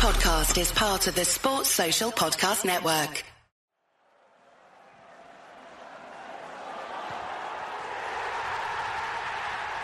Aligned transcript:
podcast 0.00 0.58
is 0.58 0.72
part 0.72 1.06
of 1.08 1.14
the 1.14 1.26
Sports 1.26 1.68
Social 1.68 2.10
Podcast 2.10 2.64
Network. 2.64 3.22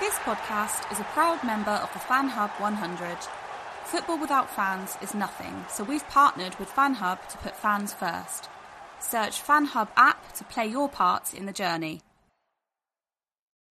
This 0.01 0.15
podcast 0.21 0.91
is 0.91 1.01
a 1.01 1.05
proud 1.13 1.45
member 1.45 1.71
of 1.71 1.93
the 1.93 1.99
Fan 1.99 2.29
Hub 2.29 2.49
100. 2.53 3.19
Football 3.85 4.19
without 4.19 4.49
fans 4.49 4.97
is 5.03 5.15
nothing, 5.15 5.67
so 5.69 5.85
we've 5.85 6.09
partnered 6.09 6.59
with 6.59 6.71
Fan 6.71 6.95
Hub 6.95 7.19
to 7.29 7.37
put 7.37 7.55
fans 7.55 7.93
first. 7.93 8.49
Search 9.01 9.39
Fan 9.43 9.67
Hub 9.67 9.91
app 9.99 10.33
to 10.37 10.45
play 10.45 10.67
your 10.67 10.89
part 10.89 11.35
in 11.35 11.45
the 11.45 11.53
journey. 11.53 12.01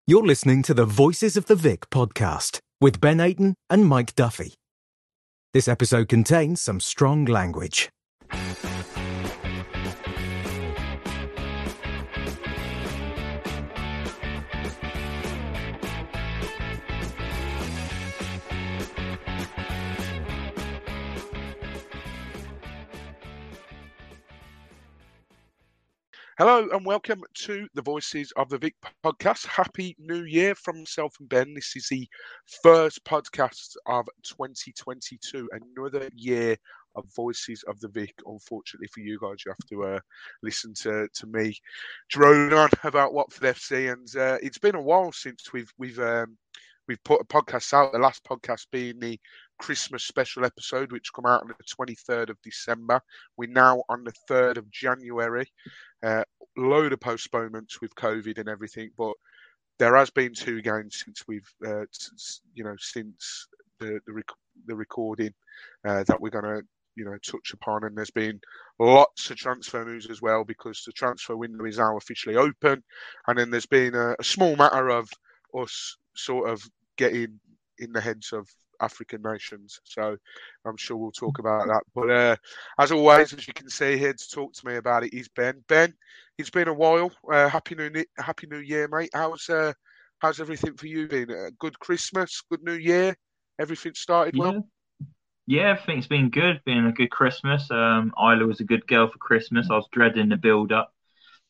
You're 0.05 0.27
listening 0.27 0.61
to 0.61 0.75
the 0.75 0.85
Voices 0.85 1.37
of 1.37 1.47
the 1.47 1.55
Vic 1.55 1.89
podcast 1.89 2.59
with 2.79 3.01
Ben 3.01 3.17
Aiton 3.17 3.55
and 3.71 3.87
Mike 3.87 4.13
Duffy. 4.13 4.53
This 5.55 5.69
episode 5.69 6.09
contains 6.09 6.61
some 6.61 6.81
strong 6.81 7.23
language. 7.23 7.87
Hello 26.37 26.67
and 26.73 26.85
welcome 26.85 27.21
to 27.33 27.65
the 27.75 27.81
Voices 27.81 28.33
of 28.35 28.49
the 28.49 28.57
Vic 28.57 28.75
podcast. 29.05 29.45
Happy 29.45 29.95
New 29.97 30.25
Year 30.25 30.53
from 30.53 30.79
myself 30.79 31.15
and 31.21 31.29
Ben. 31.29 31.53
This 31.53 31.77
is 31.77 31.87
the 31.89 32.05
first 32.61 33.01
podcast 33.05 33.77
of 33.85 34.05
2022, 34.23 35.49
another 35.53 36.09
year 36.13 36.57
of 36.95 37.05
Voices 37.15 37.63
of 37.69 37.79
the 37.79 37.87
Vic. 37.87 38.13
Unfortunately 38.25 38.89
for 38.93 38.99
you 38.99 39.17
guys, 39.17 39.45
you 39.45 39.53
have 39.53 39.69
to 39.69 39.95
uh, 39.95 39.99
listen 40.43 40.73
to, 40.81 41.07
to 41.13 41.25
me 41.25 41.55
drone 42.09 42.51
on 42.51 42.69
about 42.83 43.13
Watford 43.13 43.55
FC, 43.55 43.93
and 43.93 44.13
uh, 44.17 44.37
it's 44.43 44.57
been 44.57 44.75
a 44.75 44.81
while 44.81 45.13
since 45.13 45.53
we've 45.53 45.71
we've 45.77 45.99
um, 45.99 46.37
we've 46.87 47.03
put 47.03 47.21
a 47.21 47.25
podcast 47.25 47.73
out. 47.73 47.91
The 47.91 47.99
last 47.99 48.23
podcast 48.23 48.67
being 48.71 48.99
the 48.99 49.19
Christmas 49.59 50.03
special 50.03 50.45
episode, 50.45 50.91
which 50.91 51.13
come 51.13 51.25
out 51.25 51.41
on 51.41 51.47
the 51.47 51.85
23rd 51.85 52.29
of 52.29 52.41
December. 52.41 53.01
We're 53.37 53.49
now 53.49 53.83
on 53.89 54.03
the 54.03 54.13
3rd 54.29 54.57
of 54.57 54.71
January. 54.71 55.47
Uh, 56.03 56.23
load 56.57 56.93
of 56.93 56.99
postponements 56.99 57.81
with 57.81 57.95
COVID 57.95 58.37
and 58.37 58.49
everything, 58.49 58.91
but 58.97 59.13
there 59.79 59.95
has 59.95 60.09
been 60.09 60.33
two 60.33 60.61
games 60.61 61.03
since 61.03 61.23
we've, 61.27 61.49
uh, 61.65 61.85
since, 61.91 62.41
you 62.53 62.63
know, 62.63 62.75
since 62.79 63.47
the 63.79 63.99
the, 64.05 64.13
rec- 64.13 64.25
the 64.67 64.75
recording 64.75 65.33
uh, 65.85 66.03
that 66.03 66.19
we're 66.19 66.29
going 66.29 66.45
to, 66.45 66.61
you 66.95 67.05
know, 67.05 67.17
touch 67.25 67.51
upon. 67.53 67.83
And 67.83 67.97
there's 67.97 68.11
been 68.11 68.39
lots 68.79 69.29
of 69.29 69.37
transfer 69.37 69.83
moves 69.83 70.09
as 70.09 70.21
well 70.21 70.43
because 70.45 70.83
the 70.85 70.93
transfer 70.93 71.35
window 71.35 71.65
is 71.65 71.77
now 71.77 71.97
officially 71.97 72.37
open. 72.37 72.83
And 73.27 73.37
then 73.37 73.49
there's 73.49 73.65
been 73.65 73.95
a, 73.95 74.15
a 74.17 74.23
small 74.23 74.55
matter 74.55 74.89
of 74.89 75.09
us 75.53 75.97
sort 76.15 76.49
of 76.49 76.63
getting 76.97 77.39
in 77.79 77.91
the 77.91 78.01
heads 78.01 78.31
of 78.33 78.47
African 78.81 79.21
nations. 79.21 79.79
So 79.83 80.17
I'm 80.65 80.77
sure 80.77 80.97
we'll 80.97 81.11
talk 81.11 81.39
about 81.39 81.67
that. 81.67 81.83
But 81.93 82.09
uh, 82.09 82.35
as 82.79 82.91
always, 82.91 83.33
as 83.33 83.47
you 83.47 83.53
can 83.53 83.69
see 83.69 83.97
here 83.97 84.13
to 84.13 84.29
talk 84.29 84.53
to 84.53 84.67
me 84.67 84.75
about 84.75 85.03
it 85.03 85.13
is 85.13 85.27
Ben. 85.29 85.63
Ben, 85.67 85.93
it's 86.37 86.49
been 86.49 86.67
a 86.67 86.73
while. 86.73 87.11
Uh, 87.31 87.49
happy 87.49 87.75
new 87.75 87.91
Happy 88.17 88.47
New 88.47 88.59
Year, 88.59 88.87
mate. 88.87 89.09
How's 89.13 89.49
uh, 89.49 89.73
how's 90.19 90.39
everything 90.39 90.75
for 90.75 90.87
you 90.87 91.07
been? 91.07 91.31
A 91.31 91.51
good 91.59 91.79
Christmas, 91.79 92.41
good 92.49 92.63
New 92.63 92.73
Year. 92.73 93.15
Everything 93.59 93.93
started 93.93 94.37
well. 94.37 94.53
Yeah. 94.53 94.59
Yeah, 95.47 95.77
everything's 95.79 96.07
been 96.07 96.31
good. 96.31 96.59
Been 96.65 96.87
a 96.87 96.91
good 96.91 97.11
Christmas. 97.11 97.69
Um, 97.69 98.11
Isla 98.17 98.47
was 98.47 98.61
a 98.61 98.63
good 98.63 98.87
girl 98.87 99.07
for 99.07 99.19
Christmas. 99.19 99.67
I 99.69 99.75
was 99.75 99.87
dreading 99.91 100.29
the 100.29 100.37
build 100.37 100.71
up. 100.71 100.94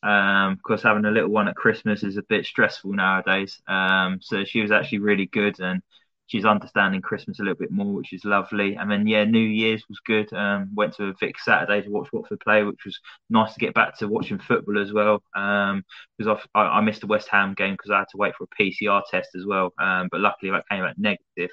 Um, 0.02 0.58
course, 0.66 0.82
having 0.82 1.04
a 1.04 1.10
little 1.10 1.30
one 1.30 1.48
at 1.48 1.56
Christmas 1.56 2.02
is 2.02 2.16
a 2.16 2.22
bit 2.22 2.44
stressful 2.46 2.92
nowadays. 2.92 3.60
Um, 3.66 4.18
so 4.20 4.44
she 4.44 4.60
was 4.60 4.70
actually 4.70 5.00
really 5.00 5.26
good, 5.26 5.58
and 5.60 5.82
she's 6.26 6.44
understanding 6.44 7.00
Christmas 7.00 7.38
a 7.38 7.42
little 7.42 7.58
bit 7.58 7.70
more, 7.70 7.94
which 7.94 8.12
is 8.12 8.24
lovely. 8.24 8.74
And 8.76 8.90
then 8.90 9.06
yeah, 9.06 9.24
New 9.24 9.38
Year's 9.38 9.84
was 9.88 10.00
good. 10.04 10.32
Um, 10.32 10.70
went 10.74 10.94
to 10.94 11.06
a 11.06 11.14
Vic 11.18 11.38
Saturday 11.38 11.82
to 11.82 11.90
watch 11.90 12.08
Watford 12.12 12.40
play, 12.40 12.62
which 12.62 12.84
was 12.84 12.98
nice 13.30 13.54
to 13.54 13.60
get 13.60 13.74
back 13.74 13.98
to 13.98 14.08
watching 14.08 14.38
football 14.38 14.80
as 14.80 14.92
well. 14.92 15.22
Um, 15.34 15.84
because 16.18 16.44
I, 16.54 16.60
I 16.60 16.80
missed 16.80 17.00
the 17.00 17.06
West 17.06 17.28
Ham 17.28 17.54
game 17.54 17.74
because 17.74 17.90
I 17.90 17.98
had 17.98 18.08
to 18.10 18.16
wait 18.16 18.34
for 18.36 18.44
a 18.44 18.62
PCR 18.62 19.02
test 19.10 19.30
as 19.36 19.46
well. 19.46 19.72
Um, 19.78 20.08
but 20.10 20.20
luckily 20.20 20.50
that 20.50 20.68
came 20.70 20.84
out 20.84 20.98
negative. 20.98 21.50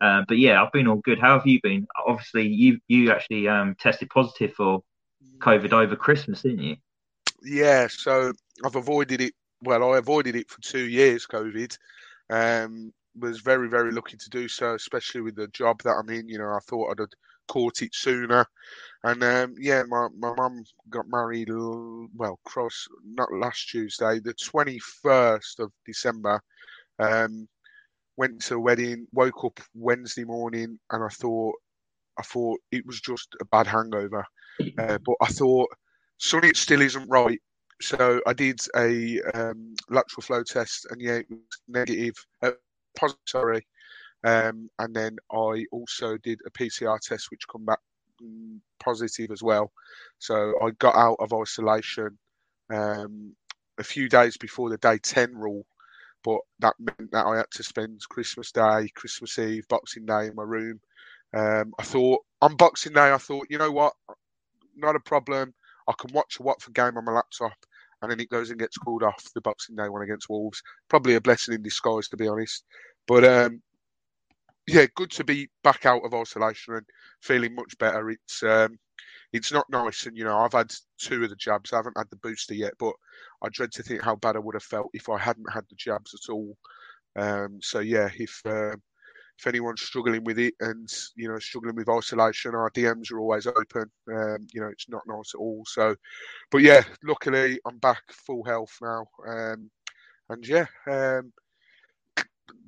Um, 0.00 0.24
but 0.28 0.38
yeah, 0.38 0.62
I've 0.62 0.72
been 0.72 0.88
all 0.88 0.96
good. 0.96 1.18
How 1.18 1.38
have 1.38 1.46
you 1.46 1.60
been? 1.62 1.86
Obviously, 2.06 2.48
you 2.48 2.78
you 2.88 3.10
actually 3.10 3.48
um, 3.48 3.76
tested 3.78 4.10
positive 4.10 4.52
for 4.54 4.82
COVID 5.38 5.72
over 5.72 5.96
Christmas, 5.96 6.42
didn't 6.42 6.62
you? 6.62 6.76
Yeah, 7.46 7.86
so 7.88 8.32
I've 8.64 8.76
avoided 8.76 9.20
it. 9.20 9.34
Well, 9.62 9.92
I 9.92 9.98
avoided 9.98 10.36
it 10.36 10.50
for 10.50 10.60
two 10.60 10.88
years, 10.88 11.26
COVID. 11.26 11.76
Um, 12.28 12.92
was 13.18 13.40
very, 13.40 13.68
very 13.68 13.92
lucky 13.92 14.16
to 14.18 14.30
do 14.30 14.48
so, 14.48 14.74
especially 14.74 15.22
with 15.22 15.36
the 15.36 15.48
job 15.48 15.82
that 15.84 15.92
I'm 15.94 16.10
in. 16.10 16.28
You 16.28 16.38
know, 16.38 16.50
I 16.50 16.58
thought 16.68 16.90
I'd 16.90 16.98
have 17.00 17.08
caught 17.48 17.82
it 17.82 17.94
sooner. 17.94 18.44
And 19.04 19.22
um, 19.24 19.54
yeah, 19.58 19.84
my 19.88 20.08
my 20.18 20.34
mum 20.36 20.64
got 20.90 21.06
married. 21.08 21.48
Well, 21.50 22.40
cross 22.44 22.86
not 23.04 23.32
last 23.32 23.68
Tuesday, 23.70 24.20
the 24.20 24.34
21st 24.34 25.60
of 25.60 25.72
December. 25.86 26.40
Um, 26.98 27.48
went 28.16 28.42
to 28.42 28.56
a 28.56 28.60
wedding, 28.60 29.06
woke 29.12 29.44
up 29.44 29.60
Wednesday 29.74 30.24
morning, 30.24 30.78
and 30.92 31.04
I 31.04 31.08
thought, 31.08 31.56
I 32.18 32.22
thought 32.22 32.60
it 32.72 32.86
was 32.86 33.00
just 33.00 33.36
a 33.40 33.46
bad 33.46 33.66
hangover. 33.66 34.24
Uh, 34.78 34.98
but 35.04 35.16
I 35.22 35.26
thought 35.28 35.68
something 36.18 36.54
still 36.54 36.82
isn't 36.82 37.08
right. 37.08 37.40
So 37.80 38.20
I 38.26 38.32
did 38.32 38.60
a 38.74 39.20
um, 39.34 39.74
lateral 39.90 40.22
flow 40.22 40.42
test, 40.42 40.86
and 40.90 41.00
yeah, 41.00 41.16
it 41.16 41.26
was 41.30 41.60
negative. 41.68 42.14
Uh, 42.42 42.52
positive, 42.96 43.20
sorry. 43.26 43.66
Um, 44.24 44.70
and 44.78 44.94
then 44.94 45.16
I 45.32 45.64
also 45.70 46.16
did 46.18 46.40
a 46.46 46.50
PCR 46.50 46.98
test, 47.00 47.30
which 47.30 47.46
come 47.50 47.64
back 47.64 47.78
mm, 48.22 48.58
positive 48.80 49.30
as 49.30 49.42
well. 49.42 49.70
So 50.18 50.54
I 50.62 50.70
got 50.78 50.96
out 50.96 51.16
of 51.20 51.32
isolation 51.32 52.18
um, 52.72 53.34
a 53.78 53.84
few 53.84 54.08
days 54.08 54.36
before 54.36 54.70
the 54.70 54.78
day 54.78 54.98
10 54.98 55.34
rule, 55.36 55.66
but 56.24 56.38
that 56.60 56.74
meant 56.78 57.12
that 57.12 57.26
I 57.26 57.36
had 57.36 57.50
to 57.52 57.62
spend 57.62 58.00
Christmas 58.08 58.50
Day, 58.50 58.88
Christmas 58.94 59.38
Eve, 59.38 59.68
Boxing 59.68 60.06
Day 60.06 60.26
in 60.26 60.34
my 60.34 60.42
room. 60.42 60.80
Um, 61.36 61.72
I 61.78 61.82
thought 61.82 62.24
on 62.40 62.56
Boxing 62.56 62.94
Day, 62.94 63.12
I 63.12 63.18
thought, 63.18 63.46
you 63.50 63.58
know 63.58 63.70
what, 63.70 63.92
not 64.74 64.96
a 64.96 65.00
problem. 65.00 65.54
I 65.88 65.92
can 65.98 66.12
watch 66.12 66.38
a 66.38 66.42
Watford 66.42 66.74
game 66.74 66.96
on 66.96 67.04
my 67.04 67.12
laptop, 67.12 67.56
and 68.02 68.10
then 68.10 68.20
it 68.20 68.30
goes 68.30 68.50
and 68.50 68.58
gets 68.58 68.78
called 68.78 69.02
off 69.02 69.32
the 69.34 69.40
Boxing 69.40 69.76
Day 69.76 69.88
one 69.88 70.02
against 70.02 70.28
Wolves. 70.28 70.62
Probably 70.88 71.14
a 71.14 71.20
blessing 71.20 71.54
in 71.54 71.62
disguise, 71.62 72.08
to 72.08 72.16
be 72.16 72.28
honest. 72.28 72.64
But 73.06 73.24
um, 73.24 73.62
yeah, 74.66 74.86
good 74.94 75.10
to 75.12 75.24
be 75.24 75.48
back 75.62 75.86
out 75.86 76.04
of 76.04 76.14
isolation 76.14 76.74
and 76.74 76.86
feeling 77.22 77.54
much 77.54 77.78
better. 77.78 78.10
It's 78.10 78.42
um, 78.42 78.78
it's 79.32 79.52
not 79.52 79.68
nice, 79.70 80.06
and 80.06 80.16
you 80.16 80.24
know 80.24 80.38
I've 80.38 80.52
had 80.52 80.72
two 80.98 81.22
of 81.24 81.30
the 81.30 81.36
jabs. 81.36 81.72
I 81.72 81.76
haven't 81.76 81.98
had 81.98 82.10
the 82.10 82.16
booster 82.16 82.54
yet, 82.54 82.74
but 82.78 82.94
I 83.42 83.48
dread 83.50 83.72
to 83.72 83.82
think 83.82 84.02
how 84.02 84.16
bad 84.16 84.36
I 84.36 84.40
would 84.40 84.54
have 84.54 84.62
felt 84.62 84.90
if 84.92 85.08
I 85.08 85.18
hadn't 85.18 85.52
had 85.52 85.64
the 85.68 85.76
jabs 85.76 86.14
at 86.14 86.32
all. 86.32 86.56
Um, 87.16 87.58
so 87.62 87.80
yeah, 87.80 88.08
if 88.18 88.40
uh, 88.44 88.76
if 89.38 89.46
anyone's 89.46 89.82
struggling 89.82 90.24
with 90.24 90.38
it 90.38 90.54
and 90.60 90.90
you 91.14 91.28
know 91.28 91.38
struggling 91.38 91.76
with 91.76 91.88
isolation, 91.88 92.54
our 92.54 92.70
DMs 92.70 93.12
are 93.12 93.18
always 93.18 93.46
open. 93.46 93.90
Um, 94.10 94.46
you 94.52 94.60
know, 94.60 94.68
it's 94.68 94.88
not 94.88 95.02
nice 95.06 95.34
at 95.34 95.38
all. 95.38 95.62
So, 95.66 95.94
but 96.50 96.62
yeah, 96.62 96.82
luckily 97.04 97.60
I'm 97.66 97.78
back 97.78 98.02
full 98.10 98.44
health 98.44 98.76
now, 98.80 99.06
um, 99.28 99.70
and 100.30 100.46
yeah, 100.46 100.66
um, 100.90 101.32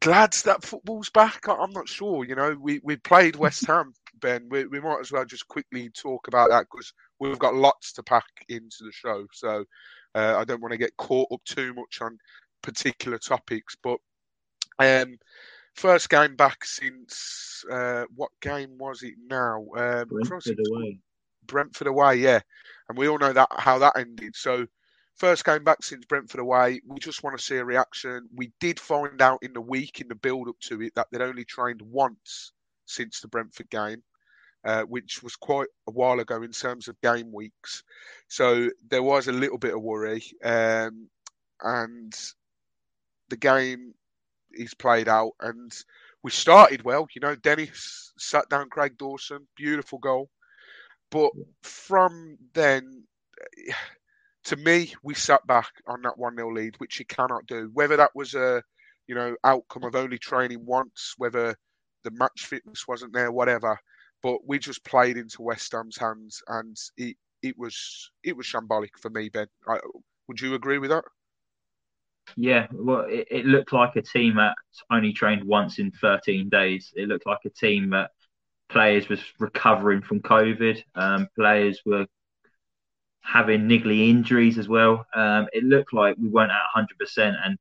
glad 0.00 0.32
that 0.44 0.62
football's 0.62 1.10
back. 1.10 1.48
I'm 1.48 1.72
not 1.72 1.88
sure. 1.88 2.24
You 2.24 2.34
know, 2.34 2.56
we 2.60 2.80
we 2.82 2.96
played 2.96 3.36
West 3.36 3.66
Ham, 3.68 3.94
Ben. 4.20 4.46
We 4.50 4.66
we 4.66 4.80
might 4.80 5.00
as 5.00 5.12
well 5.12 5.24
just 5.24 5.48
quickly 5.48 5.88
talk 5.90 6.28
about 6.28 6.50
that 6.50 6.66
because 6.70 6.92
we've 7.18 7.38
got 7.38 7.54
lots 7.54 7.92
to 7.94 8.02
pack 8.02 8.26
into 8.48 8.78
the 8.80 8.92
show. 8.92 9.26
So 9.32 9.64
uh, 10.14 10.36
I 10.36 10.44
don't 10.44 10.60
want 10.60 10.72
to 10.72 10.78
get 10.78 10.96
caught 10.98 11.32
up 11.32 11.40
too 11.44 11.72
much 11.74 12.00
on 12.02 12.18
particular 12.62 13.18
topics, 13.18 13.76
but. 13.82 13.98
Um, 14.80 15.18
first 15.78 16.10
game 16.10 16.34
back 16.36 16.64
since 16.64 17.64
uh, 17.70 18.04
what 18.14 18.30
game 18.42 18.76
was 18.78 19.02
it 19.02 19.14
now? 19.26 19.64
Um, 19.76 20.08
Brentford 20.08 20.58
away. 20.68 20.98
Brentford 21.46 21.86
away, 21.86 22.16
yeah, 22.16 22.40
and 22.88 22.98
we 22.98 23.08
all 23.08 23.18
know 23.18 23.32
that 23.32 23.48
how 23.52 23.78
that 23.78 23.96
ended. 23.96 24.34
So 24.36 24.66
first 25.16 25.44
game 25.44 25.64
back 25.64 25.82
since 25.82 26.04
Brentford 26.04 26.40
away. 26.40 26.80
We 26.86 26.98
just 26.98 27.22
want 27.22 27.38
to 27.38 27.44
see 27.44 27.56
a 27.56 27.64
reaction. 27.64 28.28
We 28.34 28.52
did 28.60 28.80
find 28.80 29.22
out 29.22 29.38
in 29.42 29.52
the 29.52 29.60
week 29.60 30.00
in 30.00 30.08
the 30.08 30.14
build 30.14 30.48
up 30.48 30.58
to 30.62 30.82
it 30.82 30.94
that 30.96 31.06
they'd 31.10 31.22
only 31.22 31.44
trained 31.44 31.80
once 31.82 32.52
since 32.86 33.20
the 33.20 33.28
Brentford 33.28 33.70
game. 33.70 34.02
Uh, 34.64 34.82
which 34.82 35.22
was 35.22 35.36
quite 35.36 35.68
a 35.86 35.92
while 35.92 36.18
ago 36.18 36.42
in 36.42 36.50
terms 36.50 36.88
of 36.88 37.00
game 37.00 37.32
weeks. 37.32 37.84
So 38.26 38.68
there 38.90 39.04
was 39.04 39.28
a 39.28 39.32
little 39.32 39.56
bit 39.56 39.72
of 39.72 39.80
worry. 39.80 40.24
Um, 40.44 41.08
and 41.62 42.12
the 43.28 43.36
game 43.36 43.94
is 44.52 44.74
played 44.74 45.08
out, 45.08 45.32
and 45.40 45.72
we 46.22 46.30
started 46.30 46.82
well. 46.84 47.06
You 47.14 47.20
know, 47.20 47.34
Dennis 47.36 48.12
sat 48.18 48.48
down 48.48 48.68
Craig 48.70 48.96
Dawson, 48.98 49.46
beautiful 49.56 49.98
goal. 49.98 50.30
But 51.10 51.30
from 51.62 52.36
then, 52.52 53.04
to 54.44 54.56
me, 54.56 54.94
we 55.02 55.14
sat 55.14 55.46
back 55.46 55.70
on 55.86 56.02
that 56.02 56.18
1 56.18 56.36
0 56.36 56.52
lead, 56.52 56.74
which 56.78 56.98
you 56.98 57.06
cannot 57.06 57.46
do. 57.46 57.70
Whether 57.72 57.96
that 57.96 58.14
was 58.14 58.34
a 58.34 58.62
you 59.06 59.14
know 59.14 59.36
outcome 59.44 59.84
of 59.84 59.94
only 59.94 60.18
training 60.18 60.64
once, 60.66 61.14
whether 61.16 61.56
the 62.04 62.10
match 62.12 62.46
fitness 62.46 62.86
wasn't 62.86 63.12
there, 63.12 63.32
whatever. 63.32 63.78
But 64.22 64.38
we 64.46 64.58
just 64.58 64.84
played 64.84 65.16
into 65.16 65.42
West 65.42 65.72
Ham's 65.72 65.96
hands, 65.96 66.42
and 66.48 66.76
it 66.96 67.16
it 67.42 67.56
was 67.58 68.10
it 68.24 68.36
was 68.36 68.46
shambolic 68.46 68.98
for 69.00 69.10
me, 69.10 69.28
Ben. 69.28 69.46
I, 69.68 69.78
would 70.26 70.40
you 70.40 70.54
agree 70.54 70.78
with 70.78 70.90
that? 70.90 71.04
Yeah, 72.36 72.66
well, 72.72 73.06
it, 73.08 73.28
it, 73.30 73.46
looked 73.46 73.72
like 73.72 73.96
a 73.96 74.02
team 74.02 74.36
that 74.36 74.54
only 74.90 75.12
trained 75.12 75.44
once 75.44 75.78
in 75.78 75.90
13 75.90 76.48
days. 76.48 76.92
It 76.94 77.08
looked 77.08 77.26
like 77.26 77.40
a 77.44 77.50
team 77.50 77.90
that 77.90 78.10
players 78.68 79.08
was 79.08 79.20
recovering 79.38 80.02
from 80.02 80.20
COVID. 80.20 80.82
Um, 80.94 81.28
players 81.36 81.80
were 81.84 82.06
having 83.22 83.68
niggly 83.68 84.08
injuries 84.08 84.58
as 84.58 84.68
well. 84.68 85.06
Um, 85.14 85.48
it 85.52 85.64
looked 85.64 85.92
like 85.92 86.16
we 86.18 86.28
weren't 86.28 86.52
at 86.52 86.86
100%, 87.18 87.36
and 87.44 87.58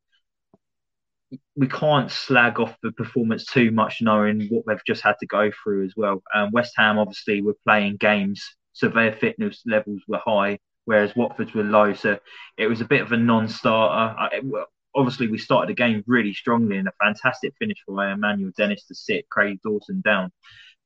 we 1.56 1.68
can't 1.68 2.12
slag 2.12 2.60
off 2.60 2.78
the 2.82 2.92
performance 2.92 3.46
too 3.46 3.72
much, 3.72 4.02
knowing 4.02 4.48
what 4.50 4.66
they've 4.66 4.86
just 4.86 5.02
had 5.02 5.16
to 5.20 5.28
go 5.28 5.52
through 5.64 5.86
as 5.86 5.94
well. 5.96 6.24
Um, 6.34 6.52
West 6.52 6.74
Ham 6.78 7.00
obviously 7.00 7.42
were 7.42 7.58
playing 7.66 7.98
games, 7.98 8.56
so 8.74 8.88
their 8.88 9.14
fitness 9.14 9.62
levels 9.66 10.02
were 10.08 10.22
high 10.24 10.60
whereas 10.88 11.16
Watford's 11.18 11.54
were 11.54 11.64
low. 11.64 11.94
So 11.94 12.18
it 12.58 12.68
was 12.68 12.80
a 12.80 12.86
bit 12.86 13.02
of 13.02 13.12
a 13.12 13.18
non-starter. 13.18 14.18
I, 14.18 14.42
obviously, 14.96 15.28
we 15.28 15.38
started 15.38 15.70
the 15.70 15.76
game 15.76 16.02
really 16.08 16.34
strongly 16.34 16.78
and 16.78 16.88
a 16.88 16.94
fantastic 17.04 17.54
finish 17.60 17.78
for 17.86 18.10
Emmanuel 18.10 18.54
Dennis 18.56 18.86
to 18.86 18.96
sit 18.96 19.30
Craig 19.30 19.60
Dawson 19.64 20.02
down. 20.02 20.32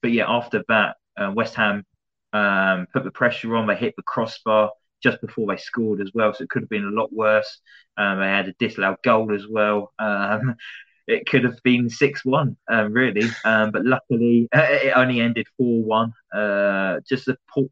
But 0.02 0.12
yeah, 0.12 0.26
after 0.28 0.64
that, 0.70 0.96
uh, 1.18 1.32
West 1.36 1.54
Ham 1.54 1.86
um, 2.34 2.88
put 2.92 3.04
the 3.04 3.12
pressure 3.12 3.56
on. 3.56 3.68
They 3.68 3.76
hit 3.76 3.94
the 3.96 4.02
crossbar 4.02 4.72
just 5.04 5.22
before 5.22 5.46
they 5.48 5.58
scored 5.58 6.02
as 6.02 6.10
well, 6.16 6.34
so 6.34 6.44
it 6.44 6.50
could 6.50 6.64
have 6.64 6.70
been 6.70 6.86
a 6.86 7.00
lot 7.00 7.14
worse. 7.14 7.62
Um, 7.96 8.20
they 8.20 8.26
had 8.26 8.48
a 8.48 8.54
disallowed 8.54 8.98
goal 9.04 9.36
as 9.36 9.46
well. 9.48 9.94
Um, 10.00 10.56
it 11.08 11.28
could 11.28 11.44
have 11.44 11.62
been 11.64 11.92
6 11.92 12.26
1, 12.26 12.58
um, 12.72 12.94
really. 12.94 13.30
Um, 13.46 13.70
but 13.70 13.86
luckily, 13.86 14.50
it 14.54 14.94
only 14.96 15.22
ended 15.22 15.46
4 15.58 15.84
1. 15.84 16.14
Uh, 16.34 17.00
just 17.08 17.28
a 17.28 17.38
poor, 17.54 17.68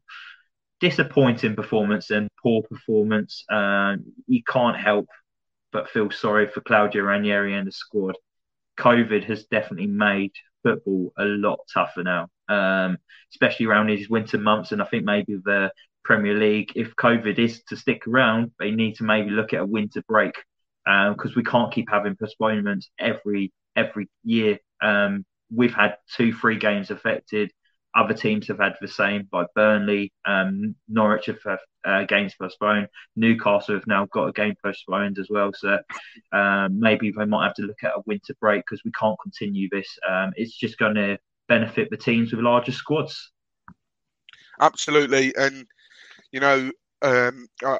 disappointing 0.80 1.54
performance 1.54 2.10
and 2.10 2.28
poor 2.42 2.62
performance. 2.62 3.44
Uh, 3.50 3.96
you 4.26 4.42
can't 4.46 4.76
help 4.76 5.08
but 5.72 5.88
feel 5.90 6.10
sorry 6.10 6.48
for 6.48 6.60
Claudio 6.60 7.04
Ranieri 7.04 7.54
and 7.54 7.66
the 7.66 7.72
squad. 7.72 8.16
COVID 8.78 9.24
has 9.24 9.44
definitely 9.44 9.86
made 9.86 10.32
football 10.62 11.12
a 11.18 11.24
lot 11.24 11.60
tougher 11.72 12.02
now, 12.02 12.28
um, 12.48 12.98
especially 13.32 13.66
around 13.66 13.86
these 13.86 14.08
winter 14.08 14.38
months. 14.38 14.72
And 14.72 14.82
I 14.82 14.86
think 14.86 15.04
maybe 15.04 15.36
the 15.44 15.70
Premier 16.02 16.34
League, 16.34 16.72
if 16.74 16.96
COVID 16.96 17.38
is 17.38 17.62
to 17.68 17.76
stick 17.76 18.06
around, 18.06 18.52
they 18.58 18.70
need 18.70 18.96
to 18.96 19.04
maybe 19.04 19.30
look 19.30 19.52
at 19.52 19.60
a 19.60 19.66
winter 19.66 20.02
break 20.08 20.34
because 20.84 21.30
um, 21.30 21.34
we 21.36 21.44
can't 21.44 21.72
keep 21.72 21.88
having 21.90 22.16
postponements 22.16 22.90
every 22.98 23.52
every 23.76 24.08
year. 24.24 24.58
Um, 24.82 25.24
we've 25.54 25.74
had 25.74 25.96
two, 26.16 26.32
three 26.32 26.58
games 26.58 26.90
affected. 26.90 27.52
Other 27.94 28.14
teams 28.14 28.46
have 28.48 28.58
had 28.58 28.74
the 28.80 28.88
same, 28.88 29.28
like 29.32 29.48
Burnley, 29.54 30.12
um, 30.24 30.76
Norwich 30.88 31.26
have 31.26 31.42
had 31.44 31.58
uh, 31.84 32.04
games 32.04 32.34
postponed. 32.40 32.88
Newcastle 33.16 33.74
have 33.74 33.86
now 33.86 34.06
got 34.12 34.26
a 34.28 34.32
game 34.32 34.54
postponed 34.62 35.18
as 35.18 35.28
well. 35.28 35.52
So 35.52 35.78
um, 36.32 36.78
maybe 36.78 37.10
they 37.10 37.24
might 37.24 37.46
have 37.46 37.54
to 37.54 37.62
look 37.62 37.82
at 37.82 37.96
a 37.96 38.02
winter 38.06 38.34
break 38.40 38.62
because 38.64 38.84
we 38.84 38.92
can't 38.92 39.18
continue 39.20 39.68
this. 39.72 39.88
Um, 40.08 40.32
it's 40.36 40.56
just 40.56 40.78
going 40.78 40.94
to 40.94 41.18
benefit 41.48 41.90
the 41.90 41.96
teams 41.96 42.32
with 42.32 42.42
larger 42.44 42.72
squads. 42.72 43.32
Absolutely, 44.60 45.34
and 45.36 45.66
you 46.32 46.40
know, 46.40 46.70
um, 47.02 47.48
I, 47.64 47.78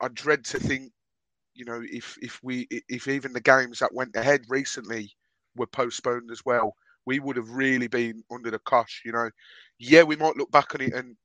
I 0.00 0.08
dread 0.12 0.44
to 0.46 0.58
think, 0.58 0.92
you 1.54 1.64
know, 1.64 1.80
if 1.90 2.18
if 2.20 2.38
we 2.42 2.66
if 2.88 3.08
even 3.08 3.32
the 3.32 3.40
games 3.40 3.78
that 3.78 3.94
went 3.94 4.14
ahead 4.16 4.42
recently 4.48 5.12
were 5.56 5.66
postponed 5.66 6.30
as 6.30 6.44
well 6.44 6.74
we 7.10 7.18
would 7.18 7.34
have 7.34 7.50
really 7.50 7.88
been 7.88 8.22
under 8.30 8.52
the 8.52 8.60
cosh. 8.60 9.02
You 9.04 9.10
know, 9.10 9.30
yeah, 9.80 10.04
we 10.04 10.14
might 10.14 10.36
look 10.36 10.52
back 10.52 10.76
on 10.76 10.80
it 10.80 10.92
and 10.92 11.16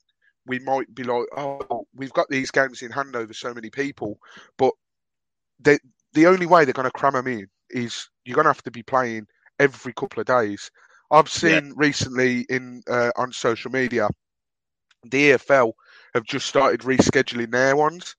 we 0.47 0.57
might 0.57 0.93
be 0.95 1.03
like, 1.03 1.25
oh, 1.37 1.85
we've 1.93 2.13
got 2.13 2.27
these 2.27 2.49
games 2.49 2.81
in 2.81 2.89
hand 2.89 3.15
over 3.15 3.33
so 3.33 3.53
many 3.53 3.69
people, 3.69 4.17
but 4.57 4.73
they, 5.59 5.77
the 6.13 6.25
only 6.25 6.47
way 6.47 6.65
they're 6.65 6.73
going 6.73 6.89
to 6.89 6.99
cram 6.99 7.13
them 7.13 7.27
in 7.27 7.47
is 7.69 8.09
you're 8.23 8.33
going 8.33 8.45
to 8.45 8.49
have 8.49 8.63
to 8.63 8.71
be 8.71 8.81
playing 8.81 9.27
every 9.59 9.93
couple 9.93 10.19
of 10.19 10.25
days. 10.25 10.71
I've 11.11 11.29
seen 11.29 11.67
yeah. 11.67 11.73
recently 11.75 12.47
in 12.49 12.81
uh, 12.89 13.11
on 13.15 13.31
social 13.31 13.69
media, 13.69 14.09
the 15.03 15.33
EFL 15.33 15.73
have 16.15 16.23
just 16.23 16.47
started 16.47 16.79
rescheduling 16.79 17.51
their 17.51 17.75
ones. 17.75 18.15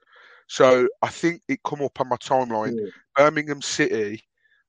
So 0.47 0.87
I 1.03 1.09
think 1.09 1.43
it 1.49 1.65
come 1.65 1.83
up 1.83 2.01
on 2.01 2.11
my 2.11 2.17
timeline. 2.17 2.77
Yeah. 2.77 2.91
Birmingham 3.17 3.61
City 3.61 4.23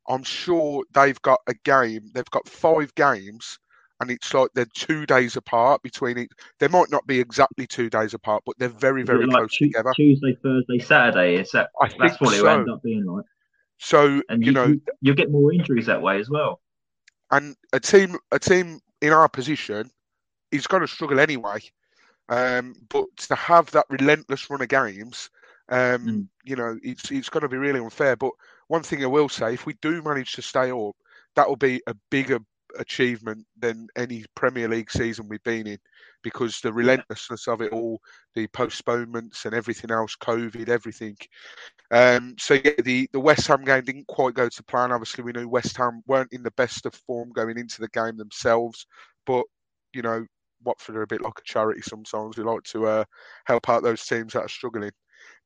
I'm 0.08 0.24
sure 0.24 0.84
they've 0.94 1.22
got 1.22 1.40
a 1.48 1.54
game. 1.66 2.12
They've 2.14 2.30
got 2.32 2.48
five 2.48 2.94
games, 2.96 3.60
and 4.00 4.10
it's 4.10 4.34
like 4.34 4.50
they're 4.56 4.68
two 4.74 5.06
days 5.06 5.36
apart 5.36 5.82
between 5.84 6.18
it. 6.18 6.30
They 6.60 6.68
might 6.68 6.90
not 6.92 7.06
be 7.08 7.20
exactly 7.20 7.68
two 7.68 7.90
days 7.90 8.14
apart, 8.14 8.44
but 8.46 8.58
they're 8.58 8.70
very, 8.70 9.04
very 9.04 9.26
like 9.26 9.36
close 9.36 9.58
together. 9.58 9.92
Tuesday, 9.96 10.38
Thursday, 10.42 10.80
Saturday. 10.80 11.36
Is 11.36 11.52
that? 11.52 11.70
I 11.82 11.90
that's 12.00 12.20
what 12.22 12.36
so. 12.36 12.46
it 12.46 12.50
ends 12.50 12.70
up 12.70 12.82
being 12.84 13.06
like. 13.06 13.26
So 13.80 14.22
and 14.30 14.42
you, 14.42 14.48
you 14.48 14.52
know, 14.54 14.76
you 15.02 15.14
get 15.14 15.32
more 15.32 15.54
injuries 15.54 15.86
that 15.86 16.02
way 16.02 16.20
as 16.20 16.30
well. 16.30 16.62
And 17.32 17.56
a 17.74 17.80
team, 17.80 18.18
a 18.32 18.40
team 18.40 18.80
in 19.02 19.12
our 19.12 19.28
position, 19.28 19.92
is 20.52 20.68
going 20.68 20.82
to 20.82 20.88
struggle 20.88 21.20
anyway. 21.20 21.60
Um, 22.30 22.76
but 22.90 23.06
to 23.18 23.36
have 23.36 23.70
that 23.72 23.86
relentless 23.90 24.50
run 24.50 24.62
of 24.62 24.68
games, 24.68 25.30
um, 25.70 26.08
mm. 26.08 26.28
you 26.44 26.56
know, 26.56 26.78
it's 26.82 27.12
it's 27.12 27.30
going 27.30 27.42
to 27.42 27.50
be 27.50 27.58
really 27.58 27.80
unfair. 27.80 28.16
But 28.16 28.32
one 28.68 28.84
thing 28.84 29.04
I 29.04 29.08
will 29.08 29.30
say, 29.30 29.54
if 29.54 29.66
we 29.66 29.76
do 29.82 30.02
manage 30.02 30.34
to 30.34 30.42
stay 30.42 30.72
up, 30.72 30.96
that 31.36 31.48
will 31.48 31.56
be 31.56 31.82
a 31.88 31.96
bigger 32.10 32.40
achievement 32.78 33.46
than 33.58 33.88
any 33.96 34.26
Premier 34.36 34.68
League 34.68 34.92
season 34.92 35.28
we've 35.28 35.44
been 35.44 35.68
in 35.68 35.80
because 36.24 36.60
the 36.60 36.74
relentlessness 36.74 37.48
of 37.48 37.62
it 37.62 37.72
all, 37.72 38.02
the 38.36 38.48
postponements 38.48 39.46
and 39.46 39.54
everything 39.54 39.92
else, 39.92 40.16
COVID, 40.16 40.70
everything. 40.70 41.16
Um, 41.92 42.36
so 42.38 42.56
yeah, 42.56 42.72
the, 42.84 43.10
the 43.14 43.20
West 43.20 43.48
Ham 43.48 43.64
game 43.64 43.84
didn't 43.84 44.08
quite 44.08 44.34
go 44.34 44.50
to 44.50 44.64
plan. 44.64 44.92
Obviously, 44.92 45.24
we 45.24 45.32
knew 45.32 45.48
West 45.48 45.78
Ham 45.78 46.02
weren't 46.08 46.34
in 46.34 46.44
the 46.44 46.52
best 46.52 46.86
of 46.86 46.94
form 46.94 47.32
going 47.32 47.58
into 47.58 47.80
the 47.80 47.90
game 47.90 48.18
themselves, 48.18 48.86
but 49.26 49.46
you 49.94 50.02
know, 50.02 50.26
Watford 50.64 50.98
are 50.98 51.04
a 51.04 51.08
bit 51.08 51.22
like 51.22 51.40
a 51.40 51.44
charity 51.44 51.82
sometimes. 51.82 52.38
We 52.38 52.44
like 52.44 52.64
to 52.64 52.88
uh, 52.88 53.04
help 53.46 53.70
out 53.70 53.84
those 53.84 54.06
teams 54.06 54.34
that 54.34 54.42
are 54.42 54.50
struggling. 54.50 54.92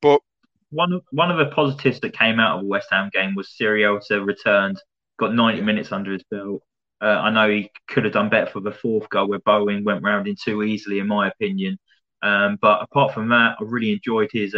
But 0.01 0.21
one 0.71 0.93
of 0.93 1.03
one 1.11 1.31
of 1.31 1.37
the 1.37 1.53
positives 1.53 1.99
that 1.99 2.17
came 2.17 2.39
out 2.39 2.57
of 2.57 2.63
the 2.63 2.67
West 2.67 2.87
Ham 2.91 3.09
game 3.13 3.35
was 3.35 3.49
Sierralta 3.49 4.25
returned, 4.25 4.81
got 5.19 5.33
90 5.35 5.59
yeah. 5.59 5.63
minutes 5.63 5.91
under 5.91 6.11
his 6.11 6.23
belt. 6.31 6.61
Uh, 7.01 7.05
I 7.05 7.29
know 7.31 7.49
he 7.49 7.69
could 7.87 8.03
have 8.05 8.13
done 8.13 8.29
better 8.29 8.49
for 8.49 8.59
the 8.59 8.71
fourth 8.71 9.09
goal 9.09 9.27
where 9.27 9.39
Bowen 9.39 9.83
went 9.83 10.03
round 10.03 10.27
in 10.27 10.35
too 10.41 10.63
easily, 10.63 10.99
in 10.99 11.07
my 11.07 11.27
opinion. 11.29 11.77
Um, 12.21 12.57
but 12.61 12.83
apart 12.83 13.13
from 13.13 13.29
that, 13.29 13.57
I 13.59 13.63
really 13.63 13.93
enjoyed 13.93 14.29
his 14.31 14.53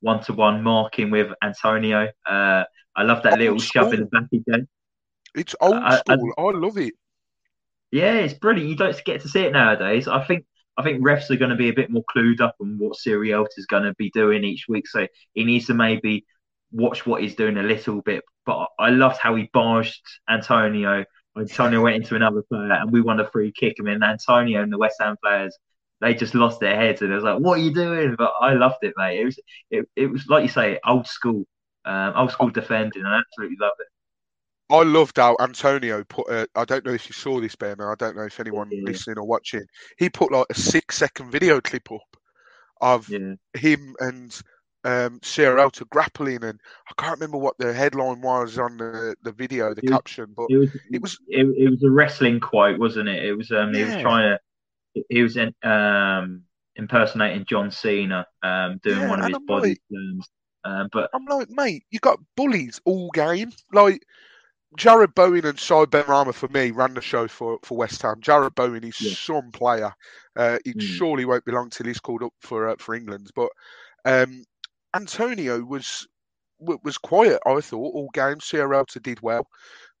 one 0.00 0.22
to 0.24 0.32
one 0.32 0.62
marking 0.62 1.10
with 1.10 1.32
Antonio. 1.42 2.08
Uh, 2.26 2.64
I 2.96 3.02
love 3.02 3.22
that 3.24 3.34
old 3.34 3.40
little 3.40 3.58
school. 3.58 3.84
shove 3.84 3.94
in 3.94 4.00
the 4.00 4.06
back 4.06 4.24
again. 4.32 4.66
It's 5.34 5.54
old 5.60 5.74
school. 5.74 5.84
I, 5.84 6.42
I, 6.42 6.42
I 6.42 6.50
love 6.52 6.78
it. 6.78 6.94
Yeah, 7.90 8.14
it's 8.14 8.34
brilliant. 8.34 8.70
You 8.70 8.76
don't 8.76 9.04
get 9.04 9.20
to 9.20 9.28
see 9.28 9.40
it 9.40 9.52
nowadays. 9.52 10.08
I 10.08 10.24
think 10.24 10.46
I 10.76 10.82
think 10.82 11.02
refs 11.04 11.30
are 11.30 11.36
going 11.36 11.50
to 11.50 11.56
be 11.56 11.68
a 11.68 11.74
bit 11.74 11.90
more 11.90 12.04
clued 12.14 12.40
up 12.40 12.56
on 12.60 12.78
what 12.78 12.96
Sierralta 12.98 13.48
is 13.58 13.66
going 13.66 13.84
to 13.84 13.94
be 13.94 14.10
doing 14.10 14.44
each 14.44 14.66
week. 14.68 14.88
So 14.88 15.06
he 15.34 15.44
needs 15.44 15.66
to 15.66 15.74
maybe 15.74 16.26
watch 16.72 17.06
what 17.06 17.22
he's 17.22 17.36
doing 17.36 17.56
a 17.56 17.62
little 17.62 18.02
bit. 18.02 18.24
But 18.46 18.68
I 18.78 18.90
loved 18.90 19.18
how 19.18 19.34
he 19.36 19.48
barged 19.52 20.02
Antonio. 20.28 21.04
Antonio 21.36 21.82
went 21.82 21.96
into 21.96 22.16
another 22.16 22.42
player 22.42 22.72
and 22.72 22.90
we 22.92 23.00
won 23.00 23.20
a 23.20 23.30
free 23.30 23.52
kick. 23.52 23.76
I 23.80 23.82
mean, 23.82 24.02
Antonio 24.02 24.62
and 24.62 24.72
the 24.72 24.78
West 24.78 24.96
Ham 25.00 25.16
players, 25.22 25.56
they 26.00 26.14
just 26.14 26.34
lost 26.34 26.60
their 26.60 26.76
heads 26.76 27.02
and 27.02 27.10
it 27.12 27.14
was 27.14 27.24
like, 27.24 27.38
what 27.38 27.58
are 27.58 27.62
you 27.62 27.72
doing? 27.72 28.14
But 28.18 28.32
I 28.40 28.54
loved 28.54 28.78
it, 28.82 28.94
mate. 28.96 29.20
It 29.20 29.24
was, 29.24 29.38
it, 29.70 29.86
it 29.96 30.06
was 30.08 30.26
like 30.28 30.42
you 30.42 30.48
say, 30.48 30.78
old 30.86 31.06
school, 31.06 31.44
um, 31.84 32.12
old 32.16 32.32
school 32.32 32.50
defending. 32.50 33.04
I 33.06 33.18
absolutely 33.20 33.56
loved 33.60 33.80
it. 33.80 33.86
I 34.70 34.82
loved 34.82 35.18
how 35.18 35.36
Antonio 35.40 36.04
put. 36.04 36.28
A, 36.30 36.48
I 36.54 36.64
don't 36.64 36.84
know 36.84 36.92
if 36.92 37.08
you 37.08 37.12
saw 37.12 37.40
this, 37.40 37.54
Ben. 37.54 37.80
I 37.80 37.94
don't 37.98 38.16
know 38.16 38.24
if 38.24 38.40
anyone 38.40 38.70
yeah. 38.70 38.82
listening 38.84 39.18
or 39.18 39.26
watching. 39.26 39.64
He 39.98 40.08
put 40.08 40.32
like 40.32 40.46
a 40.50 40.54
six-second 40.54 41.30
video 41.30 41.60
clip 41.60 41.90
up 41.92 42.16
of 42.80 43.08
yeah. 43.08 43.34
him 43.54 43.94
and 44.00 44.40
um, 44.84 45.20
Sierralta 45.20 45.88
grappling, 45.90 46.44
and 46.44 46.58
I 46.88 47.02
can't 47.02 47.18
remember 47.18 47.38
what 47.38 47.56
the 47.58 47.72
headline 47.72 48.20
was 48.20 48.58
on 48.58 48.76
the, 48.76 49.14
the 49.22 49.32
video, 49.32 49.74
the 49.74 49.82
it 49.84 49.90
caption, 49.90 50.32
but 50.36 50.46
it 50.50 50.58
was 50.58 50.70
it 50.90 51.02
was 51.02 51.18
it, 51.28 51.46
it, 51.58 51.70
was 51.70 51.82
a 51.82 51.90
wrestling 51.90 52.40
quote, 52.40 52.78
wasn't 52.78 53.08
it? 53.08 53.24
It 53.24 53.34
was 53.34 53.50
um, 53.50 53.74
yeah. 53.74 53.78
he 53.78 53.84
was 53.84 54.02
trying 54.02 54.38
to 54.94 55.04
he 55.08 55.22
was 55.22 55.36
in, 55.36 55.54
um 55.62 56.42
impersonating 56.76 57.44
John 57.48 57.70
Cena, 57.70 58.26
um, 58.42 58.80
doing 58.82 59.00
yeah, 59.00 59.08
one 59.08 59.20
of 59.20 59.28
his 59.28 59.38
body 59.46 59.76
like, 59.90 60.26
Um, 60.64 60.88
but 60.92 61.10
I'm 61.14 61.24
like, 61.26 61.48
mate, 61.50 61.84
you 61.90 61.98
got 62.00 62.18
bullies 62.36 62.80
all 62.84 63.10
game, 63.10 63.52
like 63.72 64.04
Jarrod 64.76 65.14
Bowen 65.14 65.46
and 65.46 65.58
Said 65.58 65.90
Benrahma 65.90 66.34
for 66.34 66.48
me 66.48 66.70
ran 66.70 66.94
the 66.94 67.00
show 67.00 67.28
for, 67.28 67.58
for 67.62 67.78
West 67.78 68.02
Ham. 68.02 68.20
Jarrod 68.20 68.54
Bowen 68.54 68.84
is 68.84 69.00
yeah. 69.00 69.14
some 69.14 69.50
player. 69.52 69.92
Uh, 70.36 70.58
he 70.64 70.72
mm. 70.72 70.80
surely 70.80 71.24
won't 71.24 71.44
be 71.44 71.52
long 71.52 71.70
till 71.70 71.86
he's 71.86 72.00
called 72.00 72.22
up 72.22 72.32
for 72.40 72.68
uh, 72.68 72.76
for 72.78 72.94
England. 72.94 73.30
But 73.34 73.50
um, 74.04 74.44
Antonio 74.94 75.62
was 75.62 76.06
was 76.58 76.98
quiet. 76.98 77.40
I 77.46 77.60
thought 77.60 77.94
all 77.94 78.08
games. 78.12 78.44
Sierralta 78.44 79.02
did 79.02 79.20
well, 79.20 79.46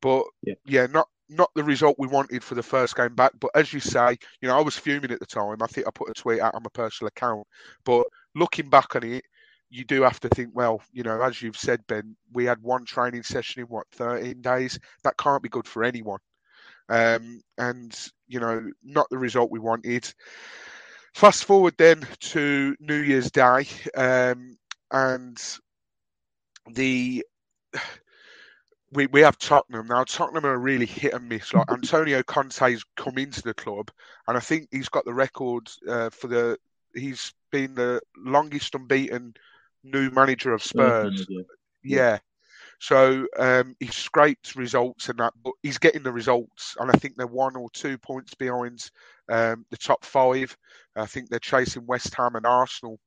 but 0.00 0.24
yeah. 0.42 0.54
yeah, 0.64 0.86
not 0.86 1.08
not 1.28 1.50
the 1.54 1.64
result 1.64 1.96
we 1.98 2.08
wanted 2.08 2.42
for 2.42 2.54
the 2.54 2.62
first 2.62 2.96
game 2.96 3.14
back. 3.14 3.32
But 3.40 3.50
as 3.54 3.72
you 3.72 3.80
say, 3.80 4.16
you 4.40 4.48
know, 4.48 4.58
I 4.58 4.62
was 4.62 4.76
fuming 4.76 5.10
at 5.10 5.20
the 5.20 5.26
time. 5.26 5.62
I 5.62 5.66
think 5.66 5.86
I 5.86 5.90
put 5.94 6.10
a 6.10 6.14
tweet 6.14 6.40
out 6.40 6.54
on 6.54 6.62
my 6.62 6.70
personal 6.72 7.08
account. 7.08 7.46
But 7.84 8.06
looking 8.34 8.68
back 8.68 8.96
on 8.96 9.04
it, 9.04 9.24
you 9.74 9.84
do 9.84 10.02
have 10.02 10.20
to 10.20 10.28
think, 10.28 10.50
well, 10.54 10.80
you 10.92 11.02
know, 11.02 11.20
as 11.20 11.42
you've 11.42 11.56
said, 11.56 11.84
Ben, 11.88 12.14
we 12.32 12.44
had 12.44 12.62
one 12.62 12.84
training 12.84 13.24
session 13.24 13.62
in 13.62 13.66
what 13.66 13.88
13 13.92 14.40
days. 14.40 14.78
That 15.02 15.16
can't 15.16 15.42
be 15.42 15.48
good 15.48 15.66
for 15.66 15.82
anyone. 15.82 16.20
Um, 16.88 17.40
and 17.58 17.92
you 18.28 18.38
know, 18.38 18.70
not 18.84 19.08
the 19.10 19.18
result 19.18 19.50
we 19.50 19.58
wanted. 19.58 20.12
Fast 21.12 21.44
forward 21.44 21.74
then 21.76 22.06
to 22.20 22.76
New 22.78 23.00
Year's 23.00 23.32
Day, 23.32 23.66
um, 23.96 24.56
and 24.92 25.42
the 26.72 27.24
we, 28.92 29.06
we 29.06 29.22
have 29.22 29.38
Tottenham 29.38 29.88
now. 29.88 30.04
Tottenham 30.04 30.46
are 30.46 30.58
really 30.58 30.86
hit 30.86 31.14
and 31.14 31.28
miss. 31.28 31.52
Like 31.52 31.70
Antonio 31.72 32.22
Conte's 32.22 32.84
come 32.96 33.18
into 33.18 33.42
the 33.42 33.54
club, 33.54 33.90
and 34.28 34.36
I 34.36 34.40
think 34.40 34.68
he's 34.70 34.88
got 34.88 35.04
the 35.04 35.14
record 35.14 35.68
uh, 35.88 36.10
for 36.10 36.28
the. 36.28 36.58
He's 36.94 37.34
been 37.50 37.74
the 37.74 38.00
longest 38.16 38.76
unbeaten 38.76 39.34
new 39.84 40.10
manager 40.10 40.52
of 40.52 40.62
Spurs. 40.62 41.26
Yeah. 41.28 41.42
yeah. 41.82 42.18
So 42.80 43.26
um, 43.38 43.76
he 43.80 43.86
scraped 43.86 44.56
results 44.56 45.08
and 45.08 45.18
that, 45.18 45.32
but 45.42 45.54
he's 45.62 45.78
getting 45.78 46.02
the 46.02 46.12
results, 46.12 46.76
and 46.78 46.90
I 46.90 46.94
think 46.94 47.16
they're 47.16 47.26
one 47.26 47.56
or 47.56 47.70
two 47.70 47.96
points 47.96 48.34
behind 48.34 48.90
um, 49.30 49.64
the 49.70 49.76
top 49.76 50.04
five. 50.04 50.56
I 50.96 51.06
think 51.06 51.28
they're 51.28 51.38
chasing 51.38 51.86
West 51.86 52.14
Ham 52.14 52.36
and 52.36 52.44
Arsenal, 52.44 52.98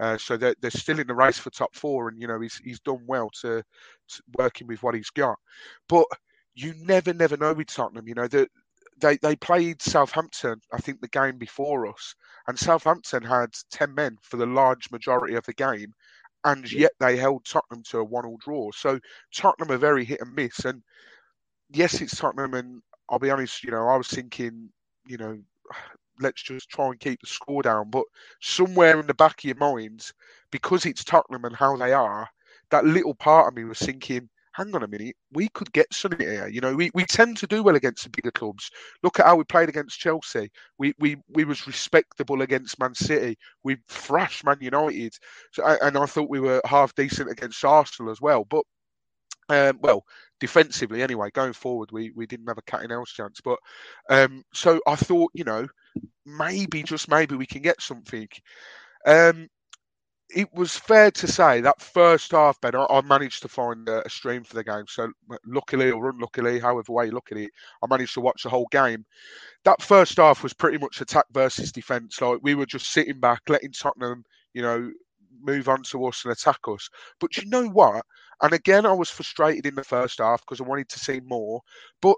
uh, 0.00 0.16
so 0.16 0.36
they're, 0.36 0.54
they're 0.60 0.70
still 0.70 1.00
in 1.00 1.06
the 1.06 1.14
race 1.14 1.38
for 1.38 1.50
top 1.50 1.74
four. 1.74 2.08
And 2.08 2.20
you 2.20 2.26
know 2.28 2.40
he's 2.40 2.56
he's 2.64 2.80
done 2.80 3.02
well 3.06 3.30
to, 3.42 3.62
to 4.08 4.22
working 4.38 4.66
with 4.66 4.82
what 4.82 4.94
he's 4.94 5.10
got, 5.10 5.38
but 5.88 6.06
you 6.54 6.72
never 6.78 7.12
never 7.12 7.36
know 7.36 7.52
with 7.52 7.68
Tottenham. 7.68 8.08
You 8.08 8.14
know 8.14 8.28
that 8.28 8.48
they 9.00 9.18
they 9.18 9.36
played 9.36 9.82
Southampton, 9.82 10.60
I 10.72 10.78
think 10.78 11.00
the 11.00 11.08
game 11.08 11.38
before 11.38 11.86
us, 11.86 12.14
and 12.48 12.58
Southampton 12.58 13.22
had 13.22 13.50
ten 13.70 13.94
men 13.94 14.16
for 14.22 14.36
the 14.36 14.46
large 14.46 14.90
majority 14.90 15.34
of 15.34 15.44
the 15.44 15.54
game, 15.54 15.92
and 16.46 16.70
yet 16.70 16.92
they 17.00 17.16
held 17.16 17.44
Tottenham 17.44 17.82
to 17.90 17.98
a 17.98 18.04
one-all 18.04 18.38
draw. 18.38 18.70
So 18.70 19.00
Tottenham 19.34 19.72
are 19.72 19.78
very 19.78 20.04
hit 20.04 20.20
and 20.20 20.32
miss. 20.32 20.64
And 20.64 20.80
yes, 21.70 22.00
it's 22.00 22.16
Tottenham, 22.16 22.54
and 22.54 22.82
I'll 23.10 23.18
be 23.18 23.30
honest, 23.30 23.64
you 23.64 23.72
know, 23.72 23.88
I 23.88 23.96
was 23.96 24.06
thinking, 24.06 24.70
you 25.08 25.16
know, 25.18 25.36
let's 26.20 26.40
just 26.42 26.70
try 26.70 26.86
and 26.86 27.00
keep 27.00 27.20
the 27.20 27.26
score 27.26 27.62
down. 27.62 27.90
But 27.90 28.04
somewhere 28.40 29.00
in 29.00 29.08
the 29.08 29.14
back 29.14 29.40
of 29.40 29.44
your 29.44 29.56
minds, 29.56 30.14
because 30.52 30.86
it's 30.86 31.02
Tottenham 31.02 31.44
and 31.44 31.56
how 31.56 31.76
they 31.76 31.92
are, 31.92 32.28
that 32.70 32.84
little 32.84 33.14
part 33.14 33.48
of 33.48 33.56
me 33.56 33.64
was 33.64 33.80
thinking, 33.80 34.28
hang 34.56 34.74
on 34.74 34.82
a 34.82 34.88
minute, 34.88 35.14
we 35.32 35.48
could 35.48 35.70
get 35.72 35.92
something 35.92 36.26
here. 36.26 36.48
You 36.48 36.60
know, 36.60 36.74
we, 36.74 36.90
we 36.94 37.04
tend 37.04 37.36
to 37.38 37.46
do 37.46 37.62
well 37.62 37.76
against 37.76 38.04
the 38.04 38.10
bigger 38.10 38.30
clubs. 38.30 38.70
Look 39.02 39.20
at 39.20 39.26
how 39.26 39.36
we 39.36 39.44
played 39.44 39.68
against 39.68 39.98
Chelsea. 39.98 40.50
We 40.78 40.94
we 40.98 41.16
we 41.28 41.44
was 41.44 41.66
respectable 41.66 42.42
against 42.42 42.78
Man 42.78 42.94
City. 42.94 43.36
We 43.64 43.76
thrashed 43.88 44.44
Man 44.44 44.58
United, 44.60 45.14
so, 45.52 45.64
and 45.82 45.96
I 45.96 46.06
thought 46.06 46.30
we 46.30 46.40
were 46.40 46.62
half 46.64 46.94
decent 46.94 47.30
against 47.30 47.64
Arsenal 47.64 48.10
as 48.10 48.20
well. 48.20 48.46
But 48.48 48.64
um, 49.48 49.78
well, 49.82 50.04
defensively 50.40 51.02
anyway, 51.02 51.30
going 51.32 51.52
forward, 51.52 51.90
we, 51.92 52.10
we 52.16 52.26
didn't 52.26 52.48
have 52.48 52.58
a 52.58 52.62
cat 52.62 52.82
in 52.82 52.90
else 52.90 53.12
chance. 53.12 53.40
But 53.44 53.58
um, 54.10 54.42
so 54.52 54.80
I 54.86 54.96
thought, 54.96 55.30
you 55.34 55.44
know, 55.44 55.66
maybe 56.24 56.82
just 56.82 57.08
maybe 57.08 57.36
we 57.36 57.46
can 57.46 57.62
get 57.62 57.80
something. 57.80 58.28
Um, 59.06 59.48
it 60.28 60.52
was 60.52 60.76
fair 60.76 61.10
to 61.12 61.28
say 61.28 61.60
that 61.60 61.80
first 61.80 62.32
half, 62.32 62.60
Ben, 62.60 62.74
I, 62.74 62.86
I 62.90 63.00
managed 63.02 63.42
to 63.42 63.48
find 63.48 63.88
a, 63.88 64.04
a, 64.04 64.10
stream 64.10 64.42
for 64.42 64.54
the 64.54 64.64
game. 64.64 64.84
So 64.88 65.10
luckily 65.46 65.90
or 65.90 66.10
unluckily, 66.10 66.58
however 66.58 66.92
way 66.92 67.06
you 67.06 67.12
look 67.12 67.30
at 67.30 67.38
it, 67.38 67.50
I 67.82 67.86
managed 67.86 68.14
to 68.14 68.20
watch 68.20 68.42
the 68.42 68.48
whole 68.48 68.66
game. 68.70 69.04
That 69.64 69.82
first 69.82 70.16
half 70.16 70.42
was 70.42 70.52
pretty 70.52 70.78
much 70.78 71.00
attack 71.00 71.26
versus 71.32 71.70
defence. 71.70 72.20
Like 72.20 72.40
we 72.42 72.54
were 72.54 72.66
just 72.66 72.92
sitting 72.92 73.20
back, 73.20 73.42
letting 73.48 73.72
Tottenham, 73.72 74.24
you 74.52 74.62
know, 74.62 74.90
move 75.40 75.68
on 75.68 75.82
to 75.84 76.06
us 76.06 76.24
and 76.24 76.32
attack 76.32 76.60
us. 76.68 76.88
But 77.20 77.36
you 77.36 77.48
know 77.48 77.68
what? 77.68 78.04
And 78.42 78.52
again, 78.52 78.84
I 78.84 78.92
was 78.92 79.10
frustrated 79.10 79.66
in 79.66 79.74
the 79.74 79.84
first 79.84 80.18
half 80.18 80.40
because 80.40 80.60
I 80.60 80.64
wanted 80.64 80.88
to 80.90 80.98
see 80.98 81.20
more. 81.20 81.60
But 82.02 82.16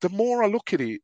the 0.00 0.10
more 0.10 0.44
I 0.44 0.48
look 0.48 0.72
at 0.72 0.80
it, 0.80 1.00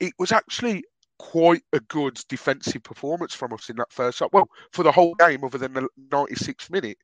it 0.00 0.12
was 0.18 0.32
actually 0.32 0.84
quite 1.18 1.62
a 1.72 1.80
good 1.80 2.20
defensive 2.28 2.82
performance 2.82 3.34
from 3.34 3.52
us 3.52 3.68
in 3.70 3.76
that 3.76 3.92
first 3.92 4.20
half. 4.20 4.32
Well, 4.32 4.48
for 4.72 4.82
the 4.82 4.92
whole 4.92 5.14
game, 5.14 5.44
other 5.44 5.58
than 5.58 5.74
the 5.74 5.88
96th 6.10 6.70
minute, 6.70 6.98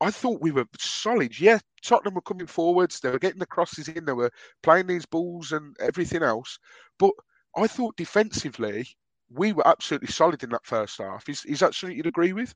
I 0.00 0.10
thought 0.10 0.40
we 0.40 0.52
were 0.52 0.66
solid. 0.78 1.38
Yeah, 1.38 1.58
Tottenham 1.82 2.14
were 2.14 2.20
coming 2.20 2.46
forwards, 2.46 3.00
they 3.00 3.10
were 3.10 3.18
getting 3.18 3.40
the 3.40 3.46
crosses 3.46 3.88
in, 3.88 4.04
they 4.04 4.12
were 4.12 4.30
playing 4.62 4.86
these 4.86 5.06
balls 5.06 5.52
and 5.52 5.76
everything 5.80 6.22
else. 6.22 6.58
But 6.98 7.12
I 7.56 7.66
thought 7.66 7.96
defensively, 7.96 8.86
we 9.30 9.52
were 9.52 9.66
absolutely 9.66 10.08
solid 10.08 10.42
in 10.42 10.50
that 10.50 10.64
first 10.64 10.98
half. 10.98 11.28
Is, 11.28 11.44
is 11.44 11.60
that 11.60 11.74
something 11.74 11.96
you'd 11.96 12.06
agree 12.06 12.32
with? 12.32 12.54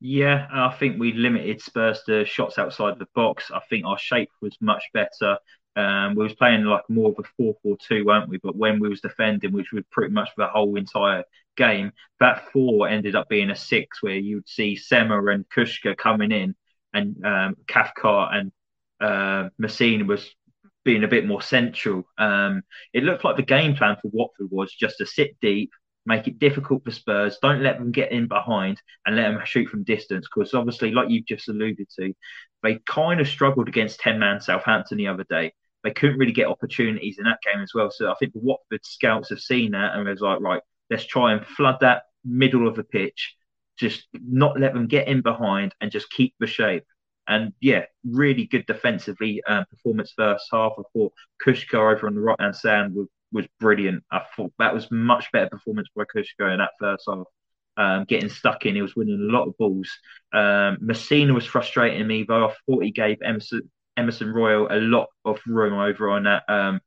Yeah, 0.00 0.46
I 0.50 0.74
think 0.78 0.98
we 0.98 1.12
limited 1.12 1.60
Spurs 1.60 2.02
to 2.06 2.24
shots 2.24 2.58
outside 2.58 2.98
the 2.98 3.08
box. 3.14 3.50
I 3.50 3.60
think 3.68 3.84
our 3.84 3.98
shape 3.98 4.30
was 4.40 4.56
much 4.60 4.84
better. 4.94 5.38
Um, 5.76 6.14
we 6.14 6.24
was 6.24 6.34
playing 6.34 6.64
like 6.64 6.88
more 6.88 7.10
of 7.10 7.24
a 7.38 7.42
4-4-2, 7.42 8.04
weren't 8.04 8.28
we? 8.28 8.38
But 8.38 8.56
when 8.56 8.80
we 8.80 8.88
was 8.88 9.00
defending, 9.00 9.52
which 9.52 9.72
was 9.72 9.84
pretty 9.90 10.12
much 10.12 10.30
the 10.36 10.46
whole 10.46 10.76
entire 10.76 11.24
game, 11.56 11.92
that 12.18 12.50
four 12.52 12.88
ended 12.88 13.14
up 13.14 13.28
being 13.28 13.50
a 13.50 13.56
six, 13.56 14.02
where 14.02 14.16
you'd 14.16 14.48
see 14.48 14.76
Sema 14.76 15.24
and 15.26 15.48
Kucka 15.48 15.96
coming 15.96 16.32
in, 16.32 16.54
and 16.92 17.24
um, 17.24 17.56
and 17.68 18.52
uh, 19.00 19.48
Masina 19.60 20.06
was 20.06 20.28
being 20.84 21.04
a 21.04 21.08
bit 21.08 21.26
more 21.26 21.42
central. 21.42 22.04
Um, 22.18 22.62
it 22.92 23.04
looked 23.04 23.24
like 23.24 23.36
the 23.36 23.42
game 23.42 23.76
plan 23.76 23.96
for 24.00 24.10
Watford 24.12 24.50
was 24.50 24.72
just 24.72 24.98
to 24.98 25.06
sit 25.06 25.38
deep, 25.40 25.70
make 26.06 26.26
it 26.26 26.38
difficult 26.38 26.84
for 26.84 26.90
Spurs. 26.90 27.38
Don't 27.40 27.62
let 27.62 27.78
them 27.78 27.92
get 27.92 28.12
in 28.12 28.28
behind 28.28 28.80
and 29.06 29.16
let 29.16 29.30
them 29.30 29.40
shoot 29.44 29.68
from 29.68 29.84
distance. 29.84 30.26
Because 30.32 30.54
obviously, 30.54 30.92
like 30.92 31.10
you've 31.10 31.26
just 31.26 31.48
alluded 31.48 31.88
to, 31.98 32.14
they 32.62 32.78
kind 32.86 33.20
of 33.20 33.28
struggled 33.28 33.68
against 33.68 34.00
10 34.00 34.18
man 34.18 34.40
Southampton 34.40 34.98
the 34.98 35.08
other 35.08 35.24
day. 35.28 35.52
They 35.82 35.92
couldn't 35.92 36.18
really 36.18 36.32
get 36.32 36.46
opportunities 36.46 37.16
in 37.18 37.24
that 37.24 37.38
game 37.42 37.62
as 37.62 37.72
well. 37.74 37.90
So 37.90 38.10
I 38.10 38.14
think 38.14 38.32
the 38.32 38.40
Watford 38.40 38.84
scouts 38.84 39.30
have 39.30 39.40
seen 39.40 39.72
that 39.72 39.94
and 39.94 40.08
was 40.08 40.20
like, 40.20 40.40
right, 40.40 40.62
let's 40.90 41.06
try 41.06 41.32
and 41.32 41.46
flood 41.46 41.78
that 41.80 42.02
middle 42.24 42.68
of 42.68 42.76
the 42.76 42.84
pitch, 42.84 43.34
just 43.78 44.06
not 44.12 44.60
let 44.60 44.74
them 44.74 44.86
get 44.86 45.08
in 45.08 45.22
behind 45.22 45.74
and 45.80 45.90
just 45.90 46.10
keep 46.10 46.34
the 46.38 46.46
shape. 46.46 46.84
And 47.26 47.52
yeah, 47.60 47.84
really 48.04 48.46
good 48.46 48.66
defensively 48.66 49.42
uh, 49.46 49.64
performance 49.70 50.12
first 50.16 50.46
half. 50.52 50.72
I 50.78 50.82
thought 50.92 51.12
Kucka 51.44 51.74
over 51.74 52.06
on 52.06 52.14
the 52.14 52.20
right 52.20 52.40
hand 52.40 52.56
side 52.56 52.92
was, 52.92 53.06
was 53.32 53.46
brilliant. 53.60 54.02
I 54.10 54.22
thought 54.36 54.52
that 54.58 54.74
was 54.74 54.90
much 54.90 55.30
better 55.32 55.48
performance 55.48 55.88
by 55.94 56.04
Kucka 56.04 56.52
in 56.52 56.58
that 56.58 56.72
first 56.80 57.04
half. 57.08 57.24
Um, 57.76 58.04
getting 58.04 58.28
stuck 58.28 58.66
in, 58.66 58.74
he 58.74 58.82
was 58.82 58.96
winning 58.96 59.28
a 59.30 59.32
lot 59.32 59.46
of 59.46 59.56
balls. 59.56 59.88
Um, 60.32 60.78
Masina 60.82 61.32
was 61.32 61.46
frustrating 61.46 62.06
me, 62.06 62.24
though. 62.28 62.48
I 62.48 62.54
thought 62.66 62.84
he 62.84 62.90
gave 62.90 63.22
Emerson 63.22 63.70
Emerson 63.96 64.32
Royal 64.32 64.68
a 64.70 64.80
lot 64.80 65.08
of 65.24 65.38
room 65.46 65.74
over 65.74 66.10
on 66.10 66.24
that 66.24 66.42
um, 66.48 66.80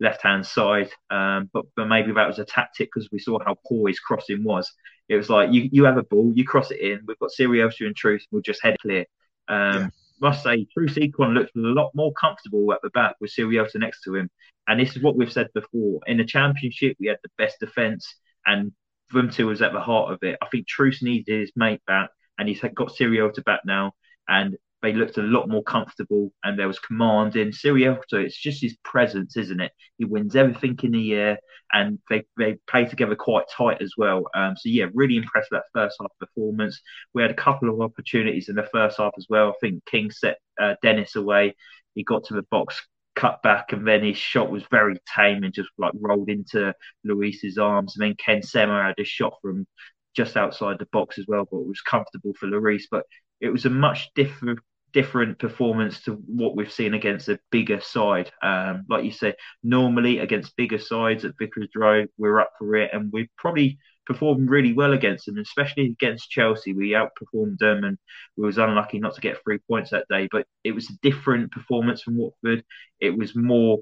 left 0.00 0.22
hand 0.22 0.46
side. 0.46 0.90
Um, 1.10 1.50
but, 1.52 1.66
but 1.76 1.86
maybe 1.86 2.12
that 2.12 2.26
was 2.26 2.38
a 2.38 2.44
tactic 2.44 2.90
because 2.92 3.08
we 3.12 3.18
saw 3.18 3.38
how 3.44 3.56
poor 3.66 3.88
his 3.88 4.00
crossing 4.00 4.44
was. 4.44 4.72
It 5.08 5.16
was 5.16 5.28
like 5.28 5.52
you, 5.52 5.68
you 5.70 5.84
have 5.84 5.98
a 5.98 6.02
ball, 6.02 6.32
you 6.34 6.44
cross 6.44 6.70
it 6.70 6.80
in. 6.80 7.00
We've 7.06 7.18
got 7.18 7.30
Sierralta 7.38 7.86
and 7.86 7.96
Troost, 7.96 8.28
we'll 8.30 8.42
just 8.42 8.62
head 8.62 8.76
clear. 8.80 9.04
Um, 9.48 9.74
yeah. 9.74 9.88
Must 10.20 10.42
say, 10.42 10.66
Troost-Ekong 10.72 11.34
looked 11.34 11.56
a 11.56 11.60
lot 11.60 11.90
more 11.94 12.12
comfortable 12.12 12.72
at 12.72 12.78
the 12.82 12.90
back 12.90 13.16
with 13.20 13.32
Sierralta 13.36 13.76
next 13.76 14.02
to 14.02 14.14
him. 14.14 14.30
And 14.66 14.80
this 14.80 14.96
is 14.96 15.02
what 15.02 15.16
we've 15.16 15.30
said 15.30 15.48
before. 15.54 16.00
In 16.06 16.16
the 16.16 16.24
championship, 16.24 16.96
we 16.98 17.08
had 17.08 17.18
the 17.22 17.30
best 17.36 17.60
defence, 17.60 18.14
and 18.46 18.72
Vumtil 19.12 19.46
was 19.46 19.60
at 19.60 19.72
the 19.72 19.80
heart 19.80 20.12
of 20.12 20.22
it. 20.22 20.38
I 20.40 20.46
think 20.46 20.66
Troost 20.66 21.02
needed 21.02 21.40
his 21.40 21.52
mate 21.54 21.82
back, 21.86 22.10
and 22.38 22.48
he's 22.48 22.60
got 22.60 22.92
Sierralta 22.92 23.44
back 23.44 23.60
now. 23.66 23.92
And 24.26 24.56
they 24.84 24.92
looked 24.92 25.16
a 25.16 25.22
lot 25.22 25.48
more 25.48 25.62
comfortable 25.62 26.30
and 26.44 26.58
there 26.58 26.68
was 26.68 26.78
command 26.78 27.36
in 27.36 27.48
Sierralta. 27.48 28.22
It's 28.22 28.38
just 28.38 28.60
his 28.60 28.76
presence, 28.84 29.34
isn't 29.34 29.60
it? 29.60 29.72
He 29.96 30.04
wins 30.04 30.36
everything 30.36 30.78
in 30.82 30.92
the 30.92 31.14
air 31.14 31.38
and 31.72 31.98
they, 32.10 32.24
they 32.36 32.58
play 32.68 32.84
together 32.84 33.16
quite 33.16 33.46
tight 33.50 33.80
as 33.80 33.94
well. 33.96 34.24
Um, 34.34 34.56
so, 34.56 34.68
yeah, 34.68 34.86
really 34.92 35.16
impressed 35.16 35.48
with 35.50 35.62
that 35.62 35.80
first 35.80 35.96
half 35.98 36.10
performance. 36.20 36.78
We 37.14 37.22
had 37.22 37.30
a 37.30 37.34
couple 37.34 37.70
of 37.70 37.80
opportunities 37.80 38.50
in 38.50 38.56
the 38.56 38.68
first 38.72 38.98
half 38.98 39.12
as 39.16 39.26
well. 39.30 39.48
I 39.48 39.52
think 39.60 39.84
King 39.86 40.10
set 40.10 40.36
uh, 40.60 40.74
Dennis 40.82 41.16
away. 41.16 41.54
He 41.94 42.04
got 42.04 42.24
to 42.24 42.34
the 42.34 42.44
box, 42.50 42.86
cut 43.16 43.42
back, 43.42 43.72
and 43.72 43.88
then 43.88 44.04
his 44.04 44.18
shot 44.18 44.50
was 44.50 44.64
very 44.70 44.98
tame 45.16 45.44
and 45.44 45.54
just 45.54 45.70
like 45.78 45.92
rolled 45.98 46.28
into 46.28 46.74
Lloris's 47.06 47.56
arms. 47.56 47.96
And 47.96 48.06
then 48.06 48.16
Ken 48.22 48.42
Sema 48.42 48.82
had 48.82 48.98
a 48.98 49.04
shot 49.04 49.32
from 49.40 49.66
just 50.14 50.36
outside 50.36 50.78
the 50.78 50.88
box 50.92 51.18
as 51.18 51.24
well, 51.26 51.48
but 51.50 51.58
it 51.58 51.68
was 51.68 51.80
comfortable 51.80 52.34
for 52.38 52.46
Lloris. 52.46 52.82
But 52.90 53.04
it 53.40 53.48
was 53.48 53.64
a 53.66 53.70
much 53.70 54.10
different 54.14 54.60
different 54.94 55.38
performance 55.38 56.00
to 56.02 56.12
what 56.12 56.56
we've 56.56 56.72
seen 56.72 56.94
against 56.94 57.28
a 57.28 57.38
bigger 57.50 57.80
side. 57.80 58.32
Um, 58.42 58.86
like 58.88 59.04
you 59.04 59.12
said, 59.12 59.34
normally 59.62 60.20
against 60.20 60.56
bigger 60.56 60.78
sides 60.78 61.24
at 61.24 61.34
Vicarage 61.38 61.76
Road, 61.76 62.08
we're 62.16 62.40
up 62.40 62.52
for 62.58 62.76
it, 62.76 62.90
and 62.94 63.12
we 63.12 63.28
probably 63.36 63.78
performed 64.06 64.48
really 64.50 64.72
well 64.72 64.92
against 64.92 65.26
them, 65.26 65.38
especially 65.38 65.86
against 65.86 66.30
Chelsea. 66.30 66.72
We 66.72 66.90
outperformed 66.90 67.58
them, 67.58 67.84
and 67.84 67.98
we 68.36 68.46
was 68.46 68.58
unlucky 68.58 69.00
not 69.00 69.14
to 69.16 69.20
get 69.20 69.42
three 69.42 69.58
points 69.68 69.90
that 69.90 70.06
day. 70.08 70.28
But 70.30 70.46
it 70.62 70.72
was 70.72 70.88
a 70.88 70.98
different 71.02 71.52
performance 71.52 72.02
from 72.02 72.16
Watford. 72.16 72.64
It 73.00 73.16
was 73.18 73.36
more 73.36 73.80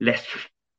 let's 0.00 0.24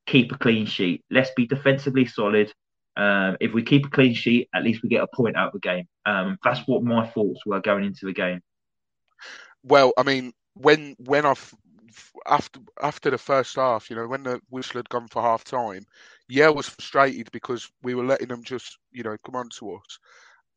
keep 0.08 0.32
a 0.32 0.38
clean 0.38 0.65
sheet, 0.65 1.04
let's 1.10 1.32
be 1.36 1.48
defensively 1.48 2.06
solid. 2.06 2.51
Um, 2.98 3.38
if 3.42 3.54
we 3.54 3.63
keep 3.63 3.86
a 3.86 3.89
clean 3.89 4.13
sheet, 4.13 4.50
at 4.54 4.63
least 4.63 4.82
we 4.82 4.89
get 4.89 5.04
a 5.04 5.15
point 5.15 5.36
out 5.36 5.48
of 5.48 5.54
the 5.54 5.60
game. 5.60 5.88
Um, 6.06 6.38
that's 6.44 6.62
what 6.65 6.84
my 6.84 7.06
thoughts 7.08 7.46
were 7.46 7.60
going 7.62 7.84
into 7.84 8.06
the 8.06 8.13
game. 8.13 8.42
Well, 9.66 9.94
I 9.98 10.04
mean, 10.04 10.34
when 10.56 10.96
when 11.00 11.26
I've 11.26 11.54
after 12.28 12.60
after 12.82 13.10
the 13.10 13.18
first 13.18 13.56
half, 13.56 13.90
you 13.90 13.96
know, 13.96 14.08
when 14.08 14.24
the 14.24 14.42
whistle 14.50 14.80
had 14.80 14.90
gone 14.90 15.08
for 15.08 15.22
half 15.22 15.44
time, 15.44 15.86
yeah, 16.28 16.50
was 16.50 16.70
frustrated 16.70 17.32
because 17.32 17.70
we 17.84 17.96
were 17.96 18.06
letting 18.06 18.30
them 18.30 18.44
just, 18.44 18.78
you 18.92 19.04
know, 19.04 19.18
come 19.26 19.36
on 19.36 19.50
to 19.60 19.76
us. 19.76 20.00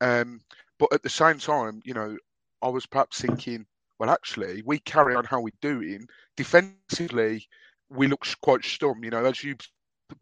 Um, 0.00 0.40
but 0.78 0.90
at 0.92 1.02
the 1.02 1.10
same 1.10 1.38
time, 1.38 1.80
you 1.84 1.94
know, 1.94 2.16
I 2.62 2.68
was 2.68 2.86
perhaps 2.86 3.20
thinking, 3.22 3.66
well, 3.98 4.10
actually, 4.10 4.62
we 4.66 4.80
carry 4.80 5.14
on 5.16 5.24
how 5.24 5.40
we're 5.40 5.52
doing 5.62 6.06
defensively. 6.36 7.46
We 7.90 8.08
look 8.08 8.26
quite 8.42 8.62
stum, 8.62 9.04
you 9.04 9.10
know, 9.10 9.24
as 9.24 9.42
you 9.44 9.56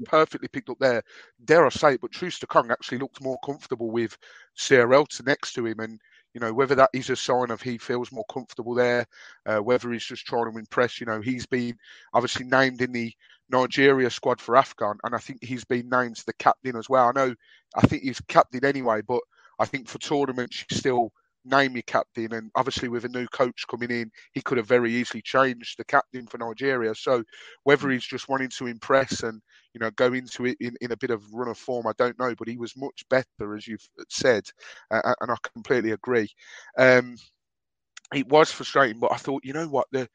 perfectly 0.04 0.48
picked 0.48 0.70
up 0.70 0.78
there. 0.80 1.02
Dare 1.44 1.66
I 1.66 1.70
say 1.70 1.94
it, 1.94 2.00
but 2.00 2.12
Troost-Ekong 2.12 2.70
actually 2.70 2.98
looked 2.98 3.22
more 3.22 3.38
comfortable 3.44 3.90
with 3.90 4.16
Sierralta 4.56 5.24
next 5.26 5.52
to 5.54 5.66
him, 5.66 5.80
and 5.80 6.00
you 6.36 6.40
know, 6.40 6.52
whether 6.52 6.74
that 6.74 6.90
is 6.92 7.08
a 7.08 7.16
sign 7.16 7.50
of 7.50 7.62
he 7.62 7.78
feels 7.78 8.12
more 8.12 8.26
comfortable 8.30 8.74
there, 8.74 9.06
uh, 9.46 9.56
whether 9.56 9.90
he's 9.90 10.04
just 10.04 10.26
trying 10.26 10.52
to 10.52 10.58
impress. 10.58 11.00
You 11.00 11.06
know, 11.06 11.22
he's 11.22 11.46
been 11.46 11.78
obviously 12.12 12.44
named 12.44 12.82
in 12.82 12.92
the 12.92 13.10
Nigeria 13.48 14.10
squad 14.10 14.38
for 14.38 14.54
AFCON, 14.54 14.96
and 15.02 15.14
I 15.14 15.18
think 15.18 15.42
he's 15.42 15.64
been 15.64 15.88
named 15.88 16.22
the 16.26 16.34
captain 16.34 16.76
as 16.76 16.90
well. 16.90 17.08
I 17.08 17.12
know, 17.12 17.34
I 17.74 17.86
think 17.86 18.02
he's 18.02 18.20
captain 18.28 18.66
anyway, 18.66 19.00
but 19.00 19.22
I 19.58 19.64
think 19.64 19.88
for 19.88 19.96
tournaments, 19.96 20.62
you 20.68 20.76
still 20.76 21.10
name 21.46 21.74
your 21.74 21.82
captain. 21.82 22.32
And 22.32 22.50
obviously, 22.54 22.88
with 22.88 23.04
a 23.04 23.08
new 23.08 23.26
coach 23.28 23.64
coming 23.68 23.90
in, 23.90 24.10
he 24.32 24.42
could 24.42 24.58
have 24.58 24.66
very 24.66 24.92
easily 24.92 25.22
changed 25.22 25.78
the 25.78 25.84
captain 25.84 26.26
for 26.26 26.38
Nigeria. 26.38 26.94
So, 26.94 27.24
whether 27.64 27.90
he's 27.90 28.04
just 28.04 28.28
wanting 28.28 28.50
to 28.58 28.66
impress 28.66 29.22
and 29.22 29.40
you 29.74 29.80
know 29.80 29.90
go 29.92 30.12
into 30.12 30.46
it 30.46 30.56
in, 30.60 30.76
in 30.80 30.92
a 30.92 30.96
bit 30.96 31.10
of 31.10 31.32
run 31.32 31.48
of 31.48 31.58
form, 31.58 31.86
I 31.86 31.92
don't 31.98 32.18
know. 32.18 32.34
But 32.36 32.48
he 32.48 32.56
was 32.56 32.76
much 32.76 33.04
better, 33.08 33.56
as 33.56 33.66
you've 33.66 33.86
said, 34.08 34.44
uh, 34.90 35.14
and 35.20 35.30
I 35.30 35.36
completely 35.54 35.92
agree. 35.92 36.28
Um, 36.78 37.16
it 38.14 38.28
was 38.28 38.52
frustrating, 38.52 39.00
but 39.00 39.12
I 39.12 39.16
thought, 39.16 39.44
you 39.44 39.52
know 39.52 39.66
what, 39.68 39.88
the 39.90 40.08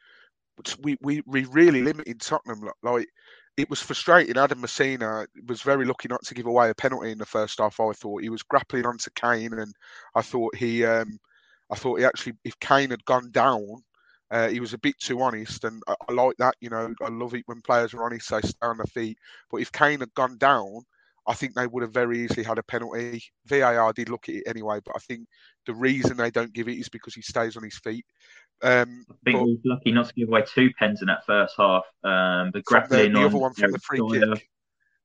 we 0.81 0.97
we, 1.01 1.21
we 1.25 1.45
really 1.45 1.81
limited 1.81 2.21
Tottenham. 2.21 2.69
Like 2.83 3.07
it 3.57 3.69
was 3.69 3.81
frustrating. 3.81 4.37
Adam 4.37 4.61
Masina 4.61 5.27
was 5.47 5.61
very 5.61 5.85
lucky 5.85 6.07
not 6.07 6.23
to 6.23 6.33
give 6.33 6.45
away 6.45 6.69
a 6.69 6.75
penalty 6.75 7.11
in 7.11 7.17
the 7.17 7.25
first 7.25 7.59
half. 7.59 7.79
I 7.79 7.91
thought 7.91 8.21
he 8.21 8.29
was 8.29 8.43
grappling 8.43 8.85
onto 8.85 9.09
Kane, 9.15 9.53
and 9.53 9.73
I 10.15 10.21
thought 10.21 10.55
he, 10.55 10.85
um, 10.85 11.19
I 11.69 11.75
thought 11.75 11.99
he 11.99 12.05
actually, 12.05 12.33
if 12.43 12.59
Kane 12.59 12.91
had 12.91 13.05
gone 13.05 13.29
down, 13.31 13.83
uh, 14.31 14.47
he 14.47 14.61
was 14.61 14.73
a 14.73 14.77
bit 14.77 14.97
too 14.99 15.21
honest, 15.21 15.65
and 15.65 15.83
I, 15.87 15.95
I, 16.07 16.13
like 16.13 16.37
that. 16.37 16.55
You 16.61 16.69
know, 16.69 16.93
I 17.01 17.09
love 17.09 17.33
it 17.35 17.43
when 17.47 17.61
players 17.61 17.93
are 17.93 18.03
honest, 18.03 18.31
they 18.31 18.41
stay 18.41 18.57
on 18.61 18.77
their 18.77 18.85
feet. 18.85 19.17
But 19.51 19.57
if 19.57 19.71
Kane 19.71 19.99
had 19.99 20.13
gone 20.13 20.37
down, 20.37 20.81
I 21.27 21.33
think 21.33 21.53
they 21.53 21.67
would 21.67 21.83
have 21.83 21.93
very 21.93 22.23
easily 22.23 22.43
had 22.43 22.57
a 22.57 22.63
penalty. 22.63 23.23
VAR 23.45 23.93
did 23.93 24.09
look 24.09 24.27
at 24.27 24.35
it 24.35 24.43
anyway, 24.47 24.79
but 24.83 24.95
I 24.95 24.99
think 24.99 25.27
the 25.65 25.73
reason 25.73 26.17
they 26.17 26.31
don't 26.31 26.53
give 26.53 26.67
it 26.67 26.79
is 26.79 26.89
because 26.89 27.13
he 27.13 27.21
stays 27.21 27.55
on 27.55 27.63
his 27.63 27.77
feet. 27.77 28.05
Um, 28.63 29.05
I 29.09 29.13
think 29.23 29.37
but, 29.37 29.45
he 29.45 29.51
was 29.51 29.59
lucky 29.63 29.91
not 29.91 30.07
to 30.07 30.13
give 30.13 30.29
away 30.29 30.43
two 30.47 30.71
pens 30.77 31.01
in 31.01 31.07
that 31.07 31.25
first 31.25 31.55
half. 31.57 31.83
Um, 32.03 32.51
the 32.53 32.61
grappling 32.65 33.13
the, 33.13 33.19
the 33.19 33.25
other 33.25 33.37
one 33.37 33.53
from 33.53 33.71
the 33.71 33.79
free 33.79 34.01
kick. 34.11 34.49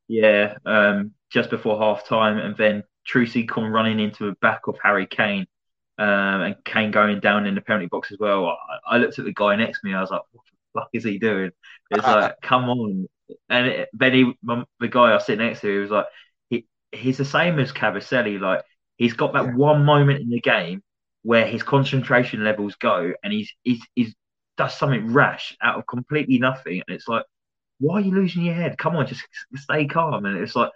Yeah, 0.09 0.55
um, 0.65 1.13
just 1.31 1.51
before 1.51 1.79
half 1.79 2.07
time, 2.07 2.39
and 2.39 2.57
then 2.57 2.85
Trucy 3.11 3.47
come 3.47 3.71
running 3.71 4.01
into 4.01 4.27
the 4.27 4.37
back 4.41 4.69
of 4.69 4.79
Harry 4.83 5.07
Kane, 5.07 5.47
um, 5.99 6.07
and 6.43 6.57
Kane 6.65 6.91
going 6.91 7.21
down 7.21 7.47
in 7.47 7.55
the 7.55 7.61
penalty 7.61 7.87
box 7.87 8.13
as 8.13 8.19
well. 8.19 8.47
I, 8.47 8.95
I, 8.95 8.99
looked 8.99 9.19
at 9.19 9.25
the 9.25 9.33
guy 9.33 9.57
next 9.57 9.81
to 9.81 9.87
me. 9.89 9.95
I 9.95 10.01
was 10.01 10.11
like, 10.11 10.23
"What 10.33 10.45
the 10.45 10.81
fuck 10.81 10.89
is 10.93 11.05
he 11.05 11.19
doing?" 11.19 11.51
It's 11.91 12.03
like, 12.07 12.41
"Come 12.43 12.69
on!" 12.71 13.07
And 13.49 13.67
it, 13.67 13.89
then 13.93 14.13
he, 14.13 14.33
the 14.81 14.89
guy 14.89 15.11
I 15.11 15.15
was 15.15 15.27
sitting 15.27 15.47
next 15.47 15.61
to, 15.61 15.73
he 15.73 15.79
was 15.79 15.91
like, 15.91 16.07
"He 16.51 16.67
he's 16.93 17.19
the 17.19 17.25
same 17.25 17.59
as 17.59 17.73
Kabasele. 17.73 18.41
Like 18.41 18.63
he's 18.97 19.15
got 19.15 19.33
that 19.35 19.47
yeah. 19.47 19.55
one 19.55 19.85
moment 19.85 20.21
in 20.21 20.31
the 20.31 20.41
game 20.41 20.83
where 21.23 21.47
his 21.47 21.63
concentration 21.63 22.45
levels 22.45 22.77
go 22.77 23.13
and 23.23 23.33
he's 23.33 23.53
he's, 23.65 23.83
he's 23.95 24.15
does 24.57 24.77
something 24.79 25.13
rash 25.13 25.57
out 25.63 25.79
of 25.79 25.87
completely 25.87 26.39
nothing 26.39 26.83
and 26.87 26.97
it's 26.97 27.09
like 27.09 27.25
why 27.79 27.97
are 27.97 28.01
you 28.01 28.13
losing 28.13 28.45
your 28.45 28.55
head 28.55 28.79
come 28.79 28.97
on 28.97 29.07
just 29.07 29.23
stay 29.57 29.87
calm 29.87 30.25
and 30.25 30.39
it's 30.39 30.57
like 30.57 30.71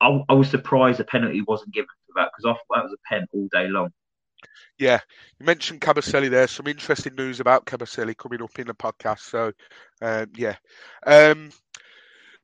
I, 0.00 0.20
I 0.28 0.34
was 0.34 0.48
surprised 0.48 0.98
the 0.98 1.04
penalty 1.04 1.42
wasn't 1.42 1.74
given 1.74 1.88
for 2.06 2.20
that 2.20 2.30
because 2.34 2.44
I 2.46 2.52
thought 2.54 2.76
that 2.76 2.84
was 2.84 2.94
a 2.94 3.08
pen 3.08 3.26
all 3.34 3.48
day 3.52 3.68
long 3.68 3.90
yeah, 4.78 5.00
you 5.38 5.46
mentioned 5.46 5.80
Kabasele 5.80 6.30
there. 6.30 6.46
Some 6.46 6.66
interesting 6.66 7.14
news 7.14 7.40
about 7.40 7.66
Kabasele 7.66 8.16
coming 8.16 8.42
up 8.42 8.58
in 8.58 8.66
the 8.66 8.74
podcast. 8.74 9.20
So, 9.20 9.52
um, 10.02 10.26
yeah. 10.36 10.56
Um, 11.06 11.50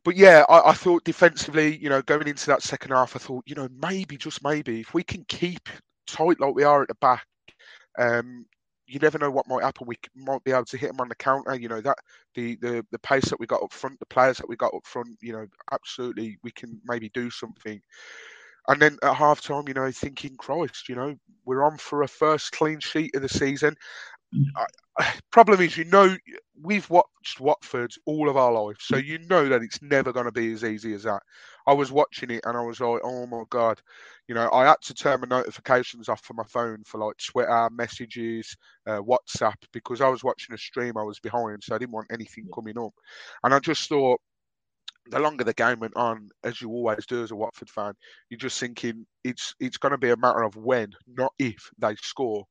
but 0.05 0.17
yeah, 0.17 0.45
I, 0.49 0.71
I, 0.71 0.73
thought 0.73 1.05
defensively, 1.05 1.77
you 1.79 1.89
know, 1.89 2.03
going 2.03 2.29
into 2.29 2.47
that 2.47 2.63
second 2.63 2.93
half, 2.93 3.17
I 3.17 3.19
thought, 3.19 3.45
you 3.47 3.57
know, 3.57 3.69
maybe, 3.83 4.17
just 4.17 4.45
maybe, 4.45 4.81
if 4.81 4.95
we 4.95 5.03
can 5.03 5.25
keep 5.29 5.69
tight 6.07 6.39
like 6.39 6.55
we 6.55 6.63
are 6.63 6.83
at 6.83 6.89
the 6.89 6.95
back, 7.01 7.27
um, 7.99 8.47
you 8.87 9.01
never 9.01 9.19
know 9.19 9.31
what 9.31 9.49
might 9.49 9.65
happen. 9.65 9.87
We 9.87 9.97
might 10.15 10.45
be 10.45 10.53
able 10.53 10.65
to 10.67 10.77
hit 10.77 10.89
them 10.89 11.01
on 11.01 11.09
the 11.09 11.17
counter. 11.17 11.57
You 11.57 11.69
know 11.69 11.81
that 11.81 11.99
the 12.35 12.57
the 12.57 12.87
the 12.93 12.99
pace 13.01 13.29
that 13.31 13.41
we 13.41 13.47
got 13.47 13.63
up 13.63 13.73
front, 13.73 13.99
the 13.99 14.07
players 14.07 14.37
that 14.39 14.49
we 14.49 14.57
got 14.57 14.75
up 14.75 14.87
front. 14.87 15.17
You 15.21 15.33
know, 15.33 15.47
absolutely, 15.73 16.39
we 16.43 16.53
can 16.53 16.81
maybe 16.85 17.11
do 17.13 17.31
something. 17.31 17.81
And 18.69 18.81
then 18.81 18.99
at 19.03 19.15
half 19.15 19.41
time, 19.41 19.65
you 19.69 19.75
know, 19.75 19.91
thinking, 19.91 20.37
Christ, 20.37 20.89
you 20.89 20.95
know, 20.95 21.17
we're 21.45 21.65
on 21.65 21.79
for 21.79 22.03
a 22.03 22.09
first 22.09 22.53
clean 22.53 22.81
sheet 22.81 23.15
of 23.15 23.23
the 23.23 23.29
season. 23.29 23.77
Mm. 24.35 24.45
I, 24.57 24.67
problem 25.31 25.61
is, 25.61 25.77
you 25.77 25.85
know, 25.85 26.17
we've 26.61 26.89
watched 26.89 27.41
Watford 27.41 27.93
all 28.07 28.29
of 28.29 28.37
our 28.37 28.53
lives, 28.53 28.81
so 28.83 28.97
you 28.97 29.19
know 29.19 29.49
that 29.49 29.63
it's 29.63 29.83
never 29.83 30.13
going 30.13 30.27
to 30.27 30.33
be 30.33 30.53
as 30.53 30.65
easy 30.65 30.95
as 30.95 31.03
that. 31.05 31.23
I 31.67 31.75
was 31.75 31.93
watching 31.93 32.31
it 32.31 32.45
and 32.47 32.57
I 32.57 32.63
was 32.63 32.81
like, 32.81 33.01
oh 33.05 33.27
my 33.27 33.43
god, 33.51 33.81
you 34.29 34.35
know, 34.35 34.49
I 34.53 34.67
had 34.67 34.81
to 34.83 34.95
turn 34.95 35.21
my 35.21 35.27
notifications 35.29 36.09
off 36.09 36.23
for 36.23 36.35
my 36.35 36.45
phone 36.45 36.83
for 36.85 36.99
like 36.99 37.17
Twitter 37.19 37.69
messages, 37.71 38.57
uh, 38.87 39.01
WhatsApp 39.01 39.57
because 39.73 40.01
I 40.01 40.09
was 40.09 40.25
watching 40.25 40.55
a 40.55 40.59
stream 40.59 40.97
I 40.97 41.03
was 41.03 41.21
behind, 41.21 41.63
so 41.63 41.75
I 41.75 41.79
didn't 41.79 41.93
want 41.93 42.13
anything 42.13 42.49
coming 42.55 42.79
up. 42.79 42.95
And 43.45 43.53
I 43.53 43.59
just 43.59 43.89
thought, 43.89 44.21
the 45.09 45.19
longer 45.19 45.45
the 45.45 45.55
game 45.55 45.81
went 45.81 45.97
on, 45.97 46.29
as 46.45 46.61
you 46.61 46.71
always 46.71 47.07
do 47.07 47.23
as 47.23 47.31
a 47.31 47.37
Watford 47.37 47.71
fan, 47.71 47.95
you're 48.29 48.39
just 48.39 48.59
thinking 48.59 49.07
it's 49.25 49.55
it's 49.61 49.79
going 49.79 49.93
to 49.93 49.99
be 49.99 50.11
a 50.11 50.17
matter 50.17 50.43
of 50.43 50.57
when, 50.57 50.93
not 51.07 51.33
if 51.39 51.71
they 51.79 51.95
score. 51.97 52.45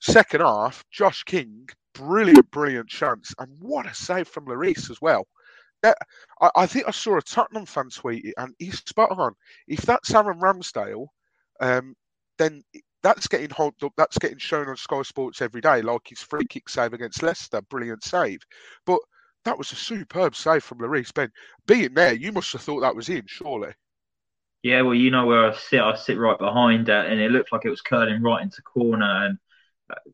Second 0.00 0.40
half, 0.40 0.84
Josh 0.90 1.22
King, 1.24 1.68
brilliant, 1.94 2.50
brilliant 2.50 2.88
chance, 2.88 3.34
and 3.38 3.50
what 3.58 3.86
a 3.86 3.94
save 3.94 4.28
from 4.28 4.46
Lloris 4.46 4.90
as 4.90 5.00
well. 5.00 5.26
I, 6.40 6.50
I, 6.56 6.66
think 6.66 6.88
I 6.88 6.92
saw 6.92 7.18
a 7.18 7.22
Tottenham 7.22 7.66
fan 7.66 7.90
tweet 7.90 8.24
it, 8.24 8.34
and 8.38 8.54
he's 8.58 8.78
spot 8.78 9.10
on. 9.10 9.34
If 9.68 9.82
that's 9.82 10.14
Aaron 10.14 10.40
Ramsdale, 10.40 11.08
um, 11.60 11.94
then 12.38 12.62
that's 13.02 13.28
getting 13.28 13.50
hold 13.50 13.74
up. 13.82 13.92
That's 13.96 14.18
getting 14.18 14.38
shown 14.38 14.68
on 14.68 14.76
Sky 14.76 15.02
Sports 15.02 15.42
every 15.42 15.60
day, 15.60 15.82
like 15.82 16.08
his 16.08 16.20
free 16.20 16.46
kick 16.46 16.68
save 16.68 16.94
against 16.94 17.22
Leicester, 17.22 17.60
brilliant 17.62 18.02
save. 18.02 18.40
But 18.86 19.00
that 19.44 19.58
was 19.58 19.72
a 19.72 19.76
superb 19.76 20.34
save 20.34 20.64
from 20.64 20.78
Lloris 20.78 21.12
Ben. 21.12 21.30
Being 21.66 21.94
there, 21.94 22.14
you 22.14 22.32
must 22.32 22.52
have 22.52 22.62
thought 22.62 22.80
that 22.80 22.96
was 22.96 23.08
in, 23.08 23.24
surely. 23.26 23.72
Yeah, 24.62 24.80
well, 24.82 24.94
you 24.94 25.10
know 25.10 25.26
where 25.26 25.50
I 25.50 25.54
sit. 25.54 25.80
I 25.80 25.94
sit 25.96 26.18
right 26.18 26.38
behind 26.38 26.86
that, 26.86 27.06
and 27.06 27.20
it 27.20 27.30
looked 27.30 27.52
like 27.52 27.64
it 27.64 27.70
was 27.70 27.82
curling 27.82 28.22
right 28.22 28.42
into 28.42 28.62
corner. 28.62 29.26
And 29.26 29.38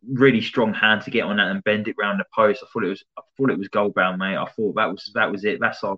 really 0.08 0.40
strong 0.40 0.74
hand 0.74 1.02
to 1.02 1.10
get 1.10 1.24
on 1.24 1.36
that 1.36 1.48
and 1.48 1.64
bend 1.64 1.88
it 1.88 1.96
round 1.98 2.20
the 2.20 2.24
post. 2.34 2.62
I 2.62 2.66
thought 2.72 2.84
it 2.84 2.88
was 2.88 3.04
I 3.18 3.22
thought 3.36 3.50
it 3.50 3.58
was 3.58 3.68
goal 3.68 3.90
bound, 3.90 4.18
mate. 4.18 4.36
I 4.36 4.46
thought 4.46 4.74
that 4.76 4.90
was 4.90 5.10
that 5.14 5.30
was 5.30 5.44
it. 5.44 5.58
That's 5.60 5.82
our 5.84 5.96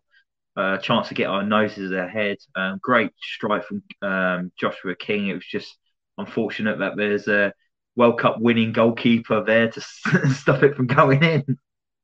uh, 0.57 0.79
chance 0.79 1.09
to 1.09 1.15
get 1.15 1.29
our 1.29 1.43
noses 1.43 1.93
ahead. 1.93 2.39
Um, 2.55 2.79
great 2.83 3.11
strike 3.21 3.65
from 3.65 3.83
um, 4.03 4.53
Joshua 4.59 4.95
King. 4.95 5.29
It 5.29 5.35
was 5.35 5.47
just 5.47 5.77
unfortunate 6.19 6.79
that 6.81 6.97
there's 6.97 7.29
a 7.29 7.53
World 7.97 8.21
Cup 8.21 8.41
winning 8.41 8.73
goalkeeper 8.73 9.43
there 9.45 9.71
to 9.71 9.81
stop 10.35 10.63
it 10.63 10.77
from 10.77 10.87
going 10.87 11.23
in. 11.23 11.59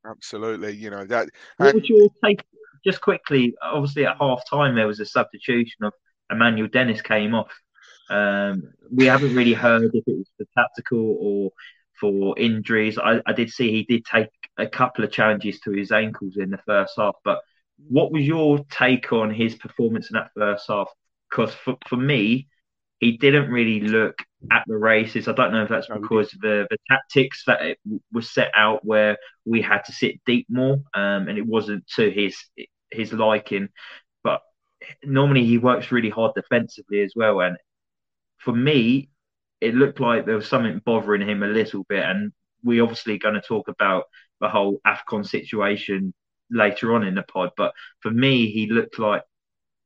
Absolutely, 0.09 0.75
you 0.75 0.89
know 0.89 1.05
that. 1.05 1.29
What 1.57 1.75
was 1.75 1.89
your 1.89 2.09
take? 2.23 2.43
Just 2.85 3.01
quickly, 3.01 3.55
obviously 3.61 4.05
at 4.05 4.17
half 4.17 4.41
time 4.49 4.75
there 4.75 4.87
was 4.87 4.99
a 4.99 5.05
substitution 5.05 5.83
of 5.83 5.93
Emmanuel 6.31 6.67
Dennis 6.67 7.01
came 7.01 7.35
off. 7.35 7.51
Um, 8.09 8.73
we 8.91 9.05
haven't 9.05 9.35
really 9.35 9.53
heard 9.53 9.91
if 9.93 10.07
it 10.07 10.17
was 10.17 10.29
for 10.37 10.45
tactical 10.57 11.17
or 11.19 11.51
for 11.99 12.37
injuries. 12.39 12.97
I, 12.97 13.21
I, 13.25 13.33
did 13.33 13.49
see 13.49 13.71
he 13.71 13.83
did 13.83 14.05
take 14.05 14.29
a 14.57 14.65
couple 14.65 15.03
of 15.03 15.11
challenges 15.11 15.59
to 15.61 15.71
his 15.71 15.91
ankles 15.91 16.37
in 16.37 16.49
the 16.49 16.57
first 16.65 16.93
half. 16.97 17.15
But 17.23 17.39
what 17.87 18.11
was 18.11 18.25
your 18.25 18.65
take 18.69 19.13
on 19.13 19.31
his 19.31 19.55
performance 19.55 20.09
in 20.09 20.15
that 20.15 20.31
first 20.35 20.65
half? 20.67 20.89
Because 21.29 21.53
for, 21.53 21.77
for 21.87 21.97
me, 21.97 22.47
he 22.99 23.17
didn't 23.17 23.49
really 23.49 23.81
look 23.81 24.17
at 24.51 24.63
the 24.67 24.77
races. 24.77 25.27
I 25.27 25.33
don't 25.33 25.51
know 25.51 25.63
if 25.63 25.69
that's 25.69 25.87
because 25.87 26.31
the 26.41 26.67
the 26.69 26.77
tactics 26.89 27.43
that 27.47 27.61
it 27.61 27.79
was 28.11 28.29
set 28.29 28.51
out 28.55 28.85
where 28.85 29.17
we 29.45 29.61
had 29.61 29.83
to 29.85 29.93
sit 29.93 30.23
deep 30.25 30.47
more, 30.49 30.81
um, 30.93 31.27
and 31.27 31.37
it 31.37 31.45
wasn't 31.45 31.87
to 31.95 32.09
his 32.11 32.37
his 32.91 33.13
liking. 33.13 33.69
But 34.23 34.41
normally 35.03 35.45
he 35.45 35.57
works 35.57 35.91
really 35.91 36.09
hard 36.09 36.33
defensively 36.35 37.01
as 37.01 37.13
well, 37.15 37.41
and 37.41 37.57
for 38.39 38.53
me, 38.53 39.09
it 39.61 39.75
looked 39.75 39.99
like 39.99 40.25
there 40.25 40.35
was 40.35 40.47
something 40.47 40.81
bothering 40.85 41.27
him 41.27 41.43
a 41.43 41.47
little 41.47 41.83
bit. 41.87 42.03
And 42.03 42.31
we're 42.63 42.83
obviously 42.83 43.17
going 43.17 43.35
to 43.35 43.41
talk 43.41 43.67
about 43.67 44.05
the 44.41 44.49
whole 44.49 44.79
Afcon 44.87 45.25
situation 45.25 46.13
later 46.49 46.93
on 46.93 47.03
in 47.03 47.15
the 47.15 47.23
pod. 47.23 47.51
But 47.57 47.73
for 48.01 48.11
me, 48.11 48.51
he 48.51 48.67
looked 48.67 48.99
like 48.99 49.23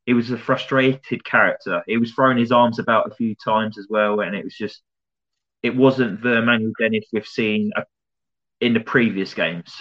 he 0.06 0.14
was 0.14 0.32
a 0.32 0.38
frustrated 0.38 1.24
character. 1.24 1.82
He 1.88 1.98
was 1.98 2.12
throwing 2.12 2.38
his 2.38 2.52
arms 2.52 2.80
about 2.80 3.12
a 3.12 3.16
few 3.16 3.36
times 3.36 3.78
as 3.78 3.88
well, 3.90 4.20
and 4.20 4.36
it 4.36 4.44
was 4.44 4.56
just 4.56 4.82
it 5.62 5.76
wasn't 5.76 6.22
the 6.22 6.42
Manuel 6.42 6.74
Dennis 6.80 7.06
we've 7.14 7.26
seen 7.26 7.72
uh, 7.76 7.84
in 8.60 8.74
the 8.74 8.82
previous 8.82 9.34
games. 9.34 9.74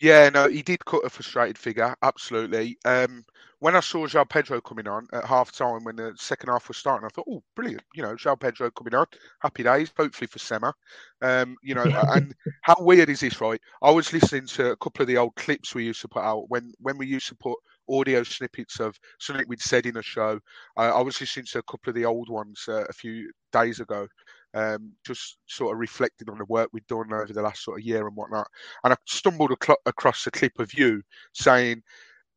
Yeah, 0.00 0.30
no, 0.30 0.48
he 0.48 0.62
did 0.62 0.82
cut 0.86 1.04
a 1.04 1.10
frustrated 1.10 1.58
figure, 1.58 1.94
absolutely. 2.02 2.78
Um, 2.86 3.22
when 3.58 3.76
I 3.76 3.80
saw 3.80 4.06
João 4.06 4.26
Pedro 4.26 4.58
coming 4.62 4.88
on 4.88 5.06
at 5.12 5.26
half 5.26 5.52
time 5.52 5.84
when 5.84 5.96
the 5.96 6.14
second 6.16 6.48
half 6.48 6.68
was 6.68 6.78
starting, 6.78 7.04
I 7.04 7.10
thought, 7.10 7.26
oh, 7.30 7.42
brilliant. 7.54 7.82
You 7.94 8.02
know, 8.02 8.14
João 8.14 8.40
Pedro 8.40 8.70
coming 8.70 8.94
on. 8.94 9.04
Happy 9.40 9.62
days, 9.62 9.92
hopefully 9.94 10.26
for 10.26 10.38
Sema. 10.38 10.72
Um, 11.20 11.54
you 11.62 11.74
know, 11.74 11.84
and 11.84 12.34
how 12.62 12.76
weird 12.78 13.10
is 13.10 13.20
this, 13.20 13.42
right? 13.42 13.60
I 13.82 13.90
was 13.90 14.14
listening 14.14 14.46
to 14.46 14.70
a 14.70 14.76
couple 14.76 15.02
of 15.02 15.08
the 15.08 15.18
old 15.18 15.34
clips 15.36 15.74
we 15.74 15.84
used 15.84 16.00
to 16.00 16.08
put 16.08 16.22
out 16.22 16.48
when, 16.48 16.72
when 16.80 16.96
we 16.96 17.06
used 17.06 17.28
to 17.28 17.34
put 17.34 17.58
audio 17.90 18.22
snippets 18.22 18.80
of 18.80 18.96
something 19.18 19.44
we'd 19.48 19.60
said 19.60 19.86
in 19.86 19.96
a 19.96 20.02
show. 20.02 20.38
I, 20.76 20.86
I 20.86 21.00
was 21.00 21.20
listening 21.20 21.46
to 21.52 21.58
a 21.58 21.62
couple 21.62 21.90
of 21.90 21.94
the 21.94 22.04
old 22.04 22.28
ones 22.28 22.64
uh, 22.68 22.84
a 22.88 22.92
few 22.92 23.30
days 23.52 23.80
ago, 23.80 24.06
um, 24.54 24.92
just 25.06 25.38
sort 25.46 25.74
of 25.74 25.80
reflecting 25.80 26.30
on 26.30 26.38
the 26.38 26.44
work 26.46 26.70
we'd 26.72 26.86
done 26.86 27.12
over 27.12 27.32
the 27.32 27.42
last 27.42 27.64
sort 27.64 27.80
of 27.80 27.86
year 27.86 28.06
and 28.06 28.16
whatnot. 28.16 28.46
And 28.84 28.92
I 28.92 28.96
stumbled 29.06 29.52
ac- 29.52 29.74
across 29.86 30.26
a 30.26 30.30
clip 30.30 30.58
of 30.58 30.72
you 30.74 31.02
saying 31.34 31.82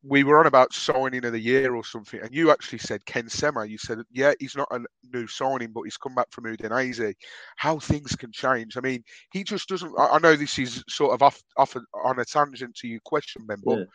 we 0.05 0.23
were 0.25 0.37
on 0.37 0.47
about 0.47 0.73
signing 0.73 1.23
of 1.23 1.31
the 1.31 1.39
year 1.39 1.75
or 1.75 1.83
something, 1.83 2.19
and 2.19 2.33
you 2.35 2.51
actually 2.51 2.79
said 2.79 3.05
Ken 3.05 3.29
Sema. 3.29 3.65
You 3.65 3.77
said, 3.77 3.99
yeah, 4.11 4.33
he's 4.37 4.55
not 4.55 4.67
a 4.71 4.81
new 5.13 5.27
signing, 5.27 5.71
but 5.73 5.83
he's 5.83 5.95
come 5.97 6.13
back 6.13 6.27
from 6.29 6.43
Udinese. 6.43 7.13
How 7.55 7.79
things 7.79 8.13
can 8.15 8.31
change. 8.33 8.75
I 8.75 8.81
mean, 8.81 9.01
he 9.31 9.45
just 9.45 9.69
doesn't. 9.69 9.93
I, 9.97 10.07
I 10.07 10.19
know 10.19 10.35
this 10.35 10.59
is 10.59 10.83
sort 10.89 11.13
of 11.13 11.21
off, 11.21 11.41
off 11.55 11.77
on 12.03 12.19
a 12.19 12.25
tangent 12.25 12.75
to 12.75 12.87
your 12.87 12.99
question, 13.05 13.45
Ben, 13.47 13.61
but 13.63 13.79
yeah. 13.79 13.85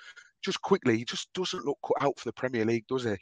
Just 0.42 0.61
quickly, 0.62 0.98
he 0.98 1.05
just 1.05 1.29
doesn't 1.35 1.64
look 1.64 1.79
cut 1.87 2.05
out 2.07 2.18
for 2.18 2.29
the 2.29 2.33
Premier 2.33 2.64
League, 2.64 2.87
does 2.88 3.05
he? 3.05 3.16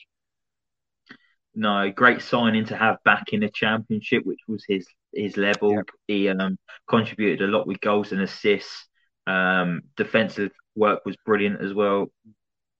no, 1.57 1.90
great 1.90 2.20
signing 2.20 2.66
to 2.66 2.76
have 2.76 3.02
back 3.05 3.33
in 3.33 3.40
the 3.40 3.48
championship, 3.48 4.24
which 4.24 4.40
was 4.46 4.62
his 4.68 4.87
his 5.14 5.37
level. 5.38 5.72
Yep. 5.74 5.88
He 6.07 6.29
um, 6.29 6.59
contributed 6.88 7.48
a 7.48 7.50
lot 7.50 7.66
with 7.66 7.81
goals 7.81 8.12
and 8.12 8.20
assists. 8.20 8.87
Um, 9.26 9.83
defensive 9.96 10.52
work 10.76 11.05
was 11.07 11.16
brilliant 11.24 11.62
as 11.62 11.72
well. 11.72 12.12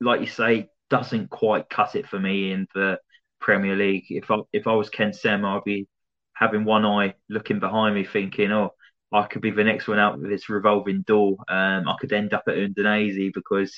Like 0.01 0.21
you 0.21 0.27
say, 0.27 0.69
doesn't 0.91 1.31
quite 1.31 1.71
cut 1.71 1.97
it 1.97 2.07
for 2.07 2.21
me 2.21 2.53
in 2.53 2.69
the 2.75 2.99
Premier 3.41 3.75
League. 3.75 4.05
If 4.11 4.31
I 4.31 4.41
if 4.53 4.67
I 4.67 4.75
was 4.75 4.91
Ken 4.91 5.13
Sem, 5.15 5.45
I'd 5.45 5.65
be 5.65 5.89
having 6.35 6.67
one 6.67 6.85
eye 6.85 7.15
looking 7.31 7.59
behind 7.61 7.95
me, 7.95 8.05
thinking, 8.05 8.53
"Oh, 8.53 8.75
I 9.11 9.27
could 9.27 9.41
be 9.41 9.51
the 9.53 9.65
next 9.65 9.89
one 9.89 9.99
out 9.99 10.19
with 10.21 10.29
this 10.31 10.51
revolving 10.51 11.03
door. 11.03 11.39
Um, 11.49 11.89
I 11.89 11.97
could 11.99 12.13
end 12.13 12.35
up 12.35 12.45
at 12.47 12.57
Udinese 12.57 13.33
because 13.33 13.75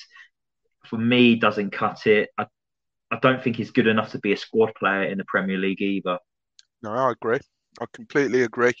for 0.85 0.97
me, 0.97 1.35
doesn't 1.35 1.71
cut 1.71 2.07
it. 2.07 2.29
I 2.37 2.45
I 3.11 3.17
don't 3.19 3.43
think 3.43 3.55
he's 3.55 3.71
good 3.71 3.87
enough 3.87 4.11
to 4.11 4.19
be 4.19 4.33
a 4.33 4.37
squad 4.37 4.73
player 4.75 5.03
in 5.03 5.17
the 5.17 5.25
Premier 5.25 5.57
League 5.57 5.81
either. 5.81 6.19
No, 6.83 6.91
I 6.91 7.11
agree. 7.11 7.39
I 7.81 7.85
completely 7.93 8.41
agree. 8.41 8.73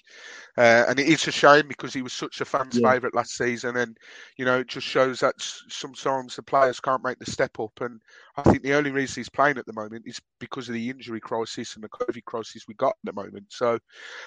Uh, 0.57 0.85
and 0.87 0.99
it 0.99 1.07
is 1.07 1.27
a 1.27 1.31
shame 1.31 1.67
because 1.67 1.93
he 1.93 2.01
was 2.01 2.11
such 2.11 2.41
a 2.41 2.45
fan's 2.45 2.77
yeah. 2.77 2.91
favourite 2.91 3.15
last 3.15 3.37
season. 3.37 3.77
And, 3.77 3.97
you 4.37 4.45
know, 4.45 4.59
it 4.59 4.67
just 4.67 4.85
shows 4.85 5.19
that 5.19 5.35
sometimes 5.37 6.35
the 6.35 6.43
players 6.43 6.79
can't 6.79 7.03
make 7.03 7.17
the 7.19 7.31
step 7.31 7.59
up. 7.59 7.71
And 7.81 8.01
I 8.35 8.41
think 8.43 8.63
the 8.63 8.73
only 8.73 8.91
reason 8.91 9.21
he's 9.21 9.29
playing 9.29 9.57
at 9.57 9.65
the 9.65 9.73
moment 9.73 10.03
is 10.05 10.19
because 10.39 10.67
of 10.67 10.73
the 10.73 10.89
injury 10.89 11.19
crisis 11.19 11.75
and 11.75 11.83
the 11.83 11.89
COVID 11.89 12.25
crisis 12.25 12.65
we 12.67 12.73
got 12.75 12.89
at 12.89 12.95
the 13.05 13.13
moment. 13.13 13.45
So, 13.49 13.79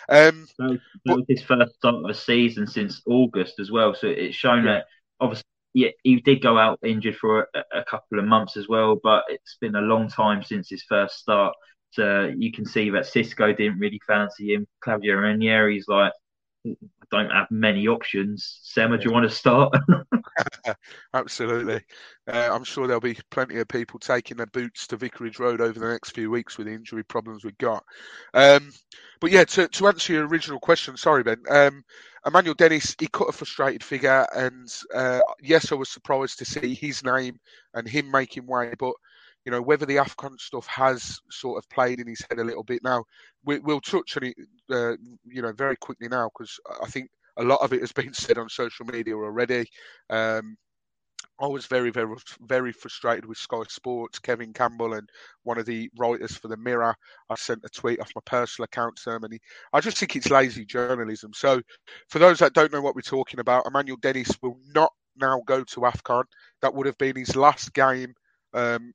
um, 0.08 0.46
that 0.58 0.80
was 1.06 1.24
his 1.28 1.42
first 1.42 1.74
start 1.74 1.96
of 1.96 2.06
the 2.06 2.14
season 2.14 2.66
since 2.66 3.02
August 3.06 3.58
as 3.60 3.70
well. 3.70 3.94
So 3.94 4.06
it's 4.06 4.36
shown 4.36 4.64
yeah. 4.64 4.72
that 4.72 4.84
obviously 5.20 5.44
yeah, 5.74 5.90
he 6.02 6.20
did 6.20 6.42
go 6.42 6.58
out 6.58 6.78
injured 6.84 7.16
for 7.16 7.48
a, 7.54 7.80
a, 7.80 7.84
couple 7.84 8.18
of 8.18 8.24
months 8.26 8.56
as 8.56 8.68
well, 8.68 8.98
but 9.02 9.24
it's 9.28 9.56
been 9.60 9.74
a 9.74 9.80
long 9.80 10.08
time 10.08 10.42
since 10.42 10.68
his 10.68 10.82
first 10.82 11.18
start. 11.18 11.54
So 11.90 12.32
you 12.36 12.52
can 12.52 12.64
see 12.64 12.90
that 12.90 13.04
Xisco 13.04 13.56
didn't 13.56 13.78
really 13.78 14.00
fancy 14.06 14.54
him. 14.54 14.66
Claudio 14.82 15.16
Ranieri's 15.16 15.88
like, 15.88 16.12
I 16.66 16.74
don't 17.10 17.30
have 17.30 17.50
many 17.50 17.88
options. 17.88 18.60
Sema, 18.62 18.96
do 18.96 19.04
you 19.04 19.12
want 19.12 19.28
to 19.28 19.34
start? 19.34 19.74
Absolutely. 21.14 21.80
Uh, 22.26 22.48
I'm 22.52 22.64
sure 22.64 22.86
there'll 22.86 23.00
be 23.00 23.18
plenty 23.30 23.58
of 23.58 23.68
people 23.68 23.98
taking 23.98 24.36
their 24.36 24.46
boots 24.46 24.86
to 24.88 24.96
Vicarage 24.96 25.38
Road 25.38 25.60
over 25.60 25.78
the 25.78 25.88
next 25.88 26.10
few 26.10 26.30
weeks 26.30 26.56
with 26.56 26.66
the 26.66 26.72
injury 26.72 27.04
problems 27.04 27.44
we've 27.44 27.58
got. 27.58 27.84
Um, 28.32 28.72
but 29.20 29.30
yeah, 29.30 29.44
to, 29.44 29.68
to 29.68 29.88
answer 29.88 30.12
your 30.12 30.26
original 30.26 30.60
question, 30.60 30.96
sorry, 30.96 31.22
Ben. 31.22 31.42
Um, 31.50 31.84
Emmanuel 32.26 32.54
Dennis, 32.54 32.94
he 32.98 33.08
cut 33.08 33.28
a 33.28 33.32
frustrated 33.32 33.82
figure, 33.82 34.26
and 34.34 34.72
uh, 34.94 35.20
yes, 35.40 35.72
I 35.72 35.74
was 35.74 35.88
surprised 35.88 36.38
to 36.38 36.44
see 36.44 36.74
his 36.74 37.02
name 37.02 37.38
and 37.74 37.88
him 37.88 38.10
making 38.10 38.46
way. 38.46 38.72
But 38.78 38.94
you 39.44 39.50
know 39.50 39.60
whether 39.60 39.86
the 39.86 39.96
Afcon 39.96 40.38
stuff 40.38 40.66
has 40.66 41.20
sort 41.30 41.58
of 41.58 41.68
played 41.68 41.98
in 41.98 42.06
his 42.06 42.24
head 42.28 42.38
a 42.38 42.44
little 42.44 42.62
bit. 42.62 42.82
Now 42.84 43.04
we, 43.44 43.58
will 43.58 43.80
touch 43.80 44.16
on 44.16 44.24
it, 44.24 44.36
uh, 44.70 44.96
you 45.24 45.42
know, 45.42 45.52
very 45.52 45.76
quickly 45.76 46.08
now 46.08 46.30
because 46.32 46.58
I 46.82 46.86
think 46.86 47.10
a 47.38 47.42
lot 47.42 47.60
of 47.60 47.72
it 47.72 47.80
has 47.80 47.92
been 47.92 48.14
said 48.14 48.38
on 48.38 48.48
social 48.48 48.86
media 48.86 49.14
already. 49.14 49.66
Um, 50.10 50.56
I 51.40 51.46
was 51.46 51.66
very, 51.66 51.90
very, 51.90 52.14
very 52.40 52.72
frustrated 52.72 53.26
with 53.26 53.38
Sky 53.38 53.62
Sports, 53.68 54.18
Kevin 54.18 54.52
Campbell, 54.52 54.94
and 54.94 55.08
one 55.42 55.58
of 55.58 55.66
the 55.66 55.90
writers 55.98 56.36
for 56.36 56.48
the 56.48 56.56
Mirror. 56.56 56.94
I 57.30 57.34
sent 57.34 57.64
a 57.64 57.68
tweet 57.68 58.00
off 58.00 58.10
my 58.14 58.22
personal 58.24 58.64
account 58.64 58.96
to 59.04 59.14
him, 59.14 59.24
and 59.24 59.32
he, 59.34 59.40
I 59.72 59.80
just 59.80 59.98
think 59.98 60.16
it's 60.16 60.30
lazy 60.30 60.64
journalism. 60.64 61.32
So, 61.34 61.60
for 62.08 62.18
those 62.18 62.38
that 62.38 62.54
don't 62.54 62.72
know 62.72 62.80
what 62.82 62.94
we're 62.94 63.02
talking 63.02 63.40
about, 63.40 63.66
Emmanuel 63.66 63.98
Dennis 64.00 64.30
will 64.42 64.58
not 64.74 64.92
now 65.16 65.42
go 65.46 65.64
to 65.64 65.80
AFCON. 65.80 66.24
That 66.60 66.74
would 66.74 66.86
have 66.86 66.98
been 66.98 67.16
his 67.16 67.36
last 67.36 67.72
game 67.74 68.14
um, 68.54 68.92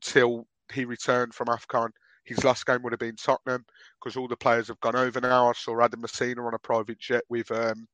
till 0.00 0.46
he 0.72 0.84
returned 0.84 1.34
from 1.34 1.48
AFCON. 1.48 1.90
His 2.26 2.44
last 2.44 2.66
game 2.66 2.82
would 2.82 2.92
have 2.92 3.00
been 3.00 3.16
Tottenham 3.16 3.64
because 3.98 4.16
all 4.16 4.28
the 4.28 4.36
players 4.36 4.68
have 4.68 4.80
gone 4.80 4.96
over 4.96 5.20
now. 5.20 5.48
I 5.48 5.52
saw 5.52 5.80
Adam 5.80 6.02
Masina 6.02 6.44
on 6.44 6.54
a 6.54 6.58
private 6.58 6.98
jet 6.98 7.22
with 7.28 7.50
um, 7.52 7.86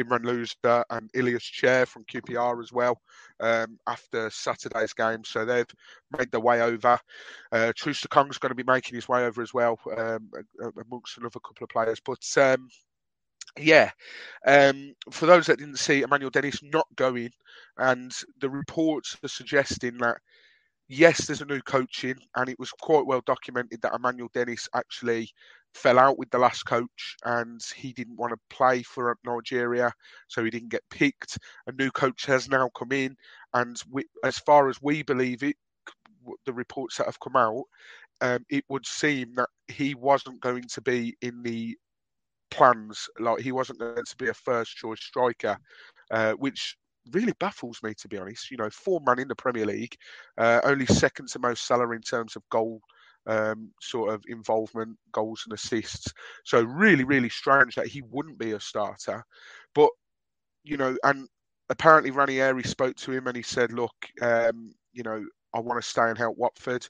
Imran 0.00 0.24
Louza 0.24 0.84
and 0.90 1.10
Ilias 1.14 1.42
Chair 1.42 1.86
from 1.86 2.04
QPR 2.04 2.62
as 2.62 2.72
well 2.72 3.00
um, 3.40 3.78
after 3.86 4.30
Saturday's 4.30 4.92
game. 4.92 5.24
So 5.24 5.44
they've 5.44 5.66
made 6.16 6.30
their 6.30 6.40
way 6.40 6.62
over. 6.62 6.98
Uh, 7.50 7.72
Troost-Ekong's 7.74 8.38
going 8.38 8.50
to 8.50 8.54
be 8.54 8.62
making 8.62 8.94
his 8.94 9.08
way 9.08 9.24
over 9.24 9.42
as 9.42 9.52
well, 9.52 9.78
um, 9.96 10.30
amongst 10.86 11.18
another 11.18 11.40
couple 11.40 11.64
of 11.64 11.70
players. 11.70 12.00
But 12.00 12.24
um, 12.36 12.68
yeah, 13.58 13.90
um, 14.46 14.94
for 15.10 15.26
those 15.26 15.46
that 15.46 15.58
didn't 15.58 15.78
see 15.78 16.02
Emmanuel 16.02 16.30
Dennis 16.30 16.62
not 16.62 16.86
going, 16.94 17.30
and 17.78 18.12
the 18.40 18.50
reports 18.50 19.16
are 19.24 19.28
suggesting 19.28 19.98
that 19.98 20.18
yes, 20.88 21.26
there's 21.26 21.42
a 21.42 21.46
new 21.46 21.60
coaching, 21.62 22.16
and 22.36 22.48
it 22.48 22.58
was 22.58 22.70
quite 22.72 23.06
well 23.06 23.22
documented 23.26 23.80
that 23.82 23.94
Emmanuel 23.94 24.30
Dennis 24.34 24.68
actually 24.74 25.30
fell 25.74 25.98
out 25.98 26.18
with 26.18 26.30
the 26.30 26.38
last 26.38 26.64
coach 26.64 27.16
and 27.24 27.60
he 27.76 27.92
didn't 27.92 28.16
want 28.16 28.32
to 28.32 28.56
play 28.56 28.82
for 28.82 29.16
Nigeria, 29.24 29.92
so 30.26 30.42
he 30.42 30.50
didn't 30.50 30.70
get 30.70 30.82
picked. 30.90 31.38
A 31.66 31.72
new 31.72 31.90
coach 31.90 32.24
has 32.26 32.48
now 32.48 32.70
come 32.76 32.92
in, 32.92 33.16
and 33.54 33.80
we, 33.90 34.04
as 34.24 34.38
far 34.38 34.68
as 34.68 34.80
we 34.82 35.02
believe 35.02 35.42
it, 35.42 35.56
the 36.46 36.52
reports 36.52 36.96
that 36.96 37.06
have 37.06 37.20
come 37.20 37.36
out, 37.36 37.64
um, 38.20 38.44
it 38.50 38.64
would 38.68 38.86
seem 38.86 39.34
that 39.36 39.48
he 39.68 39.94
wasn't 39.94 40.40
going 40.40 40.64
to 40.64 40.80
be 40.80 41.16
in 41.22 41.42
the 41.42 41.76
plans, 42.50 43.08
like 43.20 43.40
he 43.40 43.52
wasn't 43.52 43.78
going 43.78 44.04
to 44.04 44.16
be 44.16 44.28
a 44.28 44.34
first 44.34 44.76
choice 44.76 45.00
striker, 45.00 45.56
uh, 46.10 46.32
which 46.32 46.76
really 47.12 47.34
baffles 47.40 47.78
me 47.82 47.94
to 47.94 48.08
be 48.08 48.18
honest. 48.18 48.50
You 48.50 48.56
know, 48.56 48.70
four 48.70 49.00
man 49.06 49.18
in 49.18 49.28
the 49.28 49.34
Premier 49.34 49.66
League, 49.66 49.96
uh, 50.38 50.60
only 50.64 50.86
second 50.86 51.28
to 51.28 51.38
Mo 51.38 51.54
Salah 51.54 51.90
in 51.92 52.02
terms 52.02 52.36
of 52.36 52.42
goal 52.50 52.80
um, 53.26 53.70
sort 53.80 54.12
of 54.12 54.24
involvement, 54.26 54.96
goals 55.12 55.42
and 55.44 55.52
assists. 55.52 56.12
So 56.44 56.62
really, 56.62 57.04
really 57.04 57.28
strange 57.28 57.74
that 57.74 57.86
he 57.86 58.02
wouldn't 58.02 58.38
be 58.38 58.52
a 58.52 58.60
starter. 58.60 59.24
But 59.74 59.90
you 60.64 60.76
know, 60.76 60.96
and 61.04 61.28
apparently 61.68 62.10
Ranieri 62.10 62.64
spoke 62.64 62.96
to 62.96 63.12
him 63.12 63.26
and 63.26 63.36
he 63.36 63.42
said, 63.42 63.72
"Look, 63.72 63.94
um, 64.22 64.72
you 64.92 65.02
know, 65.02 65.24
I 65.54 65.60
want 65.60 65.82
to 65.82 65.88
stay 65.88 66.08
and 66.08 66.18
help 66.18 66.36
Watford," 66.38 66.86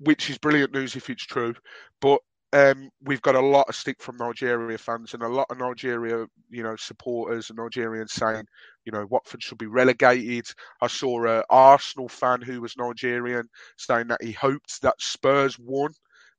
which 0.00 0.28
is 0.30 0.38
brilliant 0.38 0.74
news 0.74 0.96
if 0.96 1.08
it's 1.08 1.24
true. 1.24 1.54
But 2.00 2.20
um, 2.52 2.90
we've 3.02 3.22
got 3.22 3.34
a 3.34 3.40
lot 3.40 3.68
of 3.68 3.74
stick 3.74 4.00
from 4.00 4.16
Nigeria 4.16 4.78
fans 4.78 5.14
and 5.14 5.22
a 5.22 5.28
lot 5.28 5.46
of 5.50 5.58
Nigeria, 5.58 6.26
you 6.48 6.62
know, 6.62 6.76
supporters 6.76 7.50
and 7.50 7.58
Nigerians 7.58 8.10
saying, 8.10 8.46
you 8.86 8.92
know, 8.92 9.06
Watford 9.10 9.42
should 9.42 9.58
be 9.58 9.66
relegated. 9.66 10.46
I 10.80 10.86
saw 10.86 11.26
a 11.26 11.44
Arsenal 11.50 12.08
fan 12.08 12.40
who 12.40 12.60
was 12.60 12.76
Nigerian 12.78 13.48
saying 13.76 14.06
that 14.08 14.22
he 14.22 14.32
hoped 14.32 14.80
that 14.82 14.94
Spurs 15.00 15.58
won 15.58 15.92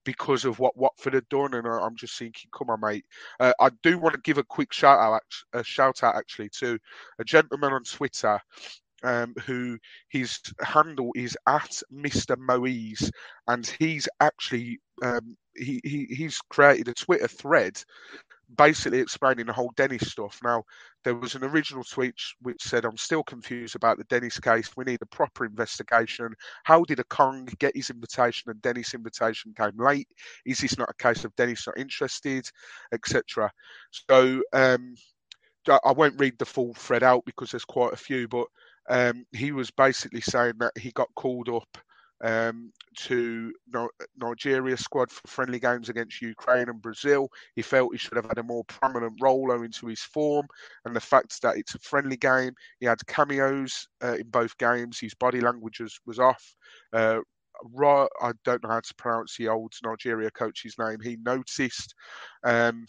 because 0.06 0.46
of 0.46 0.58
what 0.58 0.78
Watford 0.78 1.14
had 1.14 1.28
done. 1.28 1.54
And 1.54 1.68
I, 1.68 1.86
am 1.86 1.98
just 1.98 2.18
thinking, 2.18 2.50
come 2.58 2.70
on, 2.70 2.80
mate. 2.80 3.06
Uh, 3.42 3.52
I 3.60 3.70
do 3.84 4.00
want 4.00 4.16
to 4.16 4.22
give 4.22 4.38
a 4.38 4.44
quick 4.44 4.72
shout 4.72 4.98
out, 4.98 5.22
a 5.54 5.64
shout 5.64 6.02
out 6.02 6.16
actually 6.16 6.50
to 6.60 6.80
a 7.20 7.26
gentleman 7.26 7.74
on 7.74 7.84
Twitter 7.84 8.40
um, 9.04 9.34
who 9.46 9.78
his 10.10 10.40
handle 10.62 11.12
is 11.16 11.38
at 11.48 11.82
Mr. 11.94 12.36
Mowiz, 12.36 13.12
and 13.48 13.68
he's 13.80 14.08
actually 14.20 14.80
um, 15.04 15.38
he, 15.56 15.82
he 15.84 16.06
he's 16.10 16.40
created 16.50 16.88
a 16.88 16.94
Twitter 16.94 17.28
thread 17.28 17.82
basically 18.56 19.00
explaining 19.00 19.46
the 19.46 19.54
whole 19.54 19.72
Dennis 19.76 20.12
stuff. 20.12 20.40
Now, 20.44 20.64
there 21.04 21.16
was 21.16 21.36
an 21.36 21.44
original 21.44 21.84
tweet 21.84 22.16
which 22.42 22.62
said, 22.62 22.86
I'm 22.86 22.98
still 22.98 23.24
confused 23.24 23.76
about 23.76 23.98
the 23.98 24.04
Dennis 24.06 24.40
case. 24.40 24.70
We 24.76 24.86
need 24.86 25.02
a 25.02 25.08
proper 25.08 25.46
investigation. 25.46 26.34
How 26.64 26.84
did 26.84 27.00
Ekong 27.00 27.58
get 27.60 27.76
his 27.76 27.90
invitation 27.90 28.50
and 28.50 28.62
Dennis' 28.62 28.94
invitation 28.94 29.54
came 29.58 29.78
late? 29.78 30.08
Is 30.46 30.60
this 30.60 30.78
not 30.78 30.90
a 30.90 31.04
case 31.04 31.26
of 31.26 31.36
Dennis 31.36 31.68
not 31.68 31.78
interested, 31.78 32.50
etc.? 32.94 33.52
So, 33.92 34.42
um, 34.54 34.96
I 35.84 35.92
won't 35.92 36.20
read 36.20 36.38
the 36.40 36.46
full 36.46 36.74
thread 36.74 37.04
out 37.04 37.26
because 37.26 37.52
there's 37.52 37.66
quite 37.66 37.92
a 37.92 37.98
few, 37.98 38.28
but 38.30 38.48
um, 38.90 39.26
he 39.34 39.52
was 39.52 39.70
basically 39.72 40.22
saying 40.22 40.54
that 40.60 40.78
he 40.78 40.92
got 40.92 41.10
called 41.16 41.50
up 41.50 41.78
um, 42.24 42.72
to 42.96 43.54
Nigeria 44.18 44.78
squad 44.78 45.12
for 45.12 45.28
friendly 45.28 45.60
games 45.60 45.90
against 45.90 46.22
Ukraine 46.22 46.70
and 46.70 46.82
Brazil. 46.82 47.30
He 47.56 47.62
felt 47.62 47.92
he 47.92 47.98
should 47.98 48.16
have 48.16 48.26
had 48.26 48.40
a 48.40 48.44
more 48.44 48.64
prominent 48.66 49.20
role 49.22 49.52
owing 49.52 49.72
to 49.72 49.88
his 49.88 50.02
form 50.02 50.48
and 50.86 50.96
the 50.96 51.02
fact 51.02 51.42
that 51.42 51.58
it's 51.58 51.76
a 51.76 51.80
friendly 51.80 52.18
game. 52.18 52.54
He 52.80 52.86
had 52.86 53.06
cameos 53.08 53.88
uh, 54.04 54.16
in 54.16 54.30
both 54.30 54.58
games. 54.58 55.00
His 55.00 55.14
body 55.14 55.42
language 55.42 55.80
was, 55.80 56.00
was 56.06 56.20
off. 56.20 56.56
Uh, 56.94 57.20
I 58.22 58.34
don't 58.44 58.64
know 58.64 58.70
how 58.70 58.80
to 58.80 58.96
pronounce 58.96 59.36
the 59.36 59.48
old 59.48 59.74
Nigeria 59.84 60.30
coach's 60.32 60.76
name. 60.78 60.98
He 61.04 61.18
noticed. 61.18 61.94
Um, 62.44 62.86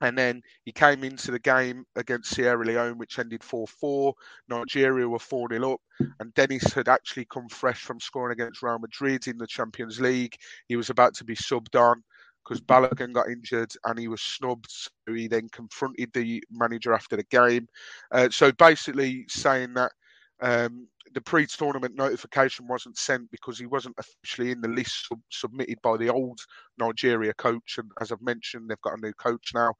and 0.00 0.16
then 0.16 0.42
he 0.64 0.72
came 0.72 1.04
into 1.04 1.30
the 1.30 1.38
game 1.38 1.84
against 1.96 2.34
Sierra 2.34 2.64
Leone, 2.64 2.98
which 2.98 3.18
ended 3.18 3.44
4 3.44 3.66
4. 3.66 4.14
Nigeria 4.48 5.08
were 5.08 5.18
4 5.18 5.48
0 5.50 5.72
up. 5.74 5.80
And 6.18 6.32
Dennis 6.34 6.72
had 6.72 6.88
actually 6.88 7.26
come 7.26 7.48
fresh 7.48 7.82
from 7.82 8.00
scoring 8.00 8.32
against 8.32 8.62
Real 8.62 8.78
Madrid 8.78 9.26
in 9.26 9.36
the 9.36 9.46
Champions 9.46 10.00
League. 10.00 10.36
He 10.68 10.76
was 10.76 10.90
about 10.90 11.14
to 11.16 11.24
be 11.24 11.36
subbed 11.36 11.78
on 11.78 12.02
because 12.42 12.60
Balogun 12.62 13.12
got 13.12 13.28
injured 13.28 13.72
and 13.84 13.98
he 13.98 14.08
was 14.08 14.22
snubbed. 14.22 14.70
So 14.70 14.90
he 15.14 15.28
then 15.28 15.48
confronted 15.50 16.10
the 16.14 16.42
manager 16.50 16.94
after 16.94 17.16
the 17.16 17.24
game. 17.24 17.66
Uh, 18.10 18.30
so 18.30 18.52
basically 18.52 19.26
saying 19.28 19.74
that 19.74 19.92
um, 20.40 20.88
the 21.12 21.20
pre-tournament 21.20 21.94
notification 21.96 22.66
wasn't 22.66 22.96
sent 22.96 23.30
because 23.30 23.58
he 23.58 23.66
wasn't 23.66 23.96
officially 23.98 24.50
in 24.52 24.60
the 24.60 24.68
list 24.68 25.08
sub- 25.08 25.20
submitted 25.30 25.78
by 25.82 25.96
the 25.96 26.08
old 26.08 26.38
Nigeria 26.78 27.34
coach. 27.34 27.78
And 27.78 27.90
as 28.00 28.12
I've 28.12 28.22
mentioned, 28.22 28.68
they've 28.68 28.80
got 28.82 28.98
a 28.98 29.00
new 29.00 29.12
coach 29.14 29.50
now. 29.54 29.74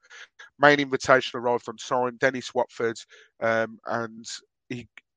Main 0.58 0.80
invitation 0.80 1.38
arrived 1.38 1.68
on 1.68 1.76
time. 1.76 2.16
Dennis 2.18 2.54
Watford 2.54 2.98
um, 3.40 3.78
and 3.86 4.24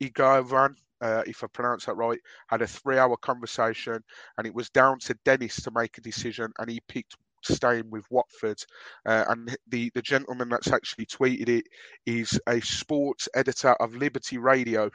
Eguavoen, 0.02 0.76
uh, 1.02 1.24
if 1.26 1.44
I 1.44 1.48
pronounce 1.48 1.86
that 1.86 1.96
right, 1.96 2.20
had 2.48 2.62
a 2.62 2.68
three-hour 2.68 3.18
conversation, 3.18 4.04
and 4.38 4.48
it 4.48 4.54
was 4.54 4.70
down 4.70 5.00
to 5.00 5.18
Dennis 5.26 5.56
to 5.62 5.72
make 5.72 5.98
a 5.98 6.02
decision, 6.02 6.52
and 6.60 6.70
he 6.70 6.80
picked 6.88 7.16
staying 7.44 7.90
with 7.90 8.06
Watford. 8.10 8.64
Uh, 9.06 9.26
and 9.30 9.56
the, 9.68 9.92
the 9.94 10.02
gentleman 10.02 10.50
that's 10.50 10.72
actually 10.72 11.06
tweeted 11.06 11.50
it 11.50 11.68
is 12.06 12.40
a 12.48 12.60
sports 12.62 13.28
editor 13.36 13.74
of 13.74 13.96
Liberty 13.96 14.38
Radio 14.38 14.90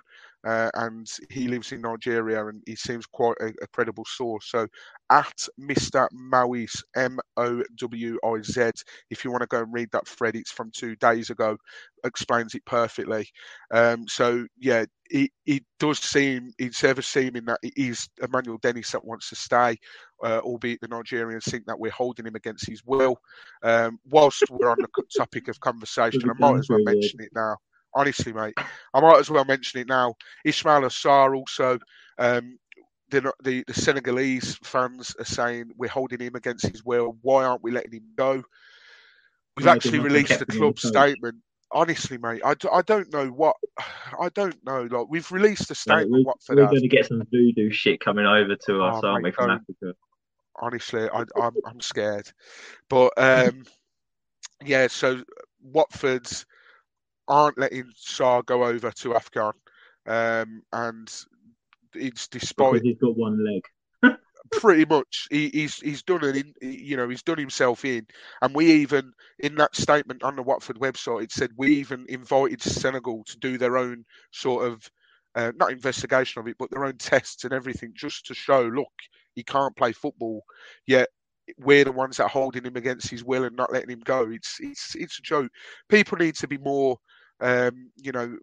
uh, 0.46 0.70
and 0.74 1.10
he 1.30 1.48
lives 1.48 1.72
in 1.72 1.80
Nigeria, 1.80 2.46
and 2.46 2.62
he 2.66 2.76
seems 2.76 3.06
quite 3.06 3.36
a, 3.40 3.48
a 3.62 3.66
credible 3.72 4.04
source. 4.06 4.50
So, 4.50 4.68
at 5.10 5.48
Mr. 5.60 6.06
Mowiz, 6.12 6.82
M 6.96 7.18
O 7.36 7.62
W 7.76 8.18
I 8.24 8.42
Z, 8.42 8.70
if 9.10 9.24
you 9.24 9.30
want 9.30 9.42
to 9.42 9.48
go 9.48 9.62
and 9.62 9.72
read 9.72 9.88
that 9.92 10.06
thread, 10.06 10.36
it's 10.36 10.52
from 10.52 10.70
two 10.70 10.94
days 10.96 11.30
ago, 11.30 11.56
explains 12.04 12.54
it 12.54 12.64
perfectly. 12.66 13.28
Um, 13.72 14.06
so, 14.06 14.46
yeah, 14.58 14.84
it, 15.10 15.30
it 15.46 15.64
does 15.80 15.98
seem, 15.98 16.52
it's 16.58 16.84
ever 16.84 17.02
seeming 17.02 17.44
that 17.46 17.58
it 17.62 17.72
is 17.76 18.08
Emmanuel 18.22 18.58
Dennis 18.62 18.92
that 18.92 19.04
wants 19.04 19.30
to 19.30 19.36
stay, 19.36 19.76
uh, 20.22 20.38
albeit 20.38 20.80
the 20.80 20.88
Nigerians 20.88 21.44
think 21.44 21.66
that 21.66 21.78
we're 21.78 21.90
holding 21.90 22.26
him 22.26 22.36
against 22.36 22.68
his 22.68 22.82
will. 22.84 23.16
Um, 23.62 23.98
whilst 24.08 24.44
we're 24.50 24.70
on 24.70 24.78
the 24.78 25.02
topic 25.16 25.48
of 25.48 25.58
conversation, 25.60 26.30
I 26.30 26.34
might 26.38 26.58
as 26.58 26.68
well 26.68 26.82
mention 26.82 27.20
it 27.20 27.30
now 27.34 27.56
honestly, 27.94 28.32
mate. 28.32 28.54
I 28.94 29.00
might 29.00 29.18
as 29.18 29.30
well 29.30 29.44
mention 29.44 29.80
it 29.80 29.88
now. 29.88 30.14
Ismaila 30.46 30.90
Sarr 30.90 31.36
also. 31.36 31.78
Um, 32.18 32.58
the, 33.10 33.32
the, 33.42 33.64
the 33.66 33.74
Senegalese 33.74 34.56
fans 34.62 35.14
are 35.18 35.24
saying 35.24 35.70
we're 35.76 35.88
holding 35.88 36.20
him 36.20 36.34
against 36.34 36.66
his 36.66 36.84
will. 36.84 37.16
Why 37.22 37.44
aren't 37.44 37.62
we 37.62 37.70
letting 37.70 37.92
him 37.92 38.04
go? 38.16 38.42
We've 39.56 39.66
yeah, 39.66 39.72
actually 39.72 39.98
released 39.98 40.40
a 40.40 40.46
club 40.46 40.78
statement. 40.78 41.36
Honestly, 41.70 42.16
mate, 42.16 42.40
I, 42.44 42.54
I 42.72 42.82
don't 42.82 43.12
know 43.12 43.26
what 43.26 43.56
I 44.20 44.28
don't 44.30 44.56
know. 44.64 44.82
Like 44.90 45.06
we've 45.08 45.30
released 45.32 45.70
a 45.70 45.74
statement. 45.74 46.10
No, 46.10 46.34
we're, 46.48 46.56
we're 46.56 46.68
going 46.68 46.80
to 46.80 46.88
get 46.88 47.06
some 47.06 47.22
voodoo 47.30 47.70
shit 47.70 48.00
coming 48.00 48.24
over 48.24 48.56
to 48.66 48.82
us, 48.82 49.00
oh, 49.02 49.08
aren't 49.08 49.24
we, 49.24 49.32
from 49.32 49.50
Africa? 49.50 49.94
Honestly, 50.60 51.08
I, 51.12 51.24
I'm 51.40 51.54
I'm 51.66 51.80
scared, 51.80 52.30
but 52.88 53.12
um, 53.16 53.64
yeah. 54.64 54.86
So 54.86 55.22
Watford's 55.62 56.46
aren't 57.28 57.58
letting 57.58 57.90
Sarr 57.96 58.44
go 58.44 58.64
over 58.64 58.90
to 58.90 59.08
AFCON, 59.10 59.52
um, 60.06 60.62
and 60.72 61.12
it's 61.94 62.28
despite 62.28 62.82
he's 62.82 62.98
got 62.98 63.16
one 63.16 63.44
leg. 63.44 64.16
pretty 64.52 64.84
much, 64.84 65.28
he, 65.30 65.48
he's 65.50 65.76
he's 65.76 66.02
done 66.02 66.24
it. 66.24 66.36
In, 66.36 66.54
you 66.60 66.96
know, 66.96 67.08
he's 67.08 67.22
done 67.22 67.38
himself 67.38 67.84
in, 67.84 68.06
and 68.42 68.54
we 68.54 68.70
even 68.72 69.12
in 69.38 69.54
that 69.56 69.76
statement 69.76 70.22
on 70.22 70.36
the 70.36 70.42
Watford 70.42 70.78
website, 70.78 71.24
it 71.24 71.32
said 71.32 71.50
we 71.56 71.74
even 71.76 72.06
invited 72.08 72.62
Senegal 72.62 73.24
to 73.24 73.38
do 73.38 73.58
their 73.58 73.76
own 73.76 74.04
sort 74.32 74.66
of. 74.66 74.90
Uh, 75.34 75.52
not 75.56 75.70
investigation 75.70 76.40
of 76.40 76.48
it, 76.48 76.56
but 76.58 76.68
their 76.70 76.84
own 76.84 76.96
tests 76.96 77.44
and 77.44 77.52
everything, 77.52 77.92
just 77.94 78.26
to 78.26 78.34
show, 78.34 78.62
look, 78.62 78.90
he 79.34 79.44
can't 79.44 79.76
play 79.76 79.92
football. 79.92 80.42
Yet 80.84 81.10
we're 81.58 81.84
the 81.84 81.92
ones 81.92 82.16
that 82.16 82.24
are 82.24 82.28
holding 82.28 82.64
him 82.64 82.76
against 82.76 83.08
his 83.08 83.24
will 83.24 83.44
and 83.44 83.56
not 83.56 83.72
letting 83.72 83.90
him 83.90 84.00
go. 84.00 84.30
It's 84.30 84.58
it's 84.60 84.94
it's 84.94 85.18
a 85.18 85.22
joke. 85.22 85.50
People 85.88 86.18
need 86.18 86.34
to 86.36 86.48
be 86.48 86.58
more 86.58 86.98
um, 87.40 87.90
you 87.96 88.12
know, 88.12 88.36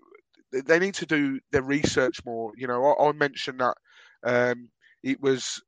they 0.51 0.79
need 0.79 0.93
to 0.95 1.05
do 1.05 1.39
their 1.51 1.63
research 1.63 2.19
more. 2.25 2.51
You 2.55 2.67
know, 2.67 2.85
I, 2.85 3.09
I 3.09 3.11
mentioned 3.11 3.59
that 3.59 3.75
um, 4.23 4.69
it 5.03 5.21
was 5.21 5.61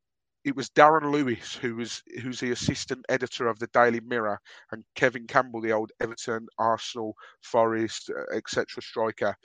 it 0.44 0.56
was 0.56 0.70
Darren 0.70 1.12
Lewis 1.12 1.56
who 1.56 1.76
was 1.76 2.02
who's 2.24 2.40
the 2.40 2.52
assistant 2.52 3.06
editor 3.10 3.48
of 3.48 3.60
the 3.60 3.68
Daily 3.68 4.00
Mirror, 4.00 4.40
and 4.72 4.84
Kevin 4.96 5.28
Campbell, 5.28 5.62
the 5.62 5.74
old 5.74 5.92
Everton, 6.00 6.48
Arsenal, 6.58 7.16
Forest, 7.42 8.10
uh, 8.10 8.36
etc. 8.36 8.82
striker. 8.82 9.36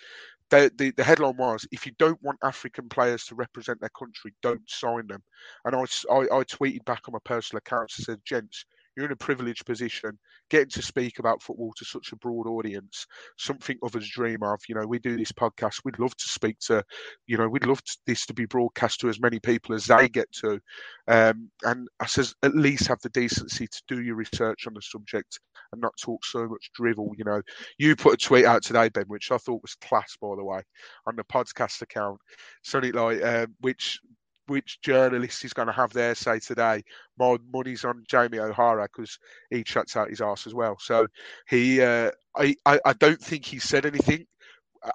The, 0.51 0.71
the, 0.77 0.91
the, 0.99 1.03
headline 1.05 1.39
was, 1.39 1.67
if 1.73 1.87
you 1.87 1.93
don't 1.99 2.23
want 2.23 2.39
African 2.45 2.87
players 2.91 3.25
to 3.25 3.35
represent 3.35 3.81
their 3.81 3.89
country, 3.99 4.35
don't 4.43 4.61
sign 4.69 5.07
them. 5.07 5.23
And 5.65 5.75
I, 5.75 5.81
I, 6.13 6.19
I 6.19 6.45
tweeted 6.45 6.85
back 6.85 7.01
on 7.09 7.13
my 7.13 7.19
personal 7.25 7.59
account, 7.59 7.91
I 7.99 8.03
said, 8.03 8.21
gents, 8.27 8.67
you're 8.97 9.07
in 9.07 9.13
a 9.13 9.17
privileged 9.17 9.67
position. 9.67 10.19
Getting 10.51 10.71
to 10.71 10.83
speak 10.83 11.19
about 11.19 11.43
football 11.43 11.73
to 11.77 11.85
such 11.85 12.13
a 12.13 12.17
broad 12.17 12.47
audience, 12.47 13.07
something 13.39 13.79
others 13.83 14.09
dream 14.09 14.43
of. 14.43 14.61
You 14.69 14.75
know, 14.75 14.87
we 14.87 14.99
do 14.99 15.17
this 15.17 15.33
podcast. 15.33 15.81
We'd 15.85 15.99
love 15.99 16.17
to 16.17 16.29
speak 16.29 16.59
to, 16.67 16.85
you 17.27 17.39
know, 17.39 17.49
we'd 17.49 17.67
love 17.67 17.83
to, 17.85 17.97
this 18.07 18.27
to 18.27 18.35
be 18.35 18.47
broadcast 18.47 19.01
to 19.01 19.09
as 19.09 19.21
many 19.21 19.39
people 19.39 19.75
as 19.75 19.87
they 19.87 20.09
get 20.09 20.31
to. 20.33 20.61
Um, 21.09 21.51
and 21.65 21.89
I 22.01 22.07
says, 22.07 22.35
at 22.43 22.55
least 22.55 22.89
have 22.89 23.01
the 23.03 23.09
decency 23.11 23.67
to 23.67 23.83
do 23.89 24.03
your 24.03 24.17
research 24.17 24.67
on 24.67 24.75
the 24.75 24.83
subject 24.83 25.41
and 25.73 25.81
not 25.81 25.97
talk 26.01 26.25
so 26.25 26.47
much 26.47 26.71
drivel. 26.75 27.13
You 27.17 27.25
know, 27.25 27.43
you 27.79 27.97
put 27.97 28.15
a 28.15 28.17
tweet 28.17 28.45
out 28.45 28.63
today, 28.63 28.89
Ben, 28.89 29.05
which 29.07 29.31
I 29.31 29.39
thought 29.39 29.63
was 29.63 29.75
class, 29.77 30.17
by 30.21 30.35
the 30.37 30.45
way, 30.45 30.61
on 31.07 31.17
the 31.17 31.25
podcast 31.25 31.83
account. 31.83 32.19
Something 32.63 32.93
like, 32.93 33.23
um, 33.23 33.55
which 33.61 33.99
which 34.47 34.81
journalist 34.83 35.45
is 35.45 35.53
going 35.53 35.69
to 35.69 35.73
have 35.73 35.93
their 35.93 36.15
say 36.15 36.39
today. 36.39 36.83
My 37.19 37.37
money's 37.53 37.85
on 37.85 38.05
Jamie 38.09 38.39
O'Hara 38.41 38.85
because 38.85 39.19
he 39.51 39.65
shuts 39.67 39.97
out 39.97 40.11
his 40.11 40.21
ass 40.21 40.47
as 40.47 40.55
well. 40.55 40.77
So 40.81 41.07
he, 41.49 41.81
uh, 41.81 42.11
I, 42.37 42.57
I 42.67 42.93
don't 42.95 43.21
think 43.21 43.45
he 43.45 43.59
said 43.59 43.87
anything 43.87 44.27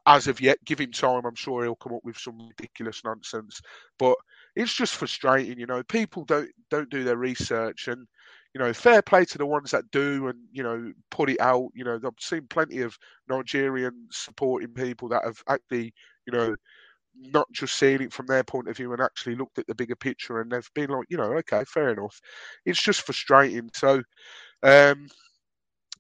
as 0.06 0.28
of 0.28 0.42
yet. 0.42 0.64
Give 0.66 0.80
him 0.80 0.92
time. 0.92 1.26
I'm 1.26 1.36
sure 1.36 1.64
he'll 1.64 1.76
come 1.76 1.94
up 1.94 2.04
with 2.04 2.18
some 2.18 2.40
ridiculous 2.48 3.02
nonsense. 3.04 3.62
But 3.98 4.16
it's 4.56 4.74
just 4.74 4.96
frustrating, 4.96 5.60
you 5.60 5.66
know. 5.66 5.84
People 5.84 6.26
don't 6.26 6.50
don't 6.70 6.90
do 6.90 7.04
their 7.04 7.18
research, 7.18 7.88
and 7.88 8.08
you 8.54 8.60
know, 8.60 8.74
fair 8.74 9.02
play 9.02 9.26
to 9.26 9.38
the 9.38 9.46
ones 9.46 9.72
that 9.72 9.90
do, 9.92 10.28
and 10.28 10.40
you 10.52 10.64
know, 10.64 10.92
put 11.12 11.30
it 11.30 11.40
out. 11.40 11.70
You 11.74 11.84
know, 11.86 12.00
I've 12.04 12.14
seen 12.20 12.48
plenty 12.50 12.82
of 12.82 12.98
Nigerian 13.30 14.08
supporting 14.12 14.74
people 14.74 15.10
that 15.10 15.24
have 15.24 15.42
actually, 15.48 15.94
you 16.26 16.34
know 16.34 16.56
not 17.20 17.48
just 17.52 17.76
seeing 17.78 18.02
it 18.02 18.14
from 18.14 18.28
their 18.28 18.44
point 18.44 18.68
of 18.68 18.78
view 18.78 18.92
and 18.94 19.02
actually 19.02 19.36
looked 19.36 19.60
at 19.60 19.68
the 19.68 19.76
bigger 19.76 19.96
picture 19.96 20.42
and 20.42 20.52
they've 20.52 20.70
been 20.76 20.90
like, 20.90 21.08
you 21.10 21.18
know, 21.18 21.34
okay, 21.34 21.64
fair 21.66 21.90
enough. 21.90 22.20
It's 22.66 22.82
just 22.82 23.02
frustrating. 23.02 23.70
So, 23.74 24.04
um, 24.64 25.08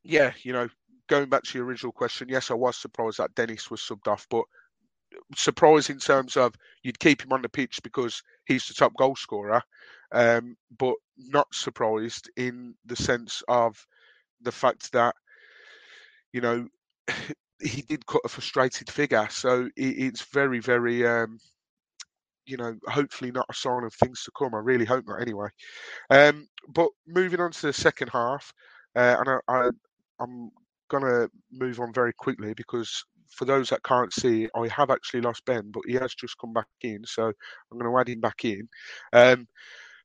yeah, 0.03 0.32
you 0.43 0.53
know, 0.53 0.69
going 1.08 1.30
back 1.30 1.43
to 1.43 1.58
your 1.58 1.67
original 1.67 1.91
question, 1.91 2.30
yes, 2.30 2.51
I 2.51 2.56
was 2.56 2.77
surprised 2.77 3.17
that 3.19 3.36
Dennis 3.36 3.69
was 3.71 3.82
subbed 3.82 4.08
off, 4.08 4.27
but 4.30 4.45
surprised 5.36 5.89
in 5.89 5.99
terms 5.99 6.38
of 6.38 6.53
you'd 6.84 6.99
keep 6.99 7.23
him 7.23 7.34
on 7.34 7.41
the 7.41 7.49
pitch 7.49 7.80
because 7.84 8.21
he's 8.45 8.67
the 8.67 8.73
top 8.73 8.93
goal 8.97 9.15
scorer. 9.15 9.62
um, 10.12 10.56
but 10.77 10.95
not 11.17 11.47
surprised 11.53 12.30
in 12.38 12.75
the 12.86 12.95
sense 12.95 13.43
of 13.47 13.86
the 14.41 14.51
fact 14.51 14.91
that 14.93 15.15
you 16.34 16.41
know 16.41 16.67
he 17.62 17.82
did 17.84 18.06
cut 18.06 18.22
a 18.26 18.30
frustrated 18.30 18.89
figure, 18.89 19.28
so 19.30 19.70
it's 19.76 20.24
very, 20.34 20.60
very, 20.60 21.06
um, 21.08 21.39
you 22.46 22.58
know, 22.58 22.76
hopefully 22.88 23.32
not 23.32 23.46
a 23.50 23.54
sign 23.54 23.84
of 23.84 23.93
things 23.93 24.24
to 24.24 24.32
come. 24.38 24.56
I 24.56 24.60
really 24.60 24.86
hope 24.86 25.06
not, 25.08 25.22
anyway. 25.22 25.50
Um, 26.10 26.48
but 26.70 26.89
moving 27.08 27.39
on 27.41 27.52
to 27.52 27.67
the 27.67 27.74
second 27.74 28.10
half, 28.10 28.54
uh, 28.96 29.17
and 29.20 29.30
I, 29.30 29.39
I, 29.48 29.70
I'm 30.20 30.52
gonna 30.89 31.30
move 31.52 31.80
on 31.80 31.93
very 31.93 32.13
quickly 32.13 32.54
because 32.56 33.04
for 33.30 33.46
those 33.46 33.70
that 33.70 33.84
can't 33.84 34.13
see, 34.13 34.48
I 34.56 34.67
have 34.70 34.89
actually 34.89 35.22
lost 35.22 35.46
Ben, 35.46 35.72
but 35.72 35.84
he 35.88 35.93
has 35.96 36.13
just 36.15 36.38
come 36.39 36.54
back 36.54 36.67
in, 36.82 37.04
so 37.06 37.26
I'm 37.28 37.78
going 37.78 37.91
to 37.91 38.00
add 38.00 38.10
him 38.10 38.22
back 38.22 38.46
in. 38.46 38.67
Um, 39.13 39.48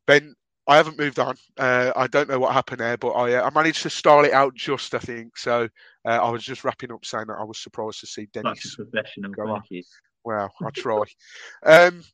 ben, 0.06 0.34
I 0.66 0.76
haven't 0.76 0.98
moved 0.98 1.18
on. 1.18 1.36
Uh, 1.58 1.92
I 1.96 2.06
don't 2.06 2.28
know 2.28 2.38
what 2.38 2.52
happened 2.52 2.80
there, 2.80 2.96
but 2.96 3.10
I, 3.10 3.34
uh, 3.34 3.46
I 3.46 3.50
managed 3.50 3.82
to 3.82 3.90
style 3.90 4.24
it 4.24 4.32
out 4.32 4.54
just, 4.54 4.94
I 4.94 4.98
think. 4.98 5.36
So 5.36 5.68
uh, 6.04 6.08
I 6.08 6.30
was 6.30 6.44
just 6.44 6.62
wrapping 6.62 6.92
up 6.92 7.04
saying 7.04 7.26
that 7.26 7.38
I 7.40 7.44
was 7.44 7.58
surprised 7.58 8.00
to 8.00 8.06
see 8.06 8.28
Dennis 8.32 8.76
professional. 8.76 9.32
Go 9.32 9.48
on. 9.48 9.62
You. 9.68 9.82
Wow, 10.24 10.50
I 10.64 10.70
try. 10.70 11.02
um, 11.64 12.04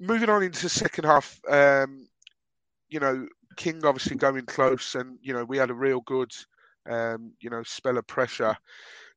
moving 0.00 0.28
on 0.28 0.42
into 0.42 0.62
the 0.62 0.68
second 0.68 1.04
half, 1.04 1.38
um, 1.48 2.08
you 2.88 2.98
know, 2.98 3.26
King 3.56 3.84
obviously 3.84 4.16
going 4.16 4.44
close, 4.46 4.96
and 4.96 5.18
you 5.22 5.32
know 5.32 5.44
we 5.44 5.56
had 5.56 5.70
a 5.70 5.74
real 5.74 6.00
good, 6.00 6.32
um, 6.90 7.32
you 7.40 7.50
know, 7.50 7.62
spell 7.62 7.98
of 7.98 8.06
pressure. 8.08 8.56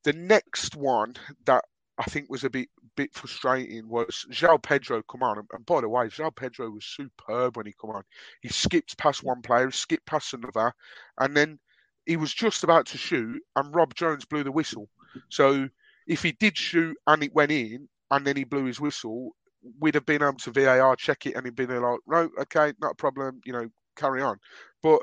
The 0.04 0.12
next 0.12 0.76
one 0.76 1.16
that 1.46 1.64
I 1.98 2.04
think 2.04 2.30
was 2.30 2.44
a 2.44 2.50
bit 2.50 2.68
bit 2.96 3.12
frustrating 3.14 3.88
was 3.88 4.26
João 4.30 4.62
Pedro 4.62 5.02
come 5.02 5.22
on. 5.22 5.38
And, 5.52 5.66
by 5.66 5.80
the 5.80 5.88
way, 5.88 6.06
João 6.06 6.34
Pedro 6.34 6.70
was 6.70 6.84
superb 6.84 7.56
when 7.56 7.66
he 7.66 7.74
come 7.80 7.90
on. 7.90 8.02
He 8.40 8.48
skipped 8.48 8.96
past 8.98 9.22
one 9.22 9.42
player, 9.42 9.70
skipped 9.70 10.06
past 10.06 10.34
another, 10.34 10.72
and 11.18 11.36
then 11.36 11.58
he 12.06 12.16
was 12.16 12.32
just 12.32 12.64
about 12.64 12.86
to 12.86 12.98
shoot, 12.98 13.42
and 13.56 13.74
Rob 13.74 13.94
Jones 13.94 14.24
blew 14.24 14.42
the 14.42 14.52
whistle. 14.52 14.88
So 15.28 15.68
if 16.06 16.22
he 16.22 16.32
did 16.32 16.56
shoot 16.56 16.96
and 17.06 17.22
it 17.22 17.34
went 17.34 17.52
in, 17.52 17.88
and 18.10 18.26
then 18.26 18.36
he 18.36 18.44
blew 18.44 18.64
his 18.64 18.80
whistle, 18.80 19.36
we'd 19.80 19.94
have 19.94 20.06
been 20.06 20.22
able 20.22 20.34
to 20.34 20.50
VAR 20.50 20.96
check 20.96 21.26
it, 21.26 21.34
and 21.34 21.44
he'd 21.44 21.56
been 21.56 21.68
like, 21.68 22.00
no, 22.06 22.30
okay, 22.40 22.72
not 22.80 22.92
a 22.92 22.96
problem, 22.96 23.40
you 23.44 23.52
know, 23.52 23.68
carry 23.96 24.22
on. 24.22 24.38
But 24.82 25.02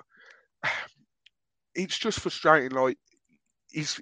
it's 1.76 1.98
just 1.98 2.22
frustrating. 2.22 2.72
Like 2.72 2.98
he's 3.70 4.00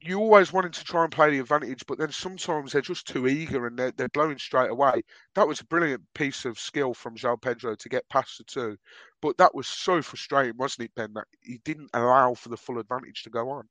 you 0.00 0.18
always 0.18 0.52
wanted 0.52 0.72
to 0.74 0.84
try 0.84 1.02
and 1.02 1.12
play 1.12 1.30
the 1.30 1.40
advantage, 1.40 1.84
but 1.86 1.98
then 1.98 2.12
sometimes 2.12 2.72
they're 2.72 2.80
just 2.80 3.06
too 3.06 3.26
eager 3.26 3.66
and 3.66 3.78
they're, 3.78 3.92
they're 3.92 4.08
blowing 4.08 4.38
straight 4.38 4.70
away. 4.70 5.02
That 5.34 5.48
was 5.48 5.60
a 5.60 5.66
brilliant 5.66 6.02
piece 6.14 6.44
of 6.44 6.58
skill 6.58 6.94
from 6.94 7.16
João 7.16 7.40
Pedro 7.40 7.74
to 7.74 7.88
get 7.88 8.08
past 8.08 8.38
the 8.38 8.44
two, 8.44 8.76
but 9.20 9.36
that 9.38 9.54
was 9.54 9.66
so 9.66 10.00
frustrating, 10.02 10.56
wasn't 10.56 10.86
it, 10.86 10.94
Ben? 10.94 11.12
That 11.14 11.26
he 11.42 11.60
didn't 11.64 11.90
allow 11.94 12.34
for 12.34 12.48
the 12.48 12.56
full 12.56 12.78
advantage 12.78 13.24
to 13.24 13.30
go 13.30 13.50
on. 13.50 13.68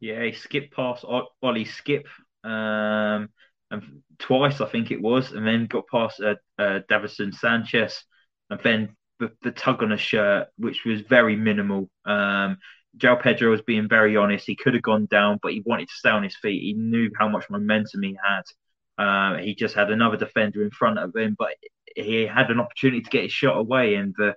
Yeah, 0.00 0.22
he 0.22 0.32
skipped 0.32 0.74
past 0.74 1.04
Ollie 1.04 1.64
Skipp, 1.64 2.04
um, 2.44 3.28
and 3.70 4.02
twice 4.18 4.60
I 4.60 4.66
think 4.66 4.90
it 4.90 5.02
was, 5.02 5.32
and 5.32 5.46
then 5.46 5.66
got 5.66 5.88
past 5.88 6.20
uh, 6.20 6.36
uh, 6.58 6.80
Davinson 6.90 7.34
Sanchez, 7.34 8.04
and 8.50 8.60
then 8.62 8.96
the, 9.18 9.32
the 9.42 9.50
tug 9.50 9.82
on 9.82 9.92
a 9.92 9.96
shirt, 9.96 10.48
which 10.56 10.84
was 10.84 11.00
very 11.02 11.36
minimal. 11.36 11.90
Um, 12.04 12.58
João 12.96 13.20
Pedro 13.20 13.50
was 13.50 13.62
being 13.62 13.88
very 13.88 14.16
honest. 14.16 14.46
He 14.46 14.56
could 14.56 14.74
have 14.74 14.82
gone 14.82 15.06
down, 15.06 15.38
but 15.42 15.52
he 15.52 15.62
wanted 15.64 15.88
to 15.88 15.94
stay 15.94 16.10
on 16.10 16.22
his 16.22 16.36
feet. 16.36 16.62
He 16.62 16.72
knew 16.72 17.10
how 17.18 17.28
much 17.28 17.50
momentum 17.50 18.02
he 18.02 18.16
had. 18.22 18.42
Uh, 18.98 19.38
he 19.38 19.54
just 19.54 19.74
had 19.74 19.90
another 19.90 20.16
defender 20.16 20.62
in 20.62 20.70
front 20.70 20.98
of 20.98 21.14
him, 21.14 21.36
but 21.38 21.54
he 21.94 22.26
had 22.26 22.50
an 22.50 22.60
opportunity 22.60 23.02
to 23.02 23.10
get 23.10 23.24
his 23.24 23.32
shot 23.32 23.56
away, 23.56 23.94
and 23.94 24.14
the, 24.16 24.34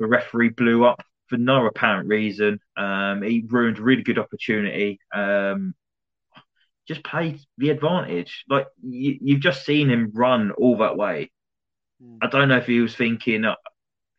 the 0.00 0.06
referee 0.06 0.48
blew 0.50 0.84
up 0.84 1.02
for 1.28 1.36
no 1.36 1.66
apparent 1.66 2.08
reason. 2.08 2.58
Um, 2.76 3.22
he 3.22 3.44
ruined 3.46 3.78
a 3.78 3.82
really 3.82 4.02
good 4.02 4.18
opportunity. 4.18 4.98
Um, 5.14 5.74
just 6.86 7.04
played 7.04 7.40
the 7.58 7.70
advantage. 7.70 8.44
Like 8.48 8.66
you, 8.82 9.34
have 9.34 9.42
just 9.42 9.64
seen 9.64 9.88
him 9.88 10.10
run 10.14 10.50
all 10.52 10.78
that 10.78 10.96
way. 10.96 11.30
Mm. 12.02 12.18
I 12.22 12.26
don't 12.28 12.48
know 12.48 12.58
if 12.58 12.66
he 12.66 12.80
was 12.80 12.94
thinking, 12.94 13.44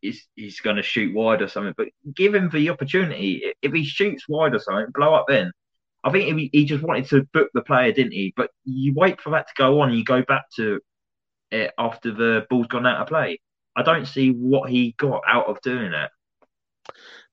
he's 0.05 0.27
he's 0.35 0.59
going 0.59 0.77
to 0.77 0.83
shoot 0.83 1.13
wide 1.13 1.41
or 1.41 1.47
something. 1.47 1.73
But 1.77 1.87
give 2.15 2.33
him 2.33 2.49
the 2.49 2.69
opportunity. 2.69 3.53
If 3.61 3.73
he 3.73 3.83
shoots 3.83 4.27
wide 4.27 4.55
or 4.55 4.59
something, 4.59 4.91
blow 4.93 5.13
up 5.13 5.29
in. 5.29 5.51
I 6.03 6.11
think 6.11 6.37
he, 6.37 6.49
he 6.53 6.65
just 6.65 6.83
wanted 6.83 7.07
to 7.09 7.27
book 7.33 7.49
the 7.53 7.63
player, 7.63 7.91
didn't 7.91 8.13
he? 8.13 8.33
But 8.35 8.51
you 8.63 8.93
wait 8.95 9.19
for 9.19 9.31
that 9.31 9.47
to 9.47 9.53
go 9.57 9.81
on. 9.81 9.93
You 9.93 10.03
go 10.03 10.21
back 10.21 10.43
to 10.57 10.79
it 11.51 11.73
after 11.77 12.13
the 12.13 12.45
ball's 12.49 12.67
gone 12.67 12.85
out 12.85 13.01
of 13.01 13.07
play. 13.07 13.39
I 13.75 13.81
don't 13.81 14.07
see 14.07 14.29
what 14.29 14.69
he 14.69 14.95
got 14.97 15.21
out 15.27 15.47
of 15.47 15.59
doing 15.61 15.93
it. 15.93 16.11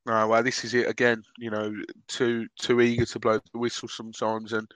No, 0.05 0.27
well, 0.27 0.43
this 0.43 0.65
is 0.65 0.75
it 0.75 0.89
again. 0.89 1.23
You 1.39 1.51
know, 1.51 1.75
too 2.09 2.49
too 2.59 2.81
eager 2.81 3.05
to 3.05 3.19
blow 3.21 3.39
the 3.53 3.59
whistle 3.59 3.89
sometimes, 3.89 4.53
and 4.53 4.69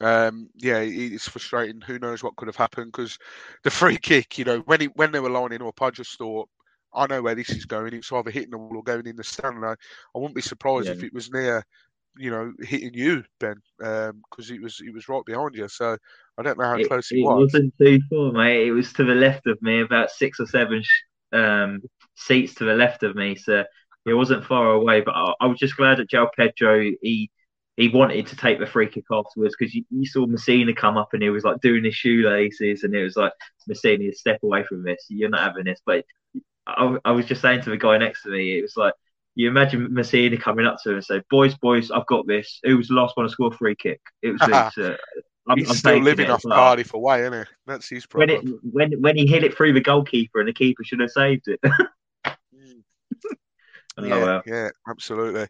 um, 0.00 0.48
yeah, 0.56 0.78
it's 0.78 1.28
frustrating. 1.28 1.80
Who 1.80 1.98
knows 1.98 2.22
what 2.22 2.36
could 2.36 2.48
have 2.48 2.56
happened? 2.56 2.92
Because 2.92 3.18
the 3.64 3.70
free 3.70 3.96
kick, 3.96 4.38
you 4.38 4.44
know, 4.44 4.60
when 4.60 4.80
he, 4.82 4.86
when 4.94 5.10
they 5.10 5.20
were 5.20 5.30
lining 5.30 5.62
up, 5.62 5.82
I 5.82 5.90
just 5.90 6.16
thought 6.16 6.48
I 6.94 7.06
know 7.06 7.22
where 7.22 7.34
this 7.34 7.50
is 7.50 7.66
going. 7.66 7.94
It's 7.94 8.12
either 8.12 8.30
hitting 8.30 8.50
the 8.50 8.58
wall 8.58 8.76
or 8.76 8.82
going 8.82 9.06
in 9.06 9.16
the 9.16 9.24
stand. 9.24 9.64
I, 9.64 9.72
I 9.72 10.18
wouldn't 10.18 10.34
be 10.34 10.42
surprised 10.42 10.86
yeah. 10.86 10.92
if 10.92 11.02
it 11.02 11.12
was 11.12 11.30
near, 11.30 11.64
you 12.16 12.30
know, 12.30 12.52
hitting 12.60 12.94
you, 12.94 13.24
Ben, 13.38 13.56
because 13.78 14.50
um, 14.50 14.54
it 14.54 14.62
was 14.62 14.80
it 14.80 14.92
was 14.92 15.08
right 15.08 15.24
behind 15.24 15.54
you. 15.54 15.68
So 15.68 15.96
I 16.38 16.42
don't 16.42 16.58
know 16.58 16.64
how 16.64 16.76
it, 16.76 16.88
close 16.88 17.10
it, 17.10 17.18
it 17.18 17.22
was. 17.22 17.54
It 17.54 17.56
wasn't 17.56 17.74
too 17.78 18.00
far, 18.10 18.32
mate. 18.32 18.66
It 18.66 18.72
was 18.72 18.92
to 18.94 19.04
the 19.04 19.14
left 19.14 19.46
of 19.46 19.60
me, 19.62 19.80
about 19.80 20.10
six 20.10 20.40
or 20.40 20.46
seven 20.46 20.82
um, 21.32 21.82
seats 22.16 22.54
to 22.54 22.64
the 22.64 22.74
left 22.74 23.02
of 23.02 23.14
me. 23.14 23.36
So 23.36 23.64
it 24.06 24.14
wasn't 24.14 24.46
far 24.46 24.72
away. 24.72 25.02
But 25.02 25.14
I, 25.14 25.34
I 25.40 25.46
was 25.46 25.58
just 25.58 25.76
glad 25.76 25.98
that 25.98 26.10
João 26.10 26.28
Pedro 26.36 26.90
he 27.02 27.30
he 27.76 27.88
wanted 27.88 28.26
to 28.26 28.34
take 28.34 28.58
the 28.58 28.66
free 28.66 28.88
kick 28.88 29.04
afterwards 29.12 29.54
because 29.56 29.72
you, 29.72 29.84
you, 29.90 30.04
saw 30.04 30.26
Masina 30.26 30.74
come 30.74 30.96
up 30.96 31.10
and 31.12 31.22
he 31.22 31.30
was 31.30 31.44
like 31.44 31.60
doing 31.60 31.84
his 31.84 31.94
shoelaces 31.94 32.82
and 32.82 32.92
it 32.92 33.04
was 33.04 33.16
like 33.16 33.32
Masina, 33.70 34.12
step 34.12 34.40
away 34.42 34.64
from 34.64 34.82
this. 34.82 35.06
You're 35.08 35.28
not 35.28 35.42
having 35.44 35.66
this. 35.66 35.80
But 35.86 36.04
I, 36.68 36.96
I, 37.04 37.12
was 37.12 37.26
just 37.26 37.40
saying 37.40 37.62
to 37.62 37.70
the 37.70 37.76
guy 37.76 37.96
next 37.96 38.22
to 38.22 38.30
me, 38.30 38.58
it 38.58 38.62
was 38.62 38.76
like 38.76 38.92
you 39.34 39.48
imagine 39.48 39.88
Masina 39.88 40.40
coming 40.40 40.66
up 40.66 40.76
to 40.82 40.90
him 40.90 40.96
and 40.96 41.04
say, 41.04 41.22
"Boys, 41.30 41.54
boys, 41.56 41.90
I've 41.90 42.06
got 42.06 42.26
this." 42.26 42.60
Who 42.64 42.76
was 42.76 42.88
the 42.88 42.94
last 42.94 43.16
one 43.16 43.26
to 43.26 43.32
score 43.32 43.48
a 43.48 43.56
free 43.56 43.74
kick? 43.74 44.00
It 44.22 44.32
was. 44.32 44.42
uh, 44.78 44.96
I'm, 45.48 45.56
He's 45.56 45.70
I'm 45.70 45.76
still 45.76 45.98
living 45.98 46.30
off 46.30 46.44
well. 46.44 46.58
Cardiff 46.58 46.92
away, 46.92 47.22
isn't 47.22 47.32
he? 47.32 47.44
That's 47.66 47.88
his 47.88 48.04
problem. 48.04 48.28
When, 48.28 48.46
it, 48.46 48.60
when 48.62 49.02
when 49.02 49.16
he 49.16 49.26
hit 49.26 49.44
it 49.44 49.56
through 49.56 49.72
the 49.72 49.80
goalkeeper 49.80 50.40
and 50.40 50.48
the 50.48 50.52
keeper 50.52 50.84
should 50.84 51.00
have 51.00 51.10
saved 51.10 51.48
it. 51.48 51.60
Mm. 52.54 52.82
oh, 53.98 54.04
yeah, 54.04 54.24
well. 54.24 54.42
yeah, 54.46 54.68
absolutely. 54.88 55.46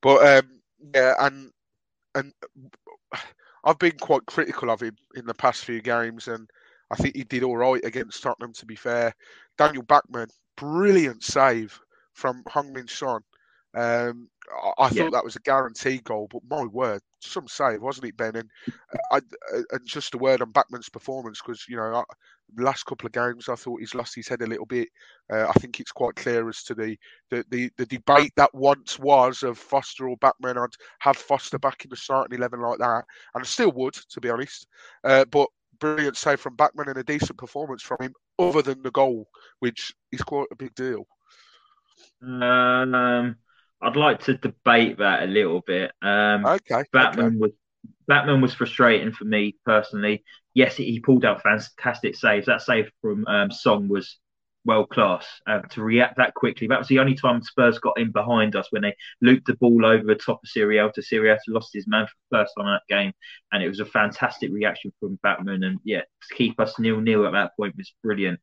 But 0.00 0.38
um, 0.38 0.60
yeah, 0.94 1.14
and 1.20 1.50
and 2.14 2.32
I've 3.64 3.78
been 3.78 3.98
quite 4.00 4.24
critical 4.26 4.70
of 4.70 4.80
him 4.80 4.96
in 5.16 5.26
the 5.26 5.34
past 5.34 5.64
few 5.64 5.82
games, 5.82 6.28
and 6.28 6.48
I 6.90 6.96
think 6.96 7.16
he 7.16 7.24
did 7.24 7.42
all 7.42 7.56
right 7.56 7.84
against 7.84 8.22
Tottenham. 8.22 8.52
To 8.54 8.66
be 8.66 8.76
fair, 8.76 9.14
Daniel 9.58 9.82
Bachmann 9.82 10.28
brilliant 10.56 11.22
save 11.22 11.78
from 12.12 12.42
Heung-min 12.44 12.88
Son. 12.88 13.22
Um, 13.74 14.28
I, 14.78 14.84
I 14.84 14.90
yeah. 14.90 15.02
thought 15.02 15.12
that 15.12 15.24
was 15.24 15.36
a 15.36 15.40
guaranteed 15.40 16.04
goal, 16.04 16.28
but 16.30 16.42
my 16.48 16.64
word, 16.64 17.02
some 17.20 17.48
save, 17.48 17.82
wasn't 17.82 18.06
it, 18.06 18.16
Ben? 18.16 18.36
And, 18.36 18.50
I, 19.10 19.20
and 19.72 19.86
just 19.86 20.14
a 20.14 20.18
word 20.18 20.42
on 20.42 20.52
Bachmann's 20.52 20.88
performance 20.88 21.40
because 21.40 21.64
you 21.68 21.76
know, 21.76 22.04
last 22.56 22.84
couple 22.84 23.06
of 23.06 23.12
games, 23.12 23.48
I 23.48 23.56
thought 23.56 23.80
he's 23.80 23.94
lost 23.94 24.14
his 24.14 24.28
head 24.28 24.42
a 24.42 24.46
little 24.46 24.66
bit. 24.66 24.88
Uh, 25.32 25.46
I 25.48 25.52
think 25.54 25.80
it's 25.80 25.92
quite 25.92 26.14
clear 26.16 26.48
as 26.48 26.62
to 26.64 26.74
the, 26.74 26.96
the, 27.30 27.44
the, 27.50 27.70
the, 27.78 27.86
debate 27.86 28.32
that 28.36 28.54
once 28.54 28.98
was 28.98 29.42
of 29.42 29.58
Foster 29.58 30.08
or 30.08 30.16
Bachmann. 30.18 30.58
I'd 30.58 30.68
have 31.00 31.16
Foster 31.16 31.58
back 31.58 31.84
in 31.84 31.90
the 31.90 31.96
starting 31.96 32.36
eleven 32.36 32.60
like 32.60 32.78
that, 32.78 33.04
and 33.34 33.42
I 33.42 33.44
still 33.44 33.72
would, 33.72 33.94
to 33.94 34.20
be 34.20 34.30
honest. 34.30 34.66
Uh, 35.02 35.24
but 35.24 35.48
brilliant 35.80 36.16
save 36.16 36.40
from 36.40 36.56
Bachmann 36.56 36.88
and 36.88 36.98
a 36.98 37.04
decent 37.04 37.38
performance 37.38 37.82
from 37.82 37.98
him, 38.00 38.14
other 38.38 38.62
than 38.62 38.82
the 38.82 38.90
goal, 38.90 39.28
which 39.60 39.94
is 40.12 40.22
quite 40.22 40.48
a 40.50 40.56
big 40.56 40.74
deal. 40.74 41.06
Um, 42.22 43.36
I'd 43.82 43.96
like 43.96 44.20
to 44.24 44.34
debate 44.34 44.98
that 44.98 45.24
a 45.24 45.26
little 45.26 45.60
bit. 45.60 45.92
Um, 46.02 46.46
okay. 46.46 46.84
Bachmann 46.92 47.26
okay. 47.26 47.36
was 47.36 47.50
Bachmann 48.06 48.40
was 48.40 48.54
frustrating 48.54 49.12
for 49.12 49.24
me 49.24 49.56
personally. 49.64 50.24
Yes, 50.54 50.76
he 50.76 51.00
pulled 51.00 51.24
out 51.24 51.42
fantastic 51.42 52.16
saves. 52.16 52.46
That 52.46 52.62
save 52.62 52.90
from 53.00 53.26
um, 53.26 53.50
Son 53.50 53.88
was 53.88 54.18
world 54.64 54.88
class 54.90 55.26
uh, 55.46 55.60
to 55.70 55.82
react 55.82 56.16
that 56.16 56.34
quickly. 56.34 56.66
That 56.66 56.78
was 56.78 56.88
the 56.88 56.98
only 56.98 57.14
time 57.14 57.42
Spurs 57.42 57.78
got 57.78 57.98
in 57.98 58.12
behind 58.12 58.56
us 58.56 58.68
when 58.70 58.82
they 58.82 58.94
looped 59.20 59.46
the 59.46 59.56
ball 59.56 59.84
over 59.84 60.04
the 60.04 60.14
top 60.14 60.40
of 60.42 60.48
Sierralta. 60.48 60.98
Sierralta 61.00 61.38
lost 61.48 61.70
his 61.72 61.86
man 61.86 62.06
for 62.06 62.12
the 62.30 62.38
first 62.38 62.54
time 62.56 62.66
in 62.66 62.72
that 62.72 62.94
game, 62.94 63.12
and 63.52 63.62
it 63.62 63.68
was 63.68 63.80
a 63.80 63.84
fantastic 63.84 64.50
reaction 64.52 64.92
from 65.00 65.18
Bachmann. 65.22 65.64
And 65.64 65.80
yeah, 65.84 66.00
to 66.00 66.34
keep 66.34 66.58
us 66.60 66.78
nil 66.78 67.00
nil 67.00 67.26
at 67.26 67.32
that 67.32 67.52
point 67.56 67.76
was 67.76 67.92
brilliant. 68.02 68.40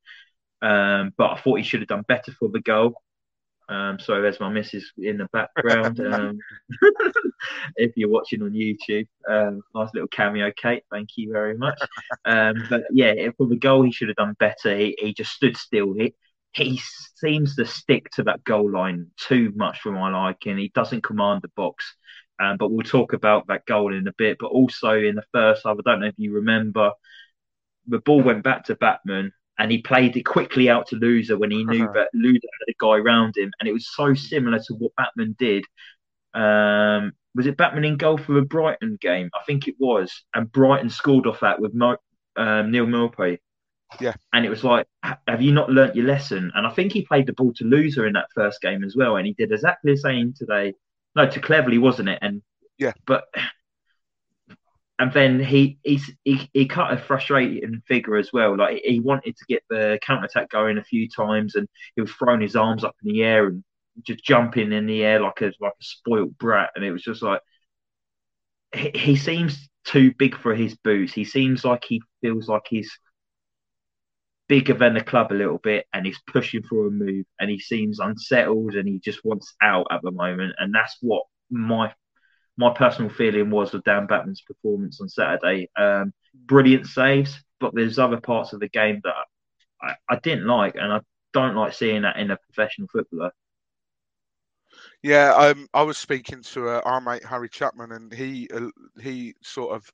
Um, 0.61 1.13
but 1.17 1.31
I 1.31 1.37
thought 1.39 1.57
he 1.57 1.63
should 1.63 1.81
have 1.81 1.89
done 1.89 2.05
better 2.07 2.31
for 2.33 2.49
the 2.49 2.61
goal. 2.61 3.01
Um, 3.71 3.99
sorry, 3.99 4.21
there's 4.21 4.39
my 4.39 4.49
missus 4.49 4.91
in 4.97 5.17
the 5.17 5.27
background. 5.31 5.99
Um, 6.11 6.37
if 7.77 7.93
you're 7.95 8.09
watching 8.09 8.41
on 8.41 8.51
YouTube, 8.51 9.07
um, 9.29 9.61
nice 9.73 9.89
little 9.93 10.09
cameo, 10.09 10.51
Kate. 10.55 10.83
Thank 10.91 11.09
you 11.15 11.31
very 11.31 11.57
much. 11.57 11.79
Um, 12.25 12.55
but 12.69 12.83
yeah, 12.91 13.13
for 13.37 13.47
the 13.47 13.55
goal, 13.55 13.83
he 13.83 13.91
should 13.91 14.09
have 14.09 14.17
done 14.17 14.35
better. 14.39 14.77
He, 14.77 14.97
he 14.99 15.13
just 15.13 15.31
stood 15.31 15.55
still. 15.55 15.93
He 15.93 16.13
he 16.53 16.81
seems 17.15 17.55
to 17.55 17.65
stick 17.65 18.09
to 18.11 18.23
that 18.23 18.43
goal 18.43 18.69
line 18.69 19.07
too 19.17 19.53
much 19.55 19.79
for 19.79 19.91
my 19.91 20.09
liking. 20.11 20.57
He 20.57 20.71
doesn't 20.75 21.03
command 21.03 21.41
the 21.41 21.51
box. 21.55 21.95
Um, 22.41 22.57
but 22.57 22.71
we'll 22.71 22.83
talk 22.83 23.13
about 23.13 23.47
that 23.47 23.65
goal 23.65 23.93
in 23.93 24.07
a 24.07 24.13
bit. 24.17 24.37
But 24.39 24.47
also 24.47 24.93
in 24.93 25.15
the 25.15 25.23
first 25.31 25.61
half, 25.65 25.77
I 25.77 25.81
don't 25.89 26.01
know 26.01 26.07
if 26.07 26.15
you 26.17 26.33
remember, 26.33 26.91
the 27.87 27.99
ball 27.99 28.21
went 28.21 28.43
back 28.43 28.65
to 28.65 28.75
Bachmann 28.75 29.31
and 29.61 29.71
he 29.71 29.77
played 29.77 30.17
it 30.17 30.23
quickly 30.23 30.71
out 30.71 30.87
to 30.87 30.95
Louza 30.95 31.37
when 31.37 31.51
he 31.51 31.63
knew 31.65 31.83
uh-huh. 31.83 31.93
that 31.93 32.09
Louza 32.15 32.33
had 32.33 32.67
a 32.67 32.73
guy 32.79 32.97
around 32.97 33.37
him. 33.37 33.51
And 33.59 33.69
it 33.69 33.73
was 33.73 33.87
so 33.95 34.15
similar 34.15 34.57
to 34.57 34.73
what 34.73 34.91
Bachmann 34.97 35.35
did. 35.37 35.63
Um, 36.33 37.13
was 37.35 37.45
it 37.45 37.57
Bachmann 37.57 37.85
in 37.85 37.95
goal 37.95 38.17
for 38.17 38.33
the 38.33 38.41
Brighton 38.41 38.97
game? 38.99 39.29
I 39.39 39.43
think 39.45 39.67
it 39.67 39.75
was. 39.79 40.11
And 40.33 40.51
Brighton 40.51 40.89
scored 40.89 41.27
off 41.27 41.41
that 41.41 41.61
with 41.61 41.75
Mo, 41.75 41.95
um, 42.37 42.71
Neal 42.71 42.87
Maupay. 42.87 43.37
Yeah. 43.99 44.13
And 44.33 44.45
it 44.45 44.49
was 44.49 44.63
like, 44.63 44.87
have 45.03 45.43
you 45.43 45.51
not 45.51 45.69
learnt 45.69 45.95
your 45.95 46.07
lesson? 46.07 46.51
And 46.55 46.65
I 46.65 46.71
think 46.71 46.91
he 46.91 47.05
played 47.05 47.27
the 47.27 47.33
ball 47.33 47.53
to 47.57 47.63
Louza 47.63 48.07
in 48.07 48.13
that 48.13 48.29
first 48.33 48.61
game 48.61 48.83
as 48.83 48.95
well. 48.95 49.17
And 49.17 49.27
he 49.27 49.33
did 49.33 49.51
exactly 49.51 49.91
the 49.91 49.97
same 49.97 50.33
today. 50.35 50.73
No, 51.15 51.29
to 51.29 51.39
Cleverley, 51.39 51.79
wasn't 51.79 52.09
it? 52.09 52.19
And 52.23 52.41
yeah. 52.79 52.93
But 53.05 53.25
and 55.01 55.11
then 55.13 55.39
he 55.39 55.79
he 55.83 55.99
he 56.53 56.67
cut 56.67 56.93
a 56.93 56.97
frustrating 56.97 57.81
figure 57.87 58.17
as 58.17 58.31
well. 58.31 58.55
Like 58.55 58.83
he 58.85 58.99
wanted 58.99 59.35
to 59.35 59.45
get 59.49 59.63
the 59.67 59.97
counter 60.03 60.25
attack 60.25 60.49
going 60.51 60.77
a 60.77 60.83
few 60.83 61.09
times, 61.09 61.55
and 61.55 61.67
he 61.95 62.01
was 62.01 62.11
throwing 62.11 62.41
his 62.41 62.55
arms 62.55 62.83
up 62.83 62.95
in 63.03 63.11
the 63.11 63.23
air 63.23 63.47
and 63.47 63.63
just 64.03 64.23
jumping 64.23 64.71
in 64.71 64.85
the 64.85 65.03
air 65.03 65.19
like 65.19 65.41
a 65.41 65.45
like 65.59 65.73
a 65.73 65.83
spoilt 65.83 66.37
brat. 66.37 66.69
And 66.75 66.85
it 66.85 66.91
was 66.91 67.01
just 67.01 67.23
like 67.23 67.41
he, 68.75 68.91
he 68.93 69.15
seems 69.15 69.67
too 69.85 70.13
big 70.19 70.37
for 70.37 70.53
his 70.53 70.75
boots. 70.75 71.13
He 71.13 71.25
seems 71.25 71.65
like 71.65 71.83
he 71.83 72.03
feels 72.21 72.47
like 72.47 72.67
he's 72.69 72.91
bigger 74.47 74.75
than 74.75 74.93
the 74.93 75.03
club 75.03 75.31
a 75.31 75.33
little 75.33 75.57
bit 75.57 75.87
and 75.93 76.05
he's 76.05 76.21
pushing 76.27 76.61
for 76.61 76.85
a 76.85 76.91
move 76.91 77.25
and 77.39 77.49
he 77.49 77.57
seems 77.57 77.99
unsettled 77.99 78.75
and 78.75 78.87
he 78.87 78.99
just 78.99 79.25
wants 79.25 79.55
out 79.63 79.87
at 79.89 80.01
the 80.03 80.11
moment 80.11 80.53
and 80.59 80.75
that's 80.75 80.95
what 81.01 81.23
my 81.49 81.91
my 82.61 82.71
personal 82.73 83.09
feeling 83.09 83.49
was 83.49 83.73
of 83.73 83.83
Dan 83.83 84.05
Bachmann's 84.05 84.41
performance 84.41 85.01
on 85.01 85.09
Saturday. 85.09 85.67
Um, 85.75 86.13
brilliant 86.33 86.85
saves, 86.85 87.43
but 87.59 87.73
there's 87.73 87.97
other 87.97 88.21
parts 88.21 88.53
of 88.53 88.59
the 88.59 88.69
game 88.69 89.01
that 89.03 89.15
I, 89.81 89.95
I 90.07 90.19
didn't 90.19 90.45
like 90.45 90.75
and 90.75 90.93
I 90.93 90.99
don't 91.33 91.55
like 91.55 91.73
seeing 91.73 92.03
that 92.03 92.17
in 92.17 92.29
a 92.29 92.37
professional 92.37 92.87
footballer. 92.87 93.31
Yeah, 95.01 95.33
um, 95.33 95.67
I 95.73 95.81
was 95.81 95.97
speaking 95.97 96.43
to 96.53 96.69
uh, 96.69 96.81
our 96.85 97.01
mate 97.01 97.25
Harry 97.25 97.49
Chapman, 97.49 97.91
and 97.91 98.13
he 98.13 98.47
uh, 98.53 98.67
he 99.01 99.33
sort 99.41 99.75
of 99.75 99.89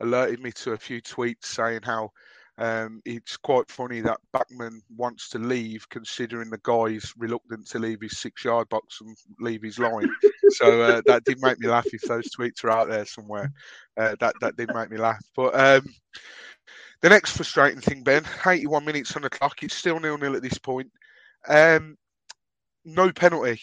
alerted 0.00 0.40
me 0.40 0.52
to 0.52 0.72
a 0.72 0.78
few 0.78 1.02
tweets 1.02 1.46
saying 1.46 1.80
how 1.82 2.10
um, 2.58 3.00
it's 3.04 3.36
quite 3.36 3.70
funny 3.70 4.00
that 4.02 4.20
Bachmann 4.32 4.82
wants 4.94 5.30
to 5.30 5.38
leave, 5.38 5.88
considering 5.88 6.50
the 6.50 6.60
guy's 6.62 7.12
reluctant 7.16 7.66
to 7.68 7.78
leave 7.78 8.00
his 8.02 8.18
six-yard 8.18 8.68
box 8.68 9.00
and 9.00 9.16
leave 9.40 9.62
his 9.62 9.78
line. 9.78 10.10
so 10.50 10.82
uh, 10.82 11.02
that 11.06 11.24
did 11.24 11.40
make 11.40 11.58
me 11.60 11.68
laugh. 11.68 11.86
If 11.92 12.02
those 12.02 12.28
tweets 12.28 12.62
are 12.64 12.70
out 12.70 12.88
there 12.88 13.06
somewhere, 13.06 13.50
uh, 13.96 14.16
that 14.20 14.34
that 14.40 14.56
did 14.56 14.74
make 14.74 14.90
me 14.90 14.98
laugh. 14.98 15.24
But 15.34 15.58
um, 15.58 15.86
the 17.00 17.08
next 17.08 17.36
frustrating 17.36 17.80
thing, 17.80 18.02
Ben, 18.02 18.24
81 18.46 18.84
minutes 18.84 19.16
on 19.16 19.22
the 19.22 19.30
clock. 19.30 19.62
It's 19.62 19.74
still 19.74 19.98
nil-nil 19.98 20.36
at 20.36 20.42
this 20.42 20.58
point. 20.58 20.90
Um, 21.48 21.96
no 22.84 23.10
penalty. 23.12 23.60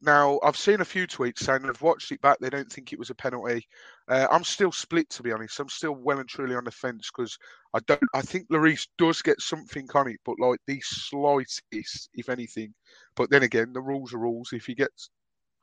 Now, 0.00 0.40
I've 0.42 0.56
seen 0.56 0.80
a 0.80 0.84
few 0.84 1.06
tweets 1.06 1.38
saying 1.38 1.62
they've 1.62 1.80
watched 1.80 2.10
it 2.10 2.20
back. 2.20 2.38
They 2.40 2.50
don't 2.50 2.70
think 2.70 2.92
it 2.92 2.98
was 2.98 3.10
a 3.10 3.14
penalty. 3.14 3.68
Uh, 4.08 4.26
I'm 4.30 4.44
still 4.44 4.72
split, 4.72 5.08
to 5.10 5.22
be 5.22 5.32
honest. 5.32 5.60
I'm 5.60 5.68
still 5.68 5.94
well 5.94 6.18
and 6.18 6.28
truly 6.28 6.54
on 6.54 6.64
the 6.64 6.70
fence 6.70 7.10
because 7.14 7.38
I 7.74 7.78
don't. 7.86 8.02
I 8.14 8.22
think 8.22 8.48
Lloris 8.48 8.88
does 8.98 9.22
get 9.22 9.40
something 9.40 9.88
on 9.94 10.08
it, 10.08 10.20
but 10.24 10.40
like 10.40 10.60
the 10.66 10.80
slightest, 10.82 12.10
if 12.14 12.28
anything. 12.28 12.74
But 13.14 13.30
then 13.30 13.42
again, 13.42 13.72
the 13.72 13.80
rules 13.80 14.12
are 14.12 14.18
rules. 14.18 14.52
If 14.52 14.66
he 14.66 14.74
gets, 14.74 15.10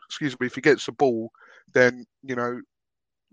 excuse 0.08 0.40
me, 0.40 0.48
if 0.48 0.56
he 0.56 0.62
gets 0.62 0.86
the 0.86 0.94
ball, 0.94 1.32
then 1.74 2.06
you 2.24 2.36
know 2.36 2.62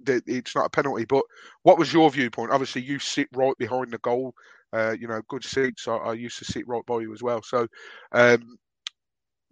it's 0.06 0.54
not 0.54 0.66
a 0.66 0.70
penalty. 0.70 1.04
But 1.04 1.24
what 1.62 1.78
was 1.78 1.92
your 1.92 2.10
viewpoint? 2.10 2.52
Obviously, 2.52 2.82
you 2.82 2.98
sit 2.98 3.28
right 3.34 3.56
behind 3.58 3.92
the 3.92 3.98
goal. 3.98 4.34
Uh, 4.72 4.94
you 4.98 5.06
know, 5.06 5.22
good 5.28 5.44
seats. 5.44 5.86
I, 5.88 5.96
I, 5.96 6.12
used 6.14 6.38
to 6.38 6.44
sit 6.44 6.66
right 6.66 6.84
by 6.86 7.00
you 7.00 7.12
as 7.14 7.22
well. 7.22 7.40
So, 7.40 7.66
um, 8.12 8.58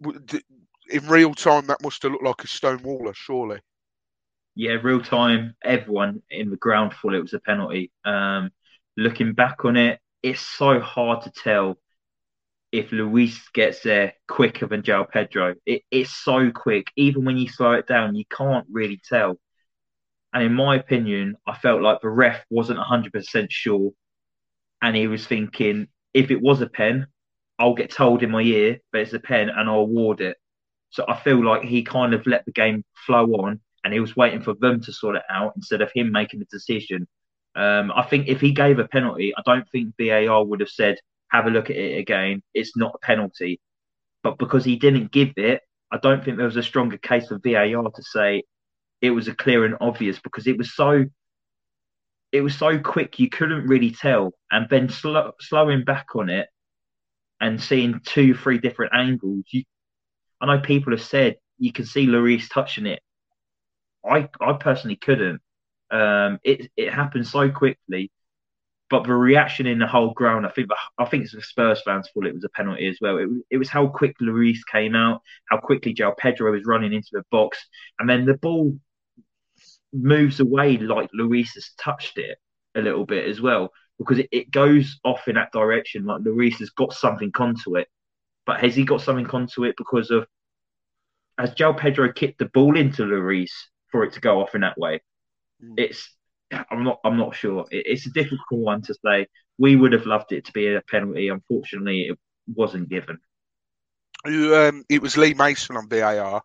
in 0.03 1.07
real 1.07 1.33
time, 1.33 1.65
that 1.67 1.81
must 1.81 2.03
have 2.03 2.11
looked 2.11 2.25
like 2.25 2.43
a 2.43 2.47
stone 2.47 2.83
waller, 2.83 3.13
surely. 3.13 3.59
Yeah, 4.55 4.73
real 4.83 5.01
time, 5.01 5.55
everyone 5.63 6.21
in 6.29 6.49
the 6.49 6.55
ground 6.57 6.93
thought 6.93 7.13
it 7.13 7.21
was 7.21 7.33
a 7.33 7.39
penalty. 7.39 7.91
Um, 8.05 8.51
looking 8.95 9.33
back 9.33 9.65
on 9.65 9.75
it, 9.75 9.99
it's 10.23 10.39
so 10.41 10.79
hard 10.79 11.23
to 11.23 11.31
tell 11.31 11.77
if 12.71 12.91
Lloris 12.91 13.37
gets 13.53 13.81
there 13.83 14.13
quicker 14.27 14.67
than 14.67 14.83
João 14.83 15.09
Pedro. 15.09 15.55
It, 15.65 15.83
it's 15.91 16.15
so 16.15 16.51
quick. 16.51 16.87
Even 16.97 17.25
when 17.25 17.37
you 17.37 17.49
slow 17.49 17.73
it 17.73 17.87
down, 17.87 18.15
you 18.15 18.25
can't 18.31 18.67
really 18.71 19.01
tell. 19.09 19.39
And 20.33 20.43
in 20.43 20.53
my 20.53 20.75
opinion, 20.77 21.37
I 21.47 21.57
felt 21.57 21.81
like 21.81 22.01
the 22.01 22.09
ref 22.09 22.43
wasn't 22.49 22.79
100% 22.79 23.51
sure. 23.51 23.91
And 24.81 24.95
he 24.95 25.07
was 25.07 25.27
thinking, 25.27 25.87
if 26.13 26.31
it 26.31 26.41
was 26.41 26.61
a 26.61 26.67
pen, 26.69 27.07
I'll 27.59 27.75
get 27.75 27.91
told 27.91 28.23
in 28.23 28.31
my 28.31 28.41
ear, 28.41 28.79
but 28.91 29.01
it's 29.01 29.13
a 29.13 29.19
pen 29.19 29.49
and 29.49 29.69
I'll 29.69 29.77
award 29.81 30.21
it. 30.21 30.37
So 30.91 31.05
I 31.07 31.17
feel 31.19 31.43
like 31.45 31.63
he 31.63 31.83
kind 31.83 32.13
of 32.13 32.27
let 32.27 32.45
the 32.45 32.51
game 32.53 32.83
flow 33.07 33.25
on 33.35 33.61
and 33.85 33.93
he 33.93 33.99
was 33.99 34.15
waiting 34.15 34.41
for 34.41 34.55
them 34.55 34.81
to 34.81 34.91
sort 34.91 35.15
it 35.15 35.21
out 35.29 35.53
instead 35.55 35.81
of 35.81 35.91
him 35.93 36.11
making 36.11 36.39
the 36.39 36.45
decision. 36.45 37.07
Um, 37.55 37.91
I 37.95 38.01
think 38.01 38.27
if 38.27 38.41
he 38.41 38.51
gave 38.51 38.79
a 38.79 38.87
penalty, 38.87 39.31
I 39.37 39.43
don't 39.45 39.69
think 39.69 39.93
VAR 39.99 40.43
would 40.43 40.59
have 40.59 40.69
said, 40.69 40.97
have 41.29 41.45
a 41.45 41.51
look 41.51 41.69
at 41.69 41.75
it 41.75 41.99
again. 41.99 42.41
It's 42.55 42.75
not 42.75 42.95
a 42.95 43.05
penalty. 43.05 43.61
But 44.23 44.39
because 44.39 44.65
he 44.65 44.75
didn't 44.75 45.11
give 45.11 45.33
it, 45.37 45.61
I 45.91 45.97
don't 45.97 46.25
think 46.25 46.37
there 46.37 46.47
was 46.47 46.57
a 46.57 46.63
stronger 46.63 46.97
case 46.97 47.27
for 47.27 47.37
VAR 47.37 47.65
to 47.67 48.03
say 48.03 48.43
it 49.01 49.11
was 49.11 49.27
a 49.27 49.35
clear 49.35 49.65
and 49.65 49.75
obvious 49.79 50.19
because 50.19 50.47
it 50.47 50.57
was 50.57 50.75
so 50.75 51.05
it 52.31 52.41
was 52.41 52.57
so 52.57 52.79
quick 52.79 53.19
you 53.19 53.29
couldn't 53.29 53.67
really 53.67 53.91
tell. 53.91 54.33
And 54.51 54.67
then 54.67 54.89
slow, 54.89 55.33
slowing 55.39 55.85
back 55.85 56.07
on 56.15 56.29
it 56.29 56.47
and 57.39 57.61
seeing 57.61 58.01
two, 58.03 58.33
three 58.33 58.57
different 58.57 58.95
angles, 58.95 59.45
you 59.51 59.63
I 60.41 60.47
know 60.47 60.59
people 60.59 60.91
have 60.91 61.03
said 61.03 61.35
you 61.59 61.71
can 61.71 61.85
see 61.85 62.07
Lloris 62.07 62.49
touching 62.49 62.87
it. 62.87 62.99
I 64.09 64.29
I 64.41 64.53
personally 64.53 64.97
couldn't. 64.97 65.41
Um, 65.91 66.39
it 66.43 66.71
it 66.77 66.93
happened 66.93 67.27
so 67.27 67.49
quickly, 67.51 68.11
but 68.89 69.03
the 69.05 69.13
reaction 69.13 69.67
in 69.67 69.79
the 69.79 69.87
whole 69.87 70.13
ground, 70.13 70.45
I 70.45 70.49
think 70.49 70.69
I 70.97 71.05
think 71.05 71.23
it's 71.23 71.33
the 71.33 71.41
Spurs 71.41 71.81
fans 71.83 72.09
thought 72.13 72.27
it 72.27 72.35
was 72.35 72.43
a 72.43 72.49
penalty 72.49 72.87
as 72.87 72.97
well. 73.01 73.17
It, 73.17 73.29
it 73.51 73.57
was 73.57 73.69
how 73.69 73.87
quick 73.87 74.15
Lloris 74.21 74.59
came 74.71 74.95
out, 74.95 75.21
how 75.49 75.57
quickly 75.57 75.93
João 75.93 76.17
Pedro 76.17 76.51
was 76.51 76.65
running 76.65 76.93
into 76.93 77.09
the 77.11 77.23
box, 77.31 77.65
and 77.99 78.09
then 78.09 78.25
the 78.25 78.35
ball 78.37 78.77
moves 79.93 80.39
away 80.39 80.77
like 80.77 81.09
Lloris 81.13 81.53
has 81.55 81.71
touched 81.79 82.17
it 82.17 82.37
a 82.75 82.81
little 82.81 83.05
bit 83.05 83.27
as 83.29 83.41
well 83.41 83.71
because 83.97 84.19
it, 84.19 84.27
it 84.31 84.51
goes 84.51 84.99
off 85.05 85.27
in 85.27 85.35
that 85.35 85.51
direction 85.53 86.05
like 86.05 86.21
Lloris 86.21 86.59
has 86.59 86.69
got 86.71 86.93
something 86.93 87.31
onto 87.39 87.77
it 87.77 87.87
but 88.45 88.59
has 88.59 88.75
he 88.75 88.83
got 88.83 89.01
something 89.01 89.27
onto 89.27 89.63
it 89.63 89.75
because 89.77 90.11
of 90.11 90.27
has 91.37 91.51
João 91.51 91.77
Pedro 91.77 92.11
kicked 92.11 92.39
the 92.39 92.49
ball 92.53 92.75
into 92.77 93.03
Lloris 93.03 93.51
for 93.95 94.03
it 94.03 94.11
to 94.11 94.19
go 94.19 94.41
off 94.41 94.55
in 94.55 94.61
that 94.61 94.77
way? 94.77 95.01
Mm. 95.63 95.75
It's 95.77 96.13
I'm 96.69 96.83
not 96.83 96.99
I'm 97.05 97.17
not 97.17 97.33
sure. 97.33 97.65
It, 97.71 97.85
it's 97.87 98.05
a 98.07 98.11
difficult 98.11 98.59
one 98.59 98.81
to 98.83 98.93
say. 99.05 99.27
We 99.57 99.77
would 99.77 99.93
have 99.93 100.05
loved 100.05 100.33
it 100.33 100.45
to 100.45 100.51
be 100.51 100.67
a 100.67 100.81
penalty. 100.81 101.29
Unfortunately, 101.29 102.07
it 102.09 102.19
wasn't 102.53 102.89
given. 102.89 103.19
Um, 104.25 104.83
it 104.89 105.01
was 105.01 105.17
Lee 105.17 105.33
Mason 105.33 105.77
on 105.77 105.87
VAR, 105.87 106.41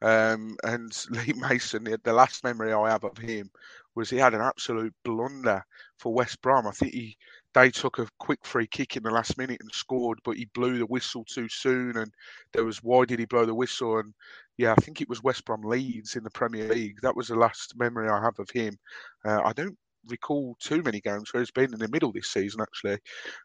um, 0.00 0.56
and 0.62 0.92
Lee 1.10 1.34
Mason. 1.36 1.88
The 2.04 2.12
last 2.12 2.44
memory 2.44 2.72
I 2.72 2.90
have 2.90 3.04
of 3.04 3.18
him 3.18 3.50
was 3.96 4.08
he 4.08 4.16
had 4.16 4.34
an 4.34 4.40
absolute 4.40 4.94
blunder 5.04 5.64
for 5.98 6.14
West 6.14 6.40
Brom. 6.40 6.68
I 6.68 6.70
think 6.70 6.92
he 6.94 7.16
they 7.54 7.70
took 7.70 7.98
a 7.98 8.08
quick 8.18 8.44
free 8.44 8.66
kick 8.66 8.96
in 8.96 9.02
the 9.02 9.10
last 9.10 9.36
minute 9.36 9.60
and 9.60 9.70
scored, 9.72 10.18
but 10.24 10.36
he 10.36 10.46
blew 10.54 10.78
the 10.78 10.86
whistle 10.86 11.24
too 11.24 11.48
soon. 11.48 11.96
And 11.96 12.10
there 12.52 12.64
was 12.64 12.82
why 12.82 13.04
did 13.04 13.18
he 13.18 13.26
blow 13.26 13.44
the 13.44 13.54
whistle? 13.54 13.98
And 13.98 14.14
yeah, 14.56 14.72
I 14.72 14.80
think 14.80 15.00
it 15.00 15.08
was 15.08 15.22
West 15.22 15.44
Brom 15.44 15.62
Leeds 15.62 16.16
in 16.16 16.24
the 16.24 16.30
Premier 16.30 16.68
League. 16.68 16.96
That 17.02 17.16
was 17.16 17.28
the 17.28 17.36
last 17.36 17.74
memory 17.76 18.08
I 18.08 18.22
have 18.22 18.38
of 18.38 18.48
him. 18.50 18.76
Uh, 19.24 19.40
I 19.44 19.52
don't 19.52 19.76
recall 20.08 20.56
too 20.60 20.82
many 20.82 21.00
games 21.00 21.32
where 21.32 21.40
he's 21.42 21.50
been 21.50 21.72
in 21.72 21.78
the 21.78 21.88
middle 21.88 22.12
this 22.12 22.30
season 22.30 22.60
actually. 22.60 22.98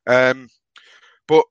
Um, 0.08 0.48
but 1.28 1.44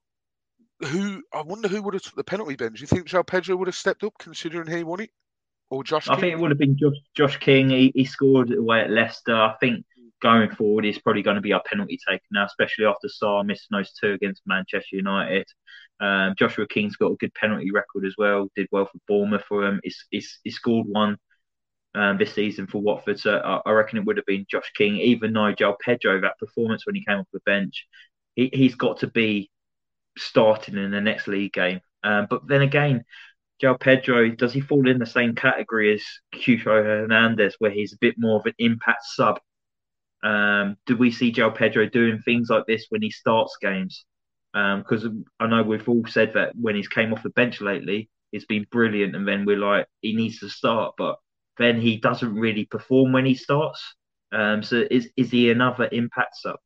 who 0.81 1.23
I 1.33 1.41
wonder 1.41 1.67
who 1.67 1.81
would 1.81 1.93
have 1.93 2.03
took 2.03 2.15
the 2.15 2.23
penalty 2.23 2.55
bench. 2.55 2.77
Do 2.77 2.81
you 2.81 2.87
think 2.87 3.07
João 3.07 3.25
Pedro 3.25 3.55
would 3.55 3.67
have 3.67 3.75
stepped 3.75 4.03
up 4.03 4.13
considering 4.19 4.67
he 4.67 4.83
won 4.83 5.01
it? 5.01 5.09
Or 5.69 5.83
Josh 5.83 6.07
I 6.07 6.13
King? 6.13 6.21
think 6.21 6.33
it 6.33 6.39
would 6.39 6.51
have 6.51 6.59
been 6.59 6.77
Josh, 6.77 6.95
Josh 7.13 7.37
King. 7.37 7.69
He, 7.69 7.91
he 7.93 8.05
scored 8.05 8.53
away 8.53 8.81
at 8.81 8.89
Leicester. 8.89 9.35
I 9.35 9.55
think 9.59 9.85
going 10.21 10.49
forward, 10.51 10.85
he's 10.85 10.99
probably 10.99 11.21
going 11.21 11.35
to 11.35 11.41
be 11.41 11.53
our 11.53 11.63
penalty 11.63 11.99
taker 12.07 12.23
now, 12.31 12.45
especially 12.45 12.85
after 12.85 13.07
Sarr 13.07 13.45
missing 13.45 13.67
those 13.71 13.91
two 13.93 14.13
against 14.13 14.41
Manchester 14.45 14.95
United. 14.95 15.47
Um, 15.99 16.35
Joshua 16.37 16.67
King's 16.67 16.95
got 16.95 17.11
a 17.11 17.17
good 17.17 17.33
penalty 17.33 17.71
record 17.71 18.05
as 18.05 18.15
well. 18.17 18.49
Did 18.55 18.67
well 18.71 18.85
for 18.85 18.99
Bournemouth 19.07 19.43
for 19.47 19.65
him. 19.65 19.79
He's, 19.83 20.05
he's, 20.11 20.39
he 20.43 20.51
scored 20.51 20.87
one 20.87 21.17
um, 21.95 22.17
this 22.17 22.33
season 22.33 22.67
for 22.67 22.81
Watford. 22.81 23.19
So 23.19 23.37
I, 23.37 23.61
I, 23.69 23.71
reckon 23.71 23.97
it 23.97 24.05
would 24.05 24.17
have 24.17 24.25
been 24.25 24.45
Josh 24.49 24.71
King, 24.75 24.97
even 24.97 25.33
João 25.33 25.75
Pedro, 25.79 26.21
that 26.21 26.37
performance 26.39 26.85
when 26.85 26.95
he 26.95 27.03
came 27.03 27.19
off 27.19 27.27
the 27.33 27.39
bench, 27.45 27.87
he, 28.35 28.49
he's 28.53 28.75
got 28.75 28.99
to 28.99 29.07
be 29.07 29.49
starting 30.17 30.77
in 30.77 30.91
the 30.91 31.01
next 31.01 31.27
league 31.27 31.53
game. 31.53 31.81
Um, 32.03 32.27
but 32.29 32.47
then 32.47 32.61
again, 32.61 33.03
João 33.61 33.79
Pedro, 33.79 34.29
does 34.29 34.53
he 34.53 34.61
fall 34.61 34.87
in 34.87 34.99
the 34.99 35.05
same 35.05 35.33
category 35.33 35.93
as 35.93 36.03
Cucho 36.35 36.83
Hernandez, 36.83 37.55
where 37.59 37.71
he's 37.71 37.93
a 37.93 37.97
bit 37.99 38.15
more 38.17 38.39
of 38.39 38.45
an 38.45 38.53
impact 38.59 39.03
sub? 39.03 39.39
Um, 40.27 40.75
do 40.85 40.97
we 40.97 41.11
see 41.11 41.31
João 41.31 41.55
Pedro 41.55 41.85
doing 41.85 42.19
things 42.19 42.49
like 42.49 42.65
this 42.67 42.87
when 42.89 43.01
he 43.01 43.11
starts 43.11 43.55
games? 43.61 44.03
Because 44.53 45.05
um, 45.05 45.23
I 45.39 45.47
know 45.47 45.63
we've 45.63 45.87
all 45.87 46.05
said 46.05 46.33
that 46.33 46.53
when 46.59 46.75
he's 46.75 46.89
came 46.89 47.13
off 47.13 47.23
the 47.23 47.29
bench 47.29 47.61
lately, 47.61 48.09
it's 48.33 48.43
been 48.43 48.65
brilliant, 48.69 49.15
and 49.15 49.25
then 49.25 49.45
we're 49.45 49.57
like, 49.57 49.87
he 50.01 50.13
needs 50.13 50.39
to 50.39 50.49
start, 50.49 50.95
but 50.97 51.15
then 51.57 51.79
he 51.79 51.95
doesn't 51.97 52.35
really 52.35 52.65
perform 52.65 53.13
when 53.13 53.25
he 53.25 53.35
starts. 53.35 53.81
Um, 54.33 54.63
so 54.63 54.83
is 54.91 55.09
is 55.15 55.31
he 55.31 55.49
another 55.49 55.87
impact 55.93 56.35
sub? 56.35 56.57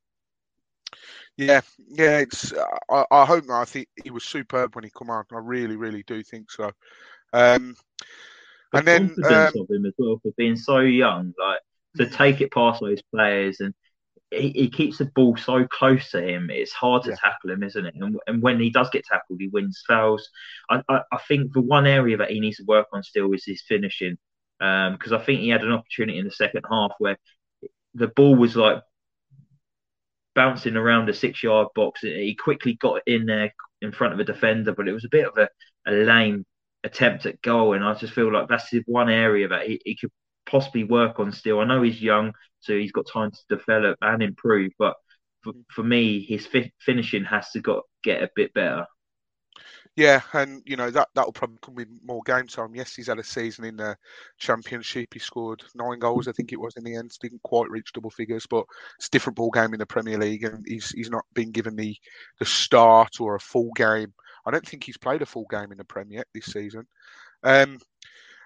Yeah, 1.37 1.61
yeah. 1.87 2.17
It's. 2.17 2.53
I, 2.89 3.05
I 3.11 3.25
hope 3.25 3.45
not. 3.45 3.61
I 3.61 3.65
think 3.65 3.87
he 4.03 4.09
was 4.09 4.23
superb 4.23 4.75
when 4.75 4.85
he 4.85 4.89
come 4.89 5.11
out. 5.11 5.27
I 5.31 5.37
really, 5.37 5.75
really 5.75 6.03
do 6.07 6.23
think 6.23 6.49
so. 6.49 6.71
Um, 7.31 7.75
the 8.71 8.79
and 8.79 8.87
then 8.87 9.03
um, 9.25 9.53
of 9.55 9.69
him 9.69 9.85
as 9.85 9.93
well 9.99 10.19
for 10.23 10.31
being 10.35 10.55
so 10.55 10.79
young, 10.79 11.33
like 11.37 11.59
to 11.97 12.09
take 12.09 12.41
it 12.41 12.51
past 12.51 12.81
those 12.81 13.01
players, 13.13 13.59
and 13.59 13.73
he, 14.31 14.49
he 14.51 14.69
keeps 14.69 14.97
the 14.99 15.05
ball 15.05 15.35
so 15.37 15.65
close 15.67 16.11
to 16.11 16.21
him. 16.21 16.49
It's 16.49 16.71
hard 16.71 17.03
to 17.03 17.11
Yeah. 17.11 17.17
tackle 17.17 17.51
him, 17.51 17.63
isn't 17.63 17.85
it? 17.85 17.95
And, 17.95 18.17
and 18.27 18.41
when 18.41 18.59
he 18.59 18.69
does 18.69 18.89
get 18.89 19.05
tackled, 19.05 19.39
he 19.41 19.49
wins 19.49 19.83
fouls. 19.87 20.29
I, 20.69 20.81
I, 20.89 21.01
I 21.11 21.17
think 21.27 21.53
the 21.53 21.61
one 21.61 21.87
area 21.87 22.17
that 22.17 22.31
he 22.31 22.39
needs 22.39 22.57
to 22.57 22.63
work 22.65 22.87
on 22.93 23.03
still 23.03 23.33
is 23.33 23.45
his 23.45 23.63
finishing, 23.67 24.17
um, 24.61 24.93
because 24.93 25.11
I 25.13 25.19
think 25.19 25.41
he 25.41 25.49
had 25.49 25.63
an 25.63 25.73
opportunity 25.73 26.17
in 26.19 26.25
the 26.25 26.31
second 26.31 26.63
half 26.69 26.91
where 26.99 27.17
the 27.93 28.07
ball 28.07 28.35
was 28.35 28.55
like 28.55 28.81
bouncing 30.35 30.75
around 30.77 31.09
a 31.09 31.13
six 31.13 31.43
yard 31.43 31.67
box. 31.75 32.01
He 32.01 32.35
quickly 32.35 32.75
got 32.75 33.01
in 33.05 33.25
there 33.25 33.53
in 33.81 33.91
front 33.91 34.13
of 34.13 34.19
a 34.19 34.23
defender, 34.23 34.73
but 34.73 34.87
it 34.87 34.93
was 34.93 35.05
a 35.05 35.09
bit 35.09 35.27
of 35.27 35.37
a, 35.37 35.49
a 35.87 35.91
lame 35.91 36.45
attempt 36.83 37.25
at 37.25 37.41
goal. 37.41 37.73
And 37.73 37.83
I 37.83 37.93
just 37.95 38.13
feel 38.13 38.31
like 38.31 38.47
that's 38.47 38.69
the 38.69 38.81
one 38.85 39.09
area 39.09 39.47
that 39.49 39.67
he, 39.67 39.81
he 39.83 39.95
could 39.95 40.11
possibly 40.51 40.83
work 40.83 41.19
on 41.19 41.31
still. 41.31 41.59
I 41.59 41.65
know 41.65 41.81
he's 41.81 42.01
young, 42.01 42.33
so 42.59 42.77
he's 42.77 42.91
got 42.91 43.07
time 43.11 43.31
to 43.31 43.57
develop 43.57 43.97
and 44.01 44.21
improve, 44.21 44.73
but 44.77 44.95
for, 45.41 45.53
for 45.69 45.83
me, 45.83 46.23
his 46.23 46.45
fi- 46.45 46.71
finishing 46.79 47.23
has 47.23 47.49
to 47.51 47.61
got 47.61 47.83
get 48.03 48.21
a 48.21 48.29
bit 48.35 48.53
better. 48.53 48.85
Yeah, 49.97 50.21
and 50.33 50.61
you 50.65 50.77
know 50.77 50.89
that 50.89 51.09
that'll 51.15 51.33
probably 51.33 51.57
come 51.61 51.75
with 51.75 51.89
more 52.03 52.21
game 52.25 52.47
time. 52.47 52.73
Yes, 52.73 52.95
he's 52.95 53.07
had 53.07 53.19
a 53.19 53.23
season 53.23 53.65
in 53.65 53.75
the 53.75 53.97
championship. 54.37 55.13
He 55.13 55.19
scored 55.19 55.63
nine 55.75 55.99
goals, 55.99 56.29
I 56.29 56.31
think 56.31 56.53
it 56.53 56.59
was 56.59 56.77
in 56.77 56.85
the 56.85 56.95
end. 56.95 57.11
Didn't 57.21 57.43
quite 57.43 57.69
reach 57.69 57.91
double 57.91 58.09
figures, 58.09 58.45
but 58.49 58.63
it's 58.97 59.07
a 59.07 59.11
different 59.11 59.35
ball 59.35 59.51
game 59.51 59.73
in 59.73 59.79
the 59.79 59.85
Premier 59.85 60.17
League, 60.17 60.45
and 60.45 60.63
he's 60.65 60.91
he's 60.91 61.09
not 61.09 61.25
been 61.33 61.51
given 61.51 61.75
the 61.75 61.95
the 62.39 62.45
start 62.45 63.19
or 63.19 63.35
a 63.35 63.39
full 63.39 63.71
game. 63.75 64.13
I 64.45 64.51
don't 64.51 64.65
think 64.65 64.83
he's 64.83 64.97
played 64.97 65.21
a 65.21 65.25
full 65.25 65.45
game 65.49 65.71
in 65.71 65.77
the 65.77 65.83
Premier 65.83 66.23
this 66.33 66.45
season. 66.45 66.87
Um, 67.43 67.79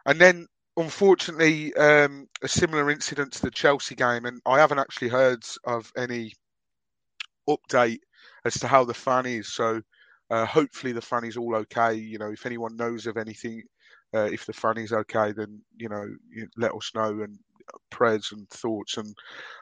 and 0.06 0.20
then 0.20 0.48
unfortunately, 0.78 1.74
um, 1.76 2.28
a 2.42 2.48
similar 2.48 2.90
incident 2.90 3.34
to 3.34 3.42
the 3.42 3.52
Chelsea 3.52 3.96
game, 3.96 4.26
and 4.26 4.42
I 4.46 4.60
haven't 4.60 4.80
actually 4.80 5.10
heard 5.10 5.44
of 5.66 5.92
any 5.98 6.34
update 7.50 8.00
as 8.46 8.56
to 8.56 8.68
how 8.68 8.84
the 8.84 8.94
fan 8.94 9.26
is. 9.26 9.54
So 9.54 9.82
uh, 10.30 10.46
hopefully 10.46 10.94
the 10.94 11.02
fan 11.02 11.24
is 11.26 11.38
all 11.38 11.56
okay. 11.56 11.94
You 11.94 12.18
know, 12.18 12.32
if 12.32 12.46
anyone 12.46 12.76
knows 12.76 13.08
of 13.08 13.18
anything, 13.18 13.64
uh, 14.14 14.30
if 14.32 14.46
the 14.46 14.54
fan 14.54 14.78
is 14.78 14.94
okay, 14.94 15.32
then 15.32 15.62
you 15.78 15.90
know, 15.90 16.06
let 16.58 16.74
us 16.74 16.92
know 16.96 17.22
and 17.22 17.38
prayers 17.90 18.30
and 18.32 18.48
thoughts, 18.50 18.98
and 18.98 19.14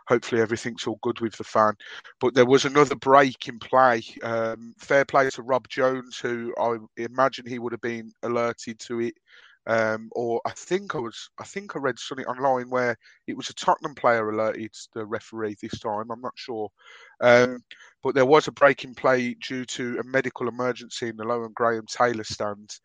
hopefully 0.08 0.42
everything's 0.42 0.86
all 0.86 1.00
good 1.02 1.20
with 1.22 1.36
the 1.38 1.44
fan. 1.44 1.74
But 2.20 2.34
there 2.36 2.46
was 2.46 2.66
another 2.66 2.96
break 2.96 3.48
in 3.48 3.60
play. 3.60 4.04
Um, 4.22 4.74
fair 4.80 5.06
play 5.06 5.30
to 5.30 5.42
Rob 5.44 5.68
Jones, 5.70 6.18
who 6.20 6.54
I 6.60 6.78
imagine 6.98 7.46
he 7.48 7.60
would 7.60 7.74
have 7.74 7.82
been 7.82 8.12
alerted 8.24 8.80
to 8.82 9.00
it. 9.02 9.14
Um, 9.66 10.10
or 10.12 10.42
I 10.46 10.52
think 10.52 10.94
I 10.94 11.00
was, 11.00 11.30
I 11.40 11.46
think 11.46 11.76
I 11.76 11.80
read 11.80 11.98
something 11.98 12.26
online 12.26 12.70
where 12.70 12.98
it 13.28 13.38
was 13.38 13.50
a 13.50 13.54
Tottenham 13.54 13.96
player 13.96 14.30
alerted 14.30 14.76
the 14.94 15.06
referee 15.06 15.56
this 15.62 15.80
time. 15.80 16.12
I'm 16.12 16.22
not 16.22 16.34
sure, 16.36 16.70
um, 17.22 17.64
but 18.04 18.14
there 18.14 18.26
was 18.26 18.48
a 18.48 18.52
break 18.52 18.84
in 18.84 18.94
play 18.94 19.36
due 19.36 19.64
to 19.66 20.00
a 20.00 20.04
medical 20.04 20.50
emergency 20.50 21.08
in 21.08 21.16
the 21.16 21.24
Lowen 21.24 21.54
Graham 21.54 21.86
Taylor 21.88 22.26
stand. 22.26 22.78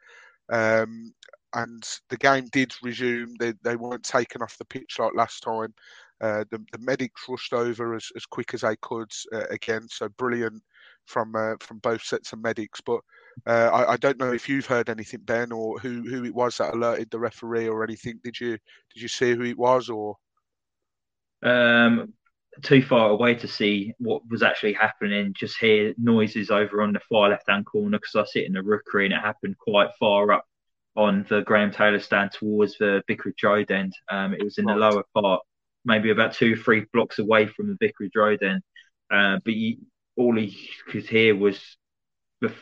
Um, 0.50 1.12
and 1.54 1.82
the 2.10 2.16
game 2.16 2.46
did 2.52 2.72
resume. 2.82 3.34
They, 3.38 3.54
they 3.62 3.76
weren't 3.76 4.04
taken 4.04 4.42
off 4.42 4.58
the 4.58 4.64
pitch 4.64 4.98
like 4.98 5.14
last 5.14 5.42
time. 5.42 5.74
Uh, 6.20 6.44
the, 6.50 6.64
the 6.72 6.78
medics 6.78 7.22
rushed 7.28 7.52
over 7.52 7.94
as, 7.94 8.08
as 8.16 8.26
quick 8.26 8.52
as 8.54 8.62
they 8.62 8.76
could 8.82 9.10
uh, 9.32 9.46
again. 9.50 9.86
So 9.88 10.08
brilliant 10.10 10.62
from 11.06 11.34
uh, 11.34 11.54
from 11.60 11.78
both 11.78 12.02
sets 12.02 12.32
of 12.32 12.42
medics. 12.42 12.80
But 12.80 13.00
uh, 13.46 13.70
I, 13.72 13.92
I 13.92 13.96
don't 13.96 14.18
know 14.18 14.32
if 14.32 14.48
you've 14.48 14.66
heard 14.66 14.88
anything, 14.88 15.20
Ben, 15.20 15.52
or 15.52 15.78
who, 15.78 16.02
who 16.02 16.24
it 16.24 16.34
was 16.34 16.58
that 16.58 16.74
alerted 16.74 17.10
the 17.10 17.18
referee 17.18 17.68
or 17.68 17.84
anything. 17.84 18.20
Did 18.22 18.40
you 18.40 18.52
did 18.94 19.02
you 19.02 19.08
see 19.08 19.34
who 19.34 19.42
it 19.42 19.58
was 19.58 19.88
or? 19.88 20.16
Um, 21.42 22.12
too 22.62 22.82
far 22.82 23.10
away 23.10 23.34
to 23.36 23.48
see 23.48 23.92
what 23.98 24.22
was 24.28 24.42
actually 24.42 24.72
happening. 24.72 25.32
Just 25.36 25.58
hear 25.58 25.94
noises 25.98 26.50
over 26.50 26.82
on 26.82 26.92
the 26.92 27.00
far 27.08 27.30
left 27.30 27.48
hand 27.48 27.66
corner 27.66 27.98
because 27.98 28.16
I 28.16 28.24
sit 28.30 28.46
in 28.46 28.52
the 28.52 28.62
rookery 28.62 29.04
and 29.06 29.14
it 29.14 29.20
happened 29.20 29.56
quite 29.58 29.90
far 29.98 30.32
up 30.32 30.44
on 30.96 31.24
the 31.28 31.42
Graham 31.42 31.70
Taylor 31.70 32.00
stand 32.00 32.32
towards 32.32 32.76
the 32.78 33.02
Vicarage 33.06 33.42
Road 33.44 33.70
end. 33.70 33.92
Um, 34.10 34.34
it 34.34 34.42
was 34.42 34.58
in 34.58 34.64
the 34.64 34.74
lower 34.74 35.04
part, 35.14 35.42
maybe 35.84 36.10
about 36.10 36.32
two, 36.32 36.56
three 36.56 36.86
blocks 36.92 37.20
away 37.20 37.46
from 37.46 37.68
the 37.68 37.76
Vicarage 37.80 38.16
Road 38.16 38.42
end. 38.42 38.62
Uh, 39.10 39.38
but 39.44 39.54
you, 39.54 39.76
all 40.16 40.36
he 40.36 40.68
could 40.88 41.06
hear 41.06 41.36
was 41.36 41.60
the 42.40 42.52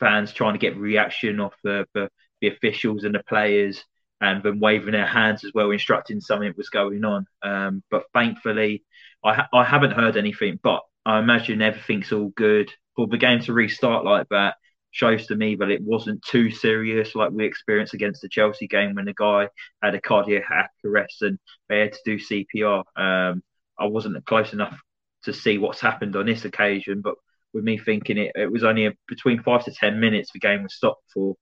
fans 0.00 0.32
trying 0.32 0.54
to 0.54 0.58
get 0.58 0.76
reaction 0.76 1.40
off 1.40 1.54
the, 1.62 1.86
the, 1.94 2.08
the 2.40 2.48
officials 2.48 3.04
and 3.04 3.14
the 3.14 3.22
players 3.28 3.84
and 4.20 4.42
then 4.42 4.60
waving 4.60 4.92
their 4.92 5.06
hands 5.06 5.44
as 5.44 5.52
well, 5.54 5.70
instructing 5.70 6.20
something 6.20 6.52
was 6.56 6.68
going 6.68 7.04
on. 7.04 7.26
Um, 7.42 7.82
but 7.90 8.04
thankfully, 8.12 8.84
I, 9.24 9.34
ha- 9.34 9.48
I 9.52 9.64
haven't 9.64 9.92
heard 9.92 10.16
anything, 10.16 10.58
but 10.62 10.80
I 11.06 11.18
imagine 11.18 11.62
everything's 11.62 12.12
all 12.12 12.28
good. 12.30 12.70
For 12.96 13.06
the 13.06 13.16
game 13.16 13.40
to 13.42 13.52
restart 13.52 14.04
like 14.04 14.28
that 14.30 14.56
shows 14.90 15.26
to 15.28 15.36
me 15.36 15.56
that 15.56 15.70
it 15.70 15.80
wasn't 15.82 16.22
too 16.22 16.50
serious 16.50 17.14
like 17.14 17.30
we 17.30 17.46
experienced 17.46 17.94
against 17.94 18.20
the 18.20 18.28
Chelsea 18.28 18.66
game 18.66 18.94
when 18.94 19.04
the 19.04 19.14
guy 19.14 19.48
had 19.82 19.94
a 19.94 20.00
cardiac 20.00 20.70
arrest 20.84 21.22
and 21.22 21.38
they 21.68 21.80
had 21.80 21.92
to 21.92 21.98
do 22.04 22.18
CPR. 22.18 22.82
Um, 22.96 23.42
I 23.78 23.86
wasn't 23.86 24.24
close 24.26 24.52
enough 24.52 24.78
to 25.24 25.32
see 25.32 25.58
what's 25.58 25.80
happened 25.80 26.16
on 26.16 26.26
this 26.26 26.44
occasion, 26.44 27.00
but 27.00 27.14
with 27.52 27.64
me 27.64 27.78
thinking 27.78 28.18
it, 28.18 28.32
it 28.34 28.50
was 28.50 28.64
only 28.64 28.86
a, 28.86 28.92
between 29.08 29.42
five 29.42 29.64
to 29.64 29.72
ten 29.72 30.00
minutes 30.00 30.30
the 30.32 30.38
game 30.38 30.62
was 30.62 30.74
stopped 30.74 31.04
for. 31.12 31.36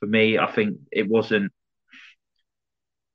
For 0.00 0.06
me, 0.06 0.38
I 0.38 0.50
think 0.52 0.78
it 0.92 1.08
wasn't. 1.08 1.50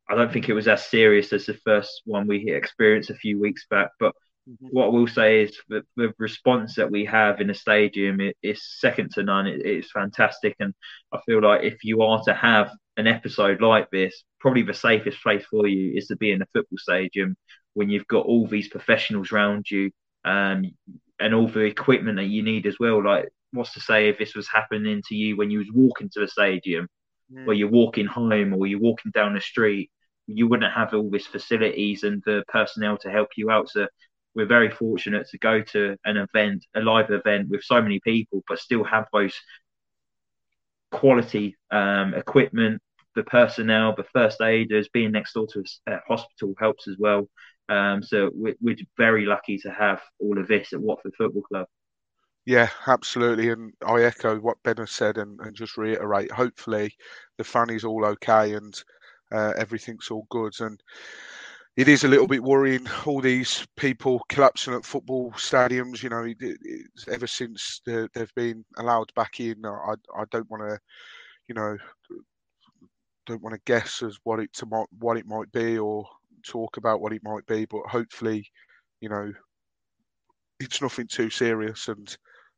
I 0.09 0.15
don't 0.15 0.33
think 0.33 0.49
it 0.49 0.53
was 0.53 0.67
as 0.67 0.85
serious 0.85 1.31
as 1.31 1.45
the 1.45 1.53
first 1.53 2.01
one 2.05 2.27
we 2.27 2.51
experienced 2.51 3.09
a 3.09 3.15
few 3.15 3.39
weeks 3.39 3.65
back. 3.69 3.91
But 4.01 4.13
what 4.59 4.85
I 4.85 4.89
will 4.89 5.07
say 5.07 5.43
is 5.43 5.57
the, 5.69 5.83
the 5.95 6.13
response 6.19 6.75
that 6.75 6.91
we 6.91 7.05
have 7.05 7.39
in 7.39 7.47
the 7.47 7.53
stadium 7.53 8.19
is, 8.19 8.33
is 8.43 8.79
second 8.79 9.11
to 9.11 9.23
none. 9.23 9.47
It, 9.47 9.65
it's 9.65 9.91
fantastic, 9.91 10.55
and 10.59 10.73
I 11.13 11.19
feel 11.25 11.41
like 11.41 11.63
if 11.63 11.83
you 11.83 12.01
are 12.01 12.21
to 12.25 12.33
have 12.33 12.71
an 12.97 13.07
episode 13.07 13.61
like 13.61 13.89
this, 13.89 14.23
probably 14.41 14.63
the 14.63 14.73
safest 14.73 15.23
place 15.23 15.45
for 15.49 15.67
you 15.67 15.97
is 15.97 16.07
to 16.07 16.17
be 16.17 16.31
in 16.31 16.41
a 16.41 16.47
football 16.47 16.77
stadium 16.77 17.37
when 17.73 17.89
you've 17.89 18.07
got 18.07 18.25
all 18.25 18.45
these 18.45 18.67
professionals 18.67 19.31
around 19.31 19.69
you 19.71 19.89
um, 20.25 20.71
and 21.19 21.33
all 21.33 21.47
the 21.47 21.61
equipment 21.61 22.17
that 22.17 22.25
you 22.25 22.43
need 22.43 22.65
as 22.65 22.77
well. 22.79 23.03
Like, 23.03 23.29
what's 23.51 23.73
to 23.73 23.79
say 23.79 24.09
if 24.09 24.17
this 24.17 24.35
was 24.35 24.47
happening 24.47 25.01
to 25.07 25.15
you 25.15 25.37
when 25.37 25.51
you 25.51 25.59
was 25.59 25.71
walking 25.73 26.09
to 26.09 26.19
the 26.19 26.27
stadium, 26.27 26.87
Mm. 27.31 27.47
or 27.47 27.53
you're 27.53 27.69
walking 27.69 28.05
home, 28.05 28.53
or 28.53 28.67
you're 28.67 28.79
walking 28.79 29.11
down 29.11 29.33
the 29.33 29.41
street? 29.41 29.89
You 30.27 30.47
wouldn't 30.47 30.73
have 30.73 30.93
all 30.93 31.09
these 31.09 31.25
facilities 31.25 32.03
and 32.03 32.21
the 32.25 32.43
personnel 32.49 32.97
to 32.97 33.09
help 33.09 33.29
you 33.37 33.49
out. 33.49 33.69
So 33.69 33.87
we're 34.35 34.45
very 34.45 34.69
fortunate 34.69 35.27
to 35.29 35.37
go 35.37 35.61
to 35.61 35.95
an 36.05 36.17
event, 36.17 36.65
a 36.75 36.81
live 36.81 37.11
event 37.11 37.49
with 37.49 37.63
so 37.63 37.81
many 37.81 37.99
people, 38.01 38.43
but 38.47 38.59
still 38.59 38.83
have 38.83 39.07
those 39.13 39.33
quality 40.91 41.55
um, 41.71 42.13
equipment, 42.13 42.81
the 43.15 43.23
personnel, 43.23 43.95
the 43.95 44.05
first 44.05 44.41
aiders, 44.41 44.89
being 44.89 45.11
next 45.11 45.33
door 45.33 45.47
to 45.47 45.63
a 45.87 45.99
hospital 46.07 46.53
helps 46.59 46.87
as 46.87 46.97
well. 46.97 47.29
Um, 47.69 48.03
so 48.03 48.29
we're, 48.33 48.55
we're 48.61 48.75
very 48.97 49.25
lucky 49.25 49.57
to 49.59 49.71
have 49.71 50.01
all 50.19 50.37
of 50.37 50.47
this 50.47 50.73
at 50.73 50.81
Watford 50.81 51.13
Football 51.17 51.43
Club. 51.43 51.67
Yeah, 52.45 52.69
absolutely. 52.87 53.49
And 53.49 53.71
I 53.85 54.03
echo 54.03 54.37
what 54.39 54.61
Ben 54.63 54.77
has 54.77 54.91
said 54.91 55.17
and, 55.17 55.39
and 55.41 55.55
just 55.55 55.77
reiterate 55.77 56.31
hopefully 56.31 56.93
the 57.37 57.43
fan 57.43 57.69
is 57.69 57.85
all 57.85 58.05
okay 58.05 58.53
and 58.53 58.73
uh, 59.31 59.53
everything's 59.57 60.09
all 60.11 60.27
good. 60.29 60.53
And 60.59 60.81
it 61.77 61.87
is 61.87 62.03
a 62.03 62.07
little 62.07 62.27
bit 62.27 62.43
worrying, 62.43 62.85
all 63.05 63.21
these 63.21 63.65
people 63.77 64.21
collapsing 64.27 64.73
at 64.73 64.85
football 64.85 65.31
stadiums. 65.31 66.03
You 66.03 66.09
know, 66.09 66.23
it, 66.23 66.37
it, 66.39 66.87
ever 67.09 67.27
since 67.27 67.81
the, 67.85 68.09
they've 68.13 68.35
been 68.35 68.65
allowed 68.77 69.13
back 69.15 69.39
in, 69.39 69.65
I, 69.65 69.93
I 70.15 70.25
don't 70.29 70.49
want 70.51 70.63
to, 70.63 70.77
you 71.47 71.55
know, 71.55 71.77
don't 73.25 73.41
want 73.41 73.55
to 73.55 73.61
guess 73.65 74.03
as 74.03 74.19
what 74.23 74.41
it 74.41 74.51
to, 74.53 74.65
what 74.99 75.17
it 75.17 75.25
might 75.25 75.51
be 75.53 75.77
or 75.77 76.05
talk 76.43 76.77
about 76.77 77.01
what 77.01 77.13
it 77.13 77.21
might 77.23 77.45
be, 77.45 77.65
but 77.65 77.81
hopefully, 77.87 78.45
you 79.01 79.09
know, 79.09 79.31
it's 80.59 80.81
nothing 80.81 81.07
too 81.07 81.29
serious 81.29 81.87
and 81.87 82.15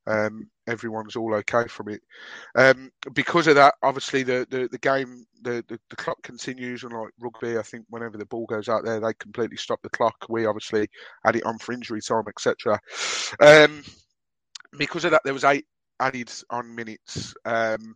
um, 0.07 0.47
everyone's 0.67 1.15
all 1.15 1.33
okay 1.35 1.65
from 1.67 1.89
it. 1.89 2.01
Um, 2.55 2.91
because 3.13 3.47
of 3.47 3.55
that, 3.55 3.75
obviously 3.81 4.23
the, 4.23 4.45
the, 4.49 4.67
the 4.71 4.77
game 4.77 5.25
the, 5.41 5.63
the, 5.67 5.79
the 5.89 5.95
clock 5.95 6.21
continues 6.23 6.83
and 6.83 6.93
like 6.93 7.11
rugby, 7.19 7.57
I 7.57 7.63
think 7.63 7.85
whenever 7.89 8.17
the 8.17 8.25
ball 8.25 8.45
goes 8.45 8.69
out 8.69 8.83
there, 8.83 8.99
they 8.99 9.13
completely 9.19 9.57
stop 9.57 9.81
the 9.81 9.89
clock. 9.89 10.15
We 10.29 10.45
obviously 10.45 10.87
had 11.23 11.35
it 11.35 11.45
on 11.45 11.57
for 11.57 11.73
injury 11.73 12.01
time, 12.01 12.25
etc. 12.27 12.79
Um, 13.39 13.83
because 14.77 15.05
of 15.05 15.11
that, 15.11 15.21
there 15.23 15.33
was 15.33 15.43
eight 15.43 15.65
added 15.99 16.31
on 16.49 16.75
minutes. 16.75 17.33
Um, 17.45 17.95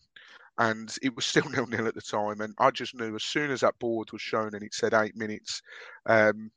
and 0.60 0.93
it 1.01 1.16
was 1.16 1.26
still 1.26 1.43
nil 1.49 1.66
nil 1.66 1.88
at 1.88 1.95
the 1.95 2.01
time. 2.01 2.41
And 2.41 2.53
I 2.60 2.70
just 2.70 2.93
knew 2.93 3.16
as 3.16 3.24
soon 3.24 3.49
as 3.49 3.62
that 3.62 3.80
board 3.80 4.12
was 4.12 4.22
shown 4.22 4.53
and 4.53 4.64
it 4.64 4.74
said 4.74 4.93
eight 4.93 5.16
minutes, 5.16 5.62
um, 6.05 6.51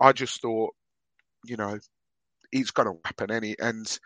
I 0.00 0.12
just 0.12 0.40
thought, 0.40 0.74
you 1.44 1.56
know, 1.56 1.78
it's 2.52 2.70
going 2.70 2.88
to 2.88 2.98
happen 3.04 3.32
any. 3.32 3.56
And 3.58 3.98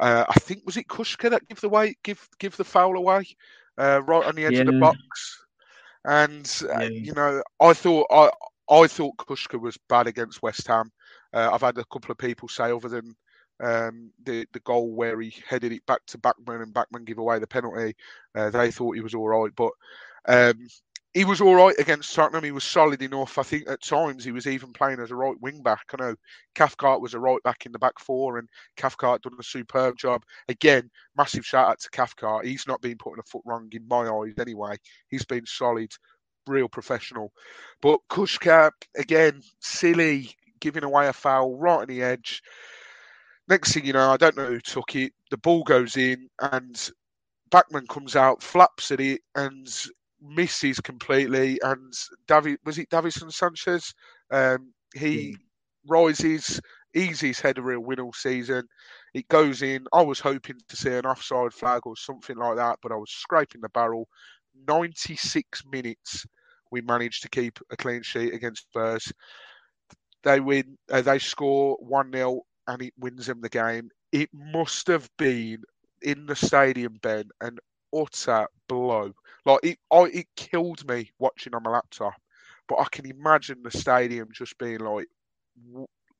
uh, 0.00 0.24
I 0.28 0.34
think 0.34 0.66
was 0.66 0.76
it 0.76 0.88
Kucka 0.88 1.30
that 1.30 1.48
give 1.48 1.60
the 1.60 1.68
way, 1.68 1.96
give 2.02 2.28
give 2.38 2.56
the 2.56 2.64
foul 2.64 2.96
away, 2.96 3.24
uh, 3.78 4.02
right 4.02 4.26
on 4.26 4.34
the 4.34 4.44
edge 4.44 4.54
yeah. 4.54 4.60
of 4.60 4.66
the 4.66 4.80
box. 4.80 5.44
And 6.04 6.62
uh, 6.74 6.80
yeah. 6.80 6.88
you 6.88 7.12
know, 7.14 7.42
I 7.60 7.72
thought 7.72 8.06
I 8.10 8.30
I 8.68 8.86
thought 8.88 9.16
Kucka 9.16 9.60
was 9.60 9.78
bad 9.88 10.06
against 10.08 10.42
West 10.42 10.66
Ham. 10.66 10.90
Uh, 11.32 11.50
I've 11.52 11.62
had 11.62 11.78
a 11.78 11.84
couple 11.84 12.10
of 12.10 12.18
people 12.18 12.48
say, 12.48 12.70
other 12.70 12.88
than 12.88 13.14
um, 13.60 14.10
the 14.24 14.46
the 14.52 14.60
goal 14.60 14.90
where 14.90 15.20
he 15.20 15.34
headed 15.48 15.72
it 15.72 15.86
back 15.86 16.04
to 16.06 16.18
Bachmann 16.18 16.62
and 16.62 16.74
Bachmann 16.74 17.04
give 17.04 17.18
away 17.18 17.38
the 17.38 17.46
penalty, 17.46 17.96
uh, 18.34 18.50
they 18.50 18.70
thought 18.70 18.96
he 18.96 19.02
was 19.02 19.14
all 19.14 19.28
right. 19.28 19.50
But 19.54 19.72
um, 20.26 20.68
he 21.16 21.24
was 21.24 21.40
all 21.40 21.54
right 21.54 21.74
against 21.78 22.14
Tottenham. 22.14 22.44
He 22.44 22.50
was 22.50 22.62
solid 22.62 23.00
enough. 23.00 23.38
I 23.38 23.42
think 23.42 23.70
at 23.70 23.80
times 23.82 24.22
he 24.22 24.32
was 24.32 24.46
even 24.46 24.74
playing 24.74 25.00
as 25.00 25.10
a 25.10 25.16
right 25.16 25.40
wing 25.40 25.62
back. 25.62 25.86
I 25.94 26.04
know 26.04 26.14
Cathcart 26.54 27.00
was 27.00 27.14
a 27.14 27.18
right 27.18 27.42
back 27.42 27.64
in 27.64 27.72
the 27.72 27.78
back 27.78 27.98
four, 27.98 28.36
and 28.38 28.50
Cathcart 28.76 29.22
done 29.22 29.32
a 29.40 29.42
superb 29.42 29.96
job. 29.96 30.24
Again, 30.50 30.90
massive 31.16 31.46
shout 31.46 31.70
out 31.70 31.80
to 31.80 31.90
Cathcart. 31.90 32.44
He's 32.44 32.66
not 32.66 32.82
been 32.82 32.98
putting 32.98 33.20
a 33.20 33.22
foot 33.22 33.40
wrong 33.46 33.70
in 33.72 33.88
my 33.88 34.06
eyes 34.06 34.34
anyway. 34.38 34.76
He's 35.08 35.24
been 35.24 35.46
solid, 35.46 35.90
real 36.46 36.68
professional. 36.68 37.32
But 37.80 38.00
Kucka, 38.10 38.72
again, 38.94 39.40
silly, 39.60 40.36
giving 40.60 40.84
away 40.84 41.08
a 41.08 41.14
foul 41.14 41.56
right 41.56 41.80
on 41.80 41.88
the 41.88 42.02
edge. 42.02 42.42
Next 43.48 43.72
thing 43.72 43.86
you 43.86 43.92
know, 43.92 44.10
I 44.10 44.16
don't 44.16 44.36
know 44.36 44.46
who 44.46 44.60
took 44.60 44.96
it. 44.96 45.12
The 45.30 45.38
ball 45.38 45.62
goes 45.62 45.96
in, 45.96 46.28
and 46.40 46.90
Bachmann 47.50 47.86
comes 47.86 48.16
out, 48.16 48.42
flaps 48.42 48.90
at 48.90 49.00
it, 49.00 49.20
and 49.34 49.68
misses 50.20 50.80
completely, 50.80 51.58
and 51.62 51.92
David 52.26 52.58
was 52.64 52.78
it 52.78 52.90
Davinson 52.90 53.32
Sanchez? 53.32 53.94
Um, 54.30 54.72
he 54.94 55.32
mm. 55.32 55.36
rises, 55.88 56.60
easy 56.94 57.28
his 57.28 57.40
head 57.40 57.58
a 57.58 57.62
real 57.62 57.80
win 57.80 58.00
all 58.00 58.12
season. 58.12 58.66
It 59.14 59.28
goes 59.28 59.62
in. 59.62 59.86
I 59.92 60.02
was 60.02 60.20
hoping 60.20 60.56
to 60.68 60.76
see 60.76 60.90
an 60.90 61.06
offside 61.06 61.52
flag 61.52 61.82
or 61.86 61.96
something 61.96 62.36
like 62.36 62.56
that, 62.56 62.78
but 62.82 62.92
I 62.92 62.96
was 62.96 63.10
scraping 63.10 63.60
the 63.60 63.68
barrel. 63.70 64.08
96 64.66 65.62
minutes 65.70 66.26
we 66.70 66.80
managed 66.80 67.22
to 67.22 67.28
keep 67.28 67.58
a 67.70 67.76
clean 67.76 68.02
sheet 68.02 68.34
against 68.34 68.64
Spurs. 68.64 69.12
They 70.24 70.40
win, 70.40 70.76
uh, 70.90 71.02
they 71.02 71.18
score 71.18 71.76
1 71.80 72.10
0 72.12 72.40
and 72.68 72.82
it 72.82 72.94
wins 72.98 73.28
him 73.28 73.40
the 73.40 73.48
game. 73.48 73.90
It 74.12 74.30
must 74.32 74.86
have 74.88 75.08
been 75.18 75.62
in 76.02 76.26
the 76.26 76.36
stadium, 76.36 76.98
Ben, 77.02 77.30
an 77.40 77.58
utter 77.94 78.46
blow. 78.68 79.12
Like 79.44 79.60
it, 79.62 79.78
I, 79.92 80.02
it 80.12 80.26
killed 80.36 80.86
me 80.88 81.10
watching 81.18 81.54
on 81.54 81.62
my 81.62 81.70
laptop. 81.70 82.14
But 82.68 82.80
I 82.80 82.86
can 82.90 83.06
imagine 83.06 83.62
the 83.62 83.70
stadium 83.70 84.28
just 84.32 84.58
being 84.58 84.80
like, 84.80 85.06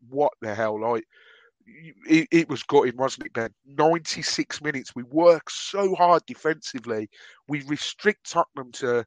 "What 0.09 0.32
the 0.40 0.55
hell?" 0.55 0.80
Like 0.80 1.05
it, 1.66 2.28
it 2.30 2.49
was 2.49 2.62
gutting, 2.62 2.97
wasn't 2.97 3.26
it, 3.26 3.32
Ben? 3.32 3.51
96 3.66 4.62
minutes. 4.62 4.94
We 4.94 5.03
work 5.05 5.51
so 5.51 5.94
hard 5.94 6.24
defensively. 6.26 7.09
We 7.49 7.62
restrict 7.62 8.30
Tottenham 8.30 8.72
to, 8.72 9.05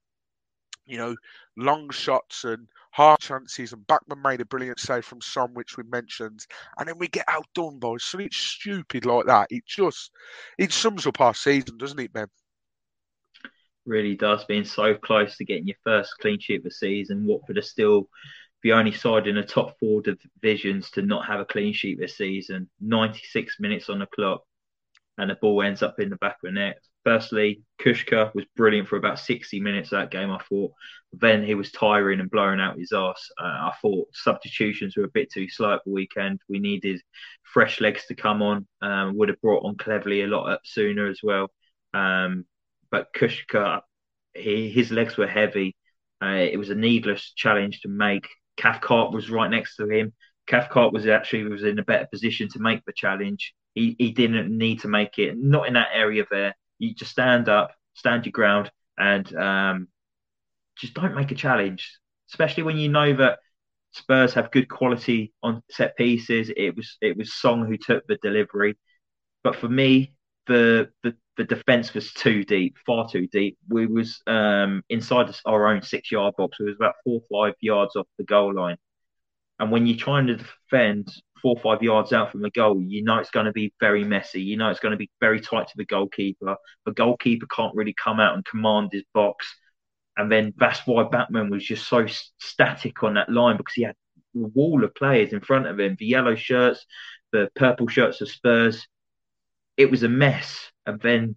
you 0.90 0.98
know, 0.98 1.16
long 1.58 1.90
shots 1.90 2.44
and 2.44 2.68
hard 2.92 3.20
chances. 3.20 3.74
And 3.74 3.86
Bachmann 3.88 4.22
made 4.22 4.42
a 4.42 4.46
brilliant 4.46 4.80
save 4.80 5.06
from 5.06 5.22
Son, 5.22 5.54
which 5.54 5.78
we 5.78 5.84
mentioned. 5.84 6.46
And 6.78 6.88
then 6.88 6.98
we 6.98 7.08
get 7.08 7.26
outdone 7.28 7.80
by 7.80 7.96
something 8.00 8.30
stupid 8.32 9.06
like 9.06 9.26
that. 9.28 9.48
It 9.50 9.66
just, 9.66 10.12
it 10.58 10.72
sums 10.72 11.08
up 11.08 11.22
our 11.22 11.34
season, 11.34 11.78
doesn't 11.78 12.00
it, 12.00 12.14
Ben? 12.14 12.28
really 13.90 14.16
does. 14.16 14.46
Being 14.46 14.64
so 14.64 14.94
close 14.96 15.36
to 15.38 15.46
getting 15.46 15.68
your 15.68 15.76
first 15.84 16.14
clean 16.22 16.40
sheet 16.40 16.58
of 16.58 16.64
the 16.64 16.72
season, 16.72 17.26
Watford 17.26 17.58
are 17.58 17.64
still 17.64 18.08
the 18.64 18.74
only 18.74 18.92
side 18.92 19.28
in 19.28 19.36
the 19.36 19.44
top 19.44 19.78
four 19.80 20.02
divisions 20.02 20.92
to 20.92 21.02
not 21.02 21.26
have 21.26 21.40
a 21.40 21.46
clean 21.46 21.74
sheet 21.74 22.00
this 22.00 22.18
season. 22.18 22.70
96 22.80 23.60
minutes 23.60 23.90
on 23.90 24.00
the 24.00 24.06
clock, 24.06 24.44
and 25.18 25.30
the 25.30 25.36
ball 25.36 25.62
ends 25.64 25.82
up 25.82 26.00
in 26.00 26.10
the 26.10 26.18
back 26.18 26.38
of 26.44 26.44
the 26.44 26.52
net. 26.52 26.80
Firstly, 27.10 27.64
Kucka 27.82 28.32
was 28.36 28.45
brilliant 28.55 28.88
for 28.88 28.95
about 28.95 29.18
60 29.18 29.60
minutes 29.62 29.89
that 29.89 30.12
game, 30.12 30.30
I 30.30 30.38
thought. 30.47 30.72
Then 31.12 31.43
he 31.43 31.55
was 31.55 31.72
tiring 31.72 32.20
and 32.20 32.30
blowing 32.30 32.60
out 32.60 32.78
his 32.78 32.91
ass. 32.91 33.32
Uh, 33.41 33.45
I 33.45 33.74
thought 33.82 34.10
substitutions 34.14 34.95
were 34.95 35.05
a 35.05 35.12
bit 35.12 35.32
too 35.32 35.49
slow 35.49 35.74
at 35.74 35.82
the 35.84 35.91
weekend. 35.91 36.39
We 36.47 36.60
needed 36.60 37.01
fresh 37.41 37.82
legs 37.82 38.05
to 38.10 38.16
come 38.16 38.43
on. 38.43 38.68
Um, 38.84 39.18
would 39.18 39.30
have 39.30 39.41
brought 39.41 39.66
on 39.66 39.76
Cleverley 39.76 40.24
a 40.24 40.28
lot 40.28 40.60
sooner 40.64 41.07
as 41.07 41.22
well. 41.24 41.47
Um, 41.95 42.45
but 42.91 43.12
Kucka, 43.12 43.82
he, 44.36 44.70
his 44.70 44.91
legs 44.91 45.18
were 45.18 45.26
heavy. 45.26 45.76
Uh, 46.24 46.45
it 46.51 46.60
was 46.60 46.70
a 46.70 46.76
needless 46.76 47.34
challenge 47.36 47.82
to 47.82 47.89
make. 47.89 48.28
Cathcart 48.55 49.14
was 49.14 49.32
right 49.32 49.49
next 49.49 49.78
to 49.78 49.89
him. 49.89 50.14
Cathcart 50.45 50.93
was 50.93 51.07
actually 51.07 51.45
was 51.45 51.64
in 51.64 51.80
a 51.80 51.84
better 51.84 52.05
position 52.12 52.49
to 52.49 52.60
make 52.60 52.86
the 52.86 52.93
challenge. 52.95 53.55
He 53.74 53.95
he 53.97 54.12
didn't 54.12 54.55
need 54.55 54.82
to 54.82 54.88
make 54.88 55.18
it. 55.18 55.36
Not 55.39 55.68
in 55.68 55.74
that 55.74 55.89
area 55.91 56.26
there. 56.30 56.53
You 56.80 56.94
just 56.94 57.12
stand 57.12 57.50
up, 57.50 57.72
stand 57.94 58.26
your 58.26 58.32
ground, 58.32 58.72
and 58.98 59.36
um, 59.36 59.88
just 60.78 60.94
don't 60.94 61.16
make 61.16 61.32
a 61.32 61.36
challenge. 61.36 61.98
Especially 62.32 62.64
when 62.64 62.78
you 62.78 62.90
know 62.90 63.16
that 63.18 63.40
Spurs 63.92 64.34
have 64.34 64.52
good 64.52 64.70
quality 64.70 65.34
on 65.44 65.64
set 65.70 65.98
pieces. 65.98 66.52
It 66.56 66.76
was 66.76 66.98
it 67.02 67.18
was 67.18 67.34
Son 67.34 67.66
who 67.66 67.78
took 67.78 68.06
the 68.08 68.18
delivery, 68.22 68.78
but 69.44 69.56
for 69.56 69.70
me, 69.70 70.14
the 70.48 70.90
the 71.04 71.16
the 71.38 71.46
defence 71.46 71.94
was 71.94 72.12
too 72.14 72.44
deep, 72.44 72.78
far 72.86 73.10
too 73.10 73.28
deep. 73.28 73.58
We 73.70 73.88
was 73.88 74.22
um, 74.28 74.84
inside 74.90 75.34
our 75.46 75.68
own 75.68 75.82
six 75.82 76.12
yard 76.12 76.36
box. 76.38 76.58
It 76.60 76.64
was 76.64 76.76
about 76.76 76.96
four 77.04 77.22
five 77.32 77.54
yards 77.62 77.96
off 77.96 78.08
the 78.18 78.26
goal 78.26 78.54
line. 78.54 78.78
And 79.60 79.72
when 79.72 79.88
you're 79.88 79.98
trying 79.98 80.28
to 80.28 80.38
defend 80.38 81.10
four 81.42 81.56
or 81.58 81.62
five 81.62 81.84
yards 81.84 82.14
out 82.14 82.32
from 82.32 82.42
the 82.42 82.50
goal, 82.50 82.82
you 82.82 83.04
know 83.04 83.18
it's 83.18 83.32
going 83.32 83.46
to 83.46 83.52
be 83.52 83.74
very 83.80 84.04
messy. 84.04 84.42
You 84.42 84.58
know 84.58 84.70
it's 84.70 84.80
going 84.80 84.92
to 84.92 84.98
be 84.98 85.10
very 85.20 85.40
tight 85.40 85.68
to 85.68 85.78
the 85.78 85.86
goalkeeper. 85.86 86.56
The 86.86 86.92
goalkeeper 86.94 87.48
can't 87.48 87.76
really 87.76 87.96
come 88.02 88.20
out 88.20 88.36
and 88.36 88.46
command 88.46 88.90
his 88.92 89.04
box. 89.14 89.48
And 90.18 90.32
then 90.32 90.54
that's 90.58 90.86
why 90.86 91.04
Bachmann 91.04 91.50
was 91.50 91.64
just 91.64 91.88
so 91.88 92.06
static 92.40 93.04
on 93.04 93.14
that 93.14 93.30
line 93.30 93.58
because 93.58 93.74
he 93.74 93.84
had 93.84 93.96
a 94.36 94.40
wall 94.40 94.84
of 94.84 94.94
players 94.96 95.32
in 95.32 95.40
front 95.40 95.66
of 95.66 95.80
him. 95.80 95.96
The 95.98 96.06
yellow 96.06 96.36
shirts, 96.36 96.86
the 97.32 97.50
purple 97.56 97.88
shirts 97.88 98.22
of 98.22 98.30
Spurs. 98.30 98.86
It 99.78 99.90
was 99.90 100.04
a 100.04 100.10
mess 100.10 100.72
and 100.86 101.00
then 101.00 101.36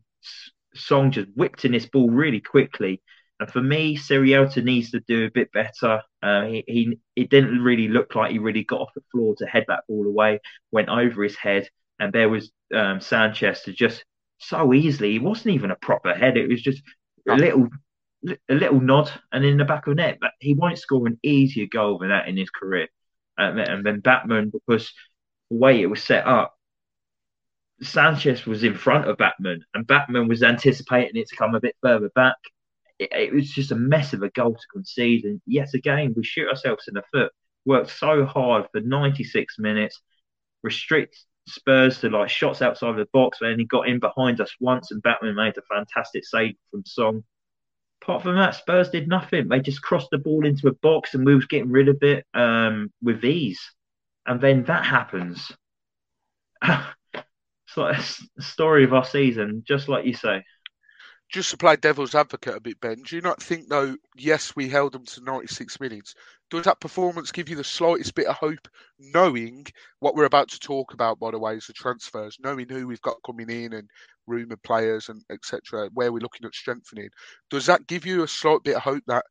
Son 0.74 1.12
just 1.12 1.28
whipped 1.34 1.64
in 1.64 1.72
this 1.72 1.86
ball 1.86 2.10
really 2.10 2.40
quickly. 2.40 3.00
And 3.40 3.50
for 3.50 3.62
me, 3.62 3.96
Sierralta 3.96 4.62
needs 4.62 4.90
to 4.92 5.00
do 5.00 5.24
a 5.26 5.30
bit 5.30 5.50
better. 5.52 6.02
Uh, 6.22 6.42
he, 6.46 6.64
he 6.66 6.98
it 7.16 7.30
didn't 7.30 7.60
really 7.60 7.88
look 7.88 8.14
like 8.14 8.30
he 8.30 8.38
really 8.38 8.64
got 8.64 8.80
off 8.80 8.94
the 8.94 9.02
floor 9.10 9.34
to 9.38 9.46
head 9.46 9.64
that 9.68 9.84
ball 9.88 10.06
away. 10.06 10.40
Went 10.70 10.88
over 10.88 11.22
his 11.22 11.36
head, 11.36 11.68
and 11.98 12.12
there 12.12 12.28
was 12.28 12.52
um, 12.74 13.00
Sanchez 13.00 13.62
to 13.62 13.72
just 13.72 14.04
so 14.38 14.72
easily. 14.72 15.16
It 15.16 15.22
wasn't 15.22 15.54
even 15.54 15.70
a 15.70 15.76
proper 15.76 16.14
head. 16.14 16.36
It 16.36 16.48
was 16.48 16.62
just 16.62 16.82
a 17.28 17.34
little 17.34 17.68
a 18.48 18.54
little 18.54 18.80
nod 18.80 19.10
and 19.32 19.44
in 19.44 19.56
the 19.56 19.64
back 19.64 19.86
of 19.86 19.96
the 19.96 20.02
net. 20.02 20.18
But 20.20 20.32
he 20.38 20.54
won't 20.54 20.78
score 20.78 21.06
an 21.06 21.18
easier 21.22 21.66
goal 21.66 21.98
than 21.98 22.10
that 22.10 22.28
in 22.28 22.36
his 22.36 22.50
career. 22.50 22.88
Um, 23.38 23.58
and 23.58 23.84
then 23.84 24.00
Bachmann, 24.00 24.50
because 24.50 24.92
the 25.50 25.56
way 25.56 25.80
it 25.80 25.86
was 25.86 26.02
set 26.02 26.26
up, 26.26 26.54
Sanchez 27.82 28.46
was 28.46 28.62
in 28.62 28.74
front 28.74 29.08
of 29.08 29.18
Bachmann, 29.18 29.64
and 29.74 29.86
Bachmann 29.86 30.28
was 30.28 30.42
anticipating 30.42 31.20
it 31.20 31.28
to 31.28 31.36
come 31.36 31.54
a 31.54 31.60
bit 31.60 31.74
further 31.82 32.10
back. 32.14 32.36
It, 32.98 33.12
it, 33.12 33.32
was 33.32 33.50
just 33.50 33.72
a 33.72 33.76
mess 33.76 34.12
of 34.12 34.22
a 34.22 34.30
goal 34.30 34.54
to 34.54 34.66
concede, 34.72 35.24
and 35.24 35.40
yet 35.46 35.74
again 35.74 36.14
we 36.16 36.24
shoot 36.24 36.48
ourselves 36.48 36.84
in 36.88 36.94
the 36.94 37.02
foot. 37.12 37.32
Worked 37.64 37.90
so 37.90 38.26
hard 38.26 38.66
for 38.72 38.80
96 38.80 39.58
minutes, 39.58 40.00
restrict 40.62 41.16
Spurs 41.48 42.00
to 42.00 42.08
like 42.08 42.28
shots 42.28 42.62
outside 42.62 42.96
the 42.96 43.06
box, 43.12 43.38
and 43.40 43.58
he 43.58 43.66
got 43.66 43.88
in 43.88 43.98
behind 43.98 44.40
us 44.40 44.54
once, 44.60 44.90
and 44.90 45.02
Bachmann 45.02 45.34
made 45.34 45.56
a 45.56 45.62
fantastic 45.62 46.24
save 46.24 46.54
from 46.70 46.84
Son. 46.86 47.24
Apart 48.00 48.22
from 48.22 48.36
that, 48.36 48.54
Spurs 48.54 48.90
did 48.90 49.08
nothing. 49.08 49.48
They 49.48 49.60
just 49.60 49.82
crossed 49.82 50.10
the 50.10 50.18
ball 50.18 50.44
into 50.46 50.68
a 50.68 50.74
box, 50.74 51.14
and 51.14 51.24
we 51.24 51.34
was 51.34 51.46
getting 51.46 51.70
rid 51.70 51.88
of 51.88 52.02
it 52.02 52.26
um, 52.34 52.92
with 53.02 53.24
ease. 53.24 53.60
And 54.26 54.40
then 54.40 54.64
that 54.64 54.84
happens. 54.84 55.50
it's 56.62 57.76
like 57.76 57.98
a 57.98 58.42
story 58.42 58.84
of 58.84 58.94
our 58.94 59.04
season, 59.04 59.62
just 59.66 59.88
like 59.88 60.04
you 60.04 60.14
say. 60.14 60.42
Just 61.32 61.50
to 61.50 61.56
play 61.56 61.76
devil's 61.76 62.14
advocate 62.14 62.56
a 62.56 62.60
bit, 62.60 62.78
Ben, 62.80 63.02
do 63.02 63.16
you 63.16 63.22
not 63.22 63.42
think 63.42 63.68
though? 63.68 63.96
Yes, 64.16 64.54
we 64.54 64.68
held 64.68 64.92
them 64.92 65.06
to 65.06 65.24
96 65.24 65.80
minutes. 65.80 66.14
Does 66.50 66.64
that 66.66 66.80
performance 66.80 67.32
give 67.32 67.48
you 67.48 67.56
the 67.56 67.64
slightest 67.64 68.14
bit 68.14 68.26
of 68.26 68.36
hope, 68.36 68.68
knowing 68.98 69.66
what 70.00 70.14
we're 70.14 70.26
about 70.26 70.48
to 70.50 70.60
talk 70.60 70.92
about? 70.92 71.18
By 71.18 71.30
the 71.30 71.38
way, 71.38 71.56
is 71.56 71.66
the 71.66 71.72
transfers, 71.72 72.36
knowing 72.44 72.68
who 72.68 72.86
we've 72.86 73.00
got 73.00 73.16
coming 73.24 73.48
in 73.48 73.72
and 73.72 73.88
rumoured 74.26 74.62
players 74.62 75.08
and 75.08 75.22
etc. 75.30 75.88
Where 75.94 76.12
we're 76.12 76.18
looking 76.20 76.46
at 76.46 76.54
strengthening. 76.54 77.08
Does 77.50 77.64
that 77.64 77.86
give 77.86 78.04
you 78.04 78.22
a 78.22 78.28
slight 78.28 78.62
bit 78.62 78.76
of 78.76 78.82
hope 78.82 79.02
that 79.06 79.24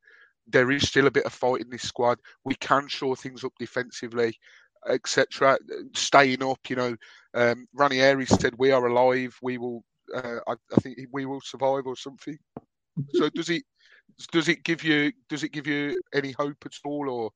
there 0.47 0.71
is 0.71 0.87
still 0.87 1.05
a 1.05 1.11
bit 1.11 1.25
of 1.25 1.33
fight 1.33 1.61
in 1.61 1.69
this 1.69 1.83
squad? 1.83 2.17
We 2.43 2.55
can 2.55 2.87
shore 2.87 3.15
things 3.15 3.43
up 3.43 3.53
defensively, 3.59 4.35
etc. 4.89 5.59
Staying 5.95 6.43
up, 6.43 6.59
you 6.67 6.75
know. 6.75 6.95
Um, 7.35 7.67
Ranieri 7.75 8.25
said, 8.25 8.55
"We 8.57 8.71
are 8.71 8.87
alive. 8.87 9.37
We 9.43 9.59
will 9.59 9.83
uh, 10.14 10.39
I, 10.47 10.53
I, 10.53 10.82
think 10.82 10.97
we 11.12 11.26
will 11.26 11.41
survive 11.41 11.86
or 11.86 11.95
something. 11.95 12.38
So 13.14 13.30
does 13.30 13.49
it 13.49 13.64
does 14.32 14.47
it 14.49 14.64
give 14.64 14.84
you 14.84 15.12
does 15.30 15.43
it 15.43 15.51
give 15.51 15.68
you 15.68 15.99
any 16.14 16.32
hope 16.32 16.57
at 16.66 16.74
all, 16.86 17.09
or 17.09 17.32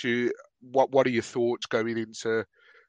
do 0.00 0.08
you, 0.08 0.32
what 0.60 0.90
what 0.90 1.06
are 1.06 1.10
your 1.10 1.22
thoughts 1.22 1.66
going 1.66 1.98
into 1.98 2.44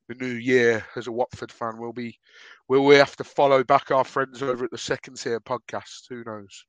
the 0.08 0.16
new 0.16 0.34
year 0.34 0.86
as 0.96 1.08
a 1.08 1.12
Watford 1.12 1.52
fan? 1.52 1.78
Will 1.78 1.94
be 1.94 2.20
will 2.68 2.86
we 2.86 2.96
have 2.96 3.16
to 3.18 3.24
follow 3.24 3.64
back 3.64 3.92
our 3.92 4.04
friends 4.04 4.42
over 4.42 4.66
at 4.66 4.72
the 4.72 4.78
Second 4.78 5.18
Tier 5.18 5.40
podcast? 5.40 6.08
Who 6.10 6.24
knows? 6.24 6.66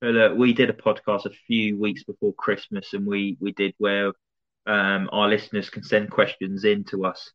Well, 0.00 0.32
uh, 0.32 0.34
we 0.34 0.52
did 0.52 0.70
a 0.70 0.74
podcast 0.74 1.26
a 1.26 1.30
few 1.30 1.78
weeks 1.78 2.04
before 2.04 2.34
Christmas, 2.34 2.92
and 2.92 3.06
we 3.06 3.36
we 3.40 3.52
did 3.52 3.74
where 3.78 4.12
um, 4.66 5.08
our 5.12 5.28
listeners 5.28 5.70
can 5.70 5.82
send 5.82 6.10
questions 6.10 6.64
in 6.64 6.84
to 6.84 7.06
us 7.06 7.32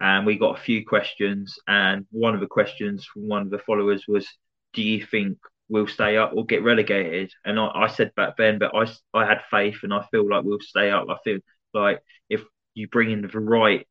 and 0.00 0.26
we 0.26 0.38
got 0.38 0.58
a 0.58 0.62
few 0.62 0.84
questions. 0.84 1.58
And 1.66 2.06
one 2.10 2.34
of 2.34 2.40
the 2.40 2.46
questions 2.46 3.04
from 3.06 3.28
one 3.28 3.42
of 3.42 3.50
the 3.50 3.58
followers 3.58 4.04
was, 4.08 4.26
"Do 4.72 4.82
you 4.82 5.04
think 5.04 5.38
we'll 5.68 5.86
stay 5.86 6.16
up 6.16 6.32
or 6.34 6.44
get 6.44 6.62
relegated?" 6.62 7.32
And 7.44 7.58
I, 7.58 7.70
I 7.74 7.86
said 7.88 8.14
back 8.14 8.36
then, 8.36 8.58
but 8.58 8.74
I 8.74 8.86
I 9.14 9.26
had 9.26 9.42
faith, 9.50 9.78
and 9.82 9.92
I 9.94 10.06
feel 10.10 10.28
like 10.28 10.44
we'll 10.44 10.60
stay 10.60 10.90
up. 10.90 11.08
I 11.08 11.16
feel 11.24 11.38
like 11.74 12.00
if 12.28 12.42
you 12.74 12.88
bring 12.88 13.10
in 13.10 13.22
the 13.22 13.40
right 13.40 13.86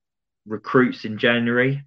recruits 0.45 1.05
in 1.05 1.17
January 1.17 1.83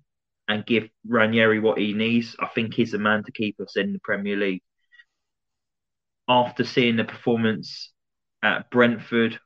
and 0.48 0.66
give 0.66 0.88
Ranieri 1.06 1.58
what 1.58 1.78
he 1.78 1.92
needs, 1.94 2.36
I 2.38 2.46
think 2.46 2.74
he's 2.74 2.92
the 2.92 2.98
man 2.98 3.24
to 3.24 3.32
keep 3.32 3.58
us 3.60 3.76
in 3.76 3.92
the 3.92 4.00
Premier 4.00 4.36
League. 4.36 4.62
After 6.28 6.64
seeing 6.64 6.96
the 6.96 7.04
performance 7.04 7.92
at 8.42 8.70
Brentford, 8.70 9.38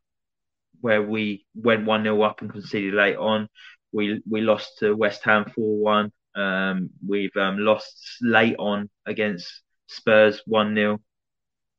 where 0.81 1.03
we 1.03 1.45
went 1.55 1.87
1 1.87 2.03
0 2.05 2.23
up 2.23 2.41
and 2.41 2.53
conceded 2.53 2.95
late 2.95 3.17
on, 3.17 3.49
we 3.93 4.23
we 4.29 4.41
lost 4.41 4.79
to 4.79 4.95
West 4.95 5.25
Ham 5.25 5.47
four 5.55 5.79
one. 5.79 6.13
Um, 6.35 6.91
we've 7.07 7.37
um, 7.37 7.59
lost 7.59 8.19
late 8.21 8.57
on 8.59 8.89
against 9.07 9.63
Spurs 9.89 10.41
one 10.47 10.75
0 10.75 11.01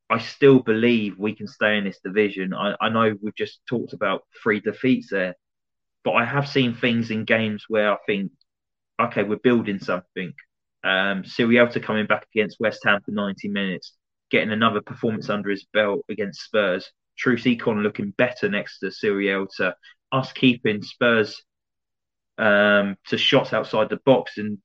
I 0.09 0.17
still 0.17 0.59
believe 0.59 1.19
we 1.19 1.35
can 1.35 1.47
stay 1.47 1.77
in 1.77 1.83
this 1.83 1.99
division. 2.03 2.53
I, 2.53 2.75
I 2.81 2.89
know 2.89 3.15
we've 3.21 3.35
just 3.35 3.61
talked 3.67 3.93
about 3.93 4.23
three 4.41 4.59
defeats 4.59 5.09
there, 5.11 5.35
but 6.03 6.11
I 6.11 6.25
have 6.25 6.49
seen 6.49 6.73
things 6.73 7.11
in 7.11 7.25
games 7.25 7.65
where 7.67 7.93
I 7.93 7.97
think, 8.07 8.31
okay, 8.99 9.21
we're 9.21 9.37
building 9.37 9.77
something. 9.77 10.33
Um, 10.83 11.23
Sierralta 11.23 11.81
coming 11.81 12.07
back 12.07 12.25
against 12.33 12.59
West 12.59 12.81
Ham 12.85 13.01
for 13.05 13.11
90 13.11 13.49
minutes, 13.49 13.93
getting 14.31 14.51
another 14.51 14.81
performance 14.81 15.29
under 15.29 15.51
his 15.51 15.65
belt 15.73 16.03
against 16.09 16.41
Spurs. 16.41 16.91
Troost-Ekong 17.19 17.83
looking 17.83 18.11
better 18.17 18.49
next 18.49 18.79
to 18.79 18.87
Sierralta. 18.87 19.73
Us 20.11 20.33
keeping 20.33 20.81
Spurs 20.81 21.39
um, 22.39 22.95
to 23.07 23.17
shots 23.17 23.53
outside 23.53 23.89
the 23.89 23.99
box 24.05 24.37
and 24.37 24.57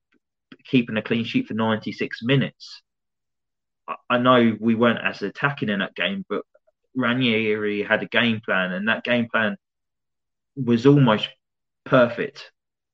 keeping 0.64 0.96
a 0.96 1.02
clean 1.02 1.24
sheet 1.24 1.48
for 1.48 1.54
96 1.54 2.22
minutes. 2.22 2.82
I, 3.88 3.94
I 4.08 4.18
know 4.18 4.56
we 4.58 4.74
weren't 4.74 5.04
as 5.04 5.20
attacking 5.20 5.68
in 5.68 5.80
that 5.80 5.94
game, 5.94 6.24
but 6.28 6.42
Ranieri 6.94 7.82
had 7.82 8.02
a 8.02 8.06
game 8.06 8.40
plan, 8.42 8.72
and 8.72 8.88
that 8.88 9.04
game 9.04 9.28
plan 9.28 9.56
was 10.56 10.86
almost 10.86 11.28
perfect. 11.84 12.52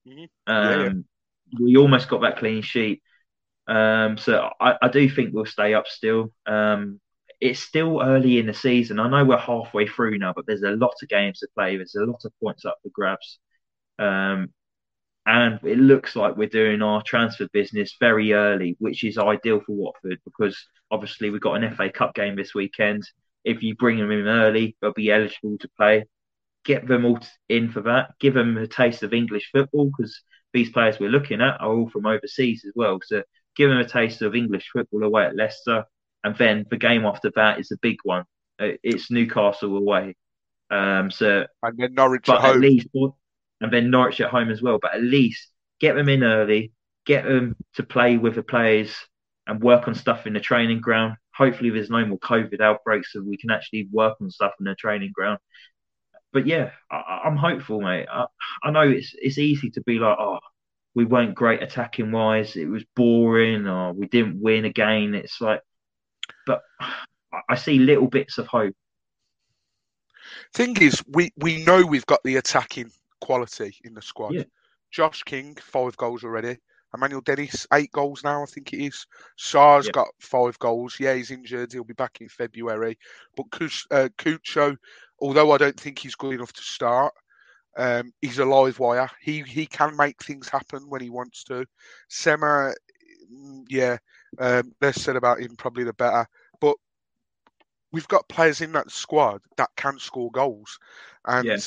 Mm-hmm. 0.09 0.25
Um, 0.53 0.65
yeah, 0.65 0.83
yeah. 0.83 1.59
We 1.61 1.77
almost 1.77 2.09
got 2.09 2.23
that 2.23 2.39
clean 2.39 2.63
sheet. 2.63 3.03
Um, 3.67 4.17
so 4.17 4.51
I, 4.59 4.77
I, 4.83 4.89
do 4.89 5.09
think 5.09 5.33
we'll 5.33 5.45
stay 5.45 5.75
up 5.75 5.87
still. 5.87 6.33
Um, 6.47 7.01
it's 7.41 7.61
still 7.61 8.01
early 8.03 8.39
in 8.39 8.47
the 8.47 8.55
season. 8.55 8.99
I 8.99 9.09
know 9.09 9.25
we're 9.25 9.37
halfway 9.37 9.87
through 9.87 10.19
now, 10.19 10.33
but 10.35 10.47
there's 10.47 10.63
a 10.63 10.71
lot 10.71 10.95
of 11.01 11.09
games 11.09 11.39
to 11.41 11.49
play. 11.55 11.77
There's 11.77 11.95
a 11.95 12.05
lot 12.05 12.25
of 12.25 12.33
points 12.43 12.65
up 12.65 12.79
for 12.83 12.89
grabs. 12.93 13.39
Um, 13.99 14.49
and 15.31 15.61
it 15.63 15.79
looks 15.79 16.17
like 16.17 16.37
we're 16.37 16.49
doing 16.49 16.83
our 16.83 17.03
transfer 17.03 17.47
business 17.53 17.97
very 18.01 18.33
early, 18.33 18.75
which 18.81 19.05
is 19.05 19.17
ideal 19.17 19.61
for 19.61 19.73
Watford 19.77 20.19
because 20.25 20.59
obviously 20.91 21.31
we've 21.31 21.41
got 21.41 21.63
an 21.63 21.73
FA 21.73 21.89
Cup 21.89 22.15
game 22.17 22.35
this 22.35 22.53
weekend. 22.53 23.05
If 23.45 23.63
you 23.63 23.77
bring 23.77 23.99
them 23.99 24.11
in 24.11 24.27
early, 24.27 24.77
they'll 24.81 24.93
be 24.93 25.13
eligible 25.13 25.57
to 25.59 25.71
play. 25.77 26.07
Get 26.65 26.89
them 26.89 27.05
all 27.05 27.21
in 27.49 27.71
for 27.71 27.83
that. 27.83 28.15
Give 28.19 28.35
them 28.35 28.59
a 28.59 28.67
taste 28.67 29.05
of 29.05 29.15
English 29.15 29.51
football 29.53 29.93
because 29.97 30.21
these 30.53 30.71
players 30.71 30.99
we're 30.99 31.11
looking 31.11 31.41
at 31.41 31.61
are 31.61 31.73
all 31.73 31.89
from 31.89 32.07
overseas 32.07 32.65
as 32.67 32.73
well. 32.75 32.99
So 33.05 33.23
give 33.55 33.71
them 33.71 33.79
a 33.79 33.89
taste 33.89 34.23
of 34.23 34.35
English 34.35 34.69
football 34.73 35.05
away 35.05 35.27
at 35.27 35.37
Leicester, 35.37 35.85
and 36.25 36.37
then 36.39 36.67
the 36.71 36.77
game 36.77 37.07
after 37.07 37.31
that 37.37 37.61
is 37.61 37.71
a 37.71 37.79
big 37.81 37.99
one. 38.03 38.25
Uh, 38.61 38.73
it's 38.83 39.13
Newcastle 39.13 39.77
away. 39.77 40.17
Um, 40.73 41.13
so 41.13 41.47
and 41.63 41.79
then 41.79 41.95
Norwich 41.95 42.29
at 42.29 42.41
home. 42.41 42.57
At 42.57 42.61
least, 42.61 42.89
and 43.61 43.73
then 43.73 43.91
Norwich 43.91 44.21
at 44.21 44.31
home 44.31 44.51
as 44.51 44.63
well. 44.63 44.79
But 44.81 44.95
at 44.95 45.03
least 45.03 45.49
get 45.81 45.95
them 45.95 46.09
in 46.09 46.23
early, 46.23 46.73
get 47.07 47.25
them 47.25 47.57
to 47.75 47.83
play 47.83 48.17
with 48.17 48.35
the 48.35 48.43
players 48.43 48.95
and 49.47 49.61
work 49.61 49.89
on 49.89 49.95
stuff 49.95 50.27
in 50.27 50.33
the 50.33 50.41
training 50.41 50.81
ground. 50.81 51.17
Hopefully, 51.35 51.71
there's 51.71 51.91
no 51.91 52.05
more 52.05 52.19
COVID 52.19 52.61
outbreaks, 52.61 53.13
so 53.13 53.23
we 53.23 53.37
can 53.37 53.51
actually 53.51 53.89
work 53.91 54.17
on 54.21 54.31
stuff 54.31 54.53
in 54.61 54.65
the 54.67 54.75
training 54.75 55.13
ground. 55.15 55.39
But 56.33 56.47
yeah, 56.47 56.71
I, 56.91 57.23
am 57.25 57.37
hopeful, 57.37 57.81
mate. 57.81 58.07
I, 58.11 58.27
I 58.63 58.71
know 58.71 58.89
it's 58.89 59.15
it's 59.21 59.39
easy 59.39 59.71
to 59.71 59.81
be 59.83 59.99
like, 59.99 60.17
oh, 60.19 60.39
we 60.95 61.05
weren't 61.05 61.35
great 61.35 61.63
attacking 61.63 62.13
wise. 62.13 62.57
It 62.57 62.67
was 62.67 62.85
boring, 62.95 63.67
or 63.67 63.93
we 63.93 64.07
didn't 64.07 64.41
win 64.41 64.65
again. 64.65 65.15
It's 65.15 65.41
like, 65.41 65.61
but 66.47 66.63
I 67.49 67.55
see 67.57 67.79
little 67.79 68.09
bits 68.09 68.39
of 68.39 68.47
hope. 68.47 68.75
Thing 70.53 70.77
is, 70.81 71.03
we 71.09 71.33
we 71.37 71.65
know 71.65 71.85
we've 71.85 72.07
got 72.07 72.23
the 72.23 72.37
attacking 72.37 72.91
quality 73.21 73.77
in 73.85 73.95
the 73.95 74.03
squad. 74.03 74.35
Yeah. 74.35 74.45
Josh 74.91 75.23
King, 75.23 75.57
five 75.61 75.97
goals 75.97 76.25
already. 76.25 76.59
Emmanuel 76.95 77.21
Dennis, 77.21 77.67
eight 77.73 77.93
goals 77.93 78.25
now, 78.25 78.43
I 78.43 78.47
think 78.47 78.73
it 78.73 78.85
is. 78.85 79.07
Sarr's 79.37 79.87
yeah. 79.87 79.93
got 79.93 80.09
five 80.19 80.59
goals. 80.59 80.97
Yeah, 80.99 81.15
he's 81.15 81.31
injured. 81.31 81.73
He'll 81.73 81.85
be 81.85 81.95
back 81.95 82.21
in 82.21 82.29
February. 82.29 82.99
But 83.37 83.47
uh, 83.91 84.09
Cucho, 84.19 84.77
although 85.21 85.53
I 85.53 85.59
don't 85.59 85.79
think 85.79 86.01
he's 86.01 86.17
good 86.17 86.35
enough 86.35 86.53
to 86.53 86.63
start, 86.63 87.15
um, 87.77 88.13
he's 88.21 88.41
a 88.41 88.45
live 88.45 88.81
wire. 88.81 89.09
He 89.21 89.43
he 89.43 89.67
can 89.67 89.97
make 89.97 90.21
things 90.23 90.49
happen 90.49 90.89
when 90.89 91.01
he 91.01 91.11
wants 91.11 91.45
to. 91.45 91.65
Sema, 92.09 92.73
mm, 93.33 93.65
yeah, 93.69 93.99
um, 94.41 94.73
less 94.81 95.01
said 95.01 95.15
about 95.15 95.41
him, 95.41 95.55
probably 95.55 95.85
the 95.85 95.93
better. 95.93 96.27
But 96.61 96.75
we've 97.93 98.09
got 98.09 98.29
players 98.29 98.61
in 98.61 98.73
that 98.73 98.91
squad 98.91 99.41
that 99.57 99.71
can 99.77 100.01
score 100.01 100.33
goals. 100.33 100.77
And 101.25 101.47
yeah 101.47 101.59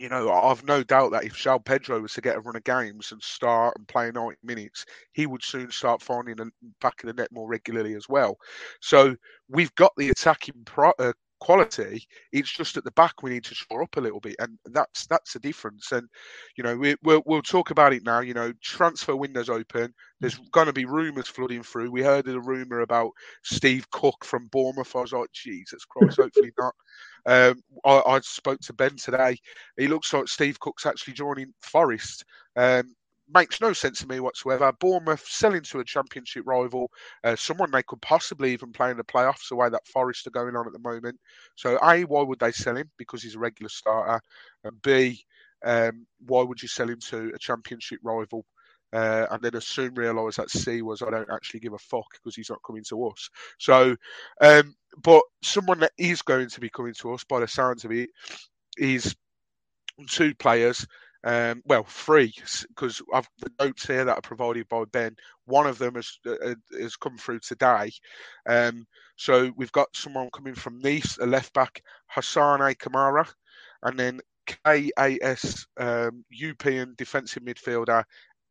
you 0.00 0.08
know, 0.08 0.32
I've 0.32 0.64
no 0.64 0.82
doubt 0.82 1.12
that 1.12 1.24
if 1.24 1.34
João 1.34 1.62
Pedro 1.62 2.00
was 2.00 2.14
to 2.14 2.22
get 2.22 2.36
a 2.36 2.40
run 2.40 2.56
of 2.56 2.64
games 2.64 3.12
and 3.12 3.22
start 3.22 3.74
and 3.76 3.86
play 3.86 4.10
90 4.10 4.38
minutes, 4.42 4.86
he 5.12 5.26
would 5.26 5.44
soon 5.44 5.70
start 5.70 6.00
finding 6.00 6.36
the 6.36 6.50
back 6.80 7.02
of 7.02 7.08
the 7.08 7.12
net 7.12 7.30
more 7.30 7.46
regularly 7.46 7.94
as 7.94 8.08
well. 8.08 8.38
So 8.80 9.14
we've 9.50 9.74
got 9.74 9.92
the 9.98 10.08
attacking 10.08 10.54
pro, 10.64 10.92
uh, 10.98 11.12
quality. 11.40 12.06
It's 12.32 12.50
just 12.50 12.76
at 12.76 12.84
the 12.84 12.90
back 12.92 13.22
we 13.22 13.30
need 13.30 13.44
to 13.44 13.54
shore 13.54 13.82
up 13.82 13.96
a 13.96 14.00
little 14.00 14.20
bit, 14.20 14.36
and 14.38 14.58
that's 14.66 15.06
that's 15.06 15.32
the 15.32 15.40
difference. 15.40 15.92
And 15.92 16.08
you 16.56 16.64
know, 16.64 16.76
we, 16.76 16.94
we'll 17.02 17.22
we'll 17.26 17.42
talk 17.42 17.70
about 17.70 17.92
it 17.92 18.04
now. 18.04 18.20
You 18.20 18.34
know, 18.34 18.52
transfer 18.62 19.16
windows 19.16 19.48
open. 19.48 19.92
There's 20.20 20.38
going 20.52 20.66
to 20.66 20.72
be 20.72 20.84
rumours 20.84 21.28
flooding 21.28 21.62
through. 21.62 21.90
We 21.90 22.02
heard 22.02 22.28
a 22.28 22.40
rumor 22.40 22.80
about 22.80 23.10
Steve 23.42 23.90
Cook 23.90 24.24
from 24.24 24.48
Bournemouth. 24.48 24.94
I 24.94 25.00
was 25.00 25.12
like, 25.12 25.32
Jesus 25.32 25.84
Christ, 25.84 26.18
hopefully 26.18 26.52
not. 26.58 26.74
Um, 27.26 27.62
I, 27.84 28.00
I, 28.06 28.20
spoke 28.20 28.60
to 28.60 28.72
Ben 28.72 28.96
today. 28.96 29.36
He 29.76 29.88
looks 29.88 30.10
like 30.14 30.26
Steve 30.26 30.58
Cook's 30.58 30.86
actually 30.86 31.12
joining 31.12 31.52
Forest. 31.60 32.24
Um, 32.56 32.94
makes 33.32 33.60
no 33.60 33.72
sense 33.72 34.00
to 34.00 34.06
me 34.06 34.20
whatsoever. 34.20 34.72
Bournemouth 34.80 35.24
selling 35.26 35.62
to 35.62 35.80
a 35.80 35.84
championship 35.84 36.44
rival, 36.46 36.90
uh, 37.24 37.36
someone 37.36 37.70
they 37.70 37.82
could 37.82 38.00
possibly 38.02 38.52
even 38.52 38.72
play 38.72 38.90
in 38.90 38.96
the 38.96 39.04
playoffs, 39.04 39.48
the 39.48 39.56
way 39.56 39.68
that 39.68 39.86
Forest 39.86 40.26
are 40.26 40.30
going 40.30 40.56
on 40.56 40.66
at 40.66 40.72
the 40.72 40.78
moment. 40.78 41.18
So, 41.56 41.78
A, 41.82 42.04
why 42.04 42.22
would 42.22 42.38
they 42.38 42.52
sell 42.52 42.76
him? 42.76 42.90
Because 42.98 43.22
he's 43.22 43.36
a 43.36 43.40
regular 43.40 43.68
starter. 43.68 44.20
And 44.64 44.80
B, 44.82 45.24
um, 45.64 46.06
why 46.26 46.42
would 46.42 46.62
you 46.62 46.68
sell 46.68 46.88
him 46.88 47.00
to 47.08 47.32
a 47.34 47.38
championship 47.38 48.00
rival? 48.02 48.44
Uh, 48.92 49.26
and 49.30 49.40
then 49.42 49.54
as 49.54 49.66
soon 49.66 49.94
realise 49.94 50.36
that 50.36 50.50
C 50.50 50.82
was 50.82 51.00
I 51.00 51.10
don't 51.10 51.30
actually 51.30 51.60
give 51.60 51.74
a 51.74 51.78
fuck 51.78 52.06
because 52.12 52.34
he's 52.34 52.50
not 52.50 52.58
coming 52.66 52.82
to 52.88 53.06
us. 53.06 53.30
So, 53.58 53.94
um, 54.40 54.74
but 55.02 55.22
someone 55.42 55.78
that 55.80 55.92
is 55.96 56.22
going 56.22 56.48
to 56.48 56.60
be 56.60 56.70
coming 56.70 56.94
to 56.94 57.14
us 57.14 57.22
by 57.22 57.38
the 57.38 57.46
sounds 57.46 57.84
of 57.84 57.92
it 57.92 58.10
is 58.76 59.14
two 60.08 60.34
players 60.34 60.86
Um, 61.22 61.62
well, 61.66 61.84
three 61.84 62.32
because 62.68 63.02
I've 63.12 63.28
the 63.40 63.50
notes 63.60 63.86
here 63.86 64.04
that 64.04 64.16
are 64.16 64.22
provided 64.22 64.68
by 64.68 64.84
Ben. 64.84 65.16
One 65.44 65.66
of 65.66 65.78
them 65.78 65.96
has 65.96 66.18
uh, 66.26 66.54
has 66.78 66.96
come 66.96 67.18
through 67.18 67.40
today. 67.40 67.92
Um, 68.48 68.86
so 69.16 69.52
we've 69.56 69.72
got 69.72 69.88
someone 69.94 70.30
coming 70.32 70.54
from 70.54 70.80
Nice, 70.80 71.18
a 71.18 71.26
left 71.26 71.52
back, 71.52 71.82
Hassane 72.14 72.74
Kamara, 72.76 73.30
and 73.82 73.98
then 73.98 74.20
KAS 74.46 75.66
um, 75.76 76.24
Eupen 76.32 76.96
defensive 76.96 77.42
midfielder 77.42 78.04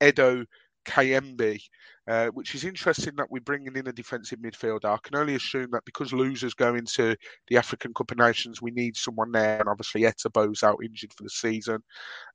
Edo 0.03 0.45
Kayembe, 0.86 1.61
uh, 2.10 2.28
which 2.30 2.55
is 2.55 2.64
interesting 2.64 3.16
that 3.16 3.30
we're 3.30 3.39
bringing 3.39 3.76
in 3.76 3.88
a 3.88 3.93
defensive 3.93 4.39
midfielder. 4.39 4.86
I 4.86 4.97
can 5.03 5.16
only 5.16 5.36
assume 5.36 5.70
that 5.72 5.86
because 5.86 6.12
Louza's 6.12 6.55
go 6.55 6.74
into 6.74 7.16
the 7.47 7.57
African 7.57 7.93
Cup 7.93 8.10
of 8.10 8.18
Nations, 8.18 8.64
we 8.64 8.72
need 8.72 8.97
someone 8.97 9.32
there, 9.32 9.60
and 9.60 9.70
obviously 9.70 10.01
Etebo's 10.01 10.64
out 10.64 10.80
injured 10.84 11.14
for 11.14 11.22
the 11.22 11.30
season. 11.30 11.84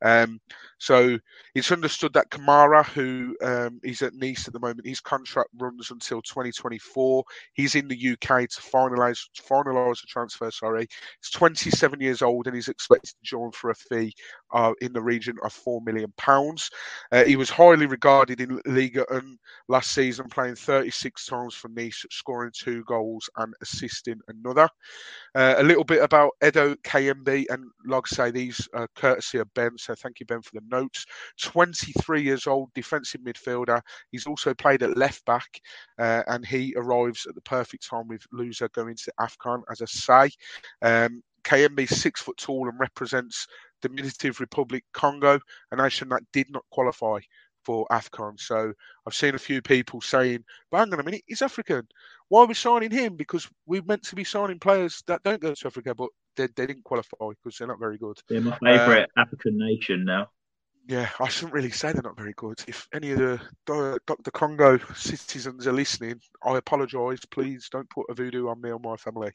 Um, 0.05 0.41
so 0.79 1.19
it's 1.57 1.73
understood 1.73 2.13
that 2.13 2.31
Kamara, 2.31 2.87
who 2.87 3.37
um, 3.43 3.81
is 3.83 4.01
at 4.03 4.15
Nice 4.15 4.47
at 4.47 4.53
the 4.53 4.61
moment, 4.61 4.87
his 4.87 5.01
contract 5.01 5.51
runs 5.59 5.91
until 5.91 6.23
2024. 6.23 7.25
He's 7.55 7.75
in 7.75 7.89
the 7.89 8.13
UK 8.13 8.49
to 8.49 8.61
finalise 8.61 9.27
finalise 9.49 10.01
the 10.01 10.07
transfer. 10.07 10.53
Sorry, 10.53 10.87
he's 11.21 11.31
27 11.31 12.01
years 12.01 12.23
old 12.23 12.47
and 12.47 12.55
he's 12.55 12.69
expected 12.69 13.15
to 13.15 13.25
join 13.25 13.51
for 13.51 13.71
a 13.71 13.75
fee 13.75 14.15
uh, 14.53 14.73
in 14.81 14.93
the 14.93 15.03
region 15.03 15.37
of 15.43 15.53
four 15.53 15.81
million 15.83 16.13
pounds. 16.17 16.71
Uh, 17.11 17.25
he 17.25 17.35
was 17.35 17.51
highly 17.51 17.87
regarded 17.87 18.41
in 18.41 18.61
Liga 18.67 19.05
and 19.11 19.37
last 19.69 19.93
season, 19.93 20.29
playing 20.29 20.57
36 20.57 21.27
times 21.27 21.55
for 21.55 21.69
Nice, 21.69 22.05
scoring 22.11 22.53
two 22.55 22.85
goals 22.85 23.29
and 23.37 23.55
assisting 23.63 24.21
another. 24.29 24.69
Uh, 25.35 25.55
a 25.59 25.63
little 25.63 25.85
bit 25.85 26.03
about 26.03 26.33
Edo 26.45 26.75
Kayembe, 26.77 27.47
and 27.51 27.65
like 27.87 28.05
I 28.13 28.15
say, 28.15 28.31
these 28.31 28.69
courtesy 28.95 29.39
of 29.39 29.53
Ben, 29.55 29.77
so 29.79 29.95
thank 29.95 30.21
you, 30.21 30.27
Ben, 30.27 30.43
for 30.43 30.53
the 30.55 30.67
notes. 30.71 31.07
23 31.41 32.23
years 32.23 32.47
old, 32.47 32.71
defensive 32.75 33.21
midfielder. 33.23 33.81
He's 34.11 34.27
also 34.27 34.55
played 34.55 34.83
at 34.83 34.97
left 34.97 35.25
back, 35.25 35.61
uh, 35.99 36.23
and 36.27 36.47
he 36.47 36.75
arrives 36.77 37.27
at 37.27 37.35
the 37.35 37.43
perfect 37.43 37.89
time 37.89 38.09
with 38.09 38.27
Louza 38.33 38.71
going 38.73 38.97
to 38.97 39.13
AFCON, 39.21 39.63
as 39.71 39.83
I 39.83 39.87
say. 39.87 40.31
Um, 40.83 41.23
is 41.53 42.01
six 42.01 42.23
foot 42.23 42.37
tall 42.39 42.69
and 42.69 42.81
represents 42.81 43.47
the 43.83 43.89
Democratic 43.91 44.41
Republic 44.41 44.83
Congo, 44.95 45.39
a 45.71 45.77
nation 45.77 46.09
that 46.09 46.23
did 46.33 46.51
not 46.51 46.65
qualify 46.71 47.19
for 47.65 47.87
AFCON. 47.91 48.39
So 48.39 48.73
I've 49.07 49.15
seen 49.15 49.35
a 49.35 49.39
few 49.39 49.63
people 49.63 50.01
saying, 50.01 50.45
but 50.71 50.79
hang 50.79 50.93
on 50.93 51.01
a 51.01 51.03
minute, 51.03 51.23
he's 51.27 51.43
African. 51.43 51.87
Why 52.29 52.43
are 52.43 52.47
we 52.47 52.55
signing 52.55 52.91
him? 52.91 53.17
Because 53.17 53.49
we're 53.67 53.83
meant 53.83 54.03
to 54.05 54.15
be 54.15 54.25
signing 54.25 54.59
players 54.59 55.03
that 55.07 55.23
don't 55.23 55.41
go 55.41 55.55
to 55.55 55.67
Africa, 55.67 55.95
but 55.95 56.11
they, 56.37 56.49
they 56.57 56.67
didn't 56.67 56.85
qualify 56.85 57.29
because 57.31 57.59
they're 57.59 57.69
not 57.69 57.79
very 57.79 57.99
good. 57.99 58.19
They're 58.29 58.41
my 58.41 58.59
favourite 58.59 59.09
uh, 59.17 59.21
African 59.21 59.59
nation 59.59 60.05
now 60.05 60.29
yeah, 60.87 61.09
I 61.19 61.29
shouldn't 61.29 61.55
really 61.55 61.71
say 61.71 61.93
they're 61.93 62.03
not 62.03 62.17
very 62.17 62.35
good. 62.37 62.63
If 62.69 62.87
any 62.93 63.13
of 63.13 63.19
the 63.19 64.01
Dr. 64.07 64.31
Congo 64.31 64.79
citizens 64.95 65.67
are 65.67 65.73
listening, 65.73 66.21
I 66.45 66.59
apologise. 66.59 67.25
Please 67.25 67.69
don't 67.71 67.89
put 67.89 68.07
a 68.11 68.15
voodoo 68.15 68.49
on 68.49 68.61
me 68.61 68.71
or 68.71 68.79
my 68.79 68.97
family. 68.97 69.33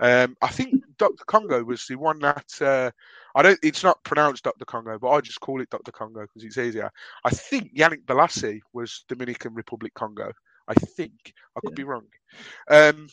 Um, 0.00 0.36
I 0.40 0.48
think 0.48 0.74
Dr. 0.96 1.24
Congo 1.26 1.62
was 1.64 1.86
the 1.86 1.96
one 1.96 2.18
that 2.20 2.62
uh, 2.62 2.90
I 3.34 3.42
don't. 3.42 3.58
It's 3.62 3.84
not 3.84 4.02
pronounced 4.04 4.44
Dr. 4.44 4.64
Congo, 4.64 4.98
but 4.98 5.10
I 5.10 5.20
just 5.20 5.40
call 5.40 5.60
it 5.60 5.70
Dr. 5.70 5.92
Congo 5.92 6.22
because 6.22 6.44
it's 6.44 6.58
easier. 6.58 6.90
I 7.24 7.30
think 7.30 7.76
Yannick 7.76 8.04
Bolasie 8.06 8.60
was 8.72 9.04
Dominican 9.08 9.54
Republic 9.54 9.92
Congo. 9.92 10.32
I 10.68 10.74
think 10.74 11.34
I 11.56 11.60
could 11.60 11.72
yeah. 11.72 11.76
be 11.76 11.84
wrong. 11.84 12.06
Um, 12.70 13.08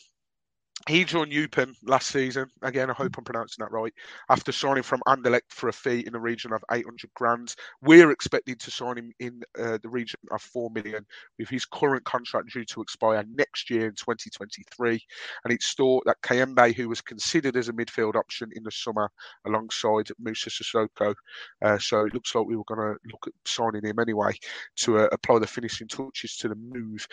he 0.88 1.04
joined 1.04 1.32
Eupen 1.32 1.74
last 1.84 2.08
season. 2.08 2.46
Again, 2.62 2.90
I 2.90 2.92
hope 2.92 3.16
I'm 3.16 3.24
pronouncing 3.24 3.62
that 3.62 3.72
right. 3.72 3.92
After 4.28 4.52
signing 4.52 4.82
from 4.82 5.00
Anderlecht 5.06 5.50
for 5.50 5.68
a 5.68 5.72
fee 5.72 6.04
in 6.06 6.12
the 6.12 6.20
region 6.20 6.52
of 6.52 6.62
800 6.70 7.10
grand, 7.14 7.54
we're 7.80 8.10
expecting 8.10 8.56
to 8.56 8.70
sign 8.70 8.98
him 8.98 9.12
in 9.18 9.40
uh, 9.58 9.78
the 9.82 9.88
region 9.88 10.20
of 10.30 10.42
4 10.42 10.70
million, 10.70 11.06
with 11.38 11.48
his 11.48 11.64
current 11.64 12.04
contract 12.04 12.52
due 12.52 12.66
to 12.66 12.82
expire 12.82 13.24
next 13.34 13.70
year 13.70 13.86
in 13.86 13.94
2023. 13.94 15.00
And 15.44 15.54
it's 15.54 15.72
thought 15.72 16.04
that 16.04 16.20
Kayembe, 16.20 16.74
who 16.74 16.90
was 16.90 17.00
considered 17.00 17.56
as 17.56 17.70
a 17.70 17.72
midfield 17.72 18.14
option 18.14 18.50
in 18.54 18.62
the 18.62 18.70
summer 18.70 19.10
alongside 19.46 20.08
Moussa 20.18 20.50
Sissoko, 20.50 21.14
uh, 21.62 21.78
so 21.78 22.04
it 22.04 22.12
looks 22.12 22.34
like 22.34 22.46
we 22.46 22.56
were 22.56 22.64
going 22.64 22.80
to 22.80 22.98
look 23.10 23.26
at 23.26 23.32
signing 23.46 23.84
him 23.84 23.98
anyway 23.98 24.32
to 24.76 24.98
uh, 24.98 25.08
apply 25.12 25.38
the 25.38 25.46
finishing 25.46 25.88
touches 25.88 26.36
to 26.36 26.48
the 26.48 26.56
move. 26.56 27.06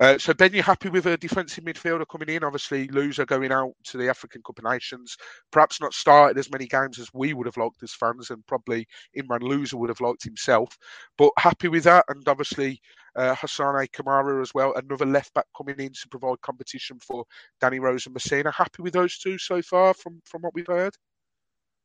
Uh, 0.00 0.16
so 0.16 0.32
Ben, 0.32 0.54
you're 0.54 0.62
happy 0.62 0.88
with 0.88 1.04
a 1.04 1.18
defensive 1.18 1.64
midfielder 1.64 2.06
coming 2.10 2.30
in? 2.30 2.42
Obviously, 2.42 2.88
are 3.16 3.26
going 3.26 3.52
out 3.52 3.72
to 3.84 3.96
the 3.96 4.08
African 4.08 4.42
Cup 4.42 4.58
of 4.58 4.64
Nations, 4.64 5.16
perhaps 5.52 5.80
not 5.80 5.94
started 5.94 6.38
as 6.38 6.50
many 6.50 6.66
games 6.66 6.98
as 6.98 7.08
we 7.14 7.32
would 7.32 7.46
have 7.46 7.56
liked 7.56 7.82
as 7.82 7.92
fans, 7.92 8.30
and 8.30 8.46
probably 8.46 8.86
Imran 9.16 9.40
Louza 9.40 9.74
would 9.74 9.88
have 9.88 10.00
liked 10.00 10.24
himself. 10.24 10.76
But 11.16 11.30
happy 11.38 11.68
with 11.68 11.84
that, 11.84 12.04
and 12.08 12.26
obviously 12.28 12.80
uh, 13.16 13.34
Hassane 13.34 13.88
Kamara 13.90 14.42
as 14.42 14.52
well, 14.54 14.74
another 14.74 15.06
left 15.06 15.32
back 15.34 15.46
coming 15.56 15.76
in 15.78 15.92
to 15.92 16.08
provide 16.10 16.40
competition 16.42 16.98
for 17.00 17.24
Danny 17.60 17.78
Rose 17.78 18.06
and 18.06 18.14
Masina. 18.14 18.52
Happy 18.52 18.82
with 18.82 18.92
those 18.92 19.18
two 19.18 19.38
so 19.38 19.62
far, 19.62 19.94
from 19.94 20.20
from 20.24 20.42
what 20.42 20.54
we've 20.54 20.66
heard. 20.66 20.94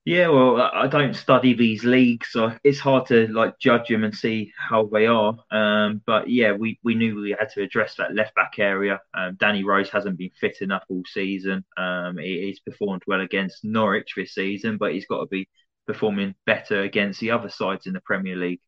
Yeah, 0.06 0.28
well, 0.28 0.62
I 0.62 0.88
don't 0.88 1.16
study 1.16 1.54
these 1.54 1.86
leagues, 1.86 2.28
so 2.32 2.54
it's 2.66 2.80
hard 2.80 3.06
to 3.08 3.26
like 3.28 3.58
judge 3.58 3.88
them 3.88 4.04
and 4.04 4.14
see 4.14 4.52
how 4.58 4.88
they 4.92 5.06
are. 5.06 5.38
Um, 5.50 6.02
but 6.06 6.30
yeah, 6.30 6.52
we, 6.52 6.78
we 6.84 6.94
knew 6.96 7.16
we 7.22 7.34
had 7.40 7.50
to 7.52 7.62
address 7.62 7.96
that 7.96 8.14
left 8.14 8.36
back 8.36 8.56
area. 8.60 9.00
Um, 9.14 9.38
Danny 9.40 9.64
Rose 9.64 9.90
hasn't 9.90 10.18
been 10.18 10.32
fit 10.42 10.58
enough 10.60 10.84
all 10.90 11.04
season. 11.06 11.64
Um, 11.78 12.18
he, 12.18 12.42
he's 12.48 12.60
performed 12.60 13.04
well 13.08 13.22
against 13.22 13.64
Norwich 13.64 14.12
this 14.18 14.34
season, 14.34 14.76
but 14.78 14.92
he's 14.92 15.06
got 15.06 15.22
to 15.22 15.28
be 15.28 15.48
performing 15.88 16.36
better 16.46 16.82
against 16.82 17.22
the 17.22 17.32
other 17.32 17.50
sides 17.50 17.88
in 17.88 17.94
the 17.94 18.02
Premier 18.02 18.36
League. 18.36 18.62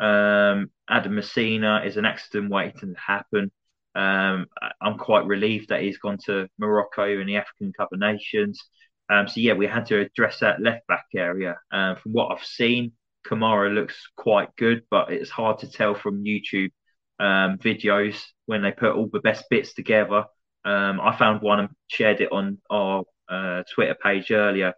Um, 0.00 0.70
Adam 0.88 1.12
Masina 1.12 1.84
is 1.84 1.98
an 1.98 2.06
accident 2.06 2.50
waiting 2.50 2.94
to 2.94 3.00
happen. 3.00 3.50
Um, 3.94 4.46
I'm 4.80 4.96
quite 4.96 5.26
relieved 5.26 5.68
that 5.68 5.82
he's 5.82 5.98
gone 5.98 6.18
to 6.26 6.48
Morocco 6.58 7.20
in 7.20 7.26
the 7.26 7.36
African 7.36 7.74
Cup 7.74 7.92
of 7.92 7.98
Nations. 7.98 8.62
Um, 9.10 9.26
so 9.28 9.40
yeah, 9.40 9.54
we 9.54 9.66
had 9.66 9.86
to 9.86 10.00
address 10.00 10.40
that 10.40 10.60
left 10.60 10.86
back 10.86 11.06
area. 11.16 11.58
Uh, 11.72 11.94
from 11.96 12.12
what 12.12 12.30
I've 12.32 12.44
seen, 12.44 12.92
Kamara 13.26 13.74
looks 13.74 13.96
quite 14.16 14.54
good, 14.56 14.82
but 14.90 15.10
it's 15.12 15.30
hard 15.30 15.58
to 15.60 15.70
tell 15.70 15.94
from 15.94 16.24
YouTube 16.24 16.70
um, 17.18 17.58
videos 17.58 18.22
when 18.46 18.62
they 18.62 18.72
put 18.72 18.94
all 18.94 19.08
the 19.12 19.20
best 19.20 19.44
bits 19.50 19.74
together. 19.74 20.24
Um, 20.64 21.00
I 21.00 21.16
found 21.16 21.42
one 21.42 21.60
and 21.60 21.68
shared 21.88 22.20
it 22.20 22.32
on 22.32 22.58
our 22.70 23.04
uh, 23.28 23.62
Twitter 23.74 23.96
page 24.02 24.30
earlier, 24.30 24.74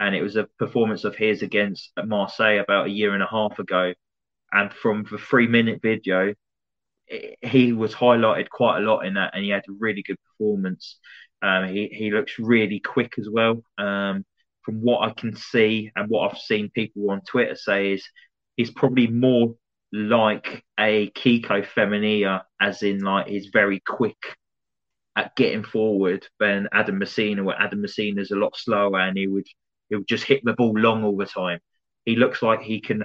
and 0.00 0.14
it 0.14 0.22
was 0.22 0.36
a 0.36 0.48
performance 0.58 1.04
of 1.04 1.16
his 1.16 1.42
against 1.42 1.92
Marseille 2.02 2.60
about 2.60 2.86
a 2.86 2.90
year 2.90 3.14
and 3.14 3.22
a 3.22 3.28
half 3.30 3.58
ago. 3.58 3.92
And 4.52 4.72
from 4.72 5.04
the 5.10 5.18
three 5.18 5.48
minute 5.48 5.80
video, 5.82 6.34
he 7.42 7.72
was 7.72 7.94
highlighted 7.94 8.48
quite 8.48 8.78
a 8.78 8.80
lot 8.80 9.04
in 9.06 9.14
that, 9.14 9.32
and 9.34 9.44
he 9.44 9.50
had 9.50 9.64
a 9.68 9.72
really 9.78 10.02
good 10.02 10.18
performance. 10.26 10.98
Um, 11.44 11.68
he 11.68 11.88
he 11.92 12.10
looks 12.10 12.38
really 12.38 12.80
quick 12.80 13.14
as 13.18 13.28
well. 13.30 13.62
Um, 13.76 14.24
from 14.62 14.80
what 14.80 15.06
I 15.06 15.12
can 15.12 15.36
see 15.36 15.90
and 15.94 16.08
what 16.08 16.30
I've 16.30 16.38
seen 16.38 16.70
people 16.70 17.10
on 17.10 17.20
Twitter 17.20 17.54
say 17.54 17.92
is 17.92 18.08
he's 18.56 18.70
probably 18.70 19.08
more 19.08 19.54
like 19.92 20.64
a 20.80 21.10
Kiko 21.10 21.66
Femenia, 21.66 22.42
as 22.60 22.82
in 22.82 23.00
like 23.00 23.28
he's 23.28 23.50
very 23.52 23.80
quick 23.86 24.16
at 25.16 25.36
getting 25.36 25.64
forward 25.64 26.26
than 26.40 26.68
Adam 26.72 26.98
Masina, 26.98 27.44
where 27.44 27.60
Adam 27.60 27.82
Masina 27.82 28.20
is 28.20 28.30
a 28.30 28.36
lot 28.36 28.56
slower 28.56 28.98
and 28.98 29.18
he 29.18 29.26
would 29.26 29.46
he 29.90 29.96
would 29.96 30.08
just 30.08 30.24
hit 30.24 30.40
the 30.44 30.54
ball 30.54 30.72
long 30.72 31.04
all 31.04 31.16
the 31.16 31.26
time. 31.26 31.60
He 32.06 32.16
looks 32.16 32.42
like 32.42 32.62
he 32.62 32.80
can 32.80 33.04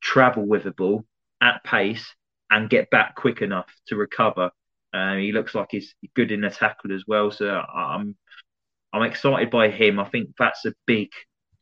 travel 0.00 0.46
with 0.46 0.62
the 0.62 0.70
ball 0.70 1.04
at 1.42 1.64
pace 1.64 2.14
and 2.50 2.70
get 2.70 2.88
back 2.90 3.16
quick 3.16 3.42
enough 3.42 3.66
to 3.88 3.96
recover. 3.96 4.50
Um, 4.94 5.18
he 5.18 5.32
looks 5.32 5.56
like 5.56 5.68
he's 5.72 5.92
good 6.14 6.30
in 6.30 6.42
the 6.42 6.50
tackle 6.50 6.94
as 6.94 7.02
well. 7.06 7.32
So 7.32 7.48
I'm 7.50 8.16
I'm 8.92 9.02
excited 9.02 9.50
by 9.50 9.68
him. 9.68 9.98
I 9.98 10.04
think 10.08 10.30
that's 10.38 10.64
a 10.66 10.74
big 10.86 11.08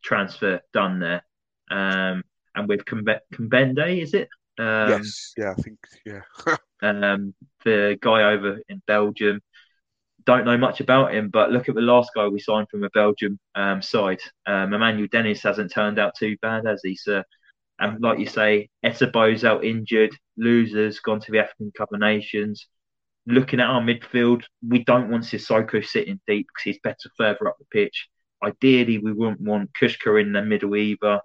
transfer 0.04 0.60
done 0.74 1.00
there. 1.00 1.24
Um, 1.70 2.22
and 2.54 2.68
with 2.68 2.84
Kayembe, 2.84 4.02
is 4.02 4.12
it? 4.12 4.28
Um, 4.58 4.90
yes. 4.90 5.32
Yeah, 5.38 5.52
I 5.52 5.62
think 5.62 5.78
yeah. 6.04 6.20
um, 6.82 7.34
the 7.64 7.98
guy 8.02 8.34
over 8.34 8.60
in 8.68 8.82
Belgium. 8.86 9.40
Don't 10.24 10.44
know 10.44 10.58
much 10.58 10.80
about 10.80 11.14
him, 11.14 11.30
but 11.30 11.50
look 11.50 11.68
at 11.70 11.74
the 11.74 11.80
last 11.80 12.10
guy 12.14 12.28
we 12.28 12.38
signed 12.38 12.68
from 12.70 12.84
a 12.84 12.90
Belgium 12.90 13.40
um, 13.54 13.80
side. 13.80 14.20
Um, 14.46 14.74
Emmanuel 14.74 15.08
Dennis 15.10 15.42
hasn't 15.42 15.72
turned 15.72 15.98
out 15.98 16.14
too 16.16 16.36
bad, 16.42 16.66
has 16.66 16.80
he, 16.84 16.94
sir? 16.94 17.24
And 17.80 18.00
like 18.00 18.20
you 18.20 18.26
say, 18.26 18.68
Etebo's 18.84 19.44
out 19.44 19.64
injured. 19.64 20.14
Louza's 20.38 21.00
gone 21.00 21.18
to 21.20 21.32
the 21.32 21.40
African 21.40 21.72
Cup 21.76 21.92
of 21.92 21.98
Nations 21.98 22.68
looking 23.26 23.60
at 23.60 23.68
our 23.68 23.80
midfield, 23.80 24.44
we 24.66 24.84
don't 24.84 25.10
want 25.10 25.24
Sissoko 25.24 25.84
sitting 25.84 26.20
deep 26.26 26.46
because 26.48 26.64
he's 26.64 26.80
better 26.82 27.10
further 27.16 27.48
up 27.48 27.56
the 27.58 27.64
pitch. 27.70 28.08
Ideally, 28.42 28.98
we 28.98 29.12
wouldn't 29.12 29.40
want 29.40 29.70
Kucka 29.80 30.20
in 30.20 30.32
the 30.32 30.42
middle 30.42 30.76
either. 30.76 31.20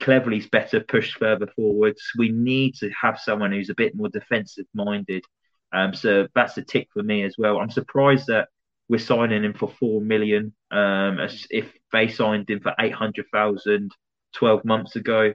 Cleverley's 0.00 0.48
better 0.48 0.80
pushed 0.80 1.16
further 1.16 1.46
forwards. 1.54 2.02
We 2.18 2.30
need 2.30 2.74
to 2.76 2.90
have 2.90 3.18
someone 3.18 3.52
who's 3.52 3.70
a 3.70 3.74
bit 3.74 3.94
more 3.94 4.08
defensive 4.08 4.66
minded. 4.74 5.24
Um, 5.72 5.94
so 5.94 6.28
that's 6.34 6.58
a 6.58 6.62
tick 6.62 6.88
for 6.92 7.02
me 7.02 7.22
as 7.22 7.36
well. 7.38 7.58
I'm 7.58 7.70
surprised 7.70 8.26
that 8.26 8.48
we're 8.88 8.98
signing 8.98 9.44
him 9.44 9.54
for 9.54 9.70
four 9.80 10.00
million. 10.00 10.52
Um, 10.70 11.20
as 11.20 11.46
if 11.50 11.72
they 11.92 12.08
signed 12.08 12.50
him 12.50 12.60
for 12.60 12.74
eight 12.78 12.92
hundred 12.92 13.26
thousand 13.32 13.92
12 14.34 14.64
months 14.64 14.96
ago, 14.96 15.32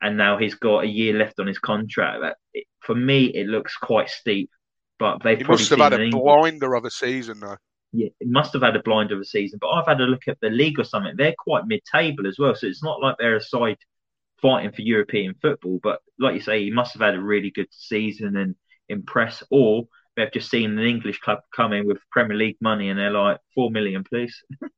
and 0.00 0.16
now 0.16 0.38
he's 0.38 0.54
got 0.54 0.84
a 0.84 0.88
year 0.88 1.14
left 1.14 1.38
on 1.40 1.46
his 1.46 1.58
contract. 1.58 2.22
That 2.22 2.62
for 2.80 2.94
me, 2.94 3.26
it 3.26 3.46
looks 3.46 3.76
quite 3.76 4.08
steep. 4.08 4.50
But 4.98 5.20
probably 5.20 5.44
must 5.44 5.70
have 5.70 5.78
had 5.78 5.92
a 5.92 6.10
blinder 6.10 6.74
of 6.74 6.84
a 6.84 6.90
season, 6.90 7.40
though. 7.40 7.56
yeah, 7.92 8.08
it 8.20 8.28
must 8.28 8.52
have 8.52 8.62
had 8.62 8.76
a 8.76 8.82
blinder 8.82 9.14
of 9.14 9.20
a 9.20 9.24
season. 9.24 9.58
But 9.60 9.70
I've 9.70 9.86
had 9.86 10.00
a 10.00 10.04
look 10.04 10.26
at 10.28 10.40
the 10.40 10.50
league 10.50 10.78
or 10.78 10.84
something. 10.84 11.14
They're 11.16 11.34
quite 11.38 11.66
mid-table 11.66 12.26
as 12.26 12.38
well, 12.38 12.54
so 12.54 12.66
it's 12.66 12.82
not 12.82 13.00
like 13.00 13.16
they're 13.18 13.36
a 13.36 13.40
side 13.40 13.78
fighting 14.42 14.72
for 14.72 14.82
European 14.82 15.34
football. 15.40 15.78
But 15.82 16.00
like 16.18 16.34
you 16.34 16.40
say, 16.40 16.64
he 16.64 16.70
must 16.70 16.92
have 16.94 17.02
had 17.02 17.14
a 17.14 17.20
really 17.20 17.50
good 17.50 17.68
season 17.70 18.36
and 18.36 18.56
impress, 18.88 19.42
or 19.50 19.86
they've 20.16 20.32
just 20.32 20.50
seen 20.50 20.78
an 20.78 20.84
English 20.84 21.20
club 21.20 21.40
come 21.54 21.72
in 21.72 21.86
with 21.86 21.98
Premier 22.10 22.36
League 22.36 22.56
money 22.60 22.88
and 22.88 22.98
they're 22.98 23.10
like 23.10 23.38
four 23.54 23.70
million, 23.70 24.04
please. 24.04 24.42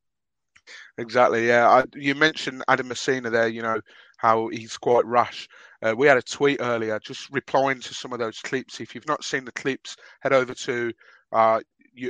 Exactly. 0.98 1.48
Yeah. 1.48 1.68
I, 1.68 1.84
you 1.94 2.14
mentioned 2.14 2.62
Adam 2.68 2.88
Masina 2.88 3.30
there. 3.32 3.48
You 3.48 3.62
know 3.62 3.80
how 4.20 4.48
he's 4.48 4.76
quite 4.76 5.06
rash. 5.06 5.48
Uh, 5.80 5.94
we 5.96 6.06
had 6.06 6.18
a 6.18 6.22
tweet 6.22 6.58
earlier, 6.60 6.98
just 6.98 7.30
replying 7.30 7.80
to 7.80 7.94
some 7.94 8.12
of 8.12 8.18
those 8.18 8.38
clips. 8.40 8.80
If 8.80 8.94
you've 8.94 9.08
not 9.08 9.24
seen 9.24 9.46
the 9.46 9.52
clips, 9.52 9.96
head 10.20 10.34
over 10.34 10.52
to 10.52 10.92
uh, 11.32 11.60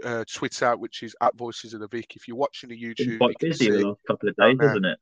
uh, 0.04 0.24
Twitter, 0.32 0.76
which 0.76 1.04
is 1.04 1.14
at 1.20 1.36
Voices 1.36 1.72
of 1.72 1.80
the 1.80 1.86
Vic. 1.86 2.16
If 2.16 2.26
you're 2.26 2.36
watching 2.36 2.70
the 2.70 2.76
YouTube, 2.76 2.98
you 3.06 3.18
quite 3.18 3.38
busy 3.38 3.70
the 3.70 3.86
last 3.86 4.00
couple 4.08 4.28
of 4.28 4.34
days, 4.34 4.56
hasn't 4.60 4.86
it? 4.86 4.98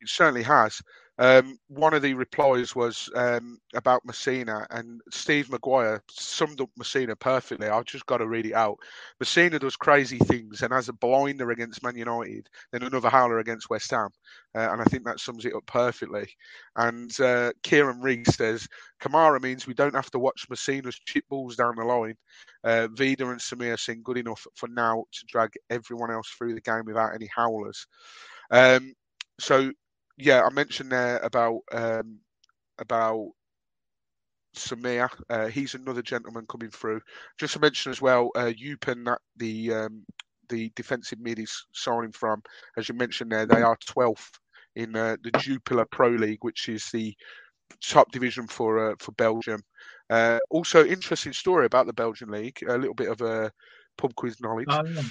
It 0.00 0.08
certainly 0.08 0.42
has. 0.44 0.80
Um, 1.18 1.58
one 1.68 1.94
of 1.94 2.02
the 2.02 2.14
replies 2.14 2.76
was 2.76 3.08
um, 3.14 3.58
about 3.74 4.06
Masina, 4.06 4.66
and 4.70 5.00
Steve 5.10 5.50
Maguire 5.50 6.02
summed 6.10 6.60
up 6.60 6.70
Masina 6.78 7.18
perfectly. 7.18 7.68
I've 7.68 7.86
just 7.86 8.06
got 8.06 8.18
to 8.18 8.28
read 8.28 8.46
it 8.46 8.52
out. 8.52 8.78
Masina 9.22 9.58
does 9.58 9.76
crazy 9.76 10.18
things 10.18 10.62
and 10.62 10.72
has 10.72 10.88
a 10.88 10.92
blinder 10.92 11.50
against 11.50 11.82
Man 11.82 11.96
United, 11.96 12.48
then 12.70 12.82
another 12.82 13.08
howler 13.08 13.38
against 13.38 13.70
West 13.70 13.90
Ham, 13.90 14.10
uh, 14.54 14.68
and 14.70 14.80
I 14.80 14.84
think 14.84 15.04
that 15.04 15.20
sums 15.20 15.46
it 15.46 15.54
up 15.54 15.64
perfectly. 15.66 16.28
And 16.76 17.18
uh, 17.20 17.52
Kieran 17.62 18.00
Rees 18.00 18.34
says 18.34 18.68
Kamara 19.00 19.40
means 19.40 19.66
we 19.66 19.74
don't 19.74 19.94
have 19.94 20.10
to 20.10 20.18
watch 20.18 20.46
Masina's 20.50 20.98
chip 21.06 21.24
balls 21.28 21.56
down 21.56 21.76
the 21.76 21.84
line. 21.84 22.16
Uh, 22.62 22.88
Vida 22.92 23.28
and 23.30 23.40
Samir 23.40 23.78
seem 23.78 24.02
good 24.02 24.18
enough 24.18 24.46
for 24.54 24.68
now 24.68 25.04
to 25.12 25.26
drag 25.26 25.50
everyone 25.70 26.10
else 26.10 26.28
through 26.28 26.54
the 26.54 26.60
game 26.60 26.84
without 26.84 27.14
any 27.14 27.28
howlers. 27.34 27.86
Um, 28.50 28.92
so 29.38 29.70
yeah, 30.16 30.42
I 30.42 30.52
mentioned 30.52 30.92
there 30.92 31.18
about 31.18 31.60
um, 31.72 32.20
about 32.78 33.30
Samir. 34.54 35.10
Uh, 35.28 35.46
he's 35.46 35.74
another 35.74 36.02
gentleman 36.02 36.46
coming 36.48 36.70
through. 36.70 37.00
Just 37.38 37.54
to 37.54 37.60
mention 37.60 37.92
as 37.92 38.00
well, 38.00 38.30
uh, 38.34 38.52
that 38.56 39.18
the 39.36 39.72
um, 39.72 40.04
the 40.48 40.70
defensive 40.74 41.20
mid 41.20 41.38
is 41.38 41.66
signing 41.72 42.12
from, 42.12 42.42
as 42.76 42.88
you 42.88 42.94
mentioned 42.94 43.32
there, 43.32 43.46
they 43.46 43.62
are 43.62 43.76
12th 43.88 44.30
in 44.76 44.94
uh, 44.94 45.16
the 45.22 45.30
Jupiler 45.38 45.86
Pro 45.86 46.08
League, 46.08 46.42
which 46.42 46.68
is 46.68 46.88
the 46.92 47.14
top 47.82 48.10
division 48.12 48.46
for 48.46 48.92
uh, 48.92 48.94
for 48.98 49.12
Belgium. 49.12 49.60
Uh, 50.08 50.38
also, 50.50 50.84
interesting 50.84 51.32
story 51.32 51.66
about 51.66 51.86
the 51.86 51.92
Belgian 51.92 52.30
league. 52.30 52.58
A 52.68 52.78
little 52.78 52.94
bit 52.94 53.08
of 53.08 53.20
a 53.20 53.50
pub 53.98 54.14
quiz 54.14 54.40
knowledge. 54.40 54.68
Oh, 54.70 54.84
yeah. 54.86 55.02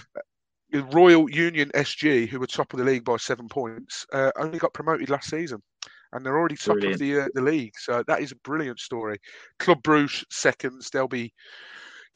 The 0.71 0.83
Royal 0.83 1.29
Union 1.29 1.71
SG, 1.75 2.27
who 2.27 2.39
were 2.39 2.47
top 2.47 2.73
of 2.73 2.79
the 2.79 2.85
league 2.85 3.05
by 3.05 3.17
seven 3.17 3.47
points, 3.47 4.05
uh, 4.13 4.31
only 4.37 4.57
got 4.57 4.73
promoted 4.73 5.09
last 5.09 5.29
season, 5.29 5.61
and 6.11 6.25
they're 6.25 6.37
already 6.37 6.55
top 6.55 6.75
Brilliant. 6.75 6.93
of 6.95 6.99
the 6.99 7.21
uh, 7.21 7.27
the 7.33 7.41
league. 7.41 7.73
So 7.77 8.03
that 8.07 8.21
is 8.21 8.31
a 8.31 8.37
brilliant 8.37 8.79
story. 8.79 9.19
Club 9.59 9.83
Bruges 9.83 10.25
seconds. 10.29 10.89
They'll 10.89 11.07
be 11.07 11.33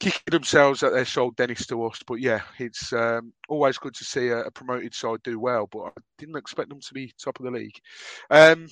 kicking 0.00 0.22
themselves 0.30 0.80
that 0.80 0.90
they 0.90 1.04
sold 1.04 1.36
Dennis 1.36 1.66
to 1.66 1.84
us. 1.84 2.00
But 2.06 2.20
yeah, 2.20 2.40
it's 2.58 2.92
um, 2.92 3.32
always 3.48 3.78
good 3.78 3.94
to 3.94 4.04
see 4.04 4.28
a, 4.28 4.40
a 4.40 4.50
promoted 4.50 4.94
side 4.94 5.22
do 5.22 5.38
well. 5.38 5.68
But 5.70 5.80
I 5.80 5.90
didn't 6.18 6.36
expect 6.36 6.70
them 6.70 6.80
to 6.80 6.94
be 6.94 7.12
top 7.22 7.38
of 7.38 7.44
the 7.44 7.52
league. 7.52 7.78
Um, 8.30 8.66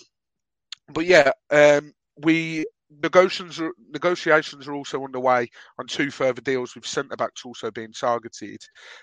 but 0.93 1.05
yeah, 1.05 1.31
um, 1.51 1.93
we 2.17 2.67
negotiations 2.91 3.61
are, 3.61 3.73
negotiations 3.93 4.67
are 4.67 4.75
also 4.75 5.05
underway 5.05 5.49
on 5.79 5.87
two 5.87 6.11
further 6.11 6.41
deals 6.41 6.75
with 6.75 6.87
centre 6.87 7.17
backs 7.17 7.45
also 7.45 7.71
being 7.71 7.93
targeted. 7.93 8.61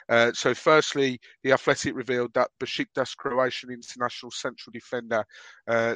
Uh, 0.09 0.31
so, 0.33 0.53
firstly, 0.53 1.19
the 1.43 1.51
Athletic 1.51 1.95
revealed 1.95 2.33
that 2.33 2.49
Besiktas 2.59 3.15
Croatian 3.15 3.71
international 3.71 4.31
central 4.31 4.71
defender 4.71 5.23
uh, 5.67 5.95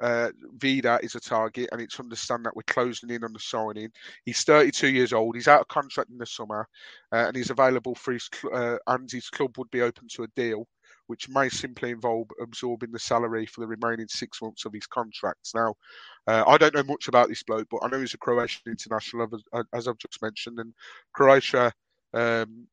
uh, 0.00 0.30
Vida 0.58 1.00
is 1.02 1.14
a 1.16 1.20
target, 1.20 1.68
and 1.72 1.80
it's 1.80 1.98
understand 1.98 2.44
that 2.44 2.54
we're 2.54 2.62
closing 2.68 3.10
in 3.10 3.24
on 3.24 3.32
the 3.32 3.40
signing. 3.40 3.90
He's 4.24 4.42
32 4.44 4.88
years 4.90 5.12
old. 5.12 5.34
He's 5.34 5.48
out 5.48 5.60
of 5.60 5.68
contract 5.68 6.10
in 6.10 6.18
the 6.18 6.26
summer, 6.26 6.68
uh, 7.12 7.26
and 7.26 7.36
he's 7.36 7.50
available 7.50 7.94
for 7.96 8.12
his 8.12 8.28
cl- 8.32 8.54
uh, 8.54 8.78
and 8.86 9.10
his 9.10 9.28
club 9.28 9.58
would 9.58 9.70
be 9.70 9.82
open 9.82 10.06
to 10.14 10.22
a 10.22 10.28
deal 10.36 10.68
which 11.08 11.28
may 11.28 11.48
simply 11.48 11.90
involve 11.90 12.28
absorbing 12.40 12.92
the 12.92 12.98
salary 12.98 13.44
for 13.44 13.60
the 13.60 13.66
remaining 13.66 14.06
six 14.08 14.40
months 14.40 14.64
of 14.64 14.72
his 14.72 14.86
contract. 14.86 15.50
Now, 15.54 15.74
uh, 16.26 16.44
I 16.46 16.56
don't 16.56 16.74
know 16.74 16.84
much 16.84 17.08
about 17.08 17.28
this 17.28 17.42
bloke, 17.42 17.66
but 17.70 17.80
I 17.82 17.88
know 17.88 18.00
he's 18.00 18.14
a 18.14 18.18
Croatian 18.18 18.62
international, 18.66 19.28
as, 19.52 19.64
as 19.74 19.88
I've 19.88 19.98
just 19.98 20.22
mentioned, 20.22 20.60
and 20.60 20.72
Croatia, 21.12 21.72
um, 22.14 22.66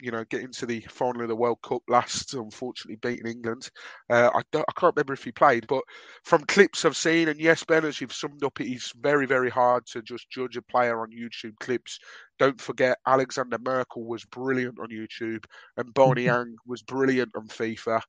you 0.00 0.10
know, 0.10 0.24
getting 0.24 0.52
to 0.52 0.66
the 0.66 0.80
final 0.90 1.22
of 1.22 1.28
the 1.28 1.36
World 1.36 1.58
Cup 1.62 1.82
last, 1.88 2.34
unfortunately 2.34 2.96
beating 2.96 3.26
England. 3.26 3.70
Uh, 4.10 4.30
I, 4.34 4.42
don't, 4.52 4.64
I 4.68 4.72
can't 4.78 4.94
remember 4.94 5.14
if 5.14 5.24
he 5.24 5.32
played, 5.32 5.66
but 5.66 5.82
from 6.24 6.44
clips 6.44 6.84
I've 6.84 6.96
seen, 6.96 7.28
and 7.28 7.40
yes, 7.40 7.64
Ben, 7.64 7.84
as 7.84 8.00
you've 8.00 8.12
summed 8.12 8.44
up, 8.44 8.60
it 8.60 8.72
is 8.72 8.92
very, 9.00 9.26
very 9.26 9.50
hard 9.50 9.86
to 9.86 10.02
just 10.02 10.30
judge 10.30 10.56
a 10.56 10.62
player 10.62 11.00
on 11.00 11.10
YouTube 11.10 11.58
clips. 11.60 11.98
Don't 12.38 12.60
forget, 12.60 12.98
Alexander 13.06 13.58
Merkel 13.58 14.04
was 14.04 14.24
brilliant 14.26 14.78
on 14.78 14.88
YouTube, 14.88 15.44
and 15.76 15.94
M'Baye 15.94 16.16
Niang 16.16 16.56
was 16.66 16.82
brilliant 16.82 17.32
on 17.34 17.48
FIFA. 17.48 18.00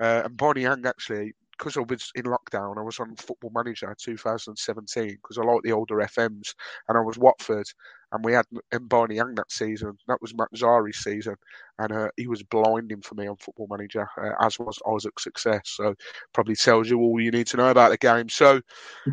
Uh, 0.00 0.22
and 0.24 0.36
M'Baye 0.36 0.56
Niang 0.56 0.86
actually, 0.86 1.32
because 1.58 1.76
I 1.76 1.80
was 1.80 2.10
in 2.14 2.24
lockdown, 2.24 2.78
I 2.78 2.82
was 2.82 3.00
on 3.00 3.16
Football 3.16 3.52
Manager 3.54 3.94
2017 3.98 5.08
because 5.10 5.38
I 5.38 5.42
like 5.42 5.62
the 5.62 5.72
older 5.72 5.96
FMs, 5.96 6.54
and 6.88 6.98
I 6.98 7.00
was 7.00 7.18
Watford, 7.18 7.66
and 8.14 8.24
we 8.24 8.32
had 8.32 8.46
M'Baye 8.72 9.08
Niang 9.08 9.34
that 9.34 9.50
season. 9.50 9.98
That 10.06 10.22
was 10.22 10.32
Mazzarri's 10.32 10.98
season, 10.98 11.34
and 11.78 11.92
uh, 11.92 12.08
he 12.16 12.28
was 12.28 12.44
blinding 12.44 13.02
for 13.02 13.16
me 13.16 13.26
on 13.26 13.36
Football 13.36 13.66
Manager, 13.68 14.08
uh, 14.16 14.30
as 14.40 14.58
was 14.58 14.78
Isaac 14.88 15.18
Success. 15.18 15.62
So 15.64 15.94
probably 16.32 16.54
tells 16.54 16.88
you 16.88 17.00
all 17.00 17.20
you 17.20 17.32
need 17.32 17.48
to 17.48 17.56
know 17.58 17.70
about 17.70 17.90
the 17.90 17.98
game. 17.98 18.30
So. 18.30 18.60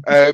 Um, 0.08 0.34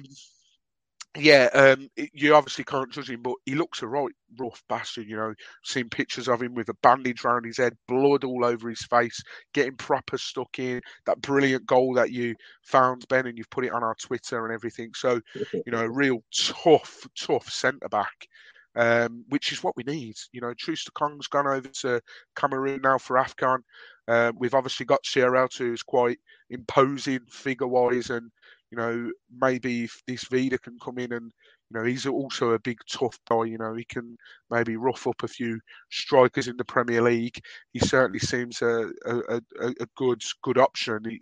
yeah, 1.20 1.50
um, 1.54 1.90
you 2.14 2.36
obviously 2.36 2.64
can't 2.64 2.92
judge 2.92 3.10
him, 3.10 3.22
but 3.22 3.34
he 3.46 3.56
looks 3.56 3.82
a 3.82 3.88
right 3.88 4.12
rough 4.38 4.62
bastard. 4.70 5.08
You 5.08 5.16
know, 5.16 5.34
seen 5.64 5.90
pictures 5.90 6.28
of 6.28 6.42
him 6.42 6.54
with 6.54 6.70
a 6.70 6.76
bandage 6.84 7.26
around 7.26 7.46
his 7.46 7.58
head, 7.58 7.74
blood 7.88 8.24
all 8.24 8.46
over 8.46 8.70
his 8.70 8.84
face, 8.84 9.20
getting 9.54 9.76
proper 9.76 10.18
stuck 10.18 10.60
in. 10.60 10.82
That 11.06 11.22
brilliant 11.22 11.66
goal 11.66 11.94
that 11.96 12.12
you 12.12 12.36
found, 12.64 13.08
Ben, 13.08 13.26
and 13.26 13.38
you've 13.38 13.50
put 13.50 13.66
it 13.66 13.74
on 13.74 13.84
our 13.84 13.96
Twitter 13.96 14.46
and 14.46 14.54
everything. 14.54 14.92
So, 14.96 15.20
you 15.54 15.72
know, 15.72 15.86
a 15.86 15.90
real 15.90 16.24
tough, 16.36 17.08
tough 17.18 17.50
centre 17.50 17.90
back, 17.90 18.28
um, 18.76 19.26
which 19.30 19.52
is 19.52 19.64
what 19.64 19.76
we 19.76 19.84
need. 19.84 20.16
You 20.32 20.42
know, 20.42 20.54
Troost-Ekong's 20.58 21.28
gone 21.28 21.48
over 21.48 21.68
to 21.82 22.02
Cameroon 22.36 22.82
now 22.84 22.98
for 22.98 23.18
AFCON. 23.18 23.60
Uh, 24.08 24.32
we've 24.38 24.54
obviously 24.54 24.86
got 24.86 25.06
CRL, 25.06 25.58
who's 25.58 25.84
quite 25.84 26.20
imposing 26.50 27.20
figure 27.28 27.68
wise 27.68 28.10
and 28.10 28.32
you 28.72 28.78
know, 28.78 29.12
maybe 29.40 29.86
if 29.86 30.02
this 30.08 30.26
Vida 30.26 30.58
can 30.58 30.78
come 30.84 30.98
in 30.98 31.14
and, 31.14 31.32
you 31.70 31.80
know, 31.80 31.84
he's 31.86 32.06
also 32.06 32.52
a 32.52 32.60
big 32.60 32.78
tough 32.90 33.18
guy. 33.30 33.46
You 33.46 33.58
know, 33.58 33.74
he 33.76 33.86
can 33.86 34.18
maybe 34.50 34.76
rough 34.76 35.08
up 35.08 35.24
a 35.24 35.28
few 35.28 35.60
strikers 35.90 36.48
in 36.50 36.58
the 36.58 36.66
Premier 36.66 37.02
League. 37.02 37.40
He 37.72 37.80
certainly 37.80 38.20
seems 38.20 38.62
a 38.62 38.90
a, 39.06 39.42
a, 39.62 39.68
a 39.80 39.86
good 39.96 40.22
good 40.44 40.58
option. 40.58 41.00
He- 41.06 41.22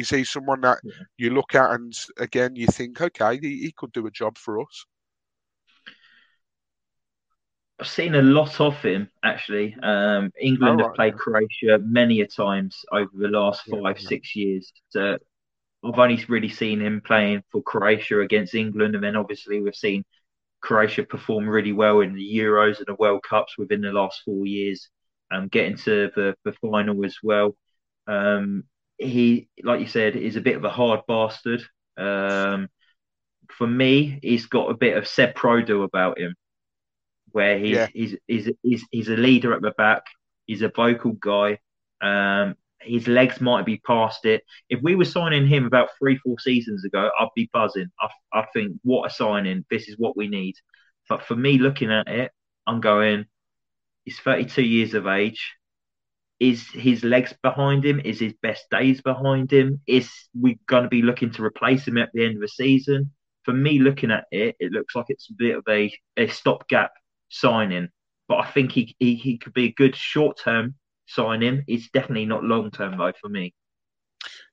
Is 0.00 0.10
he 0.10 0.24
someone 0.24 0.62
that 0.62 0.78
Yeah. 0.82 0.92
you 1.18 1.30
look 1.30 1.54
at 1.54 1.70
and 1.72 1.92
again 2.18 2.56
you 2.56 2.66
think, 2.66 3.00
okay, 3.00 3.38
he, 3.40 3.58
he 3.60 3.72
could 3.76 3.92
do 3.92 4.06
a 4.06 4.10
job 4.10 4.38
for 4.38 4.60
us? 4.60 4.86
I've 7.80 7.88
seen 7.88 8.14
a 8.14 8.22
lot 8.22 8.60
of 8.60 8.80
him 8.82 9.10
actually. 9.22 9.76
Um, 9.82 10.32
England 10.40 10.80
Oh, 10.80 10.80
have 10.80 10.94
played 10.94 11.14
yeah. 11.14 11.18
Croatia 11.18 11.78
many 11.82 12.20
a 12.22 12.26
times 12.26 12.84
over 12.90 13.10
the 13.14 13.28
last 13.28 13.64
five, 13.70 14.00
yeah. 14.00 14.08
six 14.08 14.34
years. 14.34 14.72
So 14.90 15.18
I've 15.84 15.98
only 15.98 16.24
really 16.28 16.48
seen 16.48 16.80
him 16.80 17.02
playing 17.04 17.42
for 17.52 17.62
Croatia 17.62 18.20
against 18.20 18.54
England, 18.54 18.94
and 18.94 19.04
then 19.04 19.16
obviously 19.16 19.60
we've 19.62 19.74
seen 19.76 20.04
Croatia 20.62 21.04
perform 21.04 21.48
really 21.48 21.72
well 21.72 22.00
in 22.00 22.14
the 22.14 22.36
Euros 22.38 22.78
and 22.78 22.86
the 22.86 22.96
World 22.96 23.22
Cups 23.28 23.58
within 23.58 23.82
the 23.82 23.92
last 23.92 24.22
four 24.24 24.46
years, 24.46 24.88
um, 25.32 25.48
getting 25.48 25.76
to 25.78 26.10
the, 26.16 26.34
the 26.44 26.52
final 26.62 27.04
as 27.04 27.16
well. 27.22 27.56
Um, 28.08 28.64
he, 28.98 29.48
like 29.64 29.80
you 29.80 29.86
said, 29.88 30.16
is 30.16 30.36
a 30.36 30.40
bit 30.42 30.56
of 30.56 30.64
a 30.64 30.70
hard 30.70 31.00
bastard. 31.08 31.62
Um, 31.98 32.68
for 33.50 33.66
me, 33.66 34.18
he's 34.22 34.46
got 34.46 34.70
a 34.70 34.74
bit 34.76 34.96
of 34.96 35.06
Seb 35.08 35.34
Prödl 35.34 35.84
about 35.84 36.18
him, 36.18 36.34
where 37.36 37.58
he's 37.58 37.76
Yeah. 37.76 37.88
he's, 37.92 38.16
he's 38.26 38.50
he's 38.62 38.84
he's 38.90 39.08
a 39.08 39.16
leader 39.16 39.52
at 39.54 39.62
the 39.62 39.72
back. 39.72 40.02
He's 40.46 40.62
a 40.62 40.68
vocal 40.70 41.12
guy. 41.12 41.58
Um, 42.00 42.54
his 42.80 43.06
legs 43.08 43.40
might 43.40 43.66
be 43.66 43.78
past 43.78 44.24
it. 44.26 44.42
If 44.68 44.80
we 44.82 44.94
were 44.96 45.04
signing 45.04 45.46
him 45.46 45.66
about 45.66 45.90
three, 45.98 46.16
four 46.18 46.38
seasons 46.38 46.84
ago, 46.84 47.10
I'd 47.18 47.28
be 47.34 47.50
buzzing. 47.52 47.90
I, 48.00 48.08
I 48.40 48.46
think 48.54 48.78
what 48.82 49.10
a 49.10 49.14
signing! 49.14 49.64
This 49.70 49.88
is 49.88 49.96
what 49.98 50.16
we 50.16 50.28
need. 50.28 50.54
But 51.08 51.24
for 51.24 51.36
me, 51.36 51.58
looking 51.58 51.90
at 51.92 52.08
it, 52.08 52.30
I'm 52.66 52.80
going. 52.80 53.26
He's 54.04 54.18
32 54.20 54.62
years 54.62 54.94
of 54.94 55.06
age. 55.06 55.42
is 56.38 56.68
his 56.70 57.02
legs 57.02 57.34
behind 57.42 57.84
him? 57.84 58.00
Is 58.04 58.20
his 58.20 58.34
best 58.42 58.64
days 58.70 59.00
behind 59.00 59.50
him? 59.52 59.80
Is 59.86 60.10
we 60.38 60.58
going 60.66 60.84
to 60.84 60.88
be 60.88 61.02
looking 61.02 61.32
to 61.32 61.44
replace 61.44 61.86
him 61.88 61.98
at 61.98 62.10
the 62.14 62.24
end 62.24 62.36
of 62.36 62.40
the 62.42 62.48
season? 62.48 63.12
For 63.44 63.52
me, 63.54 63.78
looking 63.80 64.10
at 64.10 64.24
it, 64.30 64.56
it 64.60 64.72
looks 64.72 64.94
like 64.94 65.06
it's 65.08 65.30
a 65.30 65.34
bit 65.44 65.56
of 65.56 65.64
a, 65.68 65.92
a 66.16 66.28
stopgap 66.28 66.92
signing. 67.28 67.88
But 68.28 68.38
I 68.38 68.50
think 68.50 68.72
he, 68.72 68.94
he, 68.98 69.14
he 69.14 69.38
could 69.38 69.54
be 69.54 69.66
a 69.66 69.72
good 69.72 69.96
short 69.96 70.38
term 70.42 70.74
signing. 71.06 71.64
It's 71.66 71.88
definitely 71.90 72.26
not 72.26 72.44
long 72.44 72.70
term 72.70 72.98
though 72.98 73.12
for 73.20 73.28
me. 73.28 73.54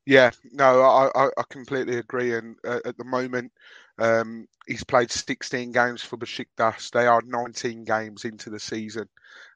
Yeah, 0.05 0.31
no, 0.51 0.81
I, 0.81 1.09
I, 1.15 1.29
I 1.37 1.43
completely 1.49 1.97
agree. 1.97 2.33
And 2.35 2.55
uh, 2.67 2.79
at 2.85 2.97
the 2.97 3.05
moment, 3.05 3.51
um, 3.99 4.47
he's 4.67 4.83
played 4.83 5.11
16 5.11 5.71
games 5.71 6.01
for 6.01 6.17
Besiktas. 6.17 6.91
They 6.91 7.07
are 7.07 7.21
19 7.25 7.85
games 7.85 8.25
into 8.25 8.49
the 8.49 8.59
season, 8.59 9.07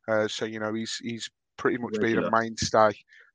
uh, 0.07 0.27
so 0.27 0.45
you 0.45 0.59
know 0.59 0.73
he's 0.73 0.97
he's 1.01 1.29
pretty 1.57 1.77
much 1.77 1.95
regular. 1.97 2.21
been 2.21 2.27
a 2.27 2.31
mainstay, 2.31 2.91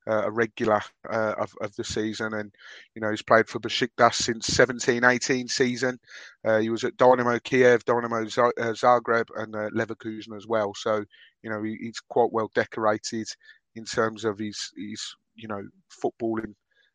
uh, 0.09 0.25
a 0.25 0.31
regular 0.31 0.81
uh, 1.11 1.35
of 1.39 1.55
of 1.61 1.75
the 1.77 1.85
season. 1.85 2.35
And 2.35 2.53
you 2.95 3.03
know 3.03 3.11
he's 3.11 3.23
played 3.23 3.49
for 3.49 3.61
Besiktas 3.61 4.15
since 4.15 4.49
17-18 4.51 5.51
season. 5.51 5.99
Uh, 6.45 6.59
he 6.59 6.71
was 6.71 6.85
at 6.85 6.97
Dynamo 6.97 7.39
Kiev, 7.41 7.85
Dynamo 7.85 8.23
uh, 8.23 8.73
Zagreb, 8.75 9.29
and 9.37 9.55
Leverkusen 9.75 10.37
as 10.37 10.47
well. 10.47 10.75
So 10.75 11.05
you 11.43 11.51
know 11.51 11.63
he, 11.63 11.77
he's 11.81 12.01
quite 12.09 12.33
well 12.33 12.51
decorated 12.55 13.29
in 13.75 13.85
terms 13.85 14.25
of 14.25 14.39
his 14.39 14.71
his 14.77 15.15
you 15.35 15.49
know 15.49 15.63
footballing 15.91 16.55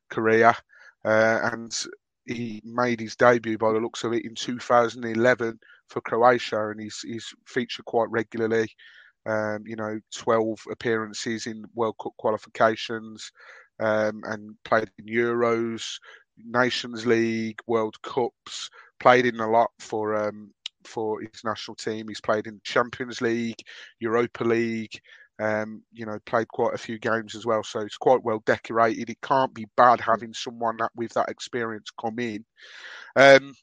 career. 0.10 0.54
Uh, 1.06 1.40
and 1.54 1.86
he 2.26 2.62
made 2.66 3.00
his 3.00 3.16
debut 3.16 3.58
by 3.58 3.72
the 3.72 3.80
looks 3.80 4.04
of 4.04 4.14
it 4.14 4.26
in 4.26 4.36
2011 4.36 5.60
for 5.88 6.02
Croatia, 6.02 6.70
and 6.70 6.82
he's 6.82 7.00
he's 7.02 7.34
featured 7.46 7.86
quite 7.86 8.10
regularly. 8.10 8.68
Um, 9.28 9.64
you 9.66 9.76
know, 9.76 10.00
12 10.16 10.60
appearances 10.72 11.48
in 11.48 11.66
World 11.76 11.96
Cup 12.02 12.14
qualifications, 12.18 13.32
um, 13.80 14.22
and 14.26 14.56
played 14.64 14.90
in 14.98 15.06
Euros, 15.06 16.00
Nations 16.38 17.06
League, 17.06 17.60
World 17.68 18.02
Cups. 18.02 18.70
Played 19.00 19.28
in 19.28 19.40
a 19.40 19.50
lot 19.50 19.70
for 19.80 20.16
um, 20.16 20.52
for 20.86 21.22
his 21.22 21.44
national 21.44 21.76
team. 21.76 22.08
He's 22.08 22.22
played 22.22 22.48
in 22.48 22.62
Champions 22.64 23.22
League, 23.22 23.62
Europa 24.00 24.44
League, 24.44 25.00
um, 25.40 25.84
you 25.94 26.06
know, 26.06 26.18
played 26.26 26.48
quite 26.48 26.74
a 26.74 26.80
few 26.80 26.98
games 26.98 27.36
as 27.36 27.46
well, 27.46 27.64
so 27.64 27.82
it's 27.82 27.98
quite 27.98 28.24
well 28.24 28.42
decorated. 28.46 29.10
It 29.10 29.22
can't 29.22 29.54
be 29.54 29.68
bad 29.76 30.00
having 30.02 30.34
someone 30.34 30.78
that 30.78 30.92
with 30.96 31.14
that 31.14 31.30
experience 31.30 31.90
come 32.00 32.20
in. 32.20 32.44
Um, 33.16 33.54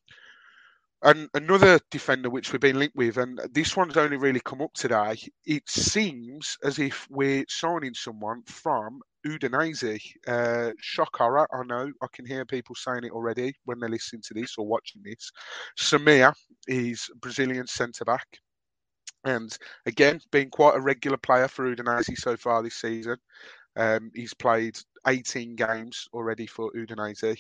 and 1.05 1.29
another 1.35 1.79
defender 1.91 2.31
which 2.31 2.51
we've 2.53 2.61
been 2.61 2.79
linked 2.79 2.97
with, 2.97 3.19
and 3.19 3.39
this 3.53 3.77
one's 3.77 3.97
only 3.97 4.17
really 4.17 4.41
come 4.41 4.63
up 4.63 4.73
today. 4.73 5.17
It 5.45 5.69
seems 5.69 6.57
as 6.65 6.79
if 6.79 7.07
we're 7.11 7.45
signing 7.49 7.93
someone 7.95 8.43
from 8.47 9.01
Udinese. 9.27 10.01
Uh, 10.27 10.73
shock 10.81 11.15
horror, 11.17 11.47
I 11.53 11.63
know. 11.67 11.93
I 12.03 12.07
can 12.13 12.25
hear 12.27 12.45
people 12.47 12.75
saying 12.75 13.05
it 13.05 13.13
already 13.13 13.55
when 13.67 13.79
they're 13.79 13.91
listening 13.91 14.23
to 14.29 14.35
this 14.35 14.55
or 14.57 14.67
watching 14.67 15.03
this. 15.05 15.31
Samir 15.79 16.33
is 16.67 17.11
Brazilian 17.21 17.67
centre 17.67 18.05
back. 18.05 18.27
And 19.25 19.57
again, 19.87 20.21
being 20.33 20.51
quite 20.51 20.77
a 20.77 20.81
regular 20.81 21.19
player 21.19 21.49
for 21.49 21.75
Udinese 21.75 22.17
so 22.17 22.37
far 22.37 22.63
this 22.63 22.77
season. 22.77 23.17
Um, 23.77 24.11
he's 24.15 24.35
played 24.35 24.79
18 25.07 25.57
games 25.57 26.09
already 26.13 26.47
for 26.47 26.71
Udinese. 26.73 27.39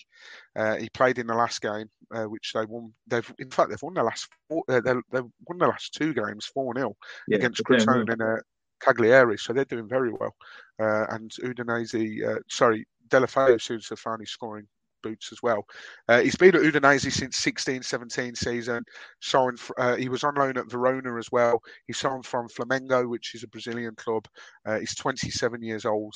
Uh, 0.56 0.76
he 0.76 0.88
played 0.90 1.18
in 1.18 1.26
the 1.26 1.34
last 1.34 1.60
game, 1.60 1.88
uh, 2.14 2.24
which 2.24 2.52
they 2.52 2.64
won. 2.64 2.92
They've, 3.06 3.32
in 3.38 3.50
fact, 3.50 3.70
they've 3.70 3.82
won 3.82 3.94
the 3.94 4.02
last 4.02 4.28
four. 4.48 4.64
Uh, 4.68 4.80
they've 4.80 5.22
won 5.48 5.58
the 5.58 5.66
last 5.66 5.94
two 5.94 6.14
games, 6.14 6.46
four 6.46 6.74
0 6.74 6.94
yeah, 7.28 7.36
against 7.36 7.62
Crotone 7.64 8.10
and 8.10 8.22
uh, 8.22 8.36
Cagliari. 8.80 9.38
So 9.38 9.52
they're 9.52 9.64
doing 9.64 9.88
very 9.88 10.12
well. 10.12 10.34
Uh, 10.80 11.06
and 11.10 11.30
Udinese, 11.42 12.26
uh, 12.26 12.40
sorry, 12.48 12.86
Deulofeu 13.08 13.60
seems 13.60 13.88
to 13.88 13.96
have 14.04 14.20
his 14.20 14.30
scoring 14.30 14.66
boots 15.04 15.30
as 15.30 15.42
well. 15.42 15.64
Uh, 16.08 16.20
he's 16.20 16.34
been 16.34 16.56
at 16.56 16.62
Udinese 16.62 17.12
since 17.12 17.40
16-17 17.40 18.36
season. 18.36 18.82
Signed, 19.20 19.58
uh, 19.78 19.96
he 19.96 20.08
was 20.08 20.24
on 20.24 20.34
loan 20.34 20.56
at 20.56 20.70
Verona 20.70 21.16
as 21.18 21.30
well. 21.30 21.60
He's 21.86 21.98
signed 21.98 22.26
from 22.26 22.48
Flamengo, 22.48 23.08
which 23.08 23.34
is 23.34 23.44
a 23.44 23.48
Brazilian 23.48 23.94
club. 23.96 24.26
Uh, 24.66 24.80
he's 24.80 24.96
27 24.96 25.62
years 25.62 25.84
old, 25.84 26.14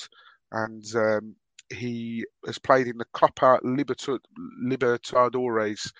and 0.51 0.83
um, 0.95 1.35
he 1.71 2.25
has 2.45 2.57
played 2.57 2.87
in 2.87 2.97
the 2.97 3.05
Copa 3.13 3.59
Libertadores, 3.63 5.91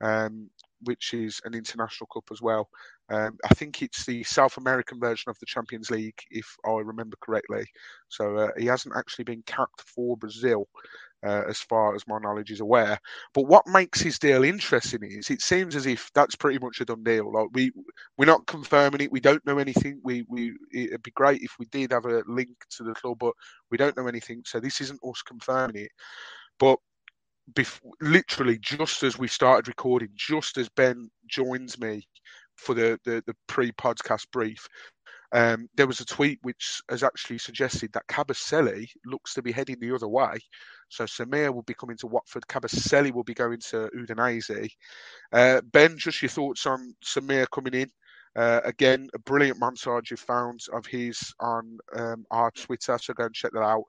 um, 0.00 0.50
which 0.82 1.14
is 1.14 1.40
an 1.44 1.54
international 1.54 2.08
cup 2.12 2.24
as 2.30 2.40
well. 2.40 2.68
Um, 3.10 3.36
I 3.44 3.54
think 3.54 3.82
it's 3.82 4.04
the 4.04 4.22
South 4.22 4.58
American 4.58 5.00
version 5.00 5.30
of 5.30 5.38
the 5.38 5.46
Champions 5.46 5.90
League, 5.90 6.20
if 6.30 6.46
I 6.66 6.72
remember 6.72 7.16
correctly. 7.20 7.64
So 8.08 8.36
uh, 8.36 8.48
he 8.58 8.66
hasn't 8.66 8.96
actually 8.96 9.24
been 9.24 9.42
capped 9.46 9.80
for 9.80 10.16
Brazil, 10.16 10.68
uh, 11.24 11.42
as 11.48 11.58
far 11.58 11.94
as 11.94 12.06
my 12.06 12.18
knowledge 12.18 12.50
is 12.50 12.60
aware. 12.60 12.98
But 13.34 13.46
what 13.46 13.66
makes 13.66 14.00
his 14.00 14.18
deal 14.18 14.44
interesting 14.44 15.00
is 15.02 15.30
it 15.30 15.42
seems 15.42 15.76
as 15.76 15.86
if 15.86 16.10
that's 16.14 16.36
pretty 16.36 16.58
much 16.58 16.80
a 16.80 16.84
done 16.84 17.02
deal. 17.02 17.32
Like 17.32 17.48
we 17.52 17.72
we're 18.16 18.26
not 18.26 18.46
confirming 18.46 19.00
it. 19.00 19.12
We 19.12 19.20
don't 19.20 19.44
know 19.46 19.58
anything. 19.58 20.00
We 20.02 20.24
we 20.28 20.52
it'd 20.72 21.02
be 21.02 21.10
great 21.12 21.42
if 21.42 21.52
we 21.58 21.66
did 21.66 21.92
have 21.92 22.04
a 22.04 22.22
link 22.26 22.56
to 22.70 22.84
the 22.84 22.94
club, 22.94 23.18
but 23.18 23.34
we 23.70 23.78
don't 23.78 23.96
know 23.96 24.06
anything. 24.06 24.42
So 24.46 24.60
this 24.60 24.80
isn't 24.80 25.00
us 25.04 25.22
confirming 25.22 25.76
it. 25.84 25.90
But 26.58 26.78
bef- 27.54 27.80
literally 28.00 28.58
just 28.58 29.02
as 29.02 29.18
we 29.18 29.28
started 29.28 29.68
recording, 29.68 30.08
just 30.14 30.58
as 30.58 30.68
Ben 30.68 31.10
joins 31.26 31.78
me 31.78 32.06
for 32.56 32.74
the, 32.74 32.98
the, 33.04 33.22
the 33.26 33.34
pre 33.46 33.72
podcast 33.72 34.26
brief, 34.32 34.66
um, 35.32 35.68
there 35.76 35.86
was 35.86 36.00
a 36.00 36.06
tweet 36.06 36.38
which 36.42 36.80
has 36.88 37.02
actually 37.02 37.38
suggested 37.38 37.92
that 37.92 38.06
Kabasele 38.08 38.88
looks 39.04 39.34
to 39.34 39.42
be 39.42 39.52
heading 39.52 39.76
the 39.80 39.94
other 39.94 40.08
way. 40.08 40.38
So 40.88 41.04
Samir 41.04 41.52
will 41.52 41.62
be 41.62 41.74
coming 41.74 41.96
to 41.98 42.06
Watford. 42.06 42.46
Kabasele 42.48 43.12
will 43.12 43.24
be 43.24 43.34
going 43.34 43.60
to 43.70 43.90
Udinese. 43.96 44.70
Uh, 45.32 45.60
ben, 45.72 45.98
just 45.98 46.22
your 46.22 46.30
thoughts 46.30 46.66
on 46.66 46.94
Samir 47.04 47.46
coming 47.52 47.74
in. 47.74 47.90
Uh, 48.36 48.60
again, 48.64 49.08
a 49.14 49.18
brilliant 49.18 49.60
montage 49.60 50.10
you 50.10 50.16
found 50.16 50.60
of 50.72 50.86
his 50.86 51.34
on 51.40 51.78
um, 51.96 52.24
our 52.30 52.50
Twitter, 52.52 52.96
so 52.98 53.12
go 53.12 53.24
and 53.24 53.34
check 53.34 53.52
that 53.52 53.62
out. 53.62 53.84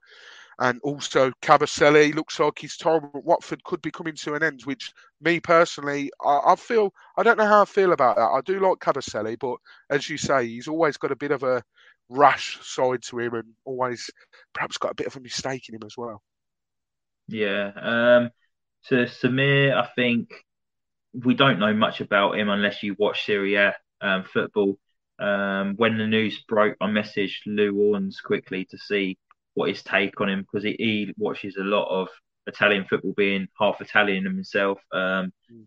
And 0.61 0.79
also, 0.83 1.31
Kabasele 1.41 2.13
looks 2.13 2.37
like 2.37 2.59
his 2.59 2.75
time 2.75 3.09
at 3.15 3.23
Watford 3.23 3.63
could 3.63 3.81
be 3.81 3.91
coming 3.91 4.15
to 4.15 4.33
an 4.33 4.43
end, 4.43 4.61
which 4.65 4.91
me 5.21 5.39
personally, 5.39 6.11
I, 6.21 6.39
I, 6.47 6.55
feel, 6.57 6.93
I 7.17 7.23
don't 7.23 7.37
know 7.37 7.45
how 7.45 7.61
I 7.61 7.65
feel 7.65 7.93
about 7.93 8.17
that. 8.17 8.23
I 8.23 8.41
do 8.41 8.59
like 8.59 8.79
Kabasele, 8.79 9.39
but 9.39 9.55
as 9.89 10.09
you 10.09 10.17
say, 10.17 10.45
he's 10.45 10.67
always 10.67 10.97
got 10.97 11.13
a 11.13 11.15
bit 11.15 11.31
of 11.31 11.43
a 11.43 11.63
rash 12.09 12.59
side 12.61 13.01
to 13.03 13.19
him 13.19 13.35
and 13.35 13.45
always 13.63 14.09
perhaps 14.53 14.77
got 14.77 14.91
a 14.91 14.95
bit 14.95 15.07
of 15.07 15.15
a 15.15 15.21
mistake 15.21 15.69
in 15.69 15.75
him 15.75 15.83
as 15.85 15.95
well. 15.95 16.21
Yeah. 17.29 17.71
Um, 17.75 18.29
to 18.87 19.05
Samir, 19.05 19.73
I 19.73 19.87
think 19.95 20.29
we 21.13 21.35
don't 21.35 21.59
know 21.59 21.73
much 21.73 22.01
about 22.01 22.37
him 22.37 22.49
unless 22.49 22.83
you 22.83 22.97
watch 22.99 23.25
Serie 23.25 23.55
A 23.55 23.75
um, 24.01 24.25
football. 24.25 24.77
Um, 25.19 25.75
when 25.77 25.97
the 25.97 26.07
news 26.07 26.43
broke, 26.49 26.75
I 26.81 26.87
messaged 26.87 27.45
Lou 27.45 27.93
Orns 27.93 28.19
quickly 28.19 28.65
to 28.65 28.77
see 28.77 29.17
what 29.59 29.67
his 29.67 29.83
take 29.83 30.21
on 30.21 30.29
him 30.29 30.41
because 30.41 30.63
he, 30.63 30.75
he, 30.79 31.13
watches 31.17 31.57
a 31.57 31.63
lot 31.63 31.89
of 31.89 32.07
Italian 32.47 32.85
football, 32.89 33.13
being 33.17 33.49
half 33.59 33.81
Italian 33.81 34.23
himself. 34.23 34.79
Um, 34.93 35.33
mm. 35.51 35.65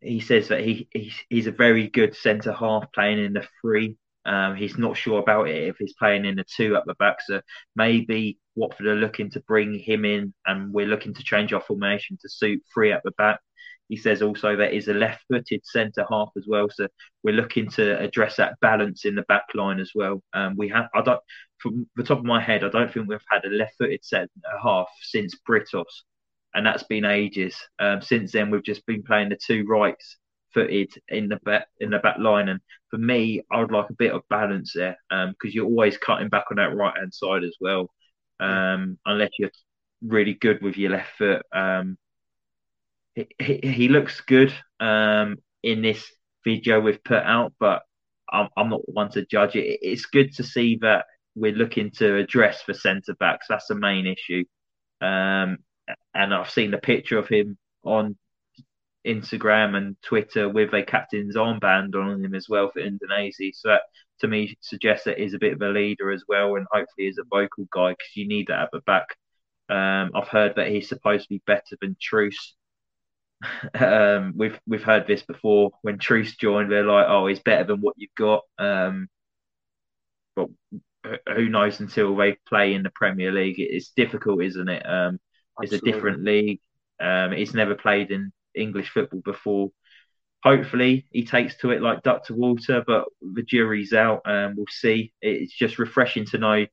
He 0.00 0.18
says 0.18 0.48
that 0.48 0.60
he 0.60 0.88
he's, 0.92 1.14
he's 1.28 1.46
a 1.46 1.52
very 1.52 1.86
good 1.86 2.16
centre 2.16 2.52
half 2.52 2.92
playing 2.92 3.24
in 3.24 3.34
the 3.34 3.46
three. 3.60 3.96
Um, 4.26 4.56
he's 4.56 4.76
not 4.76 4.96
sure 4.96 5.20
about 5.20 5.48
it 5.48 5.68
if 5.68 5.76
he's 5.78 5.94
playing 5.94 6.24
in 6.24 6.34
the 6.34 6.44
two 6.44 6.74
at 6.74 6.84
the 6.84 6.94
back. 6.94 7.18
So 7.24 7.40
maybe 7.76 8.38
Watford 8.56 8.86
are 8.86 8.96
looking 8.96 9.30
to 9.30 9.40
bring 9.40 9.78
him 9.78 10.04
in, 10.04 10.34
and 10.44 10.72
we're 10.72 10.86
looking 10.86 11.14
to 11.14 11.22
change 11.22 11.52
our 11.52 11.60
formation 11.60 12.18
to 12.20 12.28
suit 12.28 12.60
three 12.74 12.90
at 12.90 13.02
the 13.04 13.12
back. 13.12 13.38
He 13.88 13.96
says 13.96 14.20
also 14.20 14.56
that 14.56 14.72
he's 14.72 14.88
a 14.88 14.94
left-footed 14.94 15.64
centre 15.64 16.04
half 16.10 16.30
as 16.36 16.44
well, 16.46 16.68
so 16.68 16.88
we're 17.22 17.34
looking 17.34 17.70
to 17.70 17.98
address 17.98 18.36
that 18.36 18.60
balance 18.60 19.04
in 19.06 19.14
the 19.14 19.22
back 19.22 19.44
line 19.54 19.80
as 19.80 19.92
well. 19.94 20.22
Um, 20.34 20.56
we 20.58 20.68
have, 20.68 20.88
I 20.94 21.00
don't, 21.00 21.20
from 21.58 21.88
the 21.96 22.04
top 22.04 22.18
of 22.18 22.24
my 22.24 22.40
head, 22.40 22.64
I 22.64 22.68
don't 22.68 22.92
think 22.92 23.08
we've 23.08 23.20
had 23.30 23.44
a 23.44 23.48
left-footed 23.48 24.04
centre 24.04 24.30
half 24.62 24.88
since 25.02 25.36
Britos, 25.48 25.84
and 26.54 26.64
that's 26.66 26.84
been 26.84 27.04
ages. 27.04 27.56
Um, 27.78 28.00
since 28.00 28.32
then, 28.32 28.50
we've 28.50 28.64
just 28.64 28.86
been 28.86 29.02
playing 29.02 29.28
the 29.30 29.36
two 29.36 29.64
rights 29.66 30.16
footed 30.54 30.90
in 31.08 31.28
the 31.28 31.36
back 31.44 31.68
in 31.80 31.90
the 31.90 31.98
back 31.98 32.18
line. 32.18 32.48
And 32.48 32.60
for 32.90 32.98
me, 32.98 33.42
I 33.50 33.60
would 33.60 33.72
like 33.72 33.90
a 33.90 33.94
bit 33.94 34.12
of 34.12 34.22
balance 34.30 34.72
there 34.74 34.96
because 35.10 35.28
um, 35.30 35.50
you're 35.50 35.66
always 35.66 35.98
cutting 35.98 36.28
back 36.28 36.46
on 36.50 36.56
that 36.56 36.74
right 36.74 36.96
hand 36.96 37.12
side 37.12 37.44
as 37.44 37.56
well. 37.60 37.90
Um, 38.40 38.98
unless 39.04 39.30
you're 39.38 39.50
really 40.02 40.34
good 40.34 40.62
with 40.62 40.76
your 40.76 40.92
left 40.92 41.16
foot. 41.18 41.44
Um, 41.52 41.98
he, 43.14 43.60
he, 43.62 43.88
looks 43.88 44.20
good 44.20 44.54
um, 44.78 45.38
in 45.62 45.82
this 45.82 46.08
video 46.44 46.78
we've 46.78 47.02
put 47.02 47.22
out, 47.22 47.52
but 47.58 47.82
I'm, 48.30 48.48
I'm 48.56 48.70
not 48.70 48.88
one 48.88 49.10
to 49.12 49.26
judge 49.26 49.56
it. 49.56 49.80
It's 49.82 50.06
good 50.06 50.34
to 50.36 50.44
see 50.44 50.78
that 50.82 51.06
we're 51.34 51.52
looking 51.52 51.90
to 51.92 52.16
address 52.16 52.62
for 52.62 52.74
centre 52.74 53.14
backs. 53.18 53.46
That's 53.48 53.66
the 53.66 53.74
main 53.74 54.06
issue. 54.06 54.44
Um, 55.00 55.58
and 56.14 56.34
I've 56.34 56.50
seen 56.50 56.70
the 56.70 56.78
picture 56.78 57.18
of 57.18 57.28
him 57.28 57.56
on 57.84 58.16
Instagram 59.06 59.76
and 59.76 59.96
Twitter 60.02 60.48
with 60.48 60.74
a 60.74 60.82
captain's 60.82 61.36
armband 61.36 61.94
on 61.94 62.24
him 62.24 62.34
as 62.34 62.48
well 62.48 62.70
for 62.70 62.80
Udinese. 62.80 63.54
So 63.54 63.68
that 63.68 63.82
to 64.20 64.28
me 64.28 64.56
suggests 64.60 65.04
that 65.04 65.18
he's 65.18 65.34
a 65.34 65.38
bit 65.38 65.54
of 65.54 65.62
a 65.62 65.68
leader 65.68 66.10
as 66.10 66.24
well, 66.28 66.56
and 66.56 66.66
hopefully 66.70 67.06
is 67.06 67.18
a 67.18 67.24
vocal 67.24 67.66
guy 67.72 67.90
because 67.90 68.16
you 68.16 68.26
need 68.28 68.48
that 68.48 68.62
at 68.62 68.70
the 68.72 68.80
back. 68.80 69.16
Um, 69.68 70.10
I've 70.14 70.28
heard 70.28 70.56
that 70.56 70.68
he's 70.68 70.88
supposed 70.88 71.24
to 71.24 71.28
be 71.28 71.42
better 71.46 71.76
than 71.80 71.96
Troost. 72.00 72.54
um, 73.78 74.34
we've 74.36 74.58
we've 74.66 74.82
heard 74.82 75.06
this 75.06 75.22
before. 75.22 75.70
When 75.82 75.98
Troost 75.98 76.40
joined, 76.40 76.72
they're 76.72 76.84
like, 76.84 77.06
"Oh, 77.08 77.26
he's 77.26 77.40
better 77.40 77.64
than 77.64 77.80
what 77.80 77.94
you've 77.96 78.14
got." 78.16 78.42
Um, 78.58 79.08
but 80.34 80.48
who 81.34 81.48
knows 81.48 81.80
until 81.80 82.14
they 82.16 82.36
play 82.48 82.74
in 82.74 82.82
the 82.82 82.90
Premier 82.90 83.32
League? 83.32 83.56
It's 83.58 83.90
difficult, 83.90 84.42
isn't 84.42 84.68
it? 84.68 84.82
Um, 84.88 85.18
it's 85.60 85.72
a 85.72 85.78
different 85.78 86.24
league. 86.24 86.60
Um, 87.00 87.32
he's 87.32 87.54
never 87.54 87.74
played 87.74 88.10
in 88.10 88.32
English 88.54 88.90
football 88.90 89.20
before. 89.20 89.70
Hopefully, 90.44 91.06
he 91.10 91.24
takes 91.24 91.56
to 91.58 91.70
it 91.70 91.82
like 91.82 92.02
duck 92.02 92.24
to 92.26 92.34
water, 92.34 92.84
but 92.86 93.06
the 93.20 93.42
jury's 93.42 93.92
out, 93.92 94.22
and 94.24 94.56
we'll 94.56 94.66
see. 94.70 95.12
It's 95.20 95.56
just 95.56 95.78
refreshing 95.78 96.26
to 96.26 96.38
know 96.38 96.66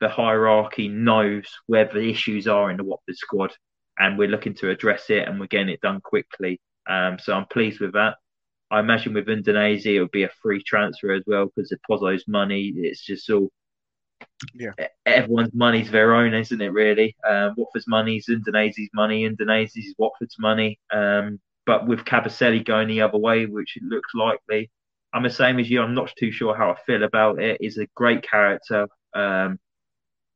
the 0.00 0.08
hierarchy 0.08 0.88
knows 0.88 1.46
where 1.66 1.86
the 1.86 2.10
issues 2.10 2.46
are 2.48 2.70
in 2.70 2.76
the 2.76 2.84
Watford 2.84 3.16
squad, 3.16 3.52
and 3.98 4.18
we're 4.18 4.28
looking 4.28 4.54
to 4.56 4.70
address 4.70 5.08
it, 5.10 5.26
and 5.26 5.40
we're 5.40 5.46
getting 5.46 5.70
it 5.70 5.80
done 5.80 6.00
quickly. 6.00 6.60
Um, 6.86 7.18
so 7.18 7.32
I'm 7.34 7.46
pleased 7.46 7.80
with 7.80 7.92
that. 7.94 8.16
I 8.72 8.80
imagine 8.80 9.12
with 9.12 9.26
Udinese 9.26 9.84
it 9.86 10.00
would 10.00 10.10
be 10.10 10.24
a 10.24 10.30
free 10.42 10.62
transfer 10.62 11.12
as 11.12 11.22
well 11.26 11.46
because 11.54 11.72
of 11.72 11.78
Pozzo's 11.88 12.24
money. 12.26 12.72
It's 12.74 13.04
just 13.04 13.28
all 13.30 13.50
yeah. 14.54 14.70
Everyone's 15.06 15.54
money's 15.54 15.90
their 15.90 16.14
own, 16.14 16.34
isn't 16.34 16.60
it? 16.60 16.72
Really, 16.72 17.14
um, 17.28 17.54
Watford's 17.56 17.86
money's 17.86 18.26
Udinese's 18.28 18.90
money, 18.94 19.28
Udinese's 19.28 19.94
Watford's 19.98 20.36
money. 20.38 20.78
Um, 20.92 21.40
but 21.66 21.86
with 21.86 22.00
Kabasele 22.00 22.64
going 22.64 22.88
the 22.88 23.02
other 23.02 23.18
way, 23.18 23.46
which 23.46 23.76
it 23.76 23.82
looks 23.84 24.10
likely, 24.14 24.70
I'm 25.12 25.22
the 25.22 25.30
same 25.30 25.58
as 25.58 25.70
you. 25.70 25.82
I'm 25.82 25.94
not 25.94 26.12
too 26.18 26.32
sure 26.32 26.56
how 26.56 26.70
I 26.70 26.76
feel 26.86 27.02
about 27.04 27.40
it. 27.40 27.58
He's 27.60 27.78
a 27.78 27.86
great 27.94 28.22
character, 28.22 28.88
um, 29.14 29.58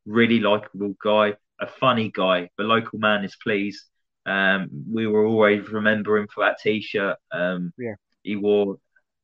really 0.05 0.41
likable 0.41 0.95
guy, 1.03 1.35
a 1.61 1.67
funny 1.67 2.11
guy. 2.15 2.51
The 2.59 2.65
local 2.65 2.99
man 2.99 3.25
is 3.25 3.37
pleased. 3.43 3.83
Um, 4.27 4.69
we 4.93 5.07
will 5.07 5.27
always 5.27 5.69
remember 5.71 6.19
him 6.19 6.29
for 6.33 6.45
that 6.45 6.59
T-shirt. 6.61 7.17
Um, 7.33 7.73
yeah. 7.79 7.95
He 8.27 8.37
wore 8.37 8.77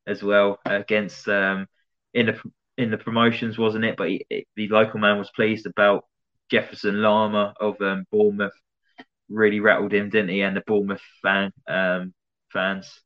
as 0.07 0.23
well 0.23 0.59
against 0.65 1.27
um, 1.27 1.67
in 2.13 2.27
the 2.27 2.39
in 2.77 2.89
the 2.89 2.97
promotions, 2.97 3.57
wasn't 3.57 3.85
it? 3.85 3.97
But 3.97 4.09
he, 4.09 4.47
the 4.55 4.67
local 4.69 4.99
man 4.99 5.17
was 5.17 5.29
pleased 5.31 5.65
about 5.65 6.05
Jefferson 6.49 7.01
Lerma 7.01 7.53
of 7.59 7.79
um, 7.81 8.05
Bournemouth. 8.11 8.53
Really 9.29 9.59
rattled 9.59 9.93
him, 9.93 10.09
didn't 10.09 10.29
he? 10.29 10.41
And 10.41 10.55
the 10.55 10.63
Bournemouth 10.65 11.01
fan 11.21 11.51
um, 11.67 12.13
fans. 12.51 13.01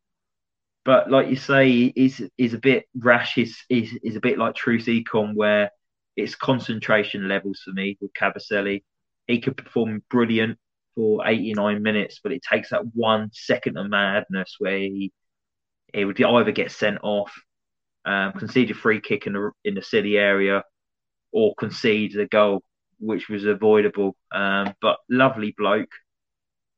But 0.86 1.12
like 1.12 1.30
you 1.30 1.36
say, 1.36 1.92
he's 1.96 2.22
he's 2.38 2.54
a 2.54 2.60
bit 2.60 2.86
rash. 2.98 3.34
He's 3.34 3.64
he's, 3.68 3.98
he's 4.02 4.16
a 4.16 4.22
bit 4.22 4.38
like 4.38 4.56
Troost-Ekong, 4.56 5.36
where 5.36 5.72
it's 6.16 6.36
concentration 6.36 7.28
levels 7.28 7.62
for 7.64 7.72
me 7.72 7.98
with 8.00 8.12
Kabasele. 8.14 8.84
He 9.28 9.42
could 9.42 9.58
perform 9.58 10.04
brilliant 10.10 10.58
for 10.96 11.28
89 11.28 11.84
minutes, 11.84 12.20
but 12.24 12.32
it 12.32 12.42
takes 12.42 12.70
that 12.70 12.84
one 12.94 13.30
second 13.34 13.78
of 13.78 13.90
madness 13.90 14.56
where 14.60 14.80
he 14.80 15.12
he 15.94 16.06
would 16.06 16.22
either 16.22 16.52
get 16.52 16.72
sent 16.72 17.00
off 17.02 17.32
um, 18.08 18.32
concede 18.32 18.72
a 18.72 18.74
free 18.74 19.02
kick 19.02 19.28
in 19.28 19.34
the 19.34 19.52
in 19.66 19.76
the 19.76 19.82
city 19.82 20.18
area, 20.18 20.64
or 21.34 21.54
concede 21.56 22.14
the 22.14 22.26
goal, 22.26 22.64
which 23.00 23.28
was 23.28 23.46
avoidable. 23.46 24.16
Um, 24.32 24.74
but 24.82 24.98
lovely 25.10 25.54
bloke. 25.58 25.92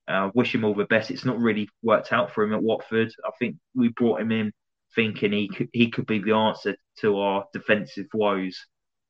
Uh, 0.08 0.32
wish 0.34 0.56
him 0.56 0.66
all 0.66 0.74
the 0.74 0.86
best. 0.86 1.12
It's 1.12 1.26
not 1.26 1.38
really 1.38 1.70
worked 1.84 2.12
out 2.12 2.34
for 2.34 2.44
him 2.44 2.54
at 2.54 2.64
Watford. 2.64 3.14
I 3.24 3.30
think 3.38 3.58
we 3.76 3.90
brought 3.90 4.22
him 4.22 4.32
in 4.32 4.52
thinking 4.96 5.32
he 5.32 5.48
could 5.48 5.70
he 5.72 5.92
could 5.92 6.08
be 6.08 6.18
the 6.18 6.34
answer 6.34 6.76
to 7.02 7.20
our 7.20 7.46
defensive 7.54 8.08
woes. 8.12 8.58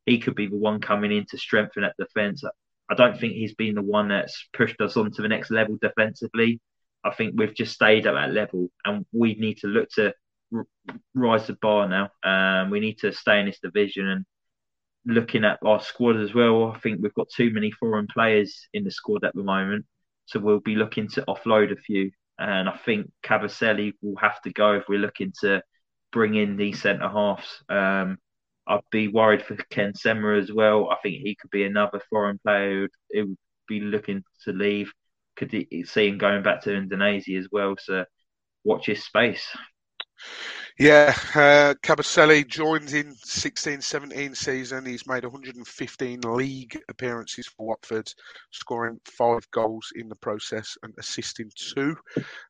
He 0.06 0.20
could 0.20 0.36
be 0.36 0.48
the 0.48 0.58
one 0.58 0.82
coming 0.82 1.14
in 1.14 1.26
to 1.30 1.38
strengthen 1.38 1.84
that 1.84 1.96
defence. 1.98 2.44
I 2.90 2.96
don't 2.96 3.18
think 3.18 3.34
he's 3.34 3.56
been 3.56 3.76
the 3.76 3.82
one 3.82 4.10
that's 4.10 4.50
pushed 4.52 4.82
us 4.82 4.98
on 4.98 5.12
to 5.14 5.22
the 5.22 5.30
next 5.30 5.52
level 5.52 5.78
defensively. 5.82 6.60
I 7.04 7.12
think 7.12 7.36
we've 7.38 7.56
just 7.56 7.74
stayed 7.74 8.08
at 8.08 8.14
that 8.14 8.34
level, 8.34 8.70
and 8.86 9.06
we 9.12 9.36
need 9.36 9.58
to 9.60 9.68
look 9.68 9.90
to 9.96 10.14
rise 11.14 11.48
the 11.48 11.58
bar 11.62 11.88
now. 11.88 12.10
Um, 12.24 12.70
we 12.70 12.80
need 12.80 13.00
to 13.00 13.14
stay 13.14 13.40
in 13.40 13.46
this 13.46 13.60
division 13.60 14.08
and 14.08 14.26
looking 15.06 15.46
at 15.46 15.60
our 15.66 15.80
squad 15.80 16.18
as 16.18 16.34
well. 16.34 16.72
I 16.72 16.80
think 16.80 17.00
we've 17.02 17.14
got 17.14 17.30
too 17.30 17.52
many 17.52 17.72
foreign 17.72 18.08
players 18.08 18.68
in 18.74 18.84
the 18.84 18.92
squad 18.92 19.24
at 19.24 19.36
the 19.36 19.44
moment, 19.44 19.86
so 20.26 20.40
we'll 20.40 20.60
be 20.60 20.76
looking 20.76 21.08
to 21.10 21.24
offload 21.28 21.72
a 21.72 21.78
few. 21.78 22.12
And 22.38 22.70
I 22.70 22.78
think 22.78 23.12
Kabasele 23.24 23.94
will 24.02 24.16
have 24.18 24.42
to 24.44 24.54
go 24.54 24.74
if 24.74 24.86
we're 24.88 25.00
looking 25.00 25.34
to 25.42 25.62
bring 26.12 26.36
in 26.36 26.58
these 26.58 26.82
centre 26.82 27.10
halves. 27.10 27.64
Um, 27.70 28.18
I'd 28.68 28.82
be 28.92 29.08
worried 29.08 29.42
for 29.44 29.56
Ken 29.70 29.94
Sema 29.96 30.38
as 30.38 30.52
well. 30.52 30.90
I 30.90 30.98
think 31.02 31.16
he 31.16 31.36
could 31.36 31.50
be 31.50 31.64
another 31.64 32.02
foreign 32.10 32.40
player 32.40 32.88
who 33.12 33.28
would 33.28 33.38
be 33.68 33.80
looking 33.82 34.24
to 34.46 34.54
leave. 34.54 34.92
Could 35.40 35.52
see 35.86 36.10
him 36.10 36.18
going 36.18 36.44
back 36.44 36.62
to 36.64 36.70
Udinese 36.70 37.40
as 37.40 37.48
well. 37.52 37.76
So 37.80 38.04
watch 38.66 38.88
his 38.88 39.04
space. 39.04 39.46
Yeah, 40.78 41.14
uh, 41.36 41.74
Kabasele 41.84 42.48
joined 42.48 42.94
in 42.94 43.14
16-17 43.26 44.36
season. 44.36 44.86
He's 44.86 45.08
made 45.08 45.24
115 45.24 46.22
league 46.22 46.82
appearances 46.90 47.48
for 47.48 47.68
Watford, 47.68 48.12
scoring 48.52 49.00
five 49.06 49.50
goals 49.52 49.92
in 49.96 50.08
the 50.08 50.16
process 50.16 50.78
and 50.84 50.94
assisting 50.98 51.52
two. 51.56 51.98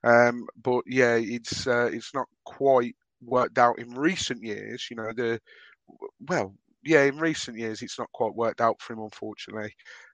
Um, 0.03 0.47
but 0.63 0.83
yeah, 0.85 1.15
it's 1.15 1.65
uh, 1.65 1.89
it's 1.91 2.13
not 2.13 2.27
quite 2.43 2.95
worked 3.21 3.57
out 3.57 3.79
in 3.79 3.95
recent 3.95 4.43
years. 4.43 4.87
You 4.91 4.97
know, 4.97 5.11
the 5.15 5.39
well, 6.27 6.53
yeah, 6.83 7.03
in 7.03 7.17
recent 7.17 7.57
years 7.57 7.81
it's 7.81 7.97
not 7.97 8.11
quite 8.13 8.35
worked 8.35 8.61
out 8.61 8.79
for 8.79 8.93
him, 8.93 8.99
unfortunately. 8.99 9.73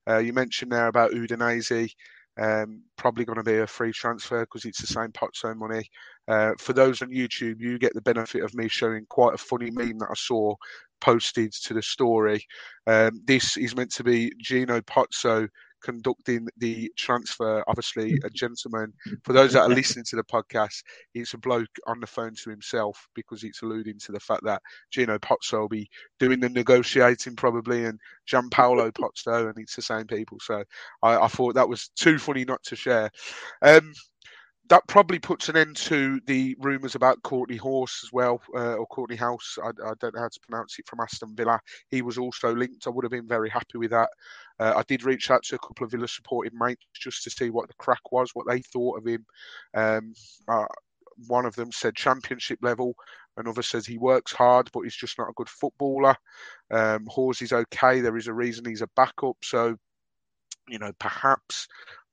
Uh, 0.10 0.20
you 0.20 0.32
mentioned 0.32 0.72
there 0.72 0.88
about 0.88 1.12
Udinese. 1.12 1.92
Um, 2.38 2.84
probably 2.98 3.26
going 3.26 3.38
to 3.38 3.44
be 3.44 3.60
a 3.60 3.68
free 3.68 3.94
transfer 3.94 4.42
because 4.42 4.66
it's 4.66 4.82
the 4.82 4.88
same 4.88 5.12
Pozzo 5.12 5.56
money. 5.56 5.90
Uh, 6.28 6.52
for 6.60 6.74
those 6.74 7.02
on 7.02 7.10
YouTube, 7.10 7.60
you 7.60 7.80
get 7.80 7.94
the 7.94 8.02
benefit 8.02 8.44
of 8.44 8.54
me 8.54 8.68
showing 8.68 9.06
quite 9.10 9.34
a 9.34 9.38
funny 9.38 9.72
meme 9.72 10.00
that 10.00 10.10
I 10.10 10.16
saw 10.16 10.56
posted 11.02 11.54
to 11.64 11.74
the 11.74 11.82
story. 11.82 12.46
Um, 12.88 13.22
this 13.26 13.58
is 13.58 13.76
meant 13.76 13.92
to 13.94 14.04
be 14.04 14.32
Gino 14.42 14.82
Pozzo 14.82 15.48
conducting 15.86 16.48
the 16.58 16.92
transfer. 16.98 17.64
Obviously, 17.68 18.20
a 18.24 18.30
gentleman. 18.32 18.92
For 19.24 19.34
those 19.34 19.54
that 19.54 19.62
are 19.62 19.70
listening 19.70 20.04
to 20.10 20.16
the 20.16 20.24
podcast, 20.24 20.84
it's 21.14 21.36
a 21.36 21.38
bloke 21.38 21.70
on 21.86 22.00
the 22.00 22.08
phone 22.08 22.34
to 22.44 22.50
himself 22.50 23.08
because 23.14 23.44
it's 23.44 23.62
alluding 23.62 24.00
to 24.00 24.12
the 24.12 24.20
fact 24.20 24.44
that 24.46 24.64
Gino 24.92 25.20
Pozzo 25.20 25.60
will 25.60 25.70
be 25.70 25.88
doing 26.20 26.40
the 26.40 26.50
negotiating 26.50 27.36
probably, 27.36 27.86
and 27.86 28.00
Gianpaolo 28.28 28.92
Pozzo, 28.94 29.48
and 29.48 29.58
it's 29.60 29.76
the 29.76 29.84
same 29.84 30.08
people. 30.08 30.40
So 30.42 30.64
I, 31.04 31.18
I 31.18 31.28
thought 31.28 31.54
that 31.54 31.70
was 31.70 31.90
too 31.96 32.18
funny 32.18 32.46
not 32.46 32.64
to 32.64 32.76
share. 32.76 33.12
Um, 33.62 33.94
that 34.70 34.88
probably 34.88 35.20
puts 35.20 35.50
an 35.50 35.58
end 35.58 35.76
to 35.76 36.20
the 36.26 36.56
rumours 36.60 36.96
about 36.96 37.22
Kortney 37.22 37.58
Horse 37.58 38.02
as 38.04 38.12
well, 38.12 38.42
uh, 38.56 38.76
or 38.76 38.88
Kortney 38.88 39.18
Hause. 39.18 39.60
I, 39.64 39.68
I, 39.68 39.94
don't 40.00 40.16
know 40.16 40.22
how 40.22 40.28
to 40.28 40.40
pronounce 40.48 40.80
it 40.80 40.88
from 40.88 41.02
Aston 41.02 41.36
Villa. 41.36 41.60
He 41.90 42.02
was 42.02 42.18
also 42.18 42.56
linked. 42.56 42.88
I 42.88 42.90
would 42.90 43.06
have 43.06 43.12
been 43.12 43.28
very 43.28 43.50
happy 43.50 43.78
with 43.78 43.92
that. 43.92 44.10
Uh, 44.60 44.74
I 44.76 44.84
did 44.84 45.04
reach 45.04 45.30
out 45.30 45.44
to 45.44 45.56
a 45.56 45.60
couple 45.60 45.86
of 45.86 45.92
Villa 45.92 46.08
supporting 46.08 46.58
mates 46.58 46.86
just 46.94 47.24
to 47.24 47.30
see 47.30 47.50
what 47.50 47.68
the 47.68 47.76
crack 47.76 48.12
was, 48.12 48.32
what 48.34 48.48
they 48.48 48.62
thought 48.62 48.98
of 48.98 49.06
him. 49.06 49.26
Um, 49.76 50.14
uh, 50.48 50.66
one 51.28 51.46
of 51.46 51.56
them 51.56 51.72
said 51.72 51.96
championship 51.96 52.60
level. 52.62 52.96
Another 53.38 53.62
says 53.62 53.86
he 53.86 53.98
works 53.98 54.32
hard, 54.32 54.70
but 54.74 54.82
he's 54.82 54.96
just 54.96 55.18
not 55.18 55.30
a 55.30 55.34
good 55.36 55.50
footballer. 55.50 56.16
Um, 56.72 57.06
Hause 57.08 57.42
is 57.42 57.54
okay. 57.54 58.00
There 58.00 58.18
is 58.18 58.28
a 58.28 58.34
reason 58.34 58.66
he's 58.66 58.82
a 58.82 58.90
backup. 58.96 59.38
So, 59.44 59.78
you 60.68 60.80
know, 60.80 60.92
perhaps 61.00 61.68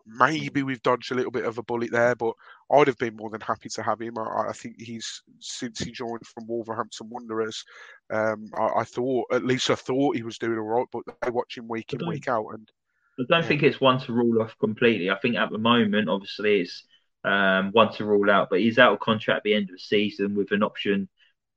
maybe 0.07 0.63
we've 0.63 0.83
dodged 0.83 1.13
a 1.13 1.15
little 1.15 1.31
bit 1.31 1.45
of 1.45 1.59
a 1.59 1.63
bullet 1.63 1.91
there, 1.91 2.15
but 2.15 2.35
I'd 2.71 2.87
have 2.87 2.99
been 2.99 3.17
more 3.17 3.31
than 3.31 3.41
happy 3.41 3.69
to 3.71 3.83
have 3.83 4.01
him. 4.01 4.19
I, 4.19 4.49
I 4.49 4.53
think 4.53 4.81
he's 4.81 5.23
since 5.41 5.81
he 5.81 5.91
joined 5.91 6.27
from 6.27 6.47
Wolverhampton 6.47 7.09
Wanderers. 7.09 7.65
Um, 8.11 8.51
I, 8.59 8.81
I, 8.81 8.85
thought 8.85 9.27
at 9.33 9.45
least 9.45 9.71
I 9.71 9.75
thought 9.75 10.17
he 10.17 10.23
was 10.23 10.39
doing 10.39 10.59
all 10.59 10.65
right, 10.65 10.87
but 10.93 11.03
I 11.23 11.31
watch 11.31 11.57
him 11.57 11.69
week 11.69 11.93
in 11.93 12.07
week 12.07 12.29
out, 12.29 12.47
and 12.53 12.71
I 13.19 13.25
don't 13.29 13.43
yeah. 13.43 13.49
think 13.49 13.63
it's 13.63 13.81
one 13.81 14.01
to 14.01 14.13
rule 14.13 14.43
off 14.43 14.57
completely. 14.59 15.11
I 15.11 15.19
think 15.19 15.37
at 15.37 15.51
the 15.51 15.59
moment, 15.59 16.09
obviously, 16.09 16.61
it's 16.61 16.85
um, 17.25 17.71
one 17.73 17.93
to 17.95 18.05
rule 18.05 18.31
out, 18.31 18.49
but 18.51 18.61
he's 18.61 18.79
out 18.79 18.93
of 18.93 19.01
contract 19.01 19.39
at 19.39 19.43
the 19.45 19.55
end 19.55 19.65
of 19.65 19.77
the 19.77 19.79
season 19.79 20.35
with 20.35 20.51
an 20.53 20.63
option 20.63 21.09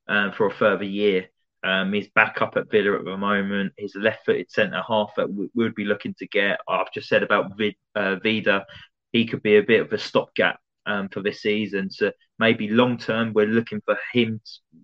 um, 0.07 0.31
for 0.33 0.47
a 0.47 0.53
further 0.53 0.83
year. 0.83 1.29
Um, 1.65 1.91
he's 1.91 2.09
back 2.09 2.41
up 2.41 2.57
at 2.57 2.69
Villa 2.69 2.99
at 2.99 3.05
the 3.05 3.17
moment. 3.17 3.73
He's 3.75 3.95
a 3.95 3.99
left-footed 3.99 4.51
centre 4.51 4.83
half 4.87 5.13
that 5.17 5.33
we 5.33 5.49
would 5.55 5.73
be 5.73 5.83
looking 5.85 6.13
to 6.19 6.27
get. 6.27 6.59
I've 6.69 6.93
just 6.93 7.09
said 7.09 7.23
about 7.23 7.57
Vid, 7.57 7.75
uh, 7.95 8.17
Vida, 8.17 8.65
he 9.11 9.25
could 9.25 9.41
be 9.41 9.57
a 9.57 9.63
bit 9.63 9.81
of 9.81 9.91
a 9.91 9.97
stopgap 9.97 10.59
um, 10.85 11.09
for 11.09 11.21
this 11.21 11.41
season. 11.41 11.89
So 11.89 12.11
maybe 12.37 12.69
long 12.69 12.97
term, 12.97 13.33
we're 13.33 13.47
looking 13.47 13.81
for 13.83 13.97
him. 14.13 14.41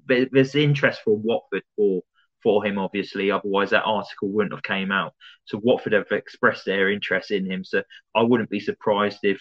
There's 0.07 0.55
interest 0.55 1.01
from 1.03 1.21
Watford 1.23 1.63
for 1.75 2.01
for 2.41 2.65
him, 2.65 2.79
obviously. 2.79 3.29
Otherwise, 3.29 3.69
that 3.69 3.83
article 3.83 4.29
wouldn't 4.29 4.53
have 4.53 4.63
came 4.63 4.91
out. 4.91 5.13
So 5.45 5.59
Watford 5.61 5.93
have 5.93 6.11
expressed 6.11 6.65
their 6.65 6.89
interest 6.89 7.29
in 7.29 7.45
him. 7.45 7.63
So 7.63 7.83
I 8.15 8.23
wouldn't 8.23 8.49
be 8.49 8.59
surprised 8.59 9.19
if 9.21 9.39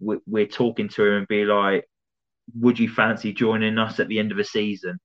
we're 0.00 0.46
talking 0.46 0.88
to 0.88 1.04
him 1.04 1.12
and 1.18 1.28
be 1.28 1.44
like, 1.44 1.84
would 2.54 2.78
you 2.78 2.88
fancy 2.88 3.34
joining 3.34 3.76
us 3.76 4.00
at 4.00 4.08
the 4.08 4.18
end 4.18 4.32
of 4.32 4.38
the 4.38 4.44
season? 4.44 4.98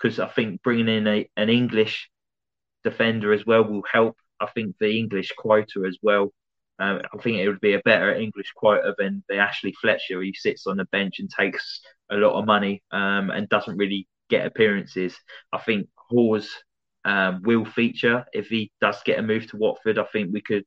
Because 0.00 0.18
I 0.18 0.28
think 0.28 0.62
bringing 0.62 0.88
in 0.88 1.06
a, 1.06 1.28
an 1.36 1.48
English 1.50 2.08
defender 2.84 3.32
as 3.32 3.44
well 3.44 3.64
will 3.64 3.84
help. 3.90 4.16
I 4.40 4.46
think 4.46 4.76
the 4.80 4.98
English 4.98 5.32
quota 5.36 5.84
as 5.86 5.98
well. 6.02 6.32
Um, 6.78 7.02
I 7.12 7.18
think 7.18 7.36
it 7.36 7.48
would 7.48 7.60
be 7.60 7.74
a 7.74 7.82
better 7.84 8.14
English 8.14 8.52
quota 8.56 8.94
than 8.96 9.22
the 9.28 9.36
Ashley 9.36 9.74
Fletcher, 9.80 10.22
who 10.22 10.32
sits 10.32 10.66
on 10.66 10.78
the 10.78 10.86
bench 10.86 11.18
and 11.18 11.28
takes 11.28 11.82
a 12.10 12.16
lot 12.16 12.38
of 12.38 12.46
money 12.46 12.82
um, 12.90 13.30
and 13.30 13.48
doesn't 13.50 13.76
really 13.76 14.08
get 14.30 14.46
appearances. 14.46 15.14
I 15.52 15.58
think 15.58 15.88
Hause 16.08 16.48
um, 17.04 17.42
will 17.44 17.66
feature 17.66 18.24
if 18.32 18.46
he 18.46 18.72
does 18.80 19.02
get 19.04 19.18
a 19.18 19.22
move 19.22 19.46
to 19.48 19.58
Watford. 19.58 19.98
I 19.98 20.04
think 20.04 20.30
we 20.32 20.40
could. 20.40 20.64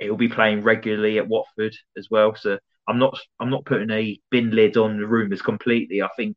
He'll 0.00 0.16
be 0.16 0.28
playing 0.28 0.62
regularly 0.62 1.18
at 1.18 1.28
Watford 1.28 1.74
as 1.96 2.08
well. 2.10 2.36
So 2.36 2.58
I'm 2.88 2.98
not. 2.98 3.18
I'm 3.40 3.50
not 3.50 3.64
putting 3.64 3.90
a 3.90 4.18
bin 4.30 4.50
lid 4.50 4.76
on 4.76 4.98
the 5.00 5.06
rumours 5.06 5.42
completely. 5.42 6.02
I 6.02 6.08
think 6.16 6.36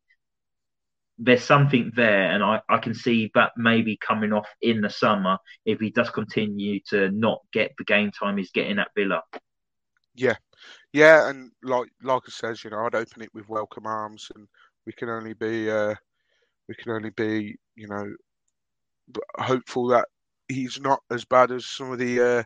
there's 1.18 1.44
something 1.44 1.92
there, 1.96 2.32
and 2.32 2.44
I, 2.44 2.62
I 2.70 2.78
can 2.78 2.94
see 2.94 3.32
that 3.34 3.52
maybe 3.58 3.98
coming 3.98 4.34
off 4.34 4.48
in 4.62 4.82
the 4.82 4.90
summer 4.90 5.38
if 5.66 5.80
he 5.80 5.90
does 5.90 6.10
continue 6.10 6.80
to 6.90 7.10
not 7.12 7.40
get 7.52 7.74
the 7.78 7.84
game 7.84 8.12
time 8.12 8.38
he's 8.38 8.52
getting 8.52 8.80
at 8.80 8.90
Villa. 8.96 9.24
Yeah, 10.16 10.36
yeah, 10.94 11.30
and 11.30 11.52
like 11.64 11.90
like 12.04 12.24
I 12.28 12.32
says, 12.32 12.64
you 12.64 12.70
know, 12.70 12.86
I'd 12.86 12.96
open 12.96 13.22
it 13.24 13.34
with 13.34 13.50
welcome 13.50 13.88
arms, 13.88 14.30
and 14.36 14.48
we 14.86 14.94
can 14.94 15.10
only 15.10 15.34
be 15.34 15.70
uh, 15.70 15.96
we 16.68 16.76
can 16.76 16.92
only 16.92 17.12
be 17.12 17.56
you 17.76 17.88
know 17.88 18.14
hopeful 19.40 19.88
that 19.88 20.08
he's 20.48 20.80
not 20.80 21.00
as 21.12 21.26
bad 21.26 21.52
as 21.52 21.66
some 21.66 21.92
of 21.92 22.00
the 22.00 22.22
uh, 22.22 22.44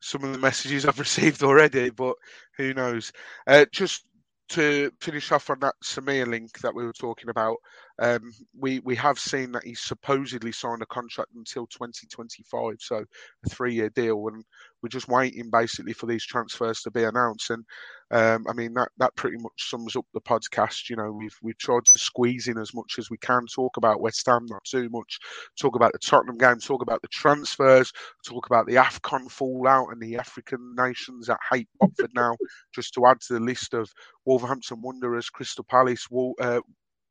some 0.00 0.24
of 0.24 0.32
the 0.32 0.38
messages 0.38 0.84
I've 0.86 0.98
received 0.98 1.42
already, 1.42 1.90
but 1.90 2.16
who 2.56 2.74
knows? 2.74 3.12
Uh, 3.46 3.66
just 3.72 4.04
to 4.50 4.90
finish 5.00 5.30
off 5.30 5.48
on 5.48 5.60
that 5.60 5.74
Samir 5.84 6.26
link 6.26 6.58
that 6.60 6.74
we 6.74 6.84
were 6.84 6.92
talking 6.92 7.28
about, 7.28 7.56
um, 8.00 8.32
we 8.58 8.80
we 8.80 8.96
have 8.96 9.18
seen 9.18 9.52
that 9.52 9.64
he's 9.64 9.80
supposedly 9.80 10.52
signed 10.52 10.80
a 10.82 10.86
contract 10.86 11.30
until 11.36 11.66
2025, 11.66 12.76
so 12.80 13.04
a 13.44 13.50
three-year 13.50 13.90
deal, 13.90 14.26
and 14.28 14.42
we're 14.82 14.88
just 14.88 15.08
waiting 15.08 15.50
basically 15.50 15.92
for 15.92 16.06
these 16.06 16.24
transfers 16.24 16.80
to 16.80 16.90
be 16.90 17.04
announced. 17.04 17.50
And 17.50 17.64
um, 18.10 18.46
I 18.48 18.54
mean 18.54 18.72
that 18.74 18.88
that 18.96 19.14
pretty 19.16 19.36
much 19.38 19.52
sums 19.68 19.96
up 19.96 20.06
the 20.14 20.20
podcast. 20.22 20.88
You 20.88 20.96
know, 20.96 21.12
we've 21.12 21.36
we've 21.42 21.58
tried 21.58 21.84
to 21.84 21.98
squeeze 21.98 22.48
in 22.48 22.56
as 22.56 22.72
much 22.74 22.94
as 22.98 23.10
we 23.10 23.18
can, 23.18 23.44
talk 23.54 23.76
about 23.76 24.00
West 24.00 24.24
Ham, 24.26 24.46
not 24.48 24.64
too 24.64 24.88
much, 24.90 25.18
talk 25.60 25.76
about 25.76 25.92
the 25.92 25.98
Tottenham 25.98 26.38
game, 26.38 26.58
talk 26.58 26.80
about 26.80 27.02
the 27.02 27.08
transfers, 27.08 27.92
talk 28.26 28.46
about 28.46 28.66
the 28.66 28.76
Afcon 28.76 29.30
fallout 29.30 29.88
and 29.92 30.00
the 30.00 30.16
African 30.16 30.74
nations 30.74 31.26
that 31.26 31.38
hate 31.52 31.68
Watford 31.78 32.12
now, 32.14 32.34
just 32.74 32.94
to 32.94 33.04
add 33.06 33.20
to 33.26 33.34
the 33.34 33.40
list 33.40 33.74
of 33.74 33.90
Wolverhampton 34.24 34.80
Wanderers, 34.80 35.28
Crystal 35.28 35.64
Palace, 35.68 36.06
Wal- 36.10 36.34
uh, 36.40 36.60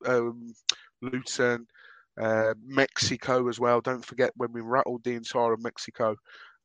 um, 0.05 0.53
Luton, 1.01 1.65
uh, 2.19 2.53
Mexico 2.65 3.47
as 3.47 3.59
well. 3.59 3.81
Don't 3.81 4.05
forget 4.05 4.31
when 4.35 4.51
we 4.51 4.61
rattled 4.61 5.03
the 5.03 5.15
entire 5.15 5.53
of 5.53 5.63
Mexico, 5.63 6.15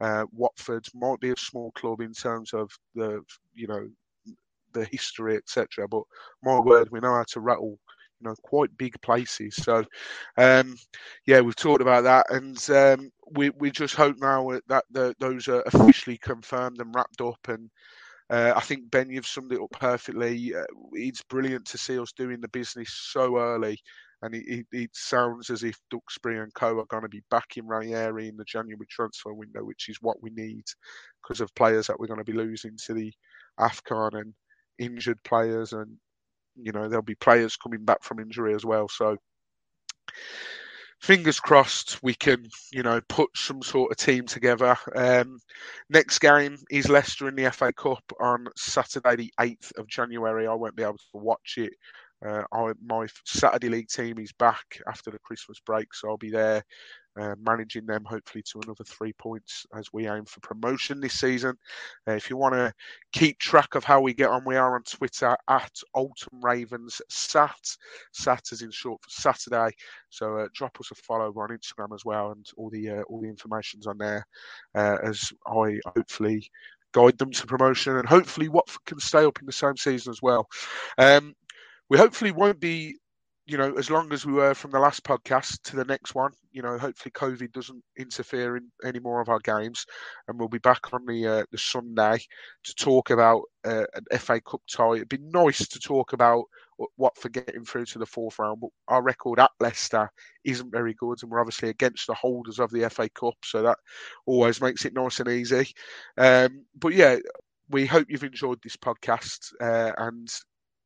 uh, 0.01 0.25
Watford 0.33 0.87
might 0.95 1.21
be 1.21 1.31
a 1.31 1.37
small 1.37 1.71
club 1.73 2.01
in 2.01 2.13
terms 2.13 2.53
of 2.53 2.71
the 2.95 3.23
you 3.55 3.67
know 3.67 3.89
the 4.73 4.85
history 4.87 5.37
etc. 5.37 5.87
But 5.89 6.03
my 6.43 6.59
word, 6.59 6.89
we 6.91 7.01
know 7.01 7.15
how 7.15 7.25
to 7.29 7.41
rattle 7.41 7.79
you 8.21 8.29
know 8.29 8.35
quite 8.43 8.77
big 8.77 9.01
places. 9.03 9.55
So 9.57 9.85
um, 10.37 10.77
yeah, 11.27 11.41
we've 11.41 11.57
talked 11.57 11.83
about 11.83 12.05
that, 12.05 12.27
and 12.31 12.59
um, 12.71 13.11
we 13.37 13.51
we 13.51 13.71
just 13.71 13.95
hope 13.95 14.17
now 14.21 14.51
that 14.69 14.85
the, 14.91 15.15
those 15.21 15.49
are 15.49 15.63
officially 15.67 16.19
confirmed 16.19 16.81
and 16.81 16.95
wrapped 16.95 17.21
up 17.21 17.39
and. 17.49 17.71
Uh, 18.31 18.53
I 18.57 18.61
think 18.61 18.91
Ben, 18.91 19.11
you've 19.11 19.27
summed 19.27 19.53
it 19.53 19.61
up 19.61 19.71
perfectly. 19.73 20.55
Uh, 20.55 20.65
it's 20.93 21.23
brilliant 21.23 21.67
to 21.67 21.79
see 21.79 21.99
us 21.99 22.13
doing 22.13 22.41
the 22.41 22.49
business 22.49 22.91
so 22.91 23.39
early, 23.39 23.79
and 24.23 24.35
it, 24.35 24.45
it, 24.47 24.67
it 24.73 24.91
sounds 24.95 25.51
as 25.51 25.63
if 25.63 25.79
Duxbury 25.91 26.41
and 26.41 26.53
Co 26.55 26.79
are 26.79 26.87
going 26.87 27.03
to 27.03 27.09
be 27.09 27.23
back 27.31 27.57
in 27.57 27.67
Ranieri 27.67 28.29
in 28.29 28.37
the 28.37 28.45
January 28.45 28.87
transfer 28.89 29.35
window, 29.35 29.63
which 29.63 29.89
is 29.89 29.99
what 30.01 30.23
we 30.23 30.31
need 30.31 30.65
because 31.23 31.41
of 31.43 31.55
players 31.55 31.87
that 31.87 32.01
we're 32.01 32.07
going 32.07 32.19
to 32.19 32.25
be 32.25 32.33
losing 32.33 32.77
to 32.87 32.95
the 32.95 33.13
Afcon 33.61 34.19
and 34.19 34.35
injured 34.79 35.23
players, 35.23 35.75
and 35.75 35.99
you 36.57 36.73
know 36.73 36.89
there'll 36.89 37.03
be 37.03 37.17
players 37.17 37.57
coming 37.57 37.85
back 37.85 38.03
from 38.03 38.21
injury 38.21 38.55
as 38.55 38.65
well. 38.65 38.89
So 38.89 39.19
fingers 41.05 41.39
crossed 41.39 42.03
we 42.03 42.15
can, 42.15 42.49
you 42.73 42.83
know, 42.83 42.99
put 43.11 43.29
some 43.37 43.61
sort 43.61 43.91
of 43.91 43.99
team 43.99 44.25
together. 44.25 44.75
Um, 44.97 45.39
next 45.91 46.19
game 46.19 46.57
is 46.71 46.89
Leicester 46.89 47.29
in 47.29 47.37
the 47.37 47.51
FA 47.53 47.75
Cup 47.75 48.03
on 48.21 48.47
Saturday, 48.57 49.17
the 49.17 49.33
8th 49.39 49.77
of 49.77 49.87
January. 49.87 50.47
I 50.47 50.55
won't 50.55 50.77
be 50.77 50.83
able 50.83 50.95
to 50.95 51.19
watch 51.19 51.57
it. 51.59 51.75
Uh, 52.25 52.43
I, 52.53 52.73
my 52.85 53.07
Saturday 53.25 53.69
League 53.69 53.89
team 53.89 54.19
is 54.19 54.33
back 54.33 54.81
after 54.89 55.11
the 55.11 55.19
Christmas 55.19 55.61
break, 55.61 55.93
so 55.95 56.09
I'll 56.09 56.17
be 56.17 56.31
there 56.31 56.65
uh, 57.21 57.35
managing 57.41 57.87
them 57.87 58.05
hopefully 58.05 58.43
to 58.43 58.61
another 58.65 58.85
three 58.85 59.13
points 59.13 59.67
as 59.77 59.93
we 59.93 60.09
aim 60.09 60.25
for 60.25 60.41
promotion 60.41 61.01
this 61.01 61.21
season. 61.21 61.55
Uh, 62.09 62.13
if 62.13 62.29
you 62.29 62.37
want 62.37 62.55
to 62.55 62.73
keep 63.13 63.39
track 63.39 63.75
of 63.75 63.85
how 63.85 64.01
we 64.01 64.13
get 64.13 64.31
on, 64.31 64.45
we 64.45 64.57
are 64.57 64.75
on 64.75 64.83
Twitter 64.83 65.37
at 65.49 65.73
Alton 65.93 66.41
Ravens 66.43 67.01
Sat. 67.09 67.77
Sat 68.13 68.43
is 68.51 68.63
in 68.63 68.71
short 68.71 69.01
for 69.03 69.11
Saturday. 69.11 69.75
So 70.11 70.39
uh, 70.39 70.49
drop 70.55 70.79
us 70.81 70.91
a 70.91 70.95
follow 70.95 71.33
on 71.37 71.51
Instagram 71.51 71.95
as 71.95 72.05
well, 72.05 72.33
and 72.33 72.47
all 72.57 72.71
the 72.71 72.91
uh, 72.91 73.03
all 73.03 73.21
the 73.21 73.29
information's 73.29 73.87
on 73.87 73.99
there 73.99 74.27
uh, 74.75 74.97
as 75.05 75.33
I 75.47 75.79
hopefully 75.95 76.51
guide 76.93 77.19
them 77.19 77.33
to 77.33 77.47
promotion, 77.47 77.97
and 77.97 78.09
hopefully 78.09 78.49
Watford 78.49 78.85
can 78.87 79.01
stay 79.01 79.25
up 79.25 79.41
in 79.41 79.47
the 79.47 79.53
same 79.53 79.77
season 79.77 80.11
as 80.13 80.23
well. 80.23 80.49
Um, 80.97 81.35
we 81.95 81.99
hopefully 81.99 82.33
won't 82.33 82.59
be 82.59 82.97
you 83.47 83.57
know, 83.57 83.75
as 83.75 83.89
long 83.89 84.13
as 84.13 84.27
we 84.27 84.33
were 84.33 84.55
from 84.55 84.73
the 84.73 84.79
last 84.81 85.05
podcast 85.05 85.61
to 85.63 85.77
the 85.77 85.85
next 85.85 86.15
one, 86.15 86.33
you 86.51 86.63
know, 86.63 86.77
hopefully 86.79 87.13
COVID 87.13 87.53
doesn't 87.53 87.85
interfere 87.97 88.57
in 88.57 88.69
any 88.85 88.99
more 88.99 89.21
of 89.21 89.29
our 89.29 89.39
games, 89.39 89.85
and 90.27 90.37
we'll 90.37 90.49
be 90.49 90.59
back 90.59 90.93
on 90.93 91.05
the 91.07 91.27
uh, 91.27 91.45
the 91.53 91.59
Sunday 91.59 92.19
to 92.65 92.75
talk 92.75 93.11
about 93.11 93.43
uh, 93.65 93.85
an 93.95 94.19
FA 94.19 94.41
Cup 94.41 94.63
tie. 94.69 94.95
It'd 94.95 95.09
be 95.11 95.19
nice 95.19 95.69
to 95.69 95.79
talk 95.79 96.15
about 96.15 96.45
Watford 96.97 97.35
getting 97.35 97.65
through 97.65 97.85
to 97.85 97.99
the 97.99 98.07
fourth 98.07 98.39
round, 98.39 98.61
but 98.61 98.71
our 98.89 99.03
record 99.03 99.39
at 99.39 99.51
Leicester 99.61 100.11
isn't 100.45 100.73
very 100.73 100.95
good, 100.95 101.23
and 101.23 101.31
we're 101.31 101.41
obviously 101.41 101.69
against 101.69 102.07
the 102.07 102.15
holders 102.15 102.59
of 102.59 102.73
the 102.73 102.89
FA 102.89 103.11
Cup, 103.11 103.37
so 103.45 103.63
that 103.63 103.79
always 104.27 104.61
makes 104.61 104.85
it 104.87 104.95
nice 104.95 105.21
and 105.21 105.29
easy. 105.29 105.71
Um, 106.17 106.65
but 106.75 106.95
yeah, 106.95 107.19
we 107.69 107.87
hope 107.87 108.07
you've 108.09 108.25
enjoyed 108.25 108.59
this 108.63 108.77
podcast, 108.77 109.53
uh, 109.61 109.93
and 109.99 110.35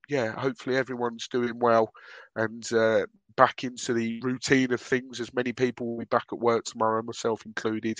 yeah, 0.08 0.32
hopefully 0.32 0.76
everyone's 0.76 1.28
doing 1.28 1.58
well 1.58 1.90
and 2.36 2.70
uh, 2.72 3.04
back 3.36 3.62
into 3.64 3.92
the 3.92 4.20
routine 4.22 4.72
of 4.72 4.80
things. 4.80 5.20
As 5.20 5.32
many 5.34 5.52
people 5.52 5.86
will 5.86 5.98
be 5.98 6.06
back 6.06 6.26
at 6.32 6.38
work 6.38 6.64
tomorrow, 6.64 7.02
myself 7.02 7.44
included. 7.46 7.98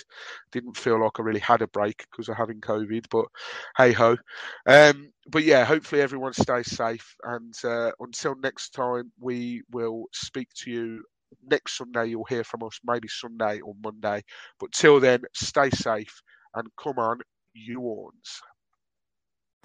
Didn't 0.52 0.76
feel 0.76 1.02
like 1.02 1.18
I 1.18 1.22
really 1.22 1.40
had 1.40 1.62
a 1.62 1.68
break 1.68 2.05
because 2.10 2.28
of 2.28 2.36
having 2.36 2.60
COVID, 2.60 3.06
but 3.10 3.26
hey 3.76 3.93
ho. 3.93 4.16
Um, 4.66 5.12
but 5.28 5.44
yeah, 5.44 5.64
hopefully 5.64 6.02
everyone 6.02 6.32
stays 6.32 6.70
safe. 6.76 7.14
And 7.24 7.55
uh, 7.64 7.93
until 8.01 8.35
next 8.36 8.70
time, 8.70 9.12
we 9.20 9.62
will 9.70 10.06
speak 10.12 10.48
to 10.62 10.70
you 10.70 11.02
next 11.51 11.76
Sunday. 11.76 12.06
You'll 12.06 12.24
hear 12.24 12.44
from 12.44 12.62
us, 12.64 12.78
maybe 12.85 13.09
Sunday 13.09 13.60
or 13.60 13.74
Monday. 13.82 14.22
But 14.59 14.72
till 14.72 14.98
then, 15.01 15.22
stay 15.35 15.70
safe 15.70 16.22
and 16.55 16.66
come 16.82 16.98
on, 16.98 17.20
you 17.55 17.80
Orns. 17.80 18.40